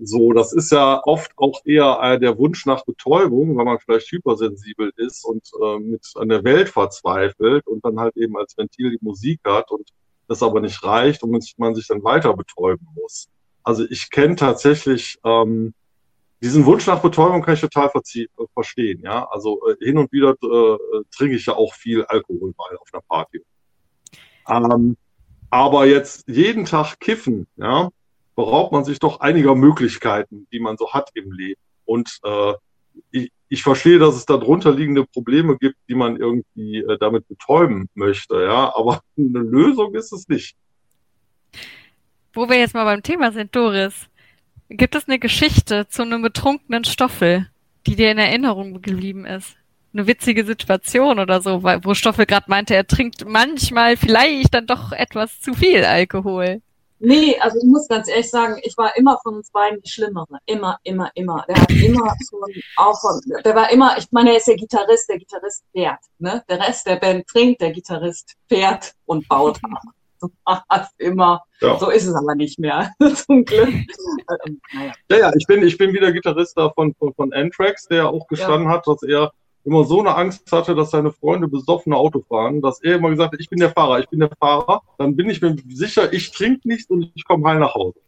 So, 0.00 0.32
das 0.32 0.52
ist 0.52 0.72
ja 0.72 1.00
oft 1.04 1.30
auch 1.36 1.60
eher 1.64 2.00
äh, 2.02 2.18
der 2.18 2.36
Wunsch 2.36 2.66
nach 2.66 2.84
Betäubung, 2.84 3.56
weil 3.56 3.64
man 3.64 3.78
vielleicht 3.78 4.10
hypersensibel 4.10 4.90
ist 4.96 5.24
und 5.24 5.48
äh, 5.62 5.78
mit 5.78 6.04
an 6.16 6.30
der 6.30 6.42
Welt 6.42 6.68
verzweifelt 6.68 7.64
und 7.68 7.84
dann 7.84 8.00
halt 8.00 8.16
eben 8.16 8.36
als 8.36 8.58
Ventil 8.58 8.90
die 8.90 9.04
Musik 9.04 9.38
hat 9.46 9.70
und 9.70 9.90
das 10.26 10.42
aber 10.42 10.60
nicht 10.60 10.82
reicht 10.82 11.22
und 11.22 11.30
man 11.58 11.74
sich 11.76 11.86
dann 11.86 12.02
weiter 12.02 12.34
betäuben 12.34 12.88
muss. 12.96 13.28
Also 13.62 13.84
ich 13.88 14.10
kenne 14.10 14.34
tatsächlich 14.34 15.16
ähm, 15.24 15.74
diesen 16.42 16.66
Wunsch 16.66 16.86
nach 16.86 17.00
Betäubung 17.00 17.42
kann 17.42 17.54
ich 17.54 17.60
total 17.60 17.90
äh, 17.94 18.26
verstehen. 18.52 19.00
Ja, 19.04 19.28
also 19.30 19.60
äh, 19.68 19.76
hin 19.84 19.96
und 19.96 20.10
wieder 20.12 20.32
äh, 20.32 21.02
trinke 21.16 21.36
ich 21.36 21.46
ja 21.46 21.54
auch 21.54 21.72
viel 21.74 22.04
Alkohol 22.04 22.52
mal 22.58 22.76
auf 22.76 22.88
einer 22.92 23.02
Party. 23.08 23.42
Ähm, 24.48 24.96
aber 25.50 25.86
jetzt 25.86 26.28
jeden 26.28 26.64
Tag 26.64 26.98
kiffen, 26.98 27.46
ja, 27.56 27.90
beraubt 28.34 28.72
man 28.72 28.84
sich 28.84 28.98
doch 28.98 29.20
einiger 29.20 29.54
Möglichkeiten, 29.54 30.48
die 30.52 30.60
man 30.60 30.76
so 30.76 30.92
hat 30.92 31.10
im 31.14 31.30
Leben. 31.30 31.60
Und 31.84 32.18
äh, 32.24 32.54
ich, 33.10 33.30
ich 33.48 33.62
verstehe, 33.62 33.98
dass 33.98 34.16
es 34.16 34.26
darunter 34.26 34.72
liegende 34.72 35.04
Probleme 35.04 35.56
gibt, 35.58 35.76
die 35.88 35.94
man 35.94 36.16
irgendwie 36.16 36.78
äh, 36.78 36.98
damit 36.98 37.28
betäuben 37.28 37.88
möchte, 37.94 38.42
ja, 38.42 38.74
aber 38.74 39.02
eine 39.16 39.38
Lösung 39.40 39.94
ist 39.94 40.12
es 40.12 40.26
nicht. 40.26 40.56
Wo 42.32 42.48
wir 42.48 42.58
jetzt 42.58 42.74
mal 42.74 42.84
beim 42.84 43.02
Thema 43.02 43.30
sind, 43.30 43.54
Doris, 43.54 44.08
Gibt 44.68 44.94
es 44.94 45.06
eine 45.06 45.18
Geschichte 45.18 45.86
zu 45.88 46.02
einem 46.02 46.22
betrunkenen 46.22 46.84
Stoffel, 46.84 47.48
die 47.86 47.96
dir 47.96 48.10
in 48.10 48.18
Erinnerung 48.18 48.80
geblieben 48.80 49.26
ist? 49.26 49.56
Eine 49.92 50.06
witzige 50.06 50.46
Situation 50.46 51.18
oder 51.18 51.42
so, 51.42 51.62
wo 51.62 51.92
Stoffel 51.92 52.24
gerade 52.24 52.46
meinte, 52.48 52.74
er 52.74 52.86
trinkt 52.86 53.26
manchmal 53.28 53.98
vielleicht 53.98 54.54
dann 54.54 54.66
doch 54.66 54.92
etwas 54.92 55.40
zu 55.40 55.52
viel 55.52 55.84
Alkohol. 55.84 56.62
Nee, 57.04 57.36
also 57.40 57.58
ich 57.58 57.64
muss 57.64 57.88
ganz 57.88 58.08
ehrlich 58.08 58.30
sagen, 58.30 58.60
ich 58.62 58.78
war 58.78 58.96
immer 58.96 59.18
von 59.24 59.34
uns 59.34 59.50
beiden 59.50 59.82
die 59.82 59.90
Schlimmere. 59.90 60.38
Immer, 60.46 60.78
immer, 60.84 61.10
immer. 61.14 61.44
Der 61.48 61.60
hat 61.60 61.70
immer 61.72 62.14
schon 62.30 62.62
auch 62.76 62.98
von, 63.00 63.20
der 63.44 63.54
war 63.56 63.72
immer, 63.72 63.98
ich 63.98 64.06
meine, 64.12 64.30
er 64.30 64.36
ist 64.36 64.46
der 64.46 64.56
Gitarrist, 64.56 65.08
der 65.08 65.18
Gitarrist 65.18 65.64
fährt, 65.72 65.98
ne? 66.18 66.44
Der 66.48 66.60
Rest 66.60 66.86
der 66.86 66.96
Band 66.96 67.26
trinkt, 67.26 67.60
der 67.60 67.72
Gitarrist 67.72 68.36
fährt 68.48 68.94
und 69.04 69.28
baut 69.28 69.58
ab 69.64 69.82
hast 70.46 70.98
immer. 70.98 71.42
Ja. 71.60 71.78
So 71.78 71.90
ist 71.90 72.06
es 72.06 72.14
aber 72.14 72.34
nicht 72.34 72.58
mehr, 72.58 72.90
zum 73.14 73.44
Glück. 73.44 73.68
Ähm, 73.68 74.60
naja. 74.74 74.92
Ja, 75.10 75.18
ja, 75.18 75.32
ich 75.36 75.46
bin, 75.46 75.62
ich 75.62 75.78
bin 75.78 75.92
wieder 75.92 76.12
Gitarrist 76.12 76.56
da 76.56 76.70
von, 76.70 76.94
von, 76.94 77.14
von 77.14 77.32
Anthrax, 77.32 77.86
der 77.86 78.08
auch 78.08 78.26
gestanden 78.26 78.68
ja. 78.68 78.74
hat, 78.74 78.86
dass 78.86 79.02
er 79.02 79.32
immer 79.64 79.84
so 79.84 80.00
eine 80.00 80.14
Angst 80.14 80.50
hatte, 80.50 80.74
dass 80.74 80.90
seine 80.90 81.12
Freunde 81.12 81.48
besoffene 81.48 81.96
Auto 81.96 82.20
fahren, 82.20 82.60
dass 82.60 82.82
er 82.82 82.96
immer 82.96 83.10
gesagt 83.10 83.32
hat, 83.32 83.40
ich 83.40 83.48
bin 83.48 83.60
der 83.60 83.70
Fahrer, 83.70 84.00
ich 84.00 84.08
bin 84.08 84.20
der 84.20 84.30
Fahrer, 84.38 84.82
dann 84.98 85.14
bin 85.14 85.30
ich 85.30 85.40
mir 85.40 85.56
sicher, 85.68 86.12
ich 86.12 86.32
trinke 86.32 86.66
nicht 86.66 86.90
und 86.90 87.12
ich 87.14 87.24
komme 87.24 87.48
heil 87.48 87.60
nach 87.60 87.74
Hause. 87.74 88.00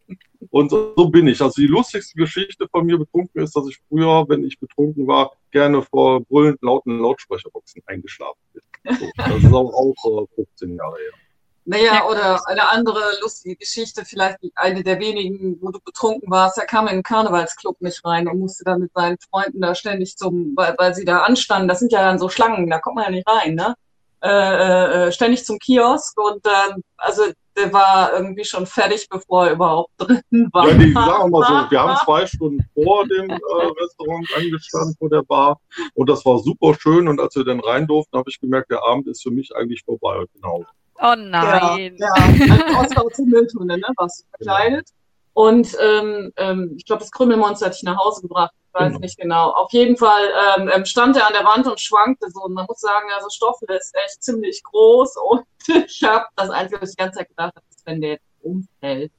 Und 0.51 0.69
so, 0.69 0.93
so, 0.95 1.09
bin 1.09 1.27
ich. 1.27 1.41
Also 1.41 1.61
die 1.61 1.67
lustigste 1.67 2.17
Geschichte 2.17 2.67
von 2.67 2.85
mir 2.85 2.97
betrunken 2.97 3.41
ist, 3.41 3.55
dass 3.55 3.67
ich 3.67 3.79
früher, 3.89 4.25
wenn 4.27 4.43
ich 4.43 4.59
betrunken 4.59 5.07
war, 5.07 5.31
gerne 5.51 5.81
vor 5.81 6.21
brüllend 6.21 6.61
lauten 6.61 6.99
Lautsprecherboxen 6.99 7.81
eingeschlafen 7.85 8.39
bin. 8.53 8.61
So, 8.99 9.09
das 9.17 9.43
ist 9.43 9.53
auch, 9.53 9.73
auch 9.73 10.23
äh, 10.23 10.35
15 10.35 10.75
Jahre 10.75 10.97
her. 10.97 11.24
Naja, 11.67 12.05
oder 12.07 12.47
eine 12.47 12.69
andere 12.69 13.01
lustige 13.21 13.55
Geschichte, 13.55 14.05
vielleicht 14.05 14.37
eine 14.53 14.83
der 14.83 14.99
wenigen, 14.99 15.57
wo 15.61 15.71
du 15.71 15.79
betrunken 15.83 16.29
warst. 16.29 16.59
Er 16.59 16.67
kam 16.67 16.87
in 16.87 16.97
den 16.97 17.03
Karnevalsclub 17.03 17.81
nicht 17.81 18.05
rein 18.05 18.27
und 18.27 18.39
musste 18.39 18.63
dann 18.63 18.81
mit 18.81 18.93
seinen 18.93 19.17
Freunden 19.31 19.61
da 19.61 19.73
ständig 19.73 20.15
zum, 20.15 20.53
weil, 20.55 20.75
weil 20.77 20.93
sie 20.93 21.05
da 21.05 21.23
anstanden. 21.23 21.67
Das 21.67 21.79
sind 21.79 21.91
ja 21.91 22.01
dann 22.01 22.19
so 22.19 22.29
Schlangen, 22.29 22.69
da 22.69 22.77
kommt 22.77 22.97
man 22.97 23.05
ja 23.05 23.11
nicht 23.11 23.27
rein, 23.27 23.55
ne? 23.55 23.73
Äh, 24.21 24.29
äh, 24.29 25.07
äh 25.07 25.11
ständig 25.11 25.43
zum 25.43 25.57
Kiosk 25.57 26.15
und 26.19 26.45
dann, 26.45 26.81
also 26.97 27.23
der 27.57 27.73
war 27.73 28.13
irgendwie 28.13 28.45
schon 28.45 28.67
fertig, 28.67 29.07
bevor 29.09 29.47
er 29.47 29.53
überhaupt 29.53 29.91
drin 29.97 30.21
war. 30.51 30.67
Ja, 30.67 30.77
die 30.77 30.91
sagen 30.91 31.31
mal 31.31 31.47
so, 31.47 31.71
wir 31.71 31.79
haben 31.79 31.97
zwei 32.05 32.27
Stunden 32.27 32.63
vor 32.75 33.07
dem 33.07 33.27
äh, 33.27 33.35
Restaurant 33.81 34.27
angestanden 34.35 34.95
vor 34.99 35.09
der 35.09 35.23
Bar 35.23 35.59
und 35.95 36.09
das 36.09 36.23
war 36.25 36.37
super 36.37 36.75
schön 36.79 37.07
und 37.07 37.19
als 37.19 37.35
wir 37.35 37.43
dann 37.43 37.59
rein 37.59 37.87
durften, 37.87 38.15
habe 38.17 38.29
ich 38.29 38.39
gemerkt, 38.39 38.69
der 38.69 38.83
Abend 38.83 39.07
ist 39.07 39.23
für 39.23 39.31
mich 39.31 39.55
eigentlich 39.55 39.83
vorbei 39.83 40.23
Hause. 40.43 40.67
Oh 40.99 41.15
nein. 41.17 41.95
Ja, 41.97 42.13
ja. 42.17 42.55
als 42.55 42.75
Ausgabe 42.75 43.11
zur 43.11 43.25
Mülltonne, 43.25 43.77
ne? 43.77 43.87
Warst 43.97 44.21
du 44.21 44.25
verkleidet. 44.29 44.89
Und 45.33 45.75
ähm, 45.81 46.31
ähm, 46.37 46.75
ich 46.77 46.85
glaube, 46.85 47.01
das 47.01 47.11
Krümmelmonster 47.11 47.65
hat 47.65 47.75
dich 47.75 47.83
nach 47.83 47.97
Hause 47.97 48.21
gebracht. 48.21 48.53
Ich 48.67 48.73
weiß 48.73 48.87
genau. 48.87 48.99
nicht 48.99 49.17
genau. 49.17 49.49
Auf 49.51 49.71
jeden 49.73 49.97
Fall 49.97 50.23
ähm, 50.57 50.69
ähm, 50.73 50.85
stand 50.85 51.17
er 51.17 51.27
an 51.27 51.33
der 51.33 51.43
Wand 51.43 51.67
und 51.67 51.79
schwankte 51.79 52.29
so. 52.31 52.43
Und 52.43 52.53
man 52.53 52.65
muss 52.67 52.79
sagen, 52.79 53.07
also 53.13 53.27
Stoffel 53.29 53.69
ist 53.71 53.93
echt 54.05 54.23
ziemlich 54.23 54.63
groß. 54.63 55.15
Und 55.29 55.43
ich 55.85 56.01
habe 56.03 56.25
das 56.37 56.49
Einzige, 56.49 56.81
was 56.81 56.91
ich 56.91 56.95
die 56.95 57.03
ganze 57.03 57.19
Zeit 57.19 57.29
gedacht 57.29 57.55
habe, 57.55 57.65
ist, 57.69 57.85
wenn 57.85 57.99
der 57.99 58.11
jetzt 58.11 58.25
umfällt, 58.41 59.11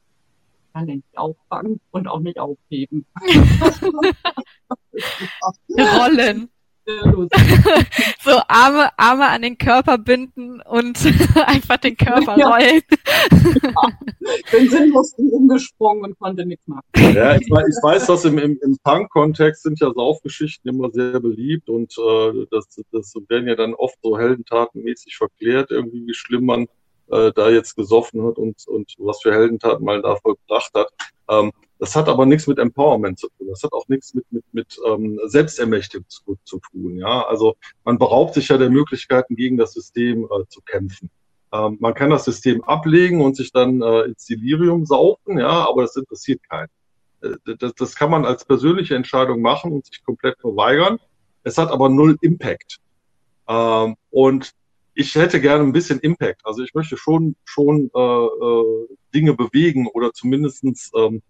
kann 0.73 0.87
den 0.87 0.97
nicht 0.97 1.19
auffangen 1.19 1.81
und 1.91 2.09
auch 2.09 2.21
nicht 2.21 2.39
aufheben. 2.39 3.05
Rollen. 5.69 6.49
so 8.23 8.41
Arme, 8.47 8.91
Arme 8.97 9.29
an 9.29 9.43
den 9.43 9.59
Körper 9.59 9.99
binden 9.99 10.61
und 10.61 10.99
einfach 11.47 11.79
den 11.79 11.97
Körper 11.97 12.39
Ja. 12.39 12.49
rollen. 12.49 12.83
Bin 14.53 14.69
sinnlos 14.69 15.15
umgesprungen 15.17 16.05
und 16.05 16.19
konnte 16.19 16.47
nichts 16.47 16.67
machen. 16.67 16.85
Ja, 16.97 17.37
ich, 17.37 17.51
weiß, 17.51 17.67
ich 17.69 17.83
weiß, 17.83 18.07
dass 18.07 18.25
im, 18.25 18.39
im, 18.39 18.59
im 18.63 18.77
Punk-Kontext 18.83 19.65
sind 19.65 19.81
ja 19.81 19.93
Saufgeschichten 19.93 20.69
immer 20.69 20.91
sehr 20.91 21.19
beliebt 21.21 21.69
und 21.69 21.93
äh, 21.99 22.47
das, 22.51 22.81
das 22.93 23.15
werden 23.29 23.49
ja 23.49 23.57
dann 23.57 23.75
oft 23.75 23.97
so 24.03 24.19
heldentatenmäßig 24.19 25.17
verklärt, 25.17 25.71
irgendwie 25.71 26.07
wie 26.07 26.15
schlimm 26.15 26.47
man 26.47 26.67
äh, 27.11 27.33
da 27.35 27.51
jetzt 27.51 27.77
gesoffen 27.77 28.23
hat 28.27 28.39
und, 28.39 28.67
und 28.67 28.95
was 28.99 29.23
für 29.23 29.33
Heldentaten 29.33 29.85
man 29.85 30.03
da 30.03 30.17
vollbracht 30.17 30.73
hat. 30.75 30.89
Ähm, 31.29 31.53
das 31.79 31.95
hat 31.95 32.09
aber 32.09 32.25
nichts 32.25 32.47
mit 32.47 32.59
Empowerment 32.59 33.19
zu 33.19 33.29
tun. 33.37 33.49
Das 33.49 33.63
hat 33.63 33.73
auch 33.73 33.87
nichts 33.89 34.15
mit, 34.15 34.25
mit, 34.31 34.45
mit 34.53 34.79
ähm, 34.87 35.21
Selbstermächtigung 35.27 36.09
zu, 36.09 36.39
zu 36.45 36.59
tun. 36.59 36.97
Ja, 36.97 37.27
also 37.27 37.57
man 37.85 37.99
beraubt 37.99 38.35
sich 38.35 38.49
ja 38.49 38.57
der 38.57 38.71
Möglichkeiten, 38.71 39.37
gegen 39.37 39.57
das 39.59 39.73
System 39.75 40.25
äh, 40.25 40.47
zu 40.49 40.61
kämpfen. 40.63 41.11
Ähm, 41.53 41.77
man 41.81 41.95
kann 41.95 42.11
das 42.11 42.25
System 42.25 42.63
ablegen 42.65 43.21
und 43.21 43.37
sich 43.37 43.53
dann 43.53 43.83
äh, 43.83 44.03
ins 44.03 44.25
Delirium 44.25 44.87
saufen, 44.87 45.39
ja, 45.39 45.69
aber 45.69 45.83
das 45.83 45.97
interessiert 45.97 46.41
keinen. 46.49 46.71
Äh, 47.23 47.57
Das, 47.59 47.75
das 47.75 47.95
kann 47.95 48.11
man 48.11 48.25
als 48.25 48.45
persönliche 48.45 48.95
Entscheidung 48.95 49.41
machen 49.43 49.73
und 49.73 49.87
sich 49.87 50.03
komplett 50.05 50.39
verweigern. 50.41 50.99
Es 51.45 51.59
hat 51.59 51.71
aber 51.71 51.89
null 51.89 52.17
Impact. 52.23 52.79
Ähm, 53.49 53.97
und 54.11 54.53
ich 54.97 55.15
hätte 55.15 55.41
gerne 55.41 55.63
ein 55.63 55.73
bisschen 55.73 56.01
Impact. 56.01 56.41
Also 56.45 56.63
ich 56.63 56.75
möchte 56.75 56.97
schon 56.97 57.37
schon 57.45 57.91
äh, 57.95 58.01
äh, 58.01 58.87
Dinge 59.15 59.35
bewegen 59.35 59.87
oder 59.87 60.13
zumindestens 60.13 60.91
ähm, 60.97 61.23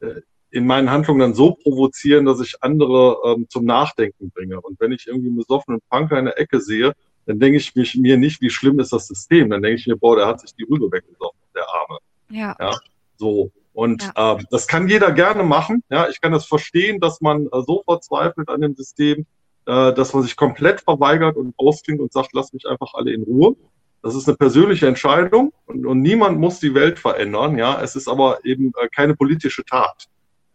äh, 0.00 0.22
in 0.50 0.66
meinen 0.66 0.90
Handlungen 0.90 1.20
dann 1.20 1.34
so 1.34 1.52
provozieren, 1.54 2.24
dass 2.24 2.40
ich 2.40 2.56
andere 2.62 3.18
ähm, 3.24 3.46
zum 3.48 3.64
Nachdenken 3.64 4.30
bringe. 4.30 4.60
Und 4.60 4.80
wenn 4.80 4.92
ich 4.92 5.06
irgendwie 5.06 5.28
einen 5.28 5.36
besoffenen 5.36 5.80
Punker 5.90 6.18
in 6.18 6.26
der 6.26 6.38
Ecke 6.38 6.60
sehe, 6.60 6.94
dann 7.26 7.38
denke 7.38 7.58
ich 7.58 7.74
mich, 7.74 7.96
mir 7.96 8.16
nicht, 8.16 8.40
wie 8.40 8.50
schlimm 8.50 8.80
ist 8.80 8.92
das 8.92 9.06
System. 9.06 9.50
Dann 9.50 9.62
denke 9.62 9.80
ich 9.80 9.86
mir, 9.86 9.96
boah, 9.96 10.16
der 10.16 10.26
hat 10.26 10.40
sich 10.40 10.54
die 10.54 10.64
Rübe 10.64 10.90
weggesoffen, 10.90 11.40
der 11.54 11.64
Arme. 11.68 11.98
Ja. 12.30 12.56
Ja, 12.58 12.78
so. 13.16 13.50
Und 13.74 14.10
ähm, 14.16 14.46
das 14.50 14.66
kann 14.66 14.88
jeder 14.88 15.12
gerne 15.12 15.42
machen. 15.42 15.82
Ja, 15.90 16.08
ich 16.08 16.20
kann 16.20 16.32
das 16.32 16.46
verstehen, 16.46 17.00
dass 17.00 17.20
man 17.20 17.46
äh, 17.46 17.62
so 17.66 17.82
verzweifelt 17.84 18.48
an 18.48 18.60
dem 18.60 18.74
System, 18.74 19.26
äh, 19.66 19.92
dass 19.92 20.12
man 20.12 20.22
sich 20.22 20.36
komplett 20.36 20.80
verweigert 20.80 21.36
und 21.36 21.54
ausklingt 21.56 22.00
und 22.00 22.12
sagt, 22.12 22.30
lass 22.32 22.52
mich 22.52 22.66
einfach 22.66 22.94
alle 22.94 23.12
in 23.12 23.22
Ruhe. 23.22 23.56
Das 24.02 24.16
ist 24.16 24.28
eine 24.28 24.36
persönliche 24.36 24.88
Entscheidung 24.88 25.52
und, 25.66 25.86
und 25.86 26.00
niemand 26.00 26.38
muss 26.38 26.58
die 26.58 26.74
Welt 26.74 26.98
verändern. 26.98 27.56
Ja, 27.56 27.80
es 27.80 27.94
ist 27.94 28.08
aber 28.08 28.44
eben 28.44 28.72
äh, 28.80 28.88
keine 28.88 29.14
politische 29.14 29.64
Tat. 29.64 30.08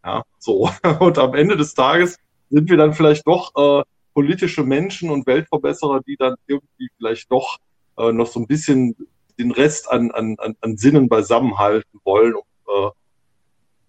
Ja, 0.03 0.23
so. 0.37 0.69
Und 0.99 1.17
am 1.17 1.33
Ende 1.33 1.57
des 1.57 1.73
Tages 1.73 2.17
sind 2.49 2.69
wir 2.69 2.77
dann 2.77 2.93
vielleicht 2.93 3.27
doch 3.27 3.51
äh, 3.55 3.83
politische 4.13 4.63
Menschen 4.63 5.09
und 5.09 5.27
Weltverbesserer, 5.27 6.01
die 6.01 6.15
dann 6.17 6.35
irgendwie 6.47 6.87
vielleicht 6.97 7.29
doch 7.31 7.57
äh, 7.97 8.11
noch 8.11 8.27
so 8.27 8.39
ein 8.39 8.47
bisschen 8.47 8.95
den 9.37 9.51
Rest 9.51 9.91
an, 9.91 10.11
an, 10.11 10.37
an, 10.37 10.77
Sinnen 10.77 11.09
beisammenhalten 11.09 11.99
wollen, 12.03 12.35
um 12.35 12.43
äh, 12.67 12.89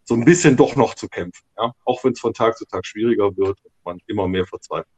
so 0.04 0.14
ein 0.14 0.24
bisschen 0.24 0.56
doch 0.56 0.76
noch 0.76 0.94
zu 0.94 1.08
kämpfen. 1.08 1.46
Ja? 1.56 1.72
Auch 1.84 2.02
wenn 2.04 2.12
es 2.12 2.20
von 2.20 2.34
Tag 2.34 2.58
zu 2.58 2.66
Tag 2.66 2.84
schwieriger 2.84 3.36
wird 3.36 3.58
und 3.64 3.72
man 3.84 3.98
immer 4.06 4.28
mehr 4.28 4.44
verzweifelt. 4.44 4.97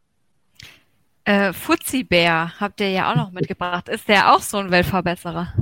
Äh, 1.30 1.52
Fuzzi-Bär 1.52 2.58
habt 2.58 2.80
ihr 2.80 2.90
ja 2.90 3.12
auch 3.12 3.14
noch 3.14 3.30
mitgebracht. 3.30 3.88
Ist 3.88 4.08
der 4.08 4.34
auch 4.34 4.40
so 4.40 4.56
ein 4.56 4.72
Weltverbesserer? 4.72 5.54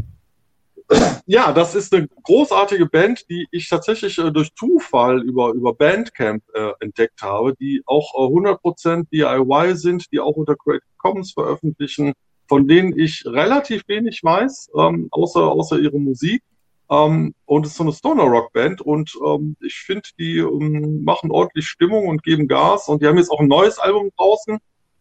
Ja, 1.26 1.52
das 1.52 1.74
ist 1.74 1.92
eine 1.92 2.08
großartige 2.22 2.86
Band, 2.86 3.28
die 3.28 3.46
ich 3.50 3.68
tatsächlich 3.68 4.16
äh, 4.16 4.32
durch 4.32 4.48
Zufall 4.54 5.20
über, 5.20 5.50
über 5.50 5.74
Bandcamp 5.74 6.42
äh, 6.54 6.70
entdeckt 6.80 7.20
habe, 7.20 7.54
die 7.60 7.82
auch 7.84 8.14
äh, 8.14 8.32
100% 8.32 9.08
DIY 9.12 9.76
sind, 9.76 10.10
die 10.10 10.20
auch 10.20 10.36
unter 10.36 10.56
Creative 10.56 10.88
Commons 10.96 11.32
veröffentlichen, 11.32 12.14
von 12.46 12.66
denen 12.66 12.98
ich 12.98 13.26
relativ 13.26 13.82
wenig 13.88 14.24
weiß, 14.24 14.70
ähm, 14.74 15.08
außer, 15.10 15.42
außer 15.42 15.78
ihre 15.78 15.98
Musik. 16.00 16.42
Ähm, 16.90 17.34
und 17.44 17.66
es 17.66 17.72
ist 17.72 17.76
so 17.76 17.84
eine 17.84 17.92
Stoner 17.92 18.24
Rock 18.24 18.54
Band 18.54 18.80
und 18.80 19.12
ähm, 19.22 19.54
ich 19.60 19.74
finde, 19.74 20.08
die 20.18 20.38
ähm, 20.38 21.04
machen 21.04 21.30
ordentlich 21.30 21.68
Stimmung 21.68 22.08
und 22.08 22.22
geben 22.22 22.48
Gas 22.48 22.88
und 22.88 23.02
die 23.02 23.06
haben 23.06 23.18
jetzt 23.18 23.30
auch 23.30 23.40
ein 23.40 23.48
neues 23.48 23.78
Album 23.78 24.08
draußen. 24.16 24.58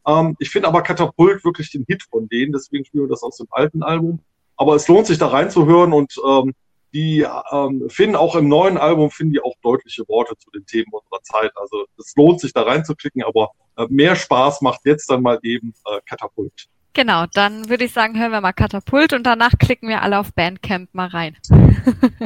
Ähm, 0.07 0.35
ich 0.39 0.49
finde 0.49 0.67
aber 0.67 0.81
Katapult 0.81 1.43
wirklich 1.43 1.71
den 1.71 1.85
Hit 1.87 2.03
von 2.09 2.27
denen, 2.29 2.53
deswegen 2.53 2.85
spielen 2.85 3.05
wir 3.05 3.09
das 3.09 3.23
aus 3.23 3.37
dem 3.37 3.47
alten 3.51 3.83
Album. 3.83 4.19
Aber 4.55 4.75
es 4.75 4.87
lohnt 4.87 5.05
sich 5.05 5.17
da 5.17 5.27
reinzuhören 5.27 5.93
und 5.93 6.15
ähm, 6.25 6.53
die 6.93 7.27
ähm, 7.51 7.89
finden 7.89 8.15
auch 8.15 8.35
im 8.35 8.47
neuen 8.47 8.77
Album 8.77 9.11
finden 9.11 9.33
die 9.33 9.41
auch 9.41 9.53
deutliche 9.61 10.07
Worte 10.07 10.35
zu 10.37 10.49
den 10.51 10.65
Themen 10.65 10.87
unserer 10.91 11.21
Zeit. 11.21 11.51
Also 11.55 11.85
es 11.99 12.13
lohnt 12.15 12.39
sich 12.39 12.53
da 12.53 12.63
reinzuklicken, 12.63 13.23
aber 13.23 13.51
äh, 13.75 13.85
mehr 13.89 14.15
Spaß 14.15 14.61
macht 14.61 14.79
jetzt 14.85 15.09
dann 15.09 15.21
mal 15.21 15.37
eben 15.43 15.73
äh, 15.85 15.99
Katapult. 16.07 16.67
Genau, 16.93 17.25
dann 17.33 17.69
würde 17.69 17.83
ich 17.83 17.93
sagen, 17.93 18.17
hören 18.19 18.31
wir 18.31 18.41
mal 18.41 18.53
Katapult 18.53 19.13
und 19.13 19.23
danach 19.23 19.51
klicken 19.59 19.89
wir 19.89 20.01
alle 20.01 20.17
auf 20.17 20.33
Bandcamp 20.33 20.89
mal 20.93 21.07
rein. 21.07 21.37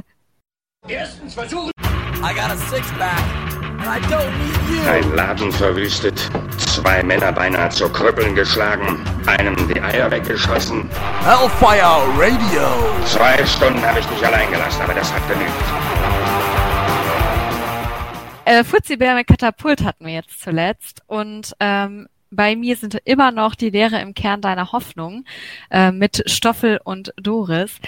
Erstens 0.88 1.34
versuchen. 1.34 1.72
I 2.24 2.34
got 2.34 2.52
a 2.52 2.58
six-pack 2.58 3.52
and 3.54 3.61
I 3.84 4.00
don't 4.12 4.32
need 4.38 4.84
you. 4.84 4.90
Ein 4.90 5.16
Laden 5.16 5.52
verwüstet, 5.52 6.30
zwei 6.58 7.02
Männer 7.02 7.32
beinahe 7.32 7.70
zu 7.70 7.90
Krüppeln 7.90 8.36
geschlagen, 8.36 9.04
einem 9.26 9.56
die 9.68 9.82
Eier 9.82 10.12
weggeschossen. 10.12 10.88
Hellfire 11.24 12.04
Radio. 12.16 13.06
Zwei 13.06 13.44
Stunden 13.46 13.82
habe 13.82 14.00
ich 14.00 14.06
dich 14.06 14.24
allein 14.26 14.52
gelassen, 14.52 14.82
aber 14.84 14.94
das 14.94 15.12
hat 15.12 15.28
genügt. 15.28 15.52
Äh, 18.46 18.64
Fuzzi-Bär 18.64 19.16
mit 19.16 19.26
Katapult 19.26 19.84
hatten 19.84 20.06
wir 20.06 20.14
jetzt 20.14 20.42
zuletzt 20.42 21.02
und 21.08 21.56
ähm, 21.60 22.08
bei 22.30 22.56
mir 22.56 22.76
sind 22.76 23.00
immer 23.06 23.32
noch 23.32 23.56
die 23.56 23.72
Lehre 23.72 24.00
im 24.00 24.14
Kern 24.14 24.42
deiner 24.42 24.72
Hoffnung 24.72 25.26
äh, 25.72 25.92
mit 25.92 26.24
Stoffel 26.30 26.80
und 26.84 27.14
Doris. 27.18 27.80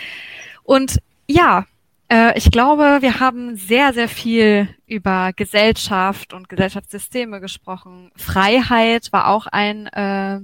Und 0.64 1.00
ja, 1.28 1.66
äh, 2.14 2.38
ich 2.38 2.52
glaube, 2.52 3.00
wir 3.02 3.20
haben 3.20 3.56
sehr, 3.56 3.92
sehr 3.94 4.08
viel 4.08 4.70
über 4.86 5.32
Gesellschaft 5.36 6.34
und 6.34 6.48
Gesellschaftssysteme 6.48 7.42
gesprochen. 7.42 8.12
Freiheit 8.16 9.12
war 9.12 9.30
auch 9.30 9.48
ein 9.48 9.88
äh, 9.88 10.40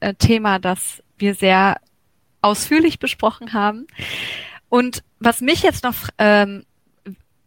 äh, 0.00 0.14
Thema, 0.14 0.58
das 0.58 1.02
wir 1.18 1.36
sehr 1.36 1.76
ausführlich 2.40 2.98
besprochen 2.98 3.52
haben. 3.52 3.86
Und 4.68 5.04
was 5.20 5.40
mich 5.40 5.62
jetzt 5.62 5.84
noch 5.84 5.94
ähm, 6.18 6.64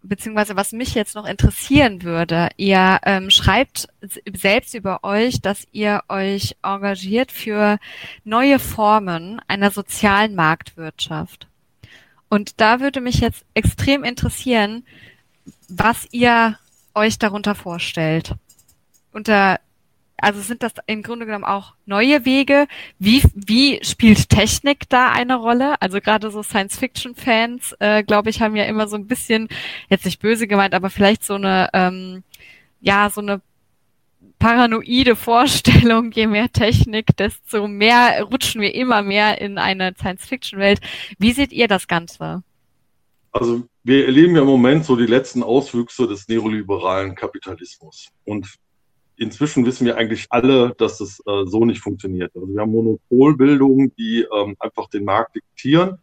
beziehungsweise 0.01 0.55
was 0.55 0.71
mich 0.71 0.93
jetzt 0.93 1.15
noch 1.15 1.25
interessieren 1.25 2.03
würde, 2.03 2.49
ihr 2.55 2.99
ähm, 3.03 3.31
schreibt 3.31 3.87
selbst 4.33 4.75
über 4.75 5.03
euch, 5.03 5.41
dass 5.41 5.67
ihr 5.71 6.03
euch 6.07 6.55
engagiert 6.61 7.31
für 7.31 7.79
neue 8.23 8.59
Formen 8.59 9.41
einer 9.47 9.71
sozialen 9.71 10.35
Marktwirtschaft. 10.35 11.47
Und 12.29 12.59
da 12.59 12.79
würde 12.79 13.01
mich 13.01 13.19
jetzt 13.19 13.45
extrem 13.53 14.03
interessieren, 14.03 14.85
was 15.69 16.07
ihr 16.11 16.57
euch 16.93 17.19
darunter 17.19 17.55
vorstellt. 17.55 18.33
Unter 19.11 19.59
also 20.17 20.41
sind 20.41 20.63
das 20.63 20.73
im 20.87 21.03
Grunde 21.03 21.25
genommen 21.25 21.43
auch 21.43 21.73
neue 21.85 22.25
Wege? 22.25 22.67
Wie, 22.99 23.21
wie 23.35 23.79
spielt 23.83 24.29
Technik 24.29 24.89
da 24.89 25.11
eine 25.11 25.35
Rolle? 25.35 25.81
Also 25.81 25.99
gerade 25.99 26.31
so 26.31 26.41
Science-Fiction-Fans, 26.41 27.75
äh, 27.79 28.03
glaube 28.03 28.29
ich, 28.29 28.41
haben 28.41 28.55
ja 28.55 28.63
immer 28.63 28.87
so 28.87 28.95
ein 28.95 29.07
bisschen, 29.07 29.49
jetzt 29.89 30.05
nicht 30.05 30.21
böse 30.21 30.47
gemeint, 30.47 30.73
aber 30.73 30.89
vielleicht 30.89 31.23
so 31.23 31.35
eine, 31.35 31.69
ähm, 31.73 32.23
ja, 32.79 33.09
so 33.09 33.21
eine 33.21 33.41
paranoide 34.45 35.15
Vorstellung, 35.15 36.11
je 36.11 36.27
mehr 36.27 36.51
Technik, 36.51 37.17
desto 37.17 37.67
mehr 37.67 38.21
rutschen 38.21 38.61
wir 38.61 38.75
immer 38.75 39.01
mehr 39.01 39.41
in 39.41 39.57
eine 39.57 39.95
Science-Fiction-Welt. 39.97 40.81
Wie 41.17 41.31
seht 41.31 41.51
ihr 41.51 41.67
das 41.67 41.87
Ganze? 41.87 42.43
Also 43.31 43.63
wir 43.83 44.05
erleben 44.05 44.35
ja 44.35 44.41
im 44.43 44.47
Moment 44.47 44.85
so 44.85 44.95
die 44.95 45.07
letzten 45.07 45.41
Auswüchse 45.41 46.07
des 46.07 46.27
neoliberalen 46.27 47.15
Kapitalismus. 47.15 48.09
Und 48.23 48.53
inzwischen 49.17 49.65
wissen 49.65 49.87
wir 49.87 49.97
eigentlich 49.97 50.27
alle, 50.29 50.75
dass 50.77 51.01
es 51.01 51.19
äh, 51.25 51.45
so 51.45 51.65
nicht 51.65 51.81
funktioniert. 51.81 52.31
Also 52.35 52.47
wir 52.47 52.61
haben 52.61 52.71
Monopolbildungen, 52.71 53.95
die 53.95 54.27
ähm, 54.31 54.55
einfach 54.59 54.87
den 54.89 55.05
Markt 55.05 55.35
diktieren. 55.37 55.97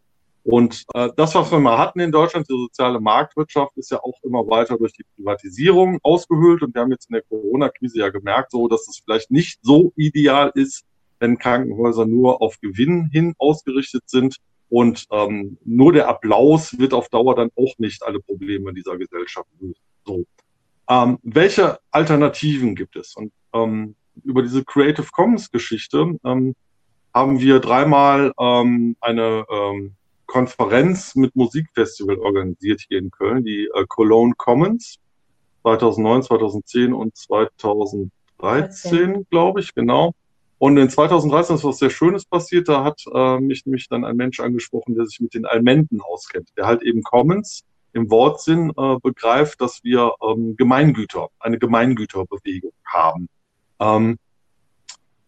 Und 0.44 0.84
äh, 0.94 1.08
das, 1.16 1.34
was 1.34 1.52
wir 1.52 1.60
mal 1.60 1.78
hatten 1.78 2.00
in 2.00 2.10
Deutschland, 2.10 2.48
die 2.48 2.54
soziale 2.54 3.00
Marktwirtschaft, 3.00 3.76
ist 3.76 3.90
ja 3.92 4.02
auch 4.02 4.18
immer 4.22 4.46
weiter 4.48 4.76
durch 4.76 4.92
die 4.92 5.04
Privatisierung 5.16 5.98
ausgehöhlt. 6.02 6.62
Und 6.62 6.74
wir 6.74 6.82
haben 6.82 6.90
jetzt 6.90 7.08
in 7.08 7.14
der 7.14 7.22
Corona-Krise 7.22 8.00
ja 8.00 8.08
gemerkt, 8.08 8.50
so, 8.50 8.66
dass 8.66 8.88
es 8.88 9.00
vielleicht 9.04 9.30
nicht 9.30 9.60
so 9.62 9.92
ideal 9.96 10.50
ist, 10.54 10.84
wenn 11.20 11.38
Krankenhäuser 11.38 12.06
nur 12.06 12.42
auf 12.42 12.60
Gewinn 12.60 13.08
hin 13.12 13.34
ausgerichtet 13.38 14.02
sind. 14.06 14.36
Und 14.68 15.06
ähm, 15.12 15.58
nur 15.64 15.92
der 15.92 16.08
Applaus 16.08 16.76
wird 16.78 16.94
auf 16.94 17.08
Dauer 17.08 17.36
dann 17.36 17.50
auch 17.56 17.74
nicht 17.78 18.02
alle 18.02 18.18
Probleme 18.18 18.72
dieser 18.72 18.96
Gesellschaft 18.96 19.48
lösen. 19.60 19.76
So. 20.04 20.24
Ähm, 20.88 21.18
welche 21.22 21.78
Alternativen 21.92 22.74
gibt 22.74 22.96
es? 22.96 23.14
Und 23.14 23.32
ähm, 23.52 23.94
über 24.24 24.42
diese 24.42 24.64
Creative 24.64 25.06
Commons 25.12 25.50
Geschichte 25.50 26.18
ähm, 26.24 26.54
haben 27.14 27.40
wir 27.40 27.60
dreimal 27.60 28.32
ähm, 28.40 28.96
eine 29.00 29.44
ähm, 29.48 29.94
Konferenz 30.32 31.14
mit 31.14 31.36
Musikfestival 31.36 32.16
organisiert 32.16 32.80
hier 32.88 33.00
in 33.00 33.10
Köln, 33.10 33.44
die 33.44 33.68
äh, 33.74 33.84
Cologne 33.86 34.32
Commons 34.34 34.96
2009, 35.60 36.22
2010 36.22 36.94
und 36.94 37.14
2013, 37.14 39.26
glaube 39.28 39.60
ich, 39.60 39.74
genau. 39.74 40.14
Und 40.56 40.78
in 40.78 40.88
2013 40.88 41.56
ist 41.56 41.64
was 41.64 41.76
sehr 41.76 41.90
Schönes 41.90 42.24
passiert. 42.24 42.70
Da 42.70 42.82
hat 42.82 43.02
äh, 43.12 43.40
mich 43.40 43.66
nämlich 43.66 43.90
dann 43.90 44.06
ein 44.06 44.16
Mensch 44.16 44.40
angesprochen, 44.40 44.94
der 44.94 45.04
sich 45.04 45.20
mit 45.20 45.34
den 45.34 45.44
Almenden 45.44 46.00
auskennt, 46.00 46.48
der 46.56 46.64
halt 46.64 46.82
eben 46.82 47.02
Commons 47.02 47.64
im 47.92 48.10
Wortsinn 48.10 48.72
äh, 48.74 48.96
begreift, 49.02 49.60
dass 49.60 49.84
wir 49.84 50.14
ähm, 50.26 50.56
Gemeingüter, 50.56 51.28
eine 51.40 51.58
Gemeingüterbewegung 51.58 52.72
haben. 52.86 53.28
Ähm, 53.80 54.16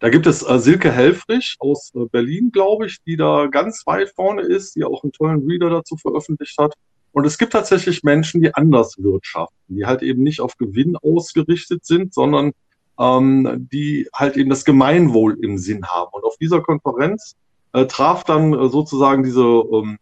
da 0.05 0.11
gibt 0.11 0.27
es 0.27 0.43
äh, 0.43 0.59
Silke 0.59 0.93
Helfrich 0.93 1.57
aus 1.61 1.91
äh, 1.95 2.05
Berlin, 2.05 2.51
glaube 2.53 2.85
ich, 2.85 3.03
die 3.05 3.17
da 3.17 3.47
ganz 3.47 3.87
weit 3.87 4.11
vorne 4.11 4.43
ist, 4.43 4.77
die 4.77 4.85
auch 4.85 5.03
einen 5.03 5.13
tollen 5.13 5.47
Reader 5.49 5.71
dazu 5.71 5.97
veröffentlicht 5.97 6.59
hat. 6.59 6.75
Und 7.13 7.25
es 7.25 7.39
gibt 7.39 7.55
tatsächlich 7.55 8.03
Menschen, 8.03 8.43
die 8.43 8.55
anders 8.55 8.97
wirtschaften, 8.99 9.57
die 9.67 9.87
halt 9.87 10.03
eben 10.03 10.23
nicht 10.23 10.43
auf 10.43 10.59
Gewinn 10.59 10.99
ausgerichtet 10.99 11.87
sind, 11.87 12.13
sondern 12.13 12.53
ähm, 13.01 13.67
die 13.73 14.07
halt 14.13 14.37
eben 14.37 14.51
das 14.51 14.67
Gemeinwohl 14.67 15.39
im 15.43 15.57
Sinn 15.57 15.87
haben. 15.87 16.11
Und 16.13 16.25
auf 16.25 16.37
dieser 16.37 16.61
Konferenz 16.61 17.35
äh, 17.73 17.87
traf 17.87 18.25
dann 18.25 18.53
äh, 18.53 18.69
sozusagen 18.69 19.23
diese 19.23 19.41
ähm, 19.41 19.97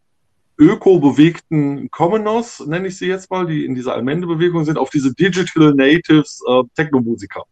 öko-bewegten 0.58 1.92
Commoners, 1.92 2.58
nenne 2.66 2.88
ich 2.88 2.98
sie 2.98 3.06
jetzt 3.06 3.30
mal, 3.30 3.46
die 3.46 3.64
in 3.64 3.76
dieser 3.76 3.94
Allmende-Bewegung 3.94 4.64
sind, 4.64 4.78
auf 4.78 4.90
diese 4.90 5.14
Digital 5.14 5.74
Natives 5.74 6.42
äh, 6.48 6.62
Technomusiker. 6.74 7.44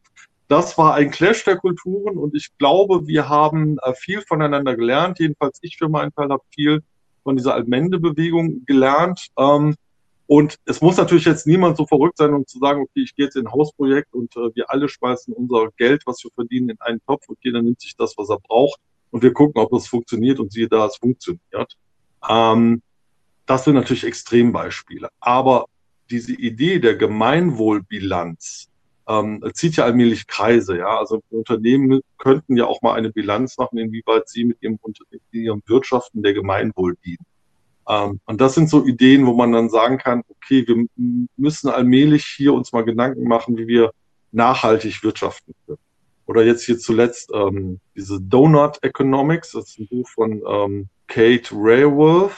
Das 0.51 0.77
war 0.77 0.95
ein 0.95 1.13
Clash 1.13 1.45
der 1.45 1.59
Kulturen 1.59 2.19
und 2.19 2.35
ich 2.35 2.49
glaube, 2.59 3.07
wir 3.07 3.29
haben 3.29 3.79
äh, 3.83 3.95
viel 3.95 4.21
voneinander 4.21 4.75
gelernt. 4.75 5.21
Jedenfalls 5.21 5.61
ich 5.63 5.77
für 5.77 5.89
meinen 5.89 6.13
Teil 6.13 6.29
habe 6.29 6.43
viel 6.53 6.83
von 7.23 7.37
dieser 7.37 7.55
Allmende-Bewegung 7.55 8.65
gelernt. 8.67 9.29
Ähm, 9.39 9.77
und 10.27 10.57
es 10.65 10.81
muss 10.81 10.97
natürlich 10.97 11.25
jetzt 11.25 11.47
niemand 11.47 11.77
so 11.77 11.87
verrückt 11.87 12.19
sein, 12.19 12.35
um 12.35 12.49
zu 12.49 12.59
sagen, 12.59 12.81
okay, 12.81 13.03
ich 13.05 13.15
gehe 13.15 13.27
jetzt 13.27 13.37
in 13.37 13.47
ein 13.47 13.53
Hausprojekt 13.53 14.13
und 14.13 14.35
äh, 14.35 14.53
wir 14.55 14.69
alle 14.71 14.89
schmeißen 14.89 15.33
unser 15.35 15.69
Geld, 15.77 16.03
was 16.05 16.25
wir 16.25 16.33
verdienen, 16.35 16.71
in 16.71 16.81
einen 16.81 17.01
Topf 17.07 17.29
und 17.29 17.39
jeder 17.43 17.63
nimmt 17.63 17.81
sich 17.81 17.95
das, 17.97 18.19
was 18.19 18.29
er 18.29 18.41
braucht 18.41 18.81
und 19.13 19.23
wir 19.23 19.33
gucken, 19.33 19.63
ob 19.63 19.71
das 19.71 19.87
funktioniert 19.87 20.41
und 20.41 20.51
siehe 20.51 20.69
da, 20.69 20.87
es 20.87 20.97
funktioniert. 20.97 21.77
Ähm, 22.29 22.83
das 23.47 23.63
sind 23.63 23.75
natürlich 23.75 24.03
Extrembeispiele. 24.03 25.11
Aber 25.21 25.67
diese 26.11 26.33
Idee 26.33 26.81
der 26.81 26.97
Gemeinwohlbilanz 26.97 28.70
ähm, 29.11 29.43
zieht 29.55 29.77
ja 29.77 29.85
allmählich 29.85 30.27
Kreise. 30.27 30.79
Ja? 30.79 30.99
Also 30.99 31.21
Unternehmen 31.31 32.01
könnten 32.19 32.57
ja 32.57 32.67
auch 32.67 32.81
mal 32.81 32.95
eine 32.95 33.11
Bilanz 33.11 33.59
machen, 33.59 33.79
inwieweit 33.79 34.29
sie 34.29 34.45
mit 34.45 34.59
ihrem, 34.61 34.79
ihrem 35.33 35.63
Wirtschaften 35.67 36.23
der 36.23 36.33
Gemeinwohl 36.33 36.97
dienen. 37.05 37.27
Ähm, 37.89 38.21
und 38.25 38.41
das 38.41 38.55
sind 38.55 38.71
so 38.71 38.87
Ideen, 38.87 39.27
wo 39.27 39.33
man 39.33 39.53
dann 39.53 39.69
sagen 39.69 39.99
kann, 39.99 40.23
okay, 40.29 40.67
wir 40.67 40.87
müssen 41.37 41.69
allmählich 41.69 42.25
hier 42.25 42.55
uns 42.55 42.73
mal 42.73 42.85
Gedanken 42.85 43.27
machen, 43.27 43.57
wie 43.57 43.67
wir 43.67 43.93
nachhaltig 44.31 45.03
wirtschaften 45.03 45.55
können. 45.67 45.79
Oder 46.27 46.45
jetzt 46.45 46.65
hier 46.65 46.79
zuletzt 46.79 47.33
ähm, 47.35 47.81
diese 47.97 48.21
Donut 48.21 48.81
Economics, 48.83 49.51
das 49.51 49.71
ist 49.71 49.81
ein 49.81 49.89
Buch 49.89 50.09
von 50.09 50.41
ähm, 50.49 50.89
Kate 51.09 51.51
Raworth, 51.53 52.31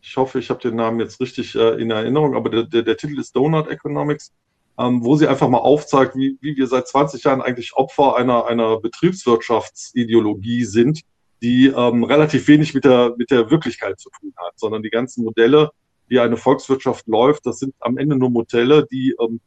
ich 0.00 0.16
hoffe, 0.16 0.38
ich 0.38 0.50
habe 0.50 0.60
den 0.60 0.76
Namen 0.76 1.00
jetzt 1.00 1.20
richtig 1.20 1.56
äh, 1.56 1.80
in 1.80 1.90
Erinnerung, 1.90 2.36
aber 2.36 2.48
der, 2.48 2.62
der, 2.62 2.82
der 2.82 2.96
Titel 2.96 3.18
ist 3.18 3.34
Donut 3.34 3.66
Economics, 3.66 4.32
ähm, 4.78 5.04
wo 5.04 5.16
sie 5.16 5.28
einfach 5.28 5.48
mal 5.48 5.58
aufzeigt, 5.58 6.16
wie, 6.16 6.38
wie 6.40 6.56
wir 6.56 6.66
seit 6.66 6.88
20 6.88 7.24
Jahren 7.24 7.42
eigentlich 7.42 7.74
Opfer 7.74 8.16
einer, 8.16 8.46
einer 8.46 8.80
Betriebswirtschaftsideologie 8.80 10.64
sind, 10.64 11.00
die 11.42 11.66
ähm, 11.66 12.04
relativ 12.04 12.48
wenig 12.48 12.74
mit 12.74 12.84
der, 12.84 13.14
mit 13.16 13.30
der 13.30 13.50
Wirklichkeit 13.50 13.98
zu 13.98 14.10
tun 14.10 14.32
hat, 14.36 14.58
sondern 14.58 14.82
die 14.82 14.90
ganzen 14.90 15.24
Modelle, 15.24 15.70
wie 16.08 16.20
eine 16.20 16.36
Volkswirtschaft 16.36 17.06
läuft, 17.06 17.46
das 17.46 17.58
sind 17.58 17.74
am 17.80 17.98
Ende 17.98 18.16
nur 18.16 18.30
Modelle, 18.30 18.86
die 18.90 19.14
ähm, 19.20 19.40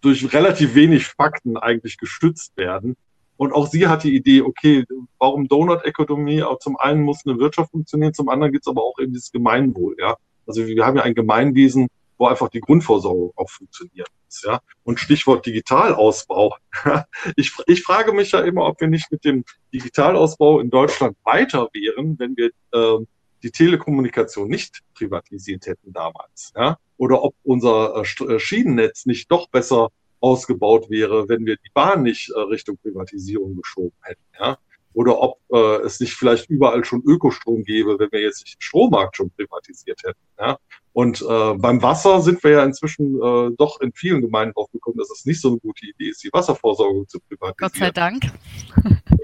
durch 0.00 0.32
relativ 0.32 0.74
wenig 0.74 1.06
Fakten 1.06 1.56
eigentlich 1.56 1.98
gestützt 1.98 2.56
werden 2.56 2.96
und 3.36 3.52
auch 3.52 3.66
sie 3.66 3.88
hat 3.88 4.04
die 4.04 4.14
Idee, 4.14 4.42
okay, 4.42 4.84
warum 5.18 5.48
Donut-Ökonomie? 5.48 6.44
Zum 6.60 6.76
einen 6.76 7.02
muss 7.02 7.26
eine 7.26 7.38
Wirtschaft 7.38 7.72
funktionieren, 7.72 8.14
zum 8.14 8.28
anderen 8.28 8.52
gibt 8.52 8.66
es 8.66 8.70
aber 8.70 8.82
auch 8.82 8.98
eben 9.00 9.12
dieses 9.12 9.32
Gemeinwohl, 9.32 9.96
ja. 9.98 10.16
Also 10.46 10.66
wir 10.66 10.86
haben 10.86 10.96
ja 10.96 11.02
ein 11.02 11.14
Gemeinwesen, 11.14 11.88
wo 12.18 12.26
einfach 12.26 12.48
die 12.48 12.60
Grundversorgung 12.60 13.32
auch 13.36 13.50
funktioniert 13.50 14.08
ist, 14.28 14.44
ja. 14.44 14.60
Und 14.82 15.00
Stichwort 15.00 15.46
Digitalausbau. 15.46 16.56
ich, 17.36 17.52
ich 17.66 17.82
frage 17.82 18.12
mich 18.12 18.32
ja 18.32 18.40
immer, 18.40 18.66
ob 18.66 18.80
wir 18.80 18.88
nicht 18.88 19.10
mit 19.10 19.24
dem 19.24 19.44
Digitalausbau 19.72 20.60
in 20.60 20.70
Deutschland 20.70 21.16
weiter 21.24 21.68
wären, 21.72 22.18
wenn 22.18 22.36
wir 22.36 22.50
äh, 22.72 23.04
die 23.42 23.50
Telekommunikation 23.50 24.48
nicht 24.48 24.80
privatisiert 24.94 25.66
hätten 25.66 25.92
damals, 25.92 26.52
ja. 26.56 26.78
Oder 26.96 27.22
ob 27.22 27.34
unser 27.42 27.96
äh, 27.96 28.38
Schienennetz 28.38 29.06
nicht 29.06 29.30
doch 29.30 29.48
besser 29.48 29.90
ausgebaut 30.24 30.88
wäre, 30.88 31.28
wenn 31.28 31.44
wir 31.44 31.56
die 31.56 31.70
Bahn 31.74 32.02
nicht 32.02 32.30
äh, 32.30 32.40
Richtung 32.40 32.78
Privatisierung 32.78 33.56
geschoben 33.56 33.96
hätten. 34.02 34.22
Ja? 34.38 34.56
Oder 34.94 35.20
ob 35.20 35.38
äh, 35.52 35.82
es 35.84 36.00
nicht 36.00 36.14
vielleicht 36.14 36.48
überall 36.48 36.84
schon 36.84 37.02
Ökostrom 37.04 37.64
gäbe, 37.64 37.98
wenn 37.98 38.10
wir 38.12 38.20
jetzt 38.20 38.44
nicht 38.44 38.56
den 38.56 38.62
Strommarkt 38.62 39.16
schon 39.16 39.30
privatisiert 39.30 40.00
hätten. 40.04 40.20
Ja? 40.38 40.58
Und 40.92 41.22
äh, 41.22 41.54
beim 41.54 41.82
Wasser 41.82 42.20
sind 42.20 42.42
wir 42.44 42.52
ja 42.52 42.64
inzwischen 42.64 43.16
äh, 43.16 43.50
doch 43.58 43.80
in 43.80 43.92
vielen 43.92 44.20
Gemeinden 44.20 44.54
aufgekommen, 44.54 44.96
dass 44.98 45.10
es 45.10 45.26
nicht 45.26 45.40
so 45.40 45.48
eine 45.48 45.58
gute 45.58 45.86
Idee 45.86 46.10
ist, 46.10 46.22
die 46.22 46.30
Wasserversorgung 46.32 47.08
zu 47.08 47.18
privatisieren. 47.18 47.56
Gott 47.58 47.76
sei 47.76 47.90
Dank. 47.90 48.22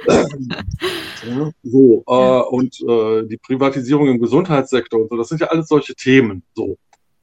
ja, 1.26 1.50
so, 1.62 2.04
äh, 2.06 2.42
und 2.50 2.80
äh, 2.80 3.28
die 3.28 3.36
Privatisierung 3.36 4.08
im 4.08 4.20
Gesundheitssektor 4.20 5.00
und 5.00 5.10
so, 5.10 5.16
das 5.16 5.28
sind 5.28 5.40
ja 5.40 5.46
alles 5.46 5.68
solche 5.68 5.94
Themen. 5.94 6.42
So, 6.54 6.76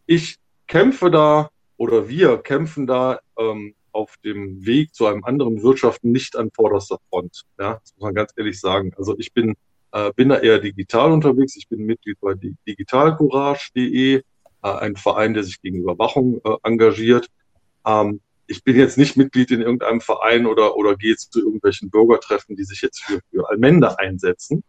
ich 0.06 0.38
kämpfe 0.68 1.12
da 1.12 1.50
oder 1.76 2.08
wir 2.08 2.38
kämpfen 2.38 2.88
da 2.88 3.20
ähm, 3.38 3.76
auf 3.98 4.16
dem 4.24 4.64
Weg 4.64 4.94
zu 4.94 5.08
einem 5.08 5.24
anderen 5.24 5.64
Wirtschaften 5.64 6.12
nicht 6.12 6.36
an 6.36 6.52
vorderster 6.52 7.00
Front. 7.10 7.46
Ja, 7.60 7.80
das 7.82 7.96
muss 7.96 8.04
man 8.04 8.14
ganz 8.14 8.32
ehrlich 8.36 8.60
sagen. 8.60 8.94
Also 8.96 9.18
ich 9.18 9.34
bin, 9.34 9.56
äh, 9.92 10.14
bin 10.16 10.30
da 10.30 10.38
eher 10.38 10.60
digital 10.60 11.12
unterwegs. 11.12 11.56
Ich 11.56 11.68
bin 11.68 11.84
Mitglied 11.84 12.20
bei 12.22 12.36
digitalcourage.de, 12.68 14.18
äh, 14.18 14.22
ein 14.62 14.96
Verein, 14.98 15.34
der 15.34 15.44
sich 15.44 15.60
gegen 15.64 15.80
Überwachung 15.80 16.40
äh, 16.44 16.58
engagiert. 16.62 17.28
Ähm, 17.88 18.22
ich 18.46 18.64
bin 18.64 18.78
jetzt 18.78 19.00
nicht 19.00 19.18
Mitglied 19.18 19.50
in 19.50 19.62
irgendeinem 19.62 20.00
Verein 20.00 20.46
oder, 20.46 20.78
oder 20.78 20.96
gehe 20.96 21.16
zu 21.16 21.40
irgendwelchen 21.40 21.90
Bürgertreffen, 21.90 22.56
die 22.56 22.66
sich 22.66 22.82
jetzt 22.84 23.04
für, 23.04 23.20
für 23.32 23.50
Allmende 23.50 23.98
einsetzen. 23.98 24.64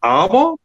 Aber 0.00 0.56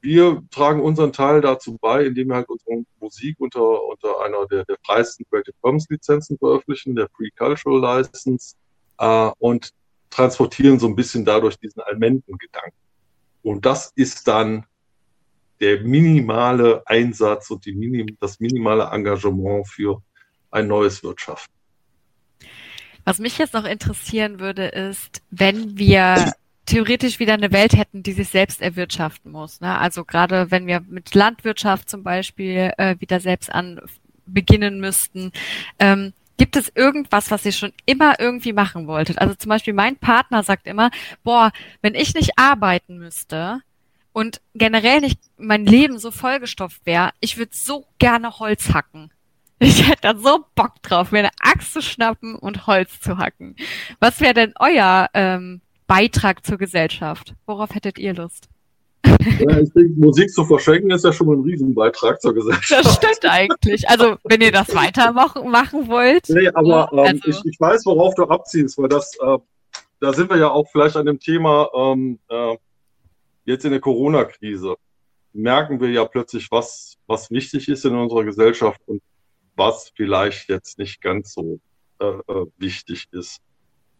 wir 0.00 0.42
tragen 0.50 0.80
unseren 0.80 1.12
Teil 1.12 1.40
dazu 1.40 1.76
bei, 1.80 2.04
indem 2.04 2.28
wir 2.28 2.36
halt 2.36 2.48
unsere 2.48 2.84
Musik 3.00 3.36
unter, 3.38 3.84
unter 3.84 4.20
einer 4.24 4.46
der, 4.46 4.64
der 4.64 4.76
freiesten 4.84 5.26
Creative 5.28 5.54
Commons 5.60 5.86
Lizenzen 5.90 6.38
veröffentlichen, 6.38 6.96
der 6.96 7.08
Free 7.16 7.30
Cultural 7.36 7.80
License, 7.80 8.54
äh, 8.98 9.30
und 9.38 9.70
transportieren 10.10 10.78
so 10.78 10.86
ein 10.86 10.96
bisschen 10.96 11.24
dadurch 11.24 11.58
diesen 11.58 11.82
Almenden-Gedanken. 11.82 12.76
Und 13.42 13.64
das 13.64 13.92
ist 13.94 14.26
dann 14.28 14.66
der 15.60 15.80
minimale 15.82 16.82
Einsatz 16.86 17.50
und 17.50 17.64
die 17.66 17.74
Minim 17.74 18.16
das 18.20 18.40
minimale 18.40 18.84
Engagement 18.90 19.68
für 19.68 20.02
ein 20.50 20.66
neues 20.66 21.02
Wirtschaften. 21.02 21.52
Was 23.04 23.18
mich 23.18 23.38
jetzt 23.38 23.54
noch 23.54 23.64
interessieren 23.64 24.40
würde, 24.40 24.66
ist, 24.66 25.22
wenn 25.30 25.78
wir 25.78 26.32
theoretisch 26.70 27.18
wieder 27.18 27.34
eine 27.34 27.52
Welt 27.52 27.76
hätten, 27.76 28.02
die 28.02 28.12
sich 28.12 28.28
selbst 28.28 28.62
erwirtschaften 28.62 29.32
muss. 29.32 29.60
Ne? 29.60 29.76
Also 29.78 30.04
gerade 30.04 30.50
wenn 30.50 30.68
wir 30.68 30.80
mit 30.88 31.14
Landwirtschaft 31.14 31.90
zum 31.90 32.04
Beispiel 32.04 32.72
äh, 32.78 32.94
wieder 33.00 33.18
selbst 33.18 33.52
an 33.52 33.80
beginnen 34.26 34.78
müssten. 34.78 35.32
Ähm, 35.80 36.12
gibt 36.36 36.54
es 36.54 36.70
irgendwas, 36.74 37.32
was 37.32 37.44
ihr 37.44 37.52
schon 37.52 37.72
immer 37.86 38.20
irgendwie 38.20 38.52
machen 38.52 38.86
wolltet? 38.86 39.18
Also 39.18 39.34
zum 39.34 39.48
Beispiel 39.48 39.74
mein 39.74 39.96
Partner 39.96 40.44
sagt 40.44 40.68
immer, 40.68 40.90
boah, 41.24 41.50
wenn 41.82 41.96
ich 41.96 42.14
nicht 42.14 42.38
arbeiten 42.38 42.98
müsste 42.98 43.60
und 44.12 44.40
generell 44.54 45.00
nicht 45.00 45.18
mein 45.36 45.66
Leben 45.66 45.98
so 45.98 46.12
vollgestopft 46.12 46.86
wäre, 46.86 47.10
ich 47.18 47.36
würde 47.36 47.50
so 47.52 47.84
gerne 47.98 48.38
Holz 48.38 48.72
hacken. 48.72 49.10
Ich 49.62 49.86
hätte 49.86 50.00
da 50.00 50.16
so 50.16 50.46
Bock 50.54 50.80
drauf, 50.82 51.12
mir 51.12 51.18
eine 51.18 51.30
Axt 51.38 51.74
zu 51.74 51.82
schnappen 51.82 52.34
und 52.34 52.66
Holz 52.66 52.98
zu 52.98 53.18
hacken. 53.18 53.56
Was 53.98 54.22
wäre 54.22 54.32
denn 54.32 54.54
euer 54.58 55.10
ähm, 55.12 55.60
Beitrag 55.90 56.46
zur 56.46 56.56
Gesellschaft. 56.56 57.34
Worauf 57.46 57.74
hättet 57.74 57.98
ihr 57.98 58.14
Lust? 58.14 58.48
Ja, 59.04 59.58
ich 59.58 59.72
denke, 59.72 59.94
Musik 59.96 60.30
zu 60.30 60.44
verschenken 60.44 60.92
ist 60.92 61.04
ja 61.04 61.12
schon 61.12 61.26
mal 61.26 61.36
ein 61.36 61.42
Riesenbeitrag 61.42 62.20
zur 62.20 62.32
Gesellschaft. 62.32 62.84
Das 62.84 62.94
stimmt 62.94 63.24
eigentlich. 63.24 63.88
Also, 63.88 64.14
wenn 64.22 64.40
ihr 64.40 64.52
das 64.52 64.72
weitermachen 64.72 65.50
machen 65.50 65.88
wollt. 65.88 66.28
Nee, 66.28 66.48
aber 66.54 66.90
ähm, 66.92 66.98
also. 66.98 67.28
ich, 67.28 67.44
ich, 67.44 67.60
weiß, 67.60 67.84
worauf 67.86 68.14
du 68.14 68.22
abziehst, 68.22 68.78
weil 68.78 68.88
das, 68.88 69.16
äh, 69.20 69.38
da 69.98 70.12
sind 70.12 70.30
wir 70.30 70.36
ja 70.36 70.50
auch 70.50 70.68
vielleicht 70.70 70.94
an 70.94 71.06
dem 71.06 71.18
Thema 71.18 71.68
ähm, 71.74 72.20
äh, 72.28 72.56
jetzt 73.46 73.64
in 73.64 73.72
der 73.72 73.80
Corona-Krise. 73.80 74.76
Merken 75.32 75.80
wir 75.80 75.90
ja 75.90 76.04
plötzlich, 76.04 76.52
was, 76.52 76.98
was 77.08 77.32
wichtig 77.32 77.68
ist 77.68 77.84
in 77.84 77.96
unserer 77.96 78.22
Gesellschaft 78.22 78.80
und 78.86 79.02
was 79.56 79.90
vielleicht 79.96 80.50
jetzt 80.50 80.78
nicht 80.78 81.00
ganz 81.02 81.34
so 81.34 81.58
äh, 81.98 82.04
äh 82.06 82.46
wichtig 82.58 83.08
ist. 83.10 83.40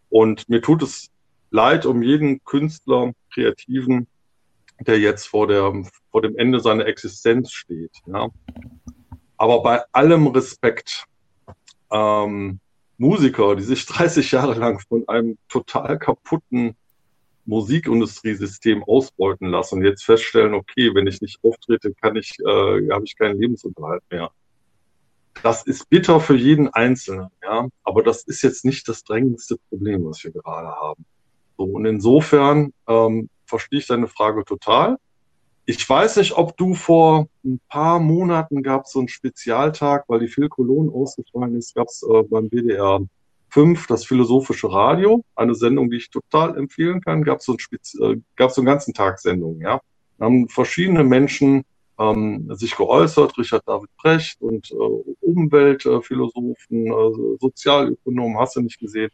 Und 0.08 0.48
mir 0.48 0.62
tut 0.62 0.84
es 0.84 1.10
leid 1.50 1.86
um 1.86 2.02
jeden 2.02 2.42
Künstler, 2.44 3.12
Kreativen, 3.32 4.06
der 4.80 4.98
jetzt 4.98 5.26
vor, 5.26 5.46
der, 5.46 5.72
vor 6.10 6.22
dem 6.22 6.36
Ende 6.36 6.60
seiner 6.60 6.86
Existenz 6.86 7.52
steht. 7.52 7.92
Ja. 8.06 8.28
Aber 9.36 9.62
bei 9.62 9.82
allem 9.92 10.26
Respekt, 10.28 11.04
ähm, 11.90 12.60
Musiker, 12.98 13.56
die 13.56 13.62
sich 13.62 13.86
30 13.86 14.30
Jahre 14.32 14.54
lang 14.54 14.80
von 14.80 15.08
einem 15.08 15.38
total 15.48 15.98
kaputten 15.98 16.76
Musikindustriesystem 17.46 18.84
ausbeuten 18.84 19.48
lassen 19.48 19.78
und 19.78 19.84
jetzt 19.84 20.04
feststellen, 20.04 20.54
okay, 20.54 20.94
wenn 20.94 21.06
ich 21.06 21.20
nicht 21.20 21.38
auftrete, 21.42 21.92
kann 21.94 22.16
ich, 22.16 22.38
äh, 22.40 22.90
habe 22.90 23.04
ich 23.04 23.16
keinen 23.16 23.40
Lebensunterhalt 23.40 24.02
mehr. 24.10 24.30
Das 25.42 25.62
ist 25.64 25.88
bitter 25.88 26.20
für 26.20 26.36
jeden 26.36 26.68
Einzelnen, 26.68 27.28
ja, 27.42 27.66
aber 27.82 28.02
das 28.02 28.24
ist 28.24 28.42
jetzt 28.42 28.64
nicht 28.64 28.86
das 28.88 29.04
drängendste 29.04 29.56
Problem, 29.68 30.04
was 30.04 30.22
wir 30.22 30.32
gerade 30.32 30.68
haben. 30.68 31.04
So, 31.60 31.66
und 31.66 31.84
insofern 31.84 32.72
ähm, 32.88 33.28
verstehe 33.44 33.80
ich 33.80 33.86
deine 33.86 34.08
Frage 34.08 34.46
total. 34.46 34.96
Ich 35.66 35.86
weiß 35.86 36.16
nicht, 36.16 36.32
ob 36.32 36.56
du 36.56 36.72
vor 36.72 37.28
ein 37.44 37.60
paar 37.68 38.00
Monaten 38.00 38.62
gab 38.62 38.86
so 38.86 38.98
einen 38.98 39.08
Spezialtag, 39.08 40.04
weil 40.08 40.20
die 40.20 40.28
Phil 40.28 40.48
Cologne 40.48 40.90
ausgefallen 40.90 41.54
ist, 41.56 41.74
gab 41.74 41.88
es 41.88 42.02
äh, 42.02 42.22
beim 42.22 42.48
BDR 42.48 43.00
5 43.50 43.86
das 43.88 44.06
philosophische 44.06 44.72
Radio, 44.72 45.22
eine 45.34 45.54
Sendung, 45.54 45.90
die 45.90 45.98
ich 45.98 46.08
total 46.08 46.56
empfehlen 46.56 47.02
kann. 47.02 47.24
Gab 47.24 47.42
so 47.42 47.52
ein 47.52 47.58
Spez 47.58 47.94
äh, 48.00 48.16
so 48.38 48.60
einen 48.62 48.66
ganzen 48.66 48.94
Tag 48.94 49.18
Sendungen, 49.18 49.60
ja. 49.60 49.82
Da 50.16 50.24
haben 50.24 50.48
verschiedene 50.48 51.04
Menschen 51.04 51.64
ähm, 51.98 52.48
sich 52.54 52.74
geäußert, 52.74 53.36
Richard 53.36 53.68
David 53.68 53.90
Brecht 53.98 54.40
und 54.40 54.70
äh, 54.70 54.74
Umweltphilosophen, 55.20 56.86
äh, 56.86 57.36
Sozialökonomen, 57.38 58.38
hast 58.38 58.56
du 58.56 58.62
nicht 58.62 58.80
gesehen. 58.80 59.10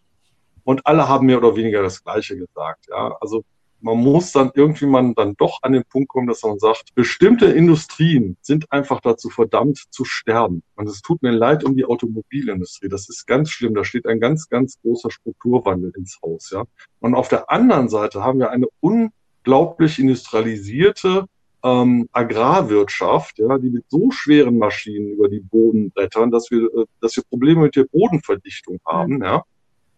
Und 0.67 0.85
alle 0.85 1.09
haben 1.09 1.27
mehr 1.27 1.39
oder 1.39 1.55
weniger 1.55 1.81
das 1.81 2.03
Gleiche 2.03 2.37
gesagt, 2.37 2.89
ja. 2.91 3.17
Also 3.21 3.45
man 3.81 3.99
muss 3.99 4.33
dann 4.33 4.51
irgendwie 4.53 4.87
man 4.87 5.15
dann 5.15 5.37
doch 5.37 5.61
an 5.63 5.75
den 5.75 5.85
Punkt 5.85 6.09
kommen, 6.09 6.27
dass 6.27 6.43
man 6.43 6.59
sagt, 6.59 6.93
bestimmte 6.97 7.47
Industrien 7.47 8.37
sind 8.41 8.73
einfach 8.73 9.01
dazu 9.01 9.31
verdammt 9.31 9.79
zu 9.91 10.05
sterben. 10.05 10.65
Und 10.75 10.89
es 10.89 11.03
tut 11.03 11.23
mir 11.23 11.31
leid 11.31 11.63
um 11.63 11.77
die 11.77 11.85
Automobilindustrie. 11.85 12.89
Das 12.89 13.09
ist 13.09 13.29
ganz 13.29 13.51
schlimm. 13.51 13.75
Da 13.75 13.85
steht 13.85 14.07
ein 14.07 14.19
ganz, 14.19 14.49
ganz 14.49 14.81
großer 14.83 15.13
Strukturwandel 15.13 15.93
ins 15.97 16.19
Haus, 16.21 16.51
ja. 16.51 16.65
Und 16.99 17.15
auf 17.15 17.29
der 17.29 17.49
anderen 17.49 17.89
Seite 17.89 18.25
haben 18.25 18.41
wir 18.41 18.51
eine 18.51 18.67
unglaublich 18.81 20.01
industrialisierte 20.01 21.27
ähm, 21.63 22.09
Agrarwirtschaft, 22.11 23.39
ja, 23.39 23.57
die 23.59 23.71
mit 23.71 23.85
so 23.89 24.11
schweren 24.11 24.59
Maschinen 24.59 25.11
über 25.11 25.29
die 25.29 25.41
Boden 25.41 25.93
brettern, 25.93 26.33
dass 26.33 26.51
wir, 26.51 26.65
äh, 26.75 26.87
dass 27.01 27.15
wir 27.15 27.23
Probleme 27.23 27.61
mit 27.63 27.77
der 27.77 27.85
Bodenverdichtung 27.85 28.81
haben, 28.85 29.23
ja. 29.23 29.45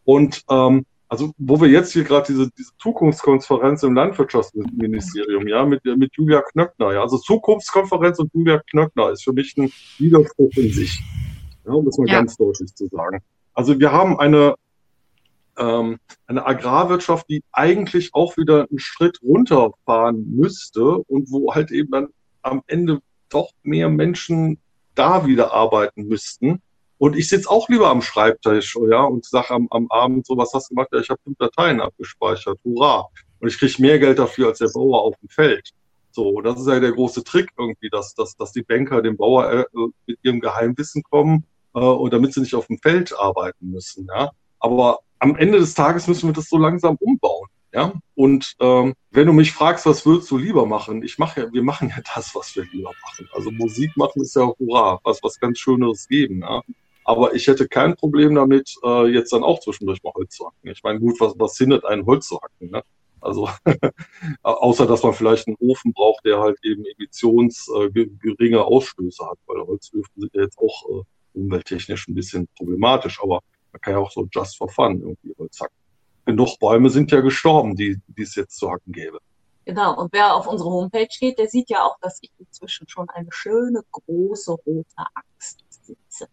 Und 0.09 0.43
ähm, 0.48 0.86
also 1.06 1.35
wo 1.36 1.60
wir 1.60 1.68
jetzt 1.68 1.93
hier 1.93 2.02
gerade 2.02 2.28
diese, 2.28 2.51
diese 2.56 2.70
Zukunftskonferenz 2.78 3.82
im 3.82 3.94
Landwirtschaftsministerium, 3.94 5.47
ja, 5.47 5.66
mit, 5.66 5.85
mit 5.85 6.16
Julia 6.16 6.40
Knöckner, 6.40 6.94
ja, 6.94 7.02
also 7.02 7.18
Zukunftskonferenz 7.18 8.18
und 8.18 8.32
Julia 8.32 8.62
Knöckner 8.70 9.10
ist 9.10 9.24
für 9.24 9.35
mich 9.35 9.55
ein 9.59 9.70
Widerspruch 9.98 10.51
in 10.56 10.72
sich, 10.72 10.98
ja, 11.66 11.72
um 11.72 11.85
das 11.85 11.98
mal 11.98 12.09
ja. 12.09 12.14
ganz 12.14 12.39
deutlich 12.39 12.74
zu 12.74 12.86
sagen. 12.86 13.18
Also 13.52 13.78
wir 13.78 13.93
haben 13.93 14.18
eine, 14.18 14.55
ähm, 15.59 15.98
eine 16.26 16.47
Agrarwirtschaft, 16.47 17.28
die 17.28 17.43
eigentlich 17.52 18.14
auch 18.14 18.39
wieder 18.39 18.66
einen 18.70 18.78
Schritt 18.78 19.20
runterfahren 19.22 20.24
müsste 20.35 20.85
und 20.85 21.30
wo 21.30 21.55
halt 21.55 21.70
eben 21.70 21.90
dann 21.90 22.06
am 22.40 22.62
Ende 22.66 23.01
doch 23.28 23.51
mehr 23.62 23.90
Menschen 23.90 24.59
da 24.94 25.26
wieder 25.26 25.52
arbeiten 25.52 26.09
müssten, 26.09 26.62
und 26.99 27.16
ich 27.16 27.29
sitze 27.29 27.49
auch 27.49 27.69
lieber 27.69 27.89
am 27.91 28.03
Schreibtisch, 28.03 28.77
ja, 28.89 29.05
und 29.05 29.25
sage 29.25 29.51
am, 29.51 29.69
am 29.70 29.87
Abend 29.91 30.27
so, 30.27 30.37
was 30.37 30.53
hast 30.53 30.70
du 30.70 30.75
gemacht? 30.75 30.89
Ja, 30.93 30.99
ich 30.99 31.09
habe 31.09 31.20
fünf 31.23 31.39
Dateien 31.39 31.81
abgespeichert, 31.81 32.59
hurra. 32.65 33.07
Und 33.41 33.49
ich 33.49 33.59
kriege 33.59 33.81
mehr 33.81 33.99
Geld 34.01 34.19
dafür 34.19 34.49
als 34.49 34.59
der 34.59 34.70
Bauer 34.75 35.03
auf 35.03 35.15
dem 35.20 35.29
Feld. 35.29 35.70
So, 36.11 36.41
das 36.41 36.59
ist 36.59 36.66
ja 36.66 36.81
der 36.81 36.93
große 36.93 37.23
Trick 37.23 37.51
irgendwie, 37.57 37.89
dass, 37.91 38.15
dass, 38.15 38.37
dass 38.37 38.53
die 38.53 38.62
Banker 38.62 39.01
dem 39.03 39.16
Bauer 39.16 39.51
äh, 39.53 39.65
mit 40.07 40.19
ihrem 40.23 40.41
Geheimwissen 40.41 41.05
kommen 41.05 41.45
äh, 41.75 41.79
und 41.79 42.12
damit 42.12 42.35
sie 42.35 42.41
nicht 42.41 42.57
auf 42.57 42.66
dem 42.66 42.79
Feld 42.79 43.16
arbeiten 43.16 43.70
müssen. 43.70 44.09
Ja? 44.12 44.33
Aber 44.59 44.99
am 45.20 45.37
Ende 45.37 45.59
des 45.61 45.75
Tages 45.75 46.09
müssen 46.09 46.29
wir 46.29 46.33
das 46.33 46.49
so 46.49 46.59
langsam 46.59 46.97
umbauen. 46.99 47.49
Ja, 47.70 47.93
und 48.15 48.55
ähm, 48.61 48.95
wenn 49.11 49.27
du 49.27 49.35
mich 49.35 49.53
fragst, 49.53 49.85
was 49.85 50.07
würdest 50.07 50.31
du 50.31 50.39
lieber 50.39 50.65
machen? 50.65 51.03
Ich 51.03 51.19
mache 51.19 51.43
ja, 51.43 51.53
wir 51.53 51.62
machen 51.62 51.91
ja 51.91 52.03
das, 52.15 52.35
was 52.35 52.57
wir 52.57 52.65
lieber 52.73 52.93
machen. 53.03 53.29
Also 53.35 53.51
Musik 53.51 53.95
machen 53.95 54.23
ist 54.23 54.35
ja 54.35 54.51
hurra, 54.59 54.99
was 55.05 55.23
was 55.23 55.39
ganz 55.39 55.59
Schöneres 55.59 56.09
geben. 56.09 56.41
Ja? 56.41 56.62
Aber 57.09 57.35
ich 57.35 57.47
hätte 57.47 57.66
kein 57.66 57.97
Problem 57.97 58.35
damit, 58.35 58.74
äh, 58.85 59.06
jetzt 59.06 59.32
dann 59.32 59.43
auch 59.43 59.60
zwischendurch 59.60 60.02
mal 60.02 60.12
Holz 60.12 60.36
zu 60.36 60.47
hacken. 60.47 60.70
Ich 60.70 60.82
meine, 60.82 61.01
gut, 61.01 61.18
was, 61.20 61.32
was 61.39 61.56
hindert 61.56 61.86
einen 61.86 62.05
Holz 62.05 62.28
zu 62.28 62.39
hacken? 62.39 62.70
Ne? 62.70 62.82
Also 63.18 63.48
außer 64.43 64.86
dass 64.86 65.02
man 65.02 65.14
vielleicht 65.14 65.47
einen 65.47 65.56
Ofen 65.59 65.94
braucht, 65.94 66.26
der 66.26 66.39
halt 66.39 66.59
eben 66.62 66.85
emissions 66.85 67.66
äh, 67.74 68.56
Ausstöße 68.56 69.24
hat, 69.24 69.39
weil 69.47 69.66
Holzöfen 69.66 70.12
sind 70.16 70.35
ja 70.35 70.43
jetzt 70.43 70.59
auch 70.59 70.85
äh, 70.90 71.02
umwelttechnisch 71.32 72.09
ein 72.09 72.14
bisschen 72.14 72.47
problematisch, 72.59 73.18
aber 73.22 73.40
man 73.72 73.80
kann 73.80 73.94
ja 73.94 74.01
auch 74.01 74.10
so 74.10 74.28
just 74.30 74.59
for 74.59 74.68
fun 74.68 75.01
irgendwie 75.01 75.35
Holz 75.39 75.60
hacken. 75.60 75.76
Genug 76.26 76.59
Bäume 76.59 76.90
sind 76.90 77.10
ja 77.10 77.22
gestorben, 77.22 77.74
die, 77.74 77.98
die 78.06 78.22
es 78.22 78.35
jetzt 78.35 78.59
zu 78.59 78.70
hacken 78.70 78.93
gäbe. 78.93 79.18
Genau, 79.64 79.98
und 79.98 80.12
wer 80.12 80.35
auf 80.35 80.47
unsere 80.47 80.68
Homepage 80.68 81.09
geht, 81.18 81.39
der 81.39 81.48
sieht 81.48 81.70
ja 81.70 81.85
auch, 81.85 81.97
dass 82.02 82.18
ich 82.20 82.32
inzwischen 82.39 82.86
schon 82.86 83.09
eine 83.09 83.28
schöne 83.30 83.82
große 83.93 84.52
rote 84.52 85.06
Axt 85.14 85.64
sitze. 85.70 86.28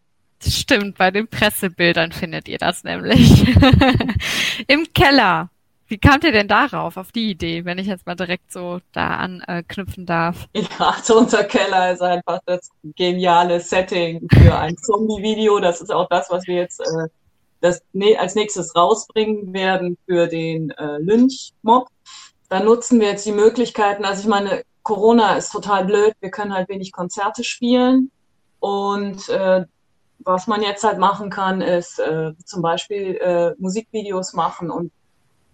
Stimmt, 0.48 0.98
bei 0.98 1.12
den 1.12 1.28
Pressebildern 1.28 2.12
findet 2.12 2.48
ihr 2.48 2.58
das 2.58 2.84
nämlich. 2.84 3.46
Im 4.68 4.86
Keller. 4.94 5.50
Wie 5.88 6.00
kamt 6.00 6.24
ihr 6.24 6.32
denn 6.32 6.48
darauf, 6.48 6.98
auf 6.98 7.12
die 7.12 7.30
Idee, 7.30 7.64
wenn 7.64 7.78
ich 7.78 7.86
jetzt 7.86 8.08
mal 8.08 8.16
direkt 8.16 8.52
so 8.52 8.80
da 8.92 9.18
anknüpfen 9.18 10.08
darf? 10.08 10.48
Ja, 10.56 10.96
also 10.98 11.20
unser 11.20 11.44
Keller 11.44 11.94
ist 11.94 12.02
einfach 12.02 12.40
das 12.46 12.70
geniale 12.96 13.60
Setting 13.60 14.28
für 14.32 14.58
ein 14.58 14.76
Zombie-Video. 14.84 15.60
Das 15.60 15.82
ist 15.82 15.92
auch 15.92 16.08
das, 16.10 16.30
was 16.32 16.48
wir 16.48 16.56
jetzt 16.56 16.80
äh, 16.80 17.08
das, 17.62 17.84
ne, 17.94 18.18
als 18.18 18.34
nächstes 18.34 18.76
rausbringen 18.76 19.54
werden 19.54 19.98
für 20.08 20.28
den 20.28 20.72
äh, 20.72 20.98
Lynch-Mob. 20.98 21.88
Da 22.50 22.62
nutzen 22.62 23.00
wir 23.00 23.10
jetzt 23.10 23.26
die 23.26 23.32
Möglichkeiten. 23.32 24.06
Also 24.06 24.22
ich 24.22 24.28
meine, 24.28 24.64
Corona 24.82 25.36
ist 25.36 25.52
total 25.52 25.86
blöd. 25.86 26.14
Wir 26.20 26.32
können 26.32 26.54
halt 26.54 26.68
wenig 26.70 26.92
Konzerte 26.92 27.44
spielen. 27.44 28.12
Und 28.60 29.30
äh, 29.30 29.66
was 30.26 30.48
man 30.48 30.62
jetzt 30.62 30.84
halt 30.84 30.98
machen 30.98 31.30
kann, 31.30 31.62
ist 31.62 32.00
äh, 32.00 32.34
zum 32.44 32.62
Beispiel 32.62 33.16
äh, 33.16 33.54
Musikvideos 33.58 34.34
machen. 34.34 34.72
Und 34.72 34.92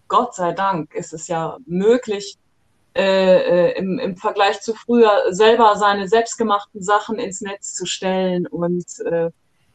Gott 0.08 0.34
sei 0.34 0.54
Dank 0.54 0.96
ist 0.96 1.14
es 1.14 1.28
ja 1.28 1.58
möglich, 1.66 2.38
äh, 2.96 3.72
äh, 3.72 3.78
im, 3.78 4.00
im 4.00 4.18
Vergleich 4.18 4.62
zu 4.62 4.74
früher 4.74 5.12
selber 5.30 5.76
seine 5.76 6.08
selbstgemachten 6.08 6.82
Sachen 6.82 7.20
ins 7.20 7.42
Netz 7.42 7.74
zu 7.74 7.86
stellen. 7.86 8.48
Und 8.48 8.86
äh, 9.02 9.30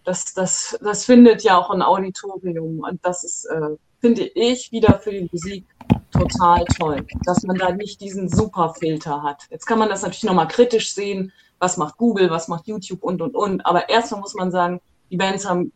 das, 0.05 0.35
das, 0.35 0.79
das 0.83 1.05
findet 1.05 1.43
ja 1.43 1.59
auch 1.59 1.71
ein 1.71 1.83
Auditorium. 1.83 2.81
Und 2.81 3.05
das 3.05 3.23
ist, 3.23 3.45
äh, 3.47 3.77
finde 4.01 4.23
ich, 4.23 4.73
wieder 4.73 4.99
für 4.99 5.13
die 5.13 5.29
Musik 5.31 5.65
total 6.11 6.65
toll, 6.79 7.07
dass 7.25 7.43
man 7.43 7.57
da 7.57 7.71
nicht 7.73 8.01
diesen 8.01 8.29
Superfilter 8.29 9.23
hat. 9.23 9.43
Jetzt 9.51 9.67
kann 9.67 9.79
man 9.79 9.91
das 9.91 10.03
natürlich 10.03 10.25
nochmal 10.25 10.49
kritisch 10.49 10.95
sehen, 10.95 11.33
was 11.59 11.77
macht 11.77 11.97
Google, 11.97 12.31
was 12.31 12.49
macht 12.49 12.67
YouTube 12.67 13.03
und, 13.03 13.23
und, 13.23 13.35
und. 13.35 13.65
Aber 13.65 13.89
erstmal 13.89 14.21
muss 14.21 14.35
man 14.35 14.51
sagen, 14.51 14.81
die 15.11 15.17
Bands 15.17 15.49
haben 15.49 15.73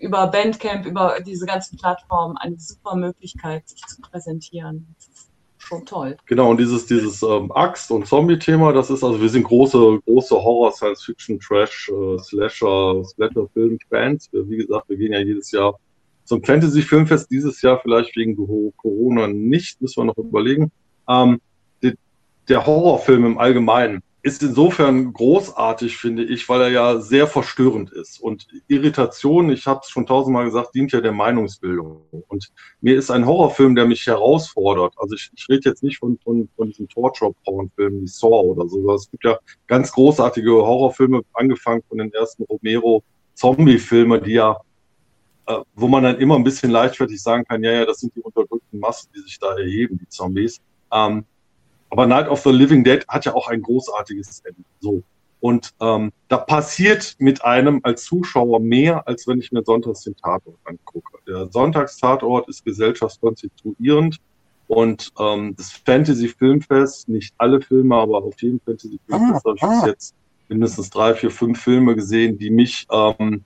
über 0.00 0.26
Bandcamp, 0.26 0.86
über 0.86 1.18
diese 1.24 1.46
ganzen 1.46 1.78
Plattformen 1.78 2.36
eine 2.36 2.58
super 2.58 2.96
Möglichkeit, 2.96 3.68
sich 3.68 3.80
zu 3.86 4.00
präsentieren. 4.00 4.86
Das 4.96 5.08
ist 5.08 5.30
schon 5.58 5.84
toll. 5.84 6.16
Genau, 6.26 6.50
und 6.50 6.58
dieses, 6.58 6.86
dieses 6.86 7.22
ähm, 7.22 7.50
Axt- 7.52 7.90
und 7.90 8.06
Zombie-Thema, 8.06 8.72
das 8.72 8.90
ist, 8.90 9.02
also 9.02 9.20
wir 9.20 9.28
sind 9.28 9.44
große, 9.44 10.00
große 10.04 10.34
Horror, 10.34 10.72
Science-Fiction, 10.72 11.40
Trash, 11.40 11.90
äh, 11.90 12.18
Slasher, 12.18 13.02
Splatter-Film-Fans. 13.04 14.30
Wie 14.32 14.56
gesagt, 14.56 14.88
wir 14.88 14.96
gehen 14.96 15.12
ja 15.12 15.20
jedes 15.20 15.50
Jahr 15.52 15.78
zum 16.24 16.42
Fantasy-Filmfest, 16.42 17.30
dieses 17.30 17.62
Jahr 17.62 17.80
vielleicht 17.80 18.16
wegen 18.16 18.36
Corona 18.76 19.28
nicht, 19.28 19.80
müssen 19.80 20.02
wir 20.02 20.04
noch 20.06 20.18
überlegen. 20.18 20.70
Ähm, 21.08 21.40
die, 21.82 21.94
der 22.48 22.66
Horrorfilm 22.66 23.24
im 23.24 23.38
Allgemeinen, 23.38 24.02
ist 24.26 24.42
insofern 24.42 25.12
großartig, 25.12 25.96
finde 25.96 26.24
ich, 26.24 26.48
weil 26.48 26.60
er 26.60 26.68
ja 26.70 26.98
sehr 26.98 27.28
verstörend 27.28 27.92
ist. 27.92 28.20
Und 28.20 28.48
Irritation, 28.66 29.50
ich 29.50 29.66
habe 29.66 29.82
es 29.84 29.88
schon 29.88 30.04
tausendmal 30.04 30.46
gesagt, 30.46 30.74
dient 30.74 30.90
ja 30.90 31.00
der 31.00 31.12
Meinungsbildung. 31.12 32.02
Und 32.26 32.52
mir 32.80 32.96
ist 32.96 33.12
ein 33.12 33.24
Horrorfilm, 33.24 33.76
der 33.76 33.86
mich 33.86 34.04
herausfordert. 34.04 34.94
Also 34.96 35.14
ich, 35.14 35.30
ich 35.36 35.48
rede 35.48 35.68
jetzt 35.70 35.84
nicht 35.84 35.98
von, 35.98 36.18
von, 36.24 36.48
von 36.56 36.66
diesen 36.66 36.88
Torture-Porn-Filmen 36.88 38.02
wie 38.02 38.08
Saw 38.08 38.48
oder 38.48 38.68
so. 38.68 38.92
Es 38.92 39.08
gibt 39.08 39.22
ja 39.22 39.38
ganz 39.68 39.92
großartige 39.92 40.50
Horrorfilme, 40.50 41.22
angefangen 41.32 41.84
von 41.88 41.98
den 41.98 42.12
ersten 42.12 42.42
Romero-Zombie-Filmen, 42.42 44.24
die 44.24 44.32
ja 44.32 44.56
äh, 45.46 45.58
wo 45.76 45.86
man 45.86 46.02
dann 46.02 46.18
immer 46.18 46.34
ein 46.34 46.42
bisschen 46.42 46.72
leichtfertig 46.72 47.22
sagen 47.22 47.44
kann, 47.44 47.62
ja, 47.62 47.70
ja, 47.70 47.86
das 47.86 48.00
sind 48.00 48.12
die 48.16 48.22
unterdrückten 48.22 48.80
Massen, 48.80 49.08
die 49.14 49.20
sich 49.20 49.38
da 49.38 49.56
erheben, 49.56 49.98
die 49.98 50.08
Zombies. 50.08 50.60
Ähm, 50.92 51.24
aber 51.90 52.06
Night 52.06 52.28
of 52.28 52.40
the 52.42 52.50
Living 52.50 52.84
Dead 52.84 53.06
hat 53.08 53.24
ja 53.24 53.34
auch 53.34 53.48
ein 53.48 53.62
großartiges 53.62 54.40
Ende. 54.44 54.62
So. 54.80 55.02
Und 55.40 55.74
ähm, 55.80 56.12
da 56.28 56.38
passiert 56.38 57.14
mit 57.18 57.44
einem 57.44 57.80
als 57.82 58.04
Zuschauer 58.04 58.58
mehr, 58.60 59.06
als 59.06 59.28
wenn 59.28 59.38
ich 59.38 59.52
mir 59.52 59.62
sonntags 59.62 60.00
den 60.00 60.16
Tatort 60.16 60.56
angucke. 60.64 61.18
Der 61.26 61.48
Sonntagstatort 61.50 62.48
ist 62.48 62.64
gesellschaftskonstituierend 62.64 64.18
und 64.66 65.12
ähm, 65.18 65.54
das 65.56 65.72
Fantasy 65.72 66.28
Filmfest, 66.28 67.08
nicht 67.08 67.34
alle 67.38 67.60
Filme, 67.60 67.94
aber 67.94 68.24
auf 68.24 68.40
jedem 68.40 68.60
Fantasy 68.60 68.98
Filmfest 69.06 69.46
ah, 69.46 69.50
habe 69.50 69.56
ich 69.56 69.60
bis 69.60 69.82
ah. 69.82 69.86
jetzt 69.86 70.14
mindestens 70.48 70.90
drei, 70.90 71.14
vier, 71.14 71.30
fünf 71.30 71.60
Filme 71.60 71.94
gesehen, 71.94 72.38
die 72.38 72.50
mich 72.50 72.86
ähm, 72.90 73.44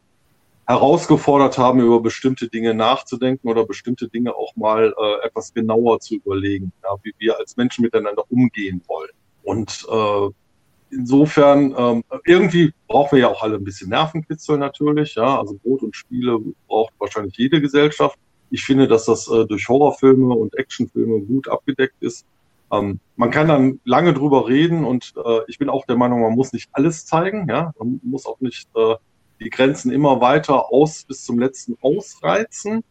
herausgefordert 0.71 1.59
haben, 1.59 1.81
über 1.81 2.01
bestimmte 2.01 2.49
Dinge 2.49 2.75
nachzudenken 2.75 3.49
oder 3.49 3.67
bestimmte 3.67 4.09
Dinge 4.09 4.35
auch 4.37 4.55
mal 4.55 4.95
äh, 4.97 5.27
etwas 5.27 5.53
genauer 5.53 5.99
zu 5.99 6.15
überlegen, 6.15 6.73
ja, 6.85 6.91
wie 7.03 7.13
wir 7.19 7.39
als 7.39 7.57
Menschen 7.57 7.83
miteinander 7.83 8.23
umgehen 8.29 8.81
wollen. 8.87 9.11
Und 9.43 9.85
äh, 9.91 10.95
insofern, 10.95 11.75
ähm, 11.77 12.05
irgendwie 12.25 12.73
brauchen 12.87 13.17
wir 13.17 13.23
ja 13.23 13.29
auch 13.29 13.43
alle 13.43 13.57
ein 13.57 13.65
bisschen 13.65 13.91
Nervenkitzel 13.91 14.59
natürlich, 14.59 15.17
ja, 15.17 15.41
also 15.41 15.59
Brot 15.61 15.83
und 15.83 15.97
Spiele 15.97 16.39
braucht 16.69 16.93
wahrscheinlich 17.01 17.37
jede 17.37 17.61
Gesellschaft. 17.61 18.17
Ich 18.51 18.63
finde, 18.63 18.87
dass 18.87 19.07
das 19.07 19.27
äh, 19.29 19.47
durch 19.47 19.69
Horrorfilme 19.69 20.33
und 20.33 20.57
Actionfilme 20.57 21.21
gut 21.23 21.49
abgedeckt 21.49 21.97
ist. 22.01 22.25
Ähm, 22.71 23.01
man 23.17 23.33
kann 23.33 23.49
dann 23.49 23.81
lange 23.85 24.15
drüber 24.15 24.47
reden 24.49 24.85
und 24.85 25.15
äh, 25.17 25.41
ich 25.49 25.59
bin 25.59 25.69
auch 25.69 25.85
der 25.87 25.97
Meinung, 25.97 26.21
man 26.21 26.35
muss 26.35 26.53
nicht 26.53 26.69
alles 26.73 27.07
zeigen, 27.07 27.49
ja, 27.49 27.73
man 27.77 28.01
muss 28.05 28.25
auch 28.25 28.39
nicht 28.41 28.69
äh, 28.77 28.95
die 29.41 29.51
Grenzen 29.51 29.91
immer 29.91 30.21
weiter 30.21 30.73
aus 30.73 31.05
bis 31.05 31.25
zum 31.25 31.39
letzten 31.39 31.77
ausreizen. 31.81 32.85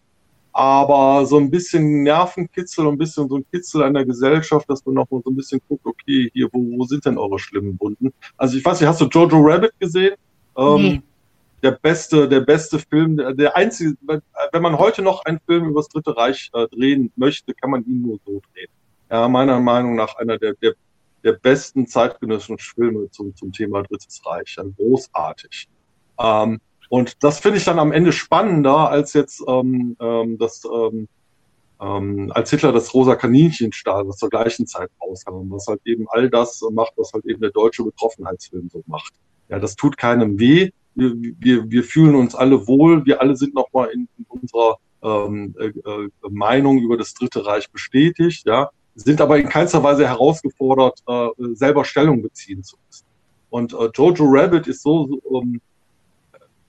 Aber 0.51 1.25
so 1.25 1.37
ein 1.37 1.51
bisschen 1.51 2.03
Nervenkitzel 2.03 2.87
und 2.87 2.95
ein 2.95 2.97
bisschen 2.97 3.29
so 3.29 3.37
ein 3.37 3.45
Kitzel 3.51 3.83
an 3.83 3.93
der 3.93 4.03
Gesellschaft, 4.05 4.69
dass 4.69 4.83
man 4.85 4.95
noch 4.95 5.09
mal 5.09 5.21
so 5.23 5.29
ein 5.29 5.35
bisschen 5.35 5.61
guckt, 5.67 5.85
okay, 5.85 6.29
hier, 6.33 6.49
wo, 6.51 6.59
wo 6.77 6.83
sind 6.85 7.05
denn 7.05 7.17
eure 7.17 7.37
schlimmen 7.37 7.79
Wunden? 7.79 8.11
Also 8.35 8.57
ich 8.57 8.65
weiß 8.65 8.79
nicht, 8.79 8.89
hast 8.89 8.99
du 8.99 9.05
Jojo 9.05 9.37
Rabbit 9.39 9.73
gesehen? 9.79 10.15
Ähm, 10.57 10.81
nee. 10.81 11.01
Der 11.61 11.71
beste, 11.71 12.27
der 12.27 12.39
beste 12.41 12.79
Film, 12.79 13.17
der, 13.17 13.33
der 13.33 13.55
einzige, 13.55 13.95
wenn 14.05 14.61
man 14.61 14.77
heute 14.77 15.01
noch 15.01 15.23
einen 15.25 15.39
Film 15.45 15.65
über 15.65 15.81
das 15.81 15.89
Dritte 15.89 16.17
Reich 16.17 16.49
äh, 16.53 16.67
drehen 16.67 17.11
möchte, 17.15 17.53
kann 17.53 17.69
man 17.69 17.85
ihn 17.85 18.01
nur 18.01 18.19
so 18.25 18.41
drehen. 18.51 18.69
Ja, 19.11 19.27
meiner 19.27 19.59
Meinung 19.59 19.95
nach 19.95 20.15
einer 20.15 20.37
der, 20.37 20.53
der, 20.55 20.73
der 21.23 21.33
besten 21.33 21.85
zeitgenössischen 21.85 22.57
Filme 22.57 23.09
zum, 23.11 23.35
zum 23.35 23.51
Thema 23.51 23.83
Drittes 23.83 24.21
Reich. 24.25 24.55
Ja, 24.57 24.63
großartig. 24.77 25.67
Ähm, 26.19 26.59
und 26.89 27.23
das 27.23 27.39
finde 27.39 27.59
ich 27.59 27.65
dann 27.65 27.79
am 27.79 27.91
Ende 27.91 28.11
spannender, 28.11 28.89
als 28.89 29.13
jetzt 29.13 29.43
ähm, 29.47 29.95
ähm, 29.99 30.37
das, 30.37 30.63
ähm, 30.65 31.07
ähm, 31.79 32.31
als 32.33 32.49
Hitler 32.49 32.71
das 32.71 32.93
rosa 32.93 33.15
Kaninchen 33.15 33.71
stahl, 33.71 34.07
was 34.07 34.17
zur 34.17 34.29
gleichen 34.29 34.65
Zeit 34.65 34.89
rauskam, 35.01 35.49
was 35.51 35.67
halt 35.67 35.81
eben 35.85 36.07
all 36.09 36.29
das 36.29 36.61
macht, 36.71 36.93
was 36.97 37.13
halt 37.13 37.25
eben 37.25 37.41
der 37.41 37.51
deutsche 37.51 37.83
Betroffenheitsfilm 37.83 38.69
so 38.71 38.83
macht. 38.87 39.13
Ja, 39.49 39.59
das 39.59 39.75
tut 39.75 39.97
keinem 39.97 40.39
weh. 40.39 40.71
Wir, 40.95 41.13
wir, 41.15 41.69
wir 41.71 41.83
fühlen 41.83 42.15
uns 42.15 42.35
alle 42.35 42.67
wohl. 42.67 43.05
Wir 43.05 43.21
alle 43.21 43.35
sind 43.35 43.53
nochmal 43.53 43.89
in, 43.89 44.07
in 44.17 44.25
unserer 44.27 44.77
ähm, 45.03 45.55
äh, 45.59 45.67
äh, 45.67 46.09
Meinung 46.29 46.79
über 46.79 46.97
das 46.97 47.13
Dritte 47.13 47.45
Reich 47.45 47.69
bestätigt, 47.71 48.45
ja, 48.45 48.69
sind 48.95 49.21
aber 49.21 49.37
in 49.37 49.47
keinster 49.47 49.81
Weise 49.83 50.07
herausgefordert, 50.07 51.01
äh, 51.07 51.27
selber 51.53 51.85
Stellung 51.85 52.21
beziehen 52.21 52.63
zu 52.63 52.75
müssen. 52.85 53.05
Und 53.49 53.73
äh, 53.73 53.89
Jojo 53.93 54.25
Rabbit 54.27 54.67
ist 54.67 54.83
so, 54.83 55.07
so 55.07 55.41
ähm, 55.41 55.61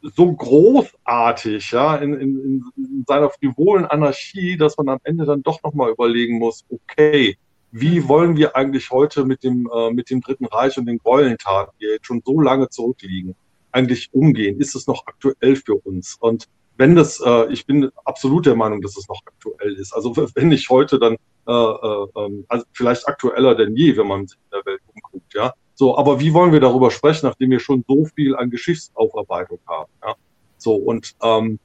so 0.02 0.32
großartig, 0.32 1.70
ja, 1.70 1.96
in, 1.96 2.14
in, 2.14 2.64
in 2.76 3.04
seiner 3.06 3.30
frivolen 3.30 3.84
Anarchie, 3.84 4.56
dass 4.56 4.76
man 4.76 4.88
am 4.88 5.00
Ende 5.04 5.24
dann 5.24 5.42
doch 5.42 5.62
nochmal 5.62 5.90
überlegen 5.90 6.38
muss, 6.38 6.64
okay, 6.70 7.36
wie 7.72 8.08
wollen 8.08 8.36
wir 8.36 8.56
eigentlich 8.56 8.90
heute 8.90 9.24
mit 9.24 9.44
dem, 9.44 9.70
äh, 9.72 9.90
mit 9.90 10.10
dem 10.10 10.20
Dritten 10.20 10.46
Reich 10.46 10.76
und 10.78 10.86
den 10.86 10.98
Gräueltaten, 10.98 11.72
die 11.80 11.86
jetzt 11.86 12.06
schon 12.06 12.22
so 12.24 12.40
lange 12.40 12.68
zurückliegen, 12.68 13.36
eigentlich 13.72 14.08
umgehen? 14.12 14.58
Ist 14.58 14.74
es 14.74 14.86
noch 14.86 15.06
aktuell 15.06 15.56
für 15.56 15.74
uns? 15.76 16.16
Und 16.20 16.48
wenn 16.76 16.96
das, 16.96 17.20
äh, 17.20 17.52
ich 17.52 17.66
bin 17.66 17.90
absolut 18.04 18.46
der 18.46 18.56
Meinung, 18.56 18.80
dass 18.80 18.96
es 18.96 19.08
noch 19.08 19.20
aktuell 19.26 19.74
ist. 19.74 19.92
Also 19.92 20.16
wenn 20.16 20.48
nicht 20.48 20.68
heute, 20.70 20.98
dann 20.98 21.16
äh, 21.46 21.52
äh, 21.52 22.06
ähm, 22.16 22.44
also 22.48 22.64
vielleicht 22.72 23.06
aktueller 23.06 23.54
denn 23.54 23.76
je, 23.76 23.96
wenn 23.96 24.06
man 24.06 24.26
sich 24.26 24.38
in 24.38 24.58
der 24.58 24.72
Welt 24.72 24.80
umguckt, 24.94 25.34
ja. 25.34 25.52
So, 25.80 25.96
aber 25.96 26.20
wie 26.20 26.34
wollen 26.34 26.52
wir 26.52 26.60
darüber 26.60 26.90
sprechen, 26.90 27.24
nachdem 27.24 27.52
wir 27.52 27.58
schon 27.58 27.82
so 27.88 28.04
viel 28.04 28.36
an 28.36 28.50
Geschichtsaufarbeitung 28.50 29.60
haben? 29.66 29.90
Ja? 30.02 30.14
So, 30.58 30.74
und 30.74 31.16
ähm, 31.22 31.58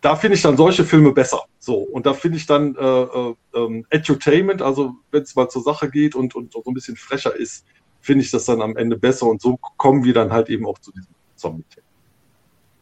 da 0.00 0.16
finde 0.16 0.36
ich 0.36 0.40
dann 0.40 0.56
solche 0.56 0.82
Filme 0.82 1.12
besser. 1.12 1.42
So, 1.58 1.74
und 1.74 2.06
da 2.06 2.14
finde 2.14 2.38
ich 2.38 2.46
dann 2.46 2.74
äh, 2.74 3.02
äh, 3.02 3.34
ähm, 3.52 3.84
Edutainment, 3.90 4.62
also 4.62 4.94
wenn 5.10 5.24
es 5.24 5.36
mal 5.36 5.50
zur 5.50 5.62
Sache 5.62 5.90
geht 5.90 6.14
und, 6.14 6.34
und 6.34 6.52
so 6.54 6.62
ein 6.66 6.72
bisschen 6.72 6.96
frecher 6.96 7.36
ist, 7.36 7.66
finde 8.00 8.24
ich 8.24 8.30
das 8.30 8.46
dann 8.46 8.62
am 8.62 8.78
Ende 8.78 8.96
besser. 8.96 9.26
Und 9.26 9.42
so 9.42 9.58
kommen 9.76 10.04
wir 10.04 10.14
dann 10.14 10.32
halt 10.32 10.48
eben 10.48 10.64
auch 10.64 10.78
zu 10.78 10.90
diesem 10.92 11.14
Zombie-Thema. 11.36 11.86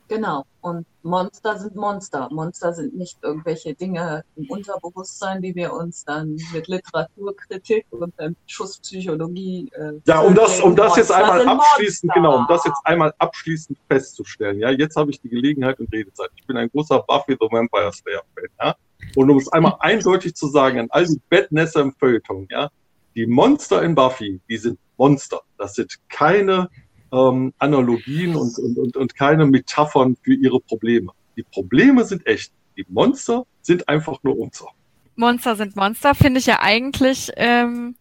Genau. 0.08 0.44
Und 0.62 0.86
Monster 1.02 1.58
sind 1.58 1.76
Monster. 1.76 2.28
Monster 2.30 2.72
sind 2.72 2.96
nicht 2.96 3.18
irgendwelche 3.22 3.74
Dinge 3.74 4.24
im 4.36 4.50
Unterbewusstsein, 4.50 5.40
die 5.40 5.54
wir 5.54 5.72
uns 5.72 6.04
dann 6.04 6.36
mit 6.52 6.66
Literaturkritik 6.66 7.86
und 7.90 8.12
ähm, 8.18 8.34
Schusspsychologie. 8.46 9.70
Äh, 9.74 10.00
ja, 10.06 10.20
um 10.20 10.34
das, 10.34 10.60
um 10.60 10.74
das 10.74 10.96
jetzt 10.96 11.12
einmal 11.12 11.46
abschließend, 11.46 12.12
genau, 12.14 12.38
um 12.38 12.46
das 12.48 12.64
jetzt 12.64 12.80
einmal 12.84 13.12
abschließend 13.18 13.78
festzustellen. 13.88 14.58
Ja, 14.58 14.70
jetzt 14.70 14.96
habe 14.96 15.10
ich 15.10 15.20
die 15.20 15.28
Gelegenheit 15.28 15.78
und 15.78 15.92
Redezeit. 15.92 16.30
Ich 16.36 16.46
bin 16.46 16.56
ein 16.56 16.70
großer 16.70 17.00
Buffy 17.06 17.36
the 17.38 17.46
Vampire 17.50 17.92
Slayer 17.92 18.22
Fan. 18.34 18.48
Ja, 18.60 18.76
und 19.14 19.30
um 19.30 19.36
es 19.36 19.48
einmal 19.52 19.76
eindeutig 19.80 20.34
zu 20.34 20.48
sagen 20.48 20.80
an 20.80 20.88
all 20.90 21.06
die 21.06 21.20
Bettnässer 21.28 21.80
im 21.80 21.92
Feuilleton, 21.92 22.48
ja, 22.50 22.70
die 23.14 23.26
Monster 23.26 23.82
in 23.82 23.94
Buffy, 23.94 24.40
die 24.48 24.56
sind 24.56 24.78
Monster. 24.96 25.40
Das 25.56 25.74
sind 25.74 25.96
keine 26.08 26.68
ähm, 27.12 27.52
Analogien 27.58 28.36
und, 28.36 28.58
und, 28.58 28.96
und, 28.96 29.14
keine 29.14 29.46
Metaphern 29.46 30.16
für 30.22 30.34
ihre 30.34 30.60
Probleme. 30.60 31.12
Die 31.36 31.42
Probleme 31.42 32.04
sind 32.04 32.26
echt. 32.26 32.52
Die 32.76 32.84
Monster 32.88 33.44
sind 33.62 33.88
einfach 33.88 34.22
nur 34.22 34.36
Monster. 34.36 34.68
Monster 35.16 35.56
sind 35.56 35.74
Monster, 35.74 36.14
finde 36.14 36.38
ich 36.38 36.46
ja 36.46 36.60
eigentlich 36.60 37.32
ähm, 37.36 37.96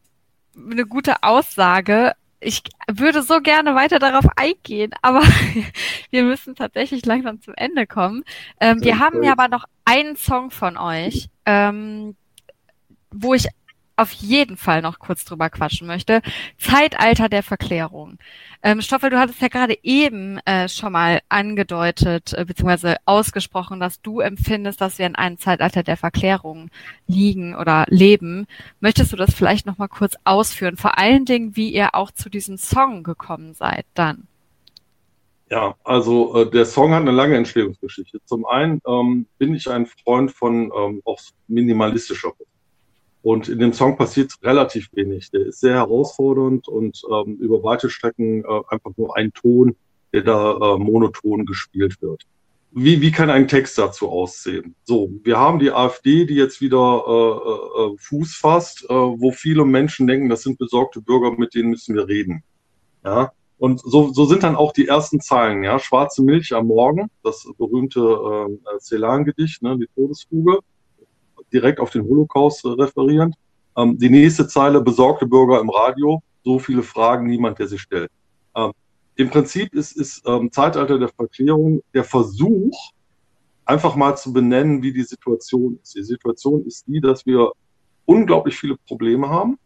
eine 0.56 0.86
gute 0.86 1.24
Aussage. 1.24 2.14
Ich 2.40 2.62
würde 2.88 3.24
so 3.24 3.42
gerne 3.42 3.74
weiter 3.74 3.98
darauf 3.98 4.26
eingehen, 4.36 4.92
aber 5.02 5.22
wir 6.12 6.24
müssen 6.24 6.56
tatsächlich 6.56 7.06
langsam 7.06 7.42
zum 7.42 7.56
Ende 7.56 7.88
kommen. 7.88 8.24
Ähm, 8.60 8.84
wir 8.84 9.00
haben 9.00 9.24
ja 9.24 9.32
aber 9.32 9.48
noch 9.48 9.66
einen 9.86 10.16
Song 10.16 10.52
von 10.52 10.78
euch, 10.78 11.30
ähm, 11.46 12.16
wo 13.10 13.34
ich 13.34 13.48
auf 13.98 14.12
jeden 14.12 14.58
Fall 14.58 14.82
noch 14.82 15.00
kurz 15.00 15.26
drüber 15.26 15.50
quatschen 15.50 15.88
möchte. 15.88 16.22
Zeitalter 16.58 17.30
der 17.30 17.44
Verklärung. 17.44 18.18
Ähm, 18.64 18.82
Stoffel, 18.82 19.10
du 19.10 19.20
hattest 19.20 19.42
ja 19.42 19.48
gerade 19.48 19.78
eben 19.84 20.40
äh, 20.46 20.70
schon 20.70 20.94
mal 20.94 21.22
angedeutet, 21.30 22.34
äh, 22.34 22.46
beziehungsweise 22.46 22.98
ausgesprochen, 23.06 23.80
dass 23.80 24.02
du 24.02 24.20
empfindest, 24.20 24.82
dass 24.82 25.00
wir 25.00 25.06
in 25.06 25.16
einem 25.16 25.38
Zeitalter 25.38 25.84
der 25.84 25.98
Verklärung 25.98 26.70
liegen 27.08 27.56
oder 27.56 27.86
leben. 27.90 28.48
Möchtest 28.80 29.12
du 29.12 29.18
das 29.18 29.34
vielleicht 29.34 29.66
noch 29.66 29.78
mal 29.78 29.88
kurz 29.88 30.16
ausführen? 30.24 30.78
Vor 30.78 30.98
allen 30.98 31.26
Dingen, 31.26 31.56
wie 31.56 31.70
ihr 31.70 31.96
auch 31.96 32.12
zu 32.12 32.30
diesem 32.30 32.58
Song 32.58 33.04
gekommen 33.04 33.54
seid 33.54 33.86
dann. 33.94 34.28
Ja, 35.50 35.76
also 35.84 36.36
äh, 36.36 36.50
der 36.50 36.66
Song 36.66 36.92
hat 36.92 37.02
eine 37.02 37.12
lange 37.12 37.38
Entstehungsgeschichte. 37.38 38.20
Zum 38.26 38.46
einen 38.46 38.82
ähm, 38.86 39.28
bin 39.38 39.56
ich 39.56 39.70
ein 39.70 39.86
Freund 39.86 40.32
von 40.32 40.72
ähm, 40.78 41.02
auch 41.06 41.20
minimalistischer 41.48 42.30
Musik. 42.30 42.48
Und 43.28 43.50
in 43.50 43.60
dem 43.60 43.74
Song 43.74 43.98
passiert 43.98 44.32
relativ 44.42 44.88
wenig. 44.94 45.32
Der 45.32 45.48
ist 45.48 45.60
sehr 45.60 45.74
herausfordernd 45.74 46.70
und 46.70 47.02
ähm, 47.12 47.36
über 47.36 47.62
weite 47.62 47.90
Strecken 47.90 48.46
äh, 48.46 48.62
einfach 48.70 48.92
nur 48.96 49.18
ein 49.18 49.34
Ton, 49.34 49.76
der 50.14 50.22
da 50.22 50.54
äh, 50.54 50.78
monoton 50.78 51.46
gespielt 51.46 52.02
wird. 52.02 52.24
Wie, 52.72 53.02
wie 53.02 53.12
kann 53.12 53.30
ein 53.30 53.50
Text 53.50 53.78
dazu 53.78 54.08
aussehen? 54.08 54.76
So, 54.86 55.12
wir 55.26 55.38
haben 55.38 55.60
die 55.60 55.72
AfD, 55.72 56.24
die 56.24 56.36
jetzt 56.36 56.62
wieder 56.62 57.04
äh, 57.06 57.82
äh, 57.82 57.98
Fuß 57.98 58.34
fasst, 58.34 58.86
äh, 58.86 58.94
wo 58.94 59.34
viele 59.34 59.66
Menschen 59.66 60.08
denken, 60.08 60.30
das 60.30 60.44
sind 60.44 60.58
besorgte 60.58 61.02
Bürger, 61.02 61.34
mit 61.38 61.54
denen 61.54 61.72
müssen 61.72 61.96
wir 61.96 62.08
reden. 62.08 62.46
Ja, 63.04 63.34
und 63.58 63.82
so, 63.82 64.14
so 64.14 64.24
sind 64.24 64.44
dann 64.44 64.56
auch 64.56 64.72
die 64.72 64.88
ersten 64.88 65.20
Zeilen, 65.20 65.66
ja. 65.66 65.80
Schwarze 65.80 66.24
Milch 66.24 66.56
am 66.56 66.68
Morgen, 66.68 67.10
das 67.24 67.46
berühmte 67.58 68.00
äh, 68.00 68.80
Celan-Gedicht, 68.80 69.64
ne, 69.64 69.78
die 69.78 69.90
Todesfuge 69.94 70.60
direkt 71.52 71.80
auf 71.80 71.90
den 71.92 72.04
Holocaust 72.04 72.66
äh, 72.66 72.70
referierend. 72.70 73.36
Ähm, 73.78 73.98
die 73.98 74.10
nächste 74.10 74.48
Zeile, 74.48 74.82
besorgte 74.82 75.26
Bürger 75.26 75.60
im 75.60 75.70
Radio, 75.70 76.22
so 76.44 76.60
viele 76.60 76.84
Fragen, 76.84 77.28
niemand, 77.28 77.60
der 77.60 77.68
sie 77.68 77.78
stellt. 77.78 78.12
Ähm, 78.56 78.72
Im 79.16 79.30
Prinzip 79.30 79.74
ist, 79.74 79.98
ist 79.98 80.24
ähm, 80.26 80.52
Zeitalter 80.52 80.98
der 80.98 81.10
Verklärung 81.10 81.82
der 81.94 82.04
Versuch, 82.04 82.76
einfach 83.66 83.96
mal 83.96 84.16
zu 84.16 84.32
benennen, 84.32 84.82
wie 84.82 84.94
die 84.94 85.04
Situation 85.04 85.80
ist. 85.82 85.96
Die 85.96 86.04
Situation 86.04 86.66
ist 86.66 86.88
die, 86.88 87.02
dass 87.02 87.26
wir 87.26 87.52
unglaublich 88.06 88.58
viele 88.58 88.78
Probleme 88.88 89.30
haben. 89.30 89.58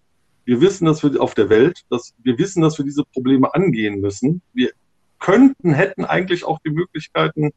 Wir 0.44 0.60
wissen, 0.60 0.86
dass 0.86 1.03
wir 1.03 1.22
auf 1.22 1.36
der 1.36 1.49
Welt, 1.49 1.84
dass 1.90 2.14
wir 2.24 2.38
wissen, 2.38 2.62
dass 2.62 2.78
wir 2.78 2.86
diese 2.86 3.03
Probleme 3.06 3.53
angehen 3.53 4.02
müssen. 4.02 4.41
Wir 4.53 4.72
könnten, 5.20 5.74
hätten 5.74 6.03
eigentlich 6.03 6.44
auch 6.44 6.60
die 6.66 6.72
Möglichkeiten, 6.72 7.52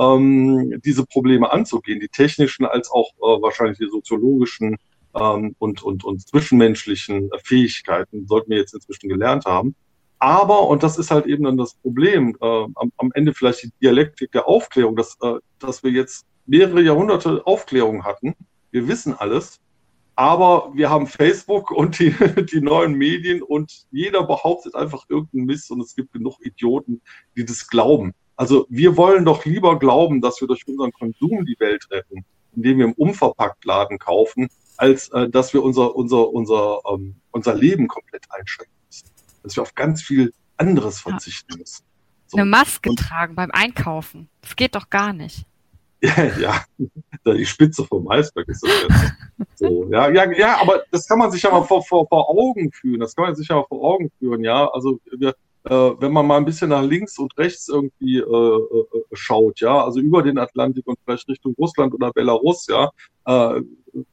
ähm, 0.00 0.80
diese 0.84 1.04
Probleme 1.04 1.52
anzugehen, 1.52 2.00
die 2.00 2.08
technischen 2.08 2.64
als 2.64 2.90
auch 2.90 3.10
äh, 3.18 3.42
wahrscheinlich 3.42 3.78
die 3.78 3.88
soziologischen 3.90 4.78
ähm, 5.14 5.54
und, 5.58 5.82
und, 5.82 6.04
und 6.04 6.26
zwischenmenschlichen 6.26 7.30
Fähigkeiten 7.44 8.26
sollten 8.26 8.50
wir 8.50 8.58
jetzt 8.58 8.74
inzwischen 8.74 9.08
gelernt 9.08 9.44
haben. 9.44 9.74
Aber, 10.18 10.68
und 10.68 10.82
das 10.82 10.98
ist 10.98 11.10
halt 11.10 11.26
eben 11.26 11.44
dann 11.44 11.56
das 11.56 11.74
Problem, 11.74 12.36
äh, 12.40 12.46
am, 12.46 12.92
am 12.96 13.10
Ende 13.14 13.34
vielleicht 13.34 13.62
die 13.62 13.72
Dialektik 13.82 14.32
der 14.32 14.48
Aufklärung, 14.48 14.96
dass, 14.96 15.16
äh, 15.22 15.34
dass 15.58 15.82
wir 15.82 15.90
jetzt 15.90 16.26
mehrere 16.46 16.82
Jahrhunderte 16.82 17.46
Aufklärung 17.46 18.04
hatten. 18.04 18.34
Wir 18.70 18.86
wissen 18.86 19.14
alles, 19.14 19.60
aber 20.16 20.72
wir 20.74 20.90
haben 20.90 21.06
Facebook 21.06 21.70
und 21.70 21.98
die, 21.98 22.14
die 22.52 22.60
neuen 22.60 22.94
Medien 22.94 23.42
und 23.42 23.86
jeder 23.90 24.24
behauptet 24.24 24.74
einfach 24.74 25.04
irgendeinen 25.08 25.46
Mist 25.46 25.70
und 25.70 25.80
es 25.80 25.94
gibt 25.94 26.12
genug 26.12 26.36
Idioten, 26.40 27.00
die 27.36 27.44
das 27.44 27.66
glauben. 27.66 28.12
Also 28.40 28.64
wir 28.70 28.96
wollen 28.96 29.26
doch 29.26 29.44
lieber 29.44 29.78
glauben, 29.78 30.22
dass 30.22 30.40
wir 30.40 30.48
durch 30.48 30.66
unseren 30.66 30.92
Konsum 30.92 31.44
die 31.44 31.60
Welt 31.60 31.86
retten, 31.90 32.24
indem 32.56 32.78
wir 32.78 32.86
im 32.86 32.92
Umverpacktladen 32.94 33.98
kaufen, 33.98 34.48
als 34.78 35.10
äh, 35.10 35.28
dass 35.28 35.52
wir 35.52 35.62
unser, 35.62 35.94
unser, 35.94 36.30
unser, 36.30 36.78
ähm, 36.90 37.16
unser 37.32 37.54
Leben 37.54 37.86
komplett 37.86 38.24
einschränken 38.30 38.74
müssen. 38.86 39.10
Dass 39.42 39.56
wir 39.56 39.62
auf 39.62 39.74
ganz 39.74 40.00
viel 40.00 40.32
anderes 40.56 41.00
verzichten 41.00 41.58
müssen. 41.58 41.84
So. 42.28 42.38
Eine 42.38 42.46
Maske 42.48 42.88
und, 42.88 42.98
tragen 42.98 43.34
beim 43.34 43.50
Einkaufen. 43.50 44.30
Das 44.40 44.56
geht 44.56 44.74
doch 44.74 44.88
gar 44.88 45.12
nicht. 45.12 45.44
Ja, 46.02 46.64
ja, 47.26 47.34
die 47.34 47.44
Spitze 47.44 47.84
vom 47.84 48.10
Eisberg 48.10 48.48
ist 48.48 48.62
das 48.62 48.70
jetzt. 48.88 49.12
So, 49.56 49.86
ja, 49.92 50.08
ja, 50.08 50.32
ja, 50.32 50.58
aber 50.58 50.82
das 50.90 51.06
kann 51.06 51.18
man 51.18 51.30
sich 51.30 51.42
ja 51.42 51.50
mal 51.50 51.64
vor, 51.64 51.84
vor, 51.84 52.08
vor 52.08 52.30
Augen 52.30 52.72
führen. 52.72 53.00
Das 53.00 53.14
kann 53.14 53.26
man 53.26 53.36
sich 53.36 53.48
ja 53.48 53.56
mal 53.56 53.66
vor 53.68 53.84
Augen 53.84 54.10
führen, 54.18 54.42
ja. 54.42 54.66
Also 54.68 54.98
wir, 55.18 55.34
wenn 55.70 56.12
man 56.12 56.26
mal 56.26 56.36
ein 56.36 56.44
bisschen 56.44 56.70
nach 56.70 56.82
links 56.82 57.16
und 57.18 57.36
rechts 57.38 57.68
irgendwie 57.68 58.18
äh, 58.18 58.22
äh, 58.22 58.84
schaut, 59.12 59.60
ja, 59.60 59.84
also 59.84 60.00
über 60.00 60.22
den 60.22 60.36
Atlantik 60.38 60.86
und 60.86 60.98
vielleicht 61.04 61.28
Richtung 61.28 61.54
Russland 61.56 61.94
oder 61.94 62.12
Belarus, 62.12 62.66
ja, 62.66 62.90
äh, 63.26 63.62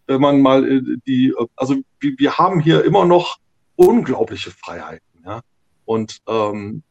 wenn 0.05 0.21
man 0.21 0.39
mal 0.41 0.69
äh, 0.69 0.81
die, 1.07 1.33
also 1.55 1.75
wir, 1.99 2.13
wir 2.17 2.37
haben 2.37 2.59
hier 2.59 2.83
immer 2.85 3.05
noch 3.05 3.37
unglaubliche 3.75 4.51
Freiheiten, 4.51 5.23
ja. 5.25 5.41
Und 5.85 6.19
ähm, 6.27 6.83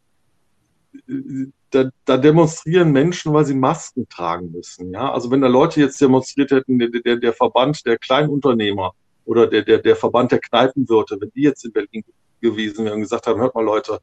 da, 1.70 1.90
da 2.04 2.16
demonstrieren 2.16 2.90
Menschen, 2.90 3.32
weil 3.32 3.44
sie 3.44 3.54
Masken 3.54 4.08
tragen 4.08 4.50
müssen. 4.50 4.92
Ja, 4.92 5.12
also 5.12 5.30
wenn 5.30 5.42
da 5.42 5.48
Leute 5.48 5.80
jetzt 5.80 6.00
demonstriert 6.00 6.50
hätten, 6.50 6.78
der, 6.78 6.88
der, 6.88 7.16
der 7.16 7.32
Verband 7.32 7.84
der 7.86 7.98
Kleinunternehmer 7.98 8.92
oder 9.26 9.46
der, 9.46 9.62
der, 9.62 9.78
der 9.78 9.94
Verband 9.94 10.32
der 10.32 10.40
Kneipenwirte, 10.40 11.18
wenn 11.20 11.30
die 11.34 11.42
jetzt 11.42 11.64
in 11.64 11.72
Berlin 11.72 12.04
gewesen 12.40 12.84
wären 12.84 12.94
und 12.94 13.02
gesagt 13.02 13.26
haben, 13.26 13.40
hört 13.40 13.54
mal 13.54 13.64
Leute, 13.64 14.00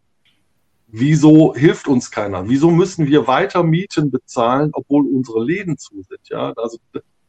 wieso 0.94 1.56
hilft 1.56 1.88
uns 1.88 2.12
keiner? 2.12 2.48
Wieso 2.48 2.70
müssen 2.70 3.08
wir 3.08 3.26
weiter 3.26 3.64
Mieten 3.64 4.12
bezahlen, 4.12 4.70
obwohl 4.74 5.08
unsere 5.08 5.44
Läden 5.44 5.78
zu 5.78 6.04
sind? 6.04 6.22
Ja, 6.30 6.54
also 6.56 6.78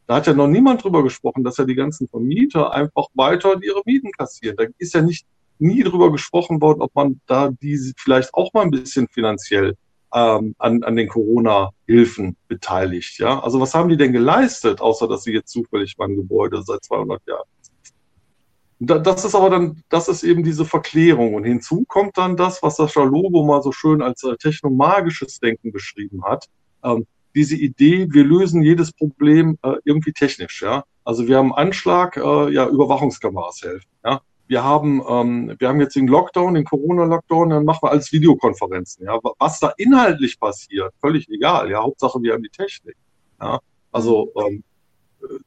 da 0.07 0.16
hat 0.16 0.27
ja 0.27 0.35
noch 0.35 0.49
niemand 0.49 0.85
drüber 0.85 1.03
gesprochen, 1.03 1.43
dass 1.43 1.57
ja 1.57 1.65
die 1.65 1.74
ganzen 1.74 2.07
Vermieter 2.07 2.73
einfach 2.73 3.07
weiter 3.15 3.59
ihre 3.62 3.81
Mieten 3.86 4.12
kassieren. 4.12 4.57
Da 4.59 4.66
ist 4.77 4.93
ja 4.93 5.01
nicht 5.01 5.27
nie 5.59 5.82
drüber 5.82 6.12
gesprochen 6.12 6.61
worden, 6.61 6.82
ob 6.82 6.95
man 6.95 7.23
da 7.27 7.49
die 7.62 7.78
vielleicht 7.97 8.35
auch 8.35 8.53
mal 8.53 8.65
ein 8.65 8.70
bisschen 8.70 9.09
finanziell 9.09 9.77
ähm, 10.12 10.55
an, 10.59 10.82
an 10.82 10.97
den 10.97 11.09
Corona-Hilfen 11.09 12.36
beteiligt. 12.49 13.19
Ja, 13.19 13.41
also 13.41 13.61
was 13.61 13.73
haben 13.73 13.89
die 13.89 13.97
denn 13.97 14.12
geleistet, 14.12 14.82
außer 14.82 15.09
dass 15.09 15.23
sie 15.23 15.32
jetzt 15.32 15.51
zufällig 15.51 15.97
beim 15.97 16.16
Gebäude 16.16 16.62
seit 16.62 16.85
200 16.85 17.27
Jahren 17.27 17.49
das 18.81 19.25
ist 19.25 19.35
aber 19.35 19.51
dann, 19.51 19.83
das 19.89 20.09
ist 20.09 20.25
eben 20.25 20.43
diese 20.43 20.65
Verklärung. 20.65 21.35
Und 21.35 21.45
hinzu 21.45 21.85
kommt 21.87 22.19
dann 22.19 22.37
das, 22.37 22.63
was 22.63 22.77
Sascha 22.77 23.03
Lobo 23.03 23.45
mal 23.45 23.63
so 23.63 23.73
schön 23.73 24.03
als 24.03 24.23
äh, 24.25 24.37
technomagisches 24.37 25.39
Denken 25.39 25.73
beschrieben 25.73 26.25
hat. 26.25 26.47
Ähm, 26.83 27.07
diese 27.35 27.57
Idee, 27.57 28.07
wir 28.11 28.25
lösen 28.25 28.63
jedes 28.63 28.93
Problem 28.93 29.59
äh, 29.63 29.75
irgendwie 29.85 30.13
technisch. 30.13 30.63
Ja, 30.63 30.85
also 31.05 31.27
wir 31.27 31.37
haben 31.37 31.55
Anschlag, 31.55 32.17
äh, 32.17 32.51
ja 32.51 32.69
Überwachungskameras 32.69 33.63
helfen. 33.63 33.89
Ja, 34.05 34.21
wir 34.47 34.63
haben, 34.63 35.03
ähm, 35.09 35.57
wir 35.59 35.69
haben 35.69 35.81
jetzt 35.81 35.97
den 35.97 36.07
Lockdown, 36.07 36.55
den 36.55 36.65
Corona-Lockdown, 36.65 37.51
dann 37.51 37.65
machen 37.65 37.81
wir 37.83 37.91
alles 37.91 38.13
Videokonferenzen. 38.13 39.07
Ja, 39.07 39.19
was 39.39 39.61
da 39.61 39.73
inhaltlich 39.79 40.39
passiert, 40.39 40.93
völlig 41.01 41.29
egal. 41.29 41.71
Ja, 41.71 41.83
Hauptsache 41.83 42.23
wir 42.23 42.35
haben 42.35 42.43
die 42.43 42.51
Technik. 42.51 42.97
Ja, 43.41 43.59
also 43.91 44.31
ähm, 44.37 44.63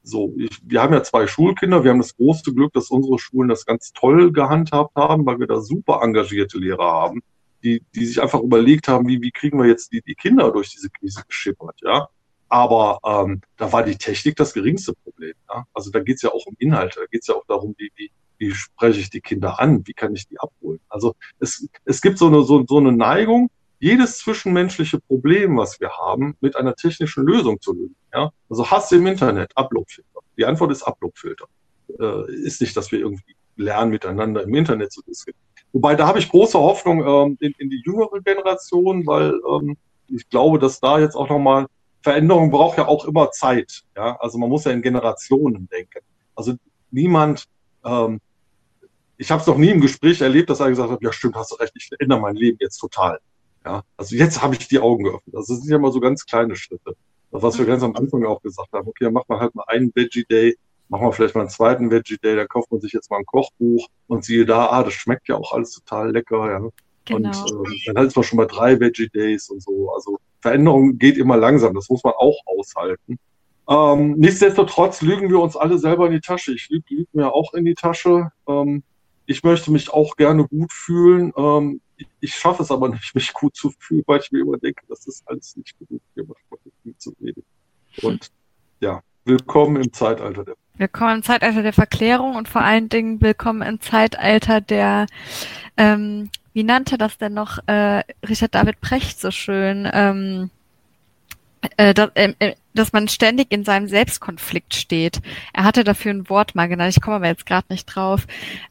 so, 0.03 0.33
ich, 0.37 0.59
wir 0.63 0.81
haben 0.81 0.93
ja 0.93 1.03
zwei 1.03 1.27
Schulkinder. 1.27 1.83
Wir 1.83 1.91
haben 1.91 1.99
das 1.99 2.15
große 2.15 2.53
Glück, 2.53 2.73
dass 2.73 2.89
unsere 2.89 3.19
Schulen 3.19 3.49
das 3.49 3.65
ganz 3.65 3.93
toll 3.93 4.31
gehandhabt 4.31 4.95
haben, 4.95 5.25
weil 5.25 5.39
wir 5.39 5.47
da 5.47 5.59
super 5.59 6.01
engagierte 6.03 6.57
Lehrer 6.57 6.91
haben, 6.91 7.21
die, 7.63 7.83
die 7.95 8.05
sich 8.05 8.21
einfach 8.21 8.41
überlegt 8.41 8.87
haben, 8.87 9.07
wie, 9.07 9.21
wie 9.21 9.31
kriegen 9.31 9.59
wir 9.59 9.67
jetzt 9.67 9.91
die, 9.91 10.01
die 10.01 10.15
Kinder 10.15 10.51
durch 10.51 10.69
diese 10.69 10.89
Krise 10.89 11.23
geschippert, 11.27 11.79
ja. 11.83 12.07
Aber 12.49 12.99
ähm, 13.05 13.41
da 13.57 13.71
war 13.73 13.83
die 13.83 13.97
Technik 13.97 14.37
das 14.37 14.53
geringste 14.53 14.93
Problem. 14.93 15.33
Ja? 15.49 15.65
Also 15.73 15.91
da 15.91 15.99
geht's 15.99 16.21
ja 16.21 16.31
auch 16.31 16.45
um 16.45 16.55
Inhalte, 16.59 17.01
da 17.01 17.05
geht's 17.11 17.27
ja 17.27 17.35
auch 17.35 17.45
darum, 17.45 17.75
wie, 17.77 17.91
wie, 17.95 18.09
wie 18.37 18.51
spreche 18.51 19.01
ich 19.01 19.09
die 19.09 19.19
Kinder 19.19 19.59
an, 19.59 19.85
wie 19.85 19.93
kann 19.93 20.15
ich 20.15 20.27
die 20.27 20.39
abholen. 20.39 20.79
Also 20.87 21.15
es, 21.39 21.67
es 21.83 22.01
gibt 22.01 22.17
so 22.17 22.27
eine, 22.27 22.43
so, 22.43 22.65
so 22.65 22.77
eine 22.77 22.93
Neigung, 22.93 23.49
jedes 23.79 24.19
zwischenmenschliche 24.19 24.99
Problem, 24.99 25.57
was 25.57 25.79
wir 25.79 25.89
haben, 25.89 26.35
mit 26.39 26.55
einer 26.55 26.75
technischen 26.75 27.25
Lösung 27.25 27.59
zu 27.61 27.73
lösen. 27.73 27.95
Ja? 28.17 28.31
Also 28.49 28.69
Hass 28.69 28.91
im 28.91 29.05
Internet, 29.05 29.51
Uploadfilter. 29.55 30.19
Die 30.37 30.45
Antwort 30.45 30.71
ist 30.71 30.83
Uploadfilter. 30.83 31.45
Äh, 31.99 32.31
ist 32.33 32.61
nicht, 32.61 32.75
dass 32.75 32.91
wir 32.91 32.99
irgendwie 32.99 33.35
lernen, 33.55 33.91
miteinander 33.91 34.43
im 34.43 34.53
Internet 34.55 34.91
zu 34.91 35.01
diskutieren. 35.03 35.39
Wobei, 35.71 35.95
da 35.95 36.07
habe 36.07 36.19
ich 36.19 36.29
große 36.29 36.57
Hoffnung 36.57 37.05
ähm, 37.05 37.37
in, 37.39 37.53
in 37.59 37.69
die 37.69 37.81
jüngere 37.85 38.21
Generation, 38.21 39.05
weil 39.05 39.39
ähm, 39.47 39.77
ich 40.07 40.27
glaube, 40.29 40.57
dass 40.57 40.79
da 40.79 40.99
jetzt 40.99 41.15
auch 41.15 41.29
nochmal 41.29 41.67
Veränderung 42.01 42.49
braucht 42.51 42.77
ja 42.77 42.87
auch 42.87 43.05
immer 43.05 43.31
Zeit. 43.31 43.83
Ja? 43.95 44.17
Also 44.19 44.37
man 44.37 44.49
muss 44.49 44.63
ja 44.63 44.71
in 44.71 44.81
Generationen 44.81 45.67
denken. 45.69 45.99
Also 46.35 46.53
niemand, 46.89 47.45
ähm, 47.85 48.19
ich 49.17 49.29
habe 49.29 49.41
es 49.41 49.47
noch 49.47 49.57
nie 49.57 49.69
im 49.69 49.81
Gespräch 49.81 50.21
erlebt, 50.21 50.49
dass 50.49 50.59
er 50.59 50.69
gesagt 50.69 50.89
hat, 50.89 51.01
ja 51.01 51.11
stimmt, 51.11 51.35
hast 51.35 51.51
du 51.51 51.55
recht, 51.55 51.73
ich 51.75 51.89
ändere 51.99 52.19
mein 52.19 52.35
Leben 52.35 52.57
jetzt 52.61 52.77
total. 52.77 53.19
Ja, 53.65 53.83
also 53.97 54.15
jetzt 54.15 54.41
habe 54.41 54.55
ich 54.55 54.67
die 54.67 54.79
Augen 54.79 55.03
geöffnet. 55.03 55.35
Also 55.35 55.53
das 55.53 55.63
sind 55.63 55.71
ja 55.71 55.77
mal 55.77 55.91
so 55.91 55.99
ganz 55.99 56.25
kleine 56.25 56.55
Schritte. 56.55 56.95
Das, 57.31 57.41
was 57.41 57.57
wir 57.57 57.65
ganz 57.65 57.83
am 57.83 57.95
Anfang 57.95 58.25
auch 58.25 58.41
gesagt 58.41 58.71
haben, 58.73 58.87
okay, 58.87 59.05
dann 59.05 59.13
macht 59.13 59.29
man 59.29 59.39
halt 59.39 59.53
mal 59.55 59.65
einen 59.67 59.91
Veggie 59.93 60.25
Day, 60.25 60.57
machen 60.89 61.07
wir 61.07 61.11
vielleicht 61.11 61.35
mal 61.35 61.41
einen 61.41 61.49
zweiten 61.49 61.91
Veggie 61.91 62.17
Day, 62.17 62.35
da 62.35 62.45
kauft 62.45 62.71
man 62.71 62.81
sich 62.81 62.93
jetzt 62.93 63.11
mal 63.11 63.17
ein 63.17 63.25
Kochbuch 63.25 63.87
und 64.07 64.23
siehe 64.23 64.45
da, 64.45 64.67
ah, 64.67 64.83
das 64.83 64.93
schmeckt 64.93 65.27
ja 65.27 65.35
auch 65.35 65.51
alles 65.51 65.71
total 65.71 66.11
lecker, 66.11 66.51
ja. 66.51 66.69
Genau. 67.05 67.29
Und 67.29 67.51
ähm, 67.51 67.93
dann 67.93 68.07
ist 68.07 68.15
man 68.15 68.23
schon 68.23 68.37
mal 68.37 68.47
drei 68.47 68.79
Veggie 68.79 69.09
Days 69.09 69.49
und 69.49 69.61
so. 69.61 69.91
Also 69.93 70.19
Veränderung 70.41 70.97
geht 70.97 71.17
immer 71.17 71.37
langsam, 71.37 71.73
das 71.73 71.89
muss 71.89 72.03
man 72.03 72.13
auch 72.17 72.37
aushalten. 72.45 73.17
Ähm, 73.69 74.15
nichtsdestotrotz 74.17 75.01
lügen 75.01 75.29
wir 75.29 75.39
uns 75.39 75.57
alle 75.57 75.77
selber 75.77 76.07
in 76.07 76.13
die 76.13 76.21
Tasche. 76.21 76.53
Ich 76.53 76.69
lüge 76.69 76.95
lüg 76.95 77.07
mir 77.13 77.33
auch 77.33 77.53
in 77.53 77.65
die 77.65 77.75
Tasche. 77.75 78.31
Ähm, 78.47 78.83
ich 79.25 79.43
möchte 79.43 79.71
mich 79.71 79.91
auch 79.91 80.15
gerne 80.15 80.47
gut 80.47 80.71
fühlen. 80.71 81.33
Ähm, 81.37 81.81
ich, 82.19 82.35
schaffe 82.35 82.63
es 82.63 82.71
aber 82.71 82.89
nicht, 82.89 83.15
mich 83.15 83.33
gut 83.33 83.55
zu 83.55 83.71
fühlen, 83.79 84.03
weil 84.05 84.19
ich 84.19 84.31
mir 84.31 84.41
immer 84.41 84.57
denke, 84.57 84.83
das 84.87 85.07
ist 85.07 85.27
alles 85.27 85.55
nicht 85.55 85.75
genug 85.79 86.01
gemacht, 86.15 86.39
zu 86.97 87.15
reden. 87.21 87.43
Und 88.01 88.31
ja, 88.79 89.01
willkommen 89.25 89.77
im 89.77 89.93
Zeitalter 89.93 90.43
der 90.43 90.55
Willkommen 90.77 91.15
im 91.15 91.23
Zeitalter 91.23 91.63
der 91.63 91.73
Verklärung 91.73 92.35
und 92.35 92.47
vor 92.47 92.61
allen 92.61 92.87
Dingen 92.87 93.19
willkommen 93.19 93.63
im 93.63 93.81
Zeitalter 93.81 94.61
der, 94.61 95.07
ähm, 95.75 96.29
wie 96.53 96.63
nannte 96.63 96.99
das 96.99 97.17
denn 97.17 97.33
noch 97.33 97.57
äh, 97.67 98.03
Richard 98.23 98.53
David 98.53 98.79
Precht 98.79 99.19
so 99.19 99.31
schön, 99.31 99.89
ähm, 99.91 100.51
äh, 101.77 101.95
dass, 101.95 102.11
äh, 102.13 102.33
äh, 102.37 102.55
dass 102.75 102.93
man 102.93 103.07
ständig 103.07 103.51
in 103.51 103.65
seinem 103.65 103.87
Selbstkonflikt 103.87 104.75
steht. 104.75 105.19
Er 105.51 105.63
hatte 105.63 105.83
dafür 105.83 106.13
ein 106.13 106.29
Wort 106.29 106.53
mal 106.53 106.67
genannt, 106.67 106.93
ich 106.95 107.01
komme 107.01 107.15
aber 107.15 107.27
jetzt 107.27 107.47
gerade 107.47 107.65
nicht 107.69 107.85
drauf. 107.85 108.27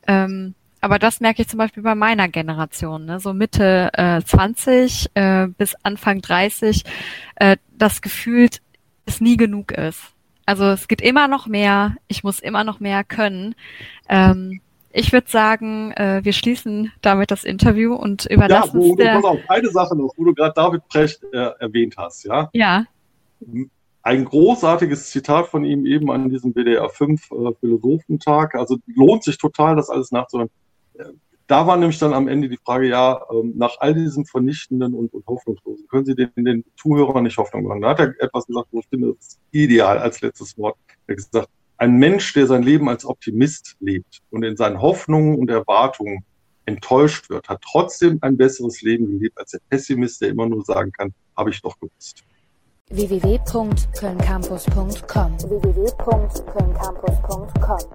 Ähm, 0.07 0.55
aber 0.87 1.01
das 1.01 1.19
merke 1.19 1.43
ich 1.43 1.49
zum 1.49 1.59
Beispiel 1.59 1.83
bei 1.83 1.97
meiner 1.97 2.29
Generation, 2.29 3.07
ne? 3.07 3.19
so 3.19 3.35
Mitte 3.35 3.91
äh, 3.95 4.23
20 4.23 5.11
äh, 5.15 5.49
bis 5.49 5.75
Anfang 5.83 6.21
30, 6.21 6.85
äh, 7.35 7.57
das 7.77 8.03
gefühlt 8.03 8.63
es 9.05 9.21
nie 9.21 9.37
genug 9.37 9.73
ist. 9.73 10.01
Also 10.47 10.67
es 10.67 10.87
geht 10.87 11.01
immer 11.01 11.27
noch 11.27 11.49
mehr, 11.49 11.97
ich 12.07 12.23
muss 12.23 12.39
immer 12.39 12.63
noch 12.63 12.79
mehr 12.79 13.03
können. 13.03 13.57
Ähm, 14.09 14.61
ich 14.93 15.13
würde 15.13 15.29
sagen, 15.29 15.91
äh, 15.91 16.21
wir 16.23 16.33
schließen 16.33 16.93
damit 17.03 17.33
das 17.33 17.43
Interview 17.43 17.97
und 17.97 18.27
überlassen 18.27 18.81
ja, 18.81 18.89
wo, 18.89 18.95
der... 18.95 19.15
Pass 19.15 19.25
auf, 19.25 19.41
eine 19.49 19.71
Sache 19.71 19.97
noch, 19.97 20.13
wo 20.17 20.25
du 20.25 20.35
gerade 20.35 20.55
David 20.55 20.87
Precht 20.87 21.21
äh, 21.33 21.51
erwähnt 21.59 21.97
hast, 21.97 22.27
ja? 22.27 22.49
Ja. 22.53 22.85
Ein 24.05 24.25
großartiges 24.25 25.11
Zitat 25.11 25.49
von 25.49 25.65
ihm 25.65 25.85
eben 25.85 26.13
an 26.13 26.31
diesem 26.31 26.55
WDR 26.55 26.89
5 26.89 27.29
äh, 27.33 27.35
Philosophentag. 27.59 28.55
Also 28.55 28.77
lohnt 28.87 29.25
sich 29.25 29.37
total, 29.37 29.75
das 29.75 29.91
alles 29.91 30.13
nachzuhören 30.13 30.49
da 31.47 31.67
war 31.67 31.77
nämlich 31.77 31.99
dann 31.99 32.13
am 32.13 32.29
Ende 32.29 32.49
die 32.49 32.57
Frage, 32.57 32.89
ja, 32.89 33.21
ähm, 33.31 33.53
nach 33.57 33.77
all 33.79 33.95
diesem 33.95 34.25
Vernichtenden 34.25 34.95
und, 34.95 35.13
und 35.15 35.27
Hoffnungslosen, 35.27 35.87
können 35.89 36.05
Sie 36.05 36.15
den, 36.15 36.31
den 36.37 36.65
Zuhörern 36.77 37.25
nicht 37.25 37.39
Hoffnung 37.39 37.65
machen? 37.65 37.83
Da 37.83 37.91
hat 37.91 38.01
er 38.01 38.15
etwas 38.19 38.47
gesagt, 38.47 38.69
wo 38.73 38.81
ich 38.81 38.89
finde, 38.89 39.15
das 39.15 39.29
ist 39.29 39.41
ideal 39.53 39.99
als 39.99 40.21
letztes 40.21 40.59
Wort. 40.59 40.77
Er 41.07 41.13
hat 41.13 41.17
gesagt, 41.17 41.49
ein 41.79 41.99
Mensch, 41.99 42.33
der 42.33 42.47
sein 42.47 42.63
Leben 42.63 42.89
als 42.89 43.05
Optimist 43.05 43.77
lebt 43.81 44.23
und 44.31 44.43
in 44.43 44.57
seinen 44.57 44.81
Hoffnungen 44.81 45.39
und 45.39 45.51
Erwartungen 45.51 46.25
enttäuscht 46.65 47.31
wird, 47.31 47.49
hat 47.49 47.63
trotzdem 47.63 48.19
ein 48.23 48.37
besseres 48.37 48.83
Leben 48.83 49.07
gelebt 49.07 49.39
als 49.39 49.53
der 49.53 49.61
Pessimist, 49.69 50.21
der 50.21 50.31
immer 50.31 50.49
nur 50.49 50.65
sagen 50.65 50.91
kann, 50.91 51.13
habe 51.37 51.51
ich 51.51 51.63
doch 51.63 51.79
gewusst 51.79 52.25
www.kölncampus.com 52.89 55.41
www 55.41 55.91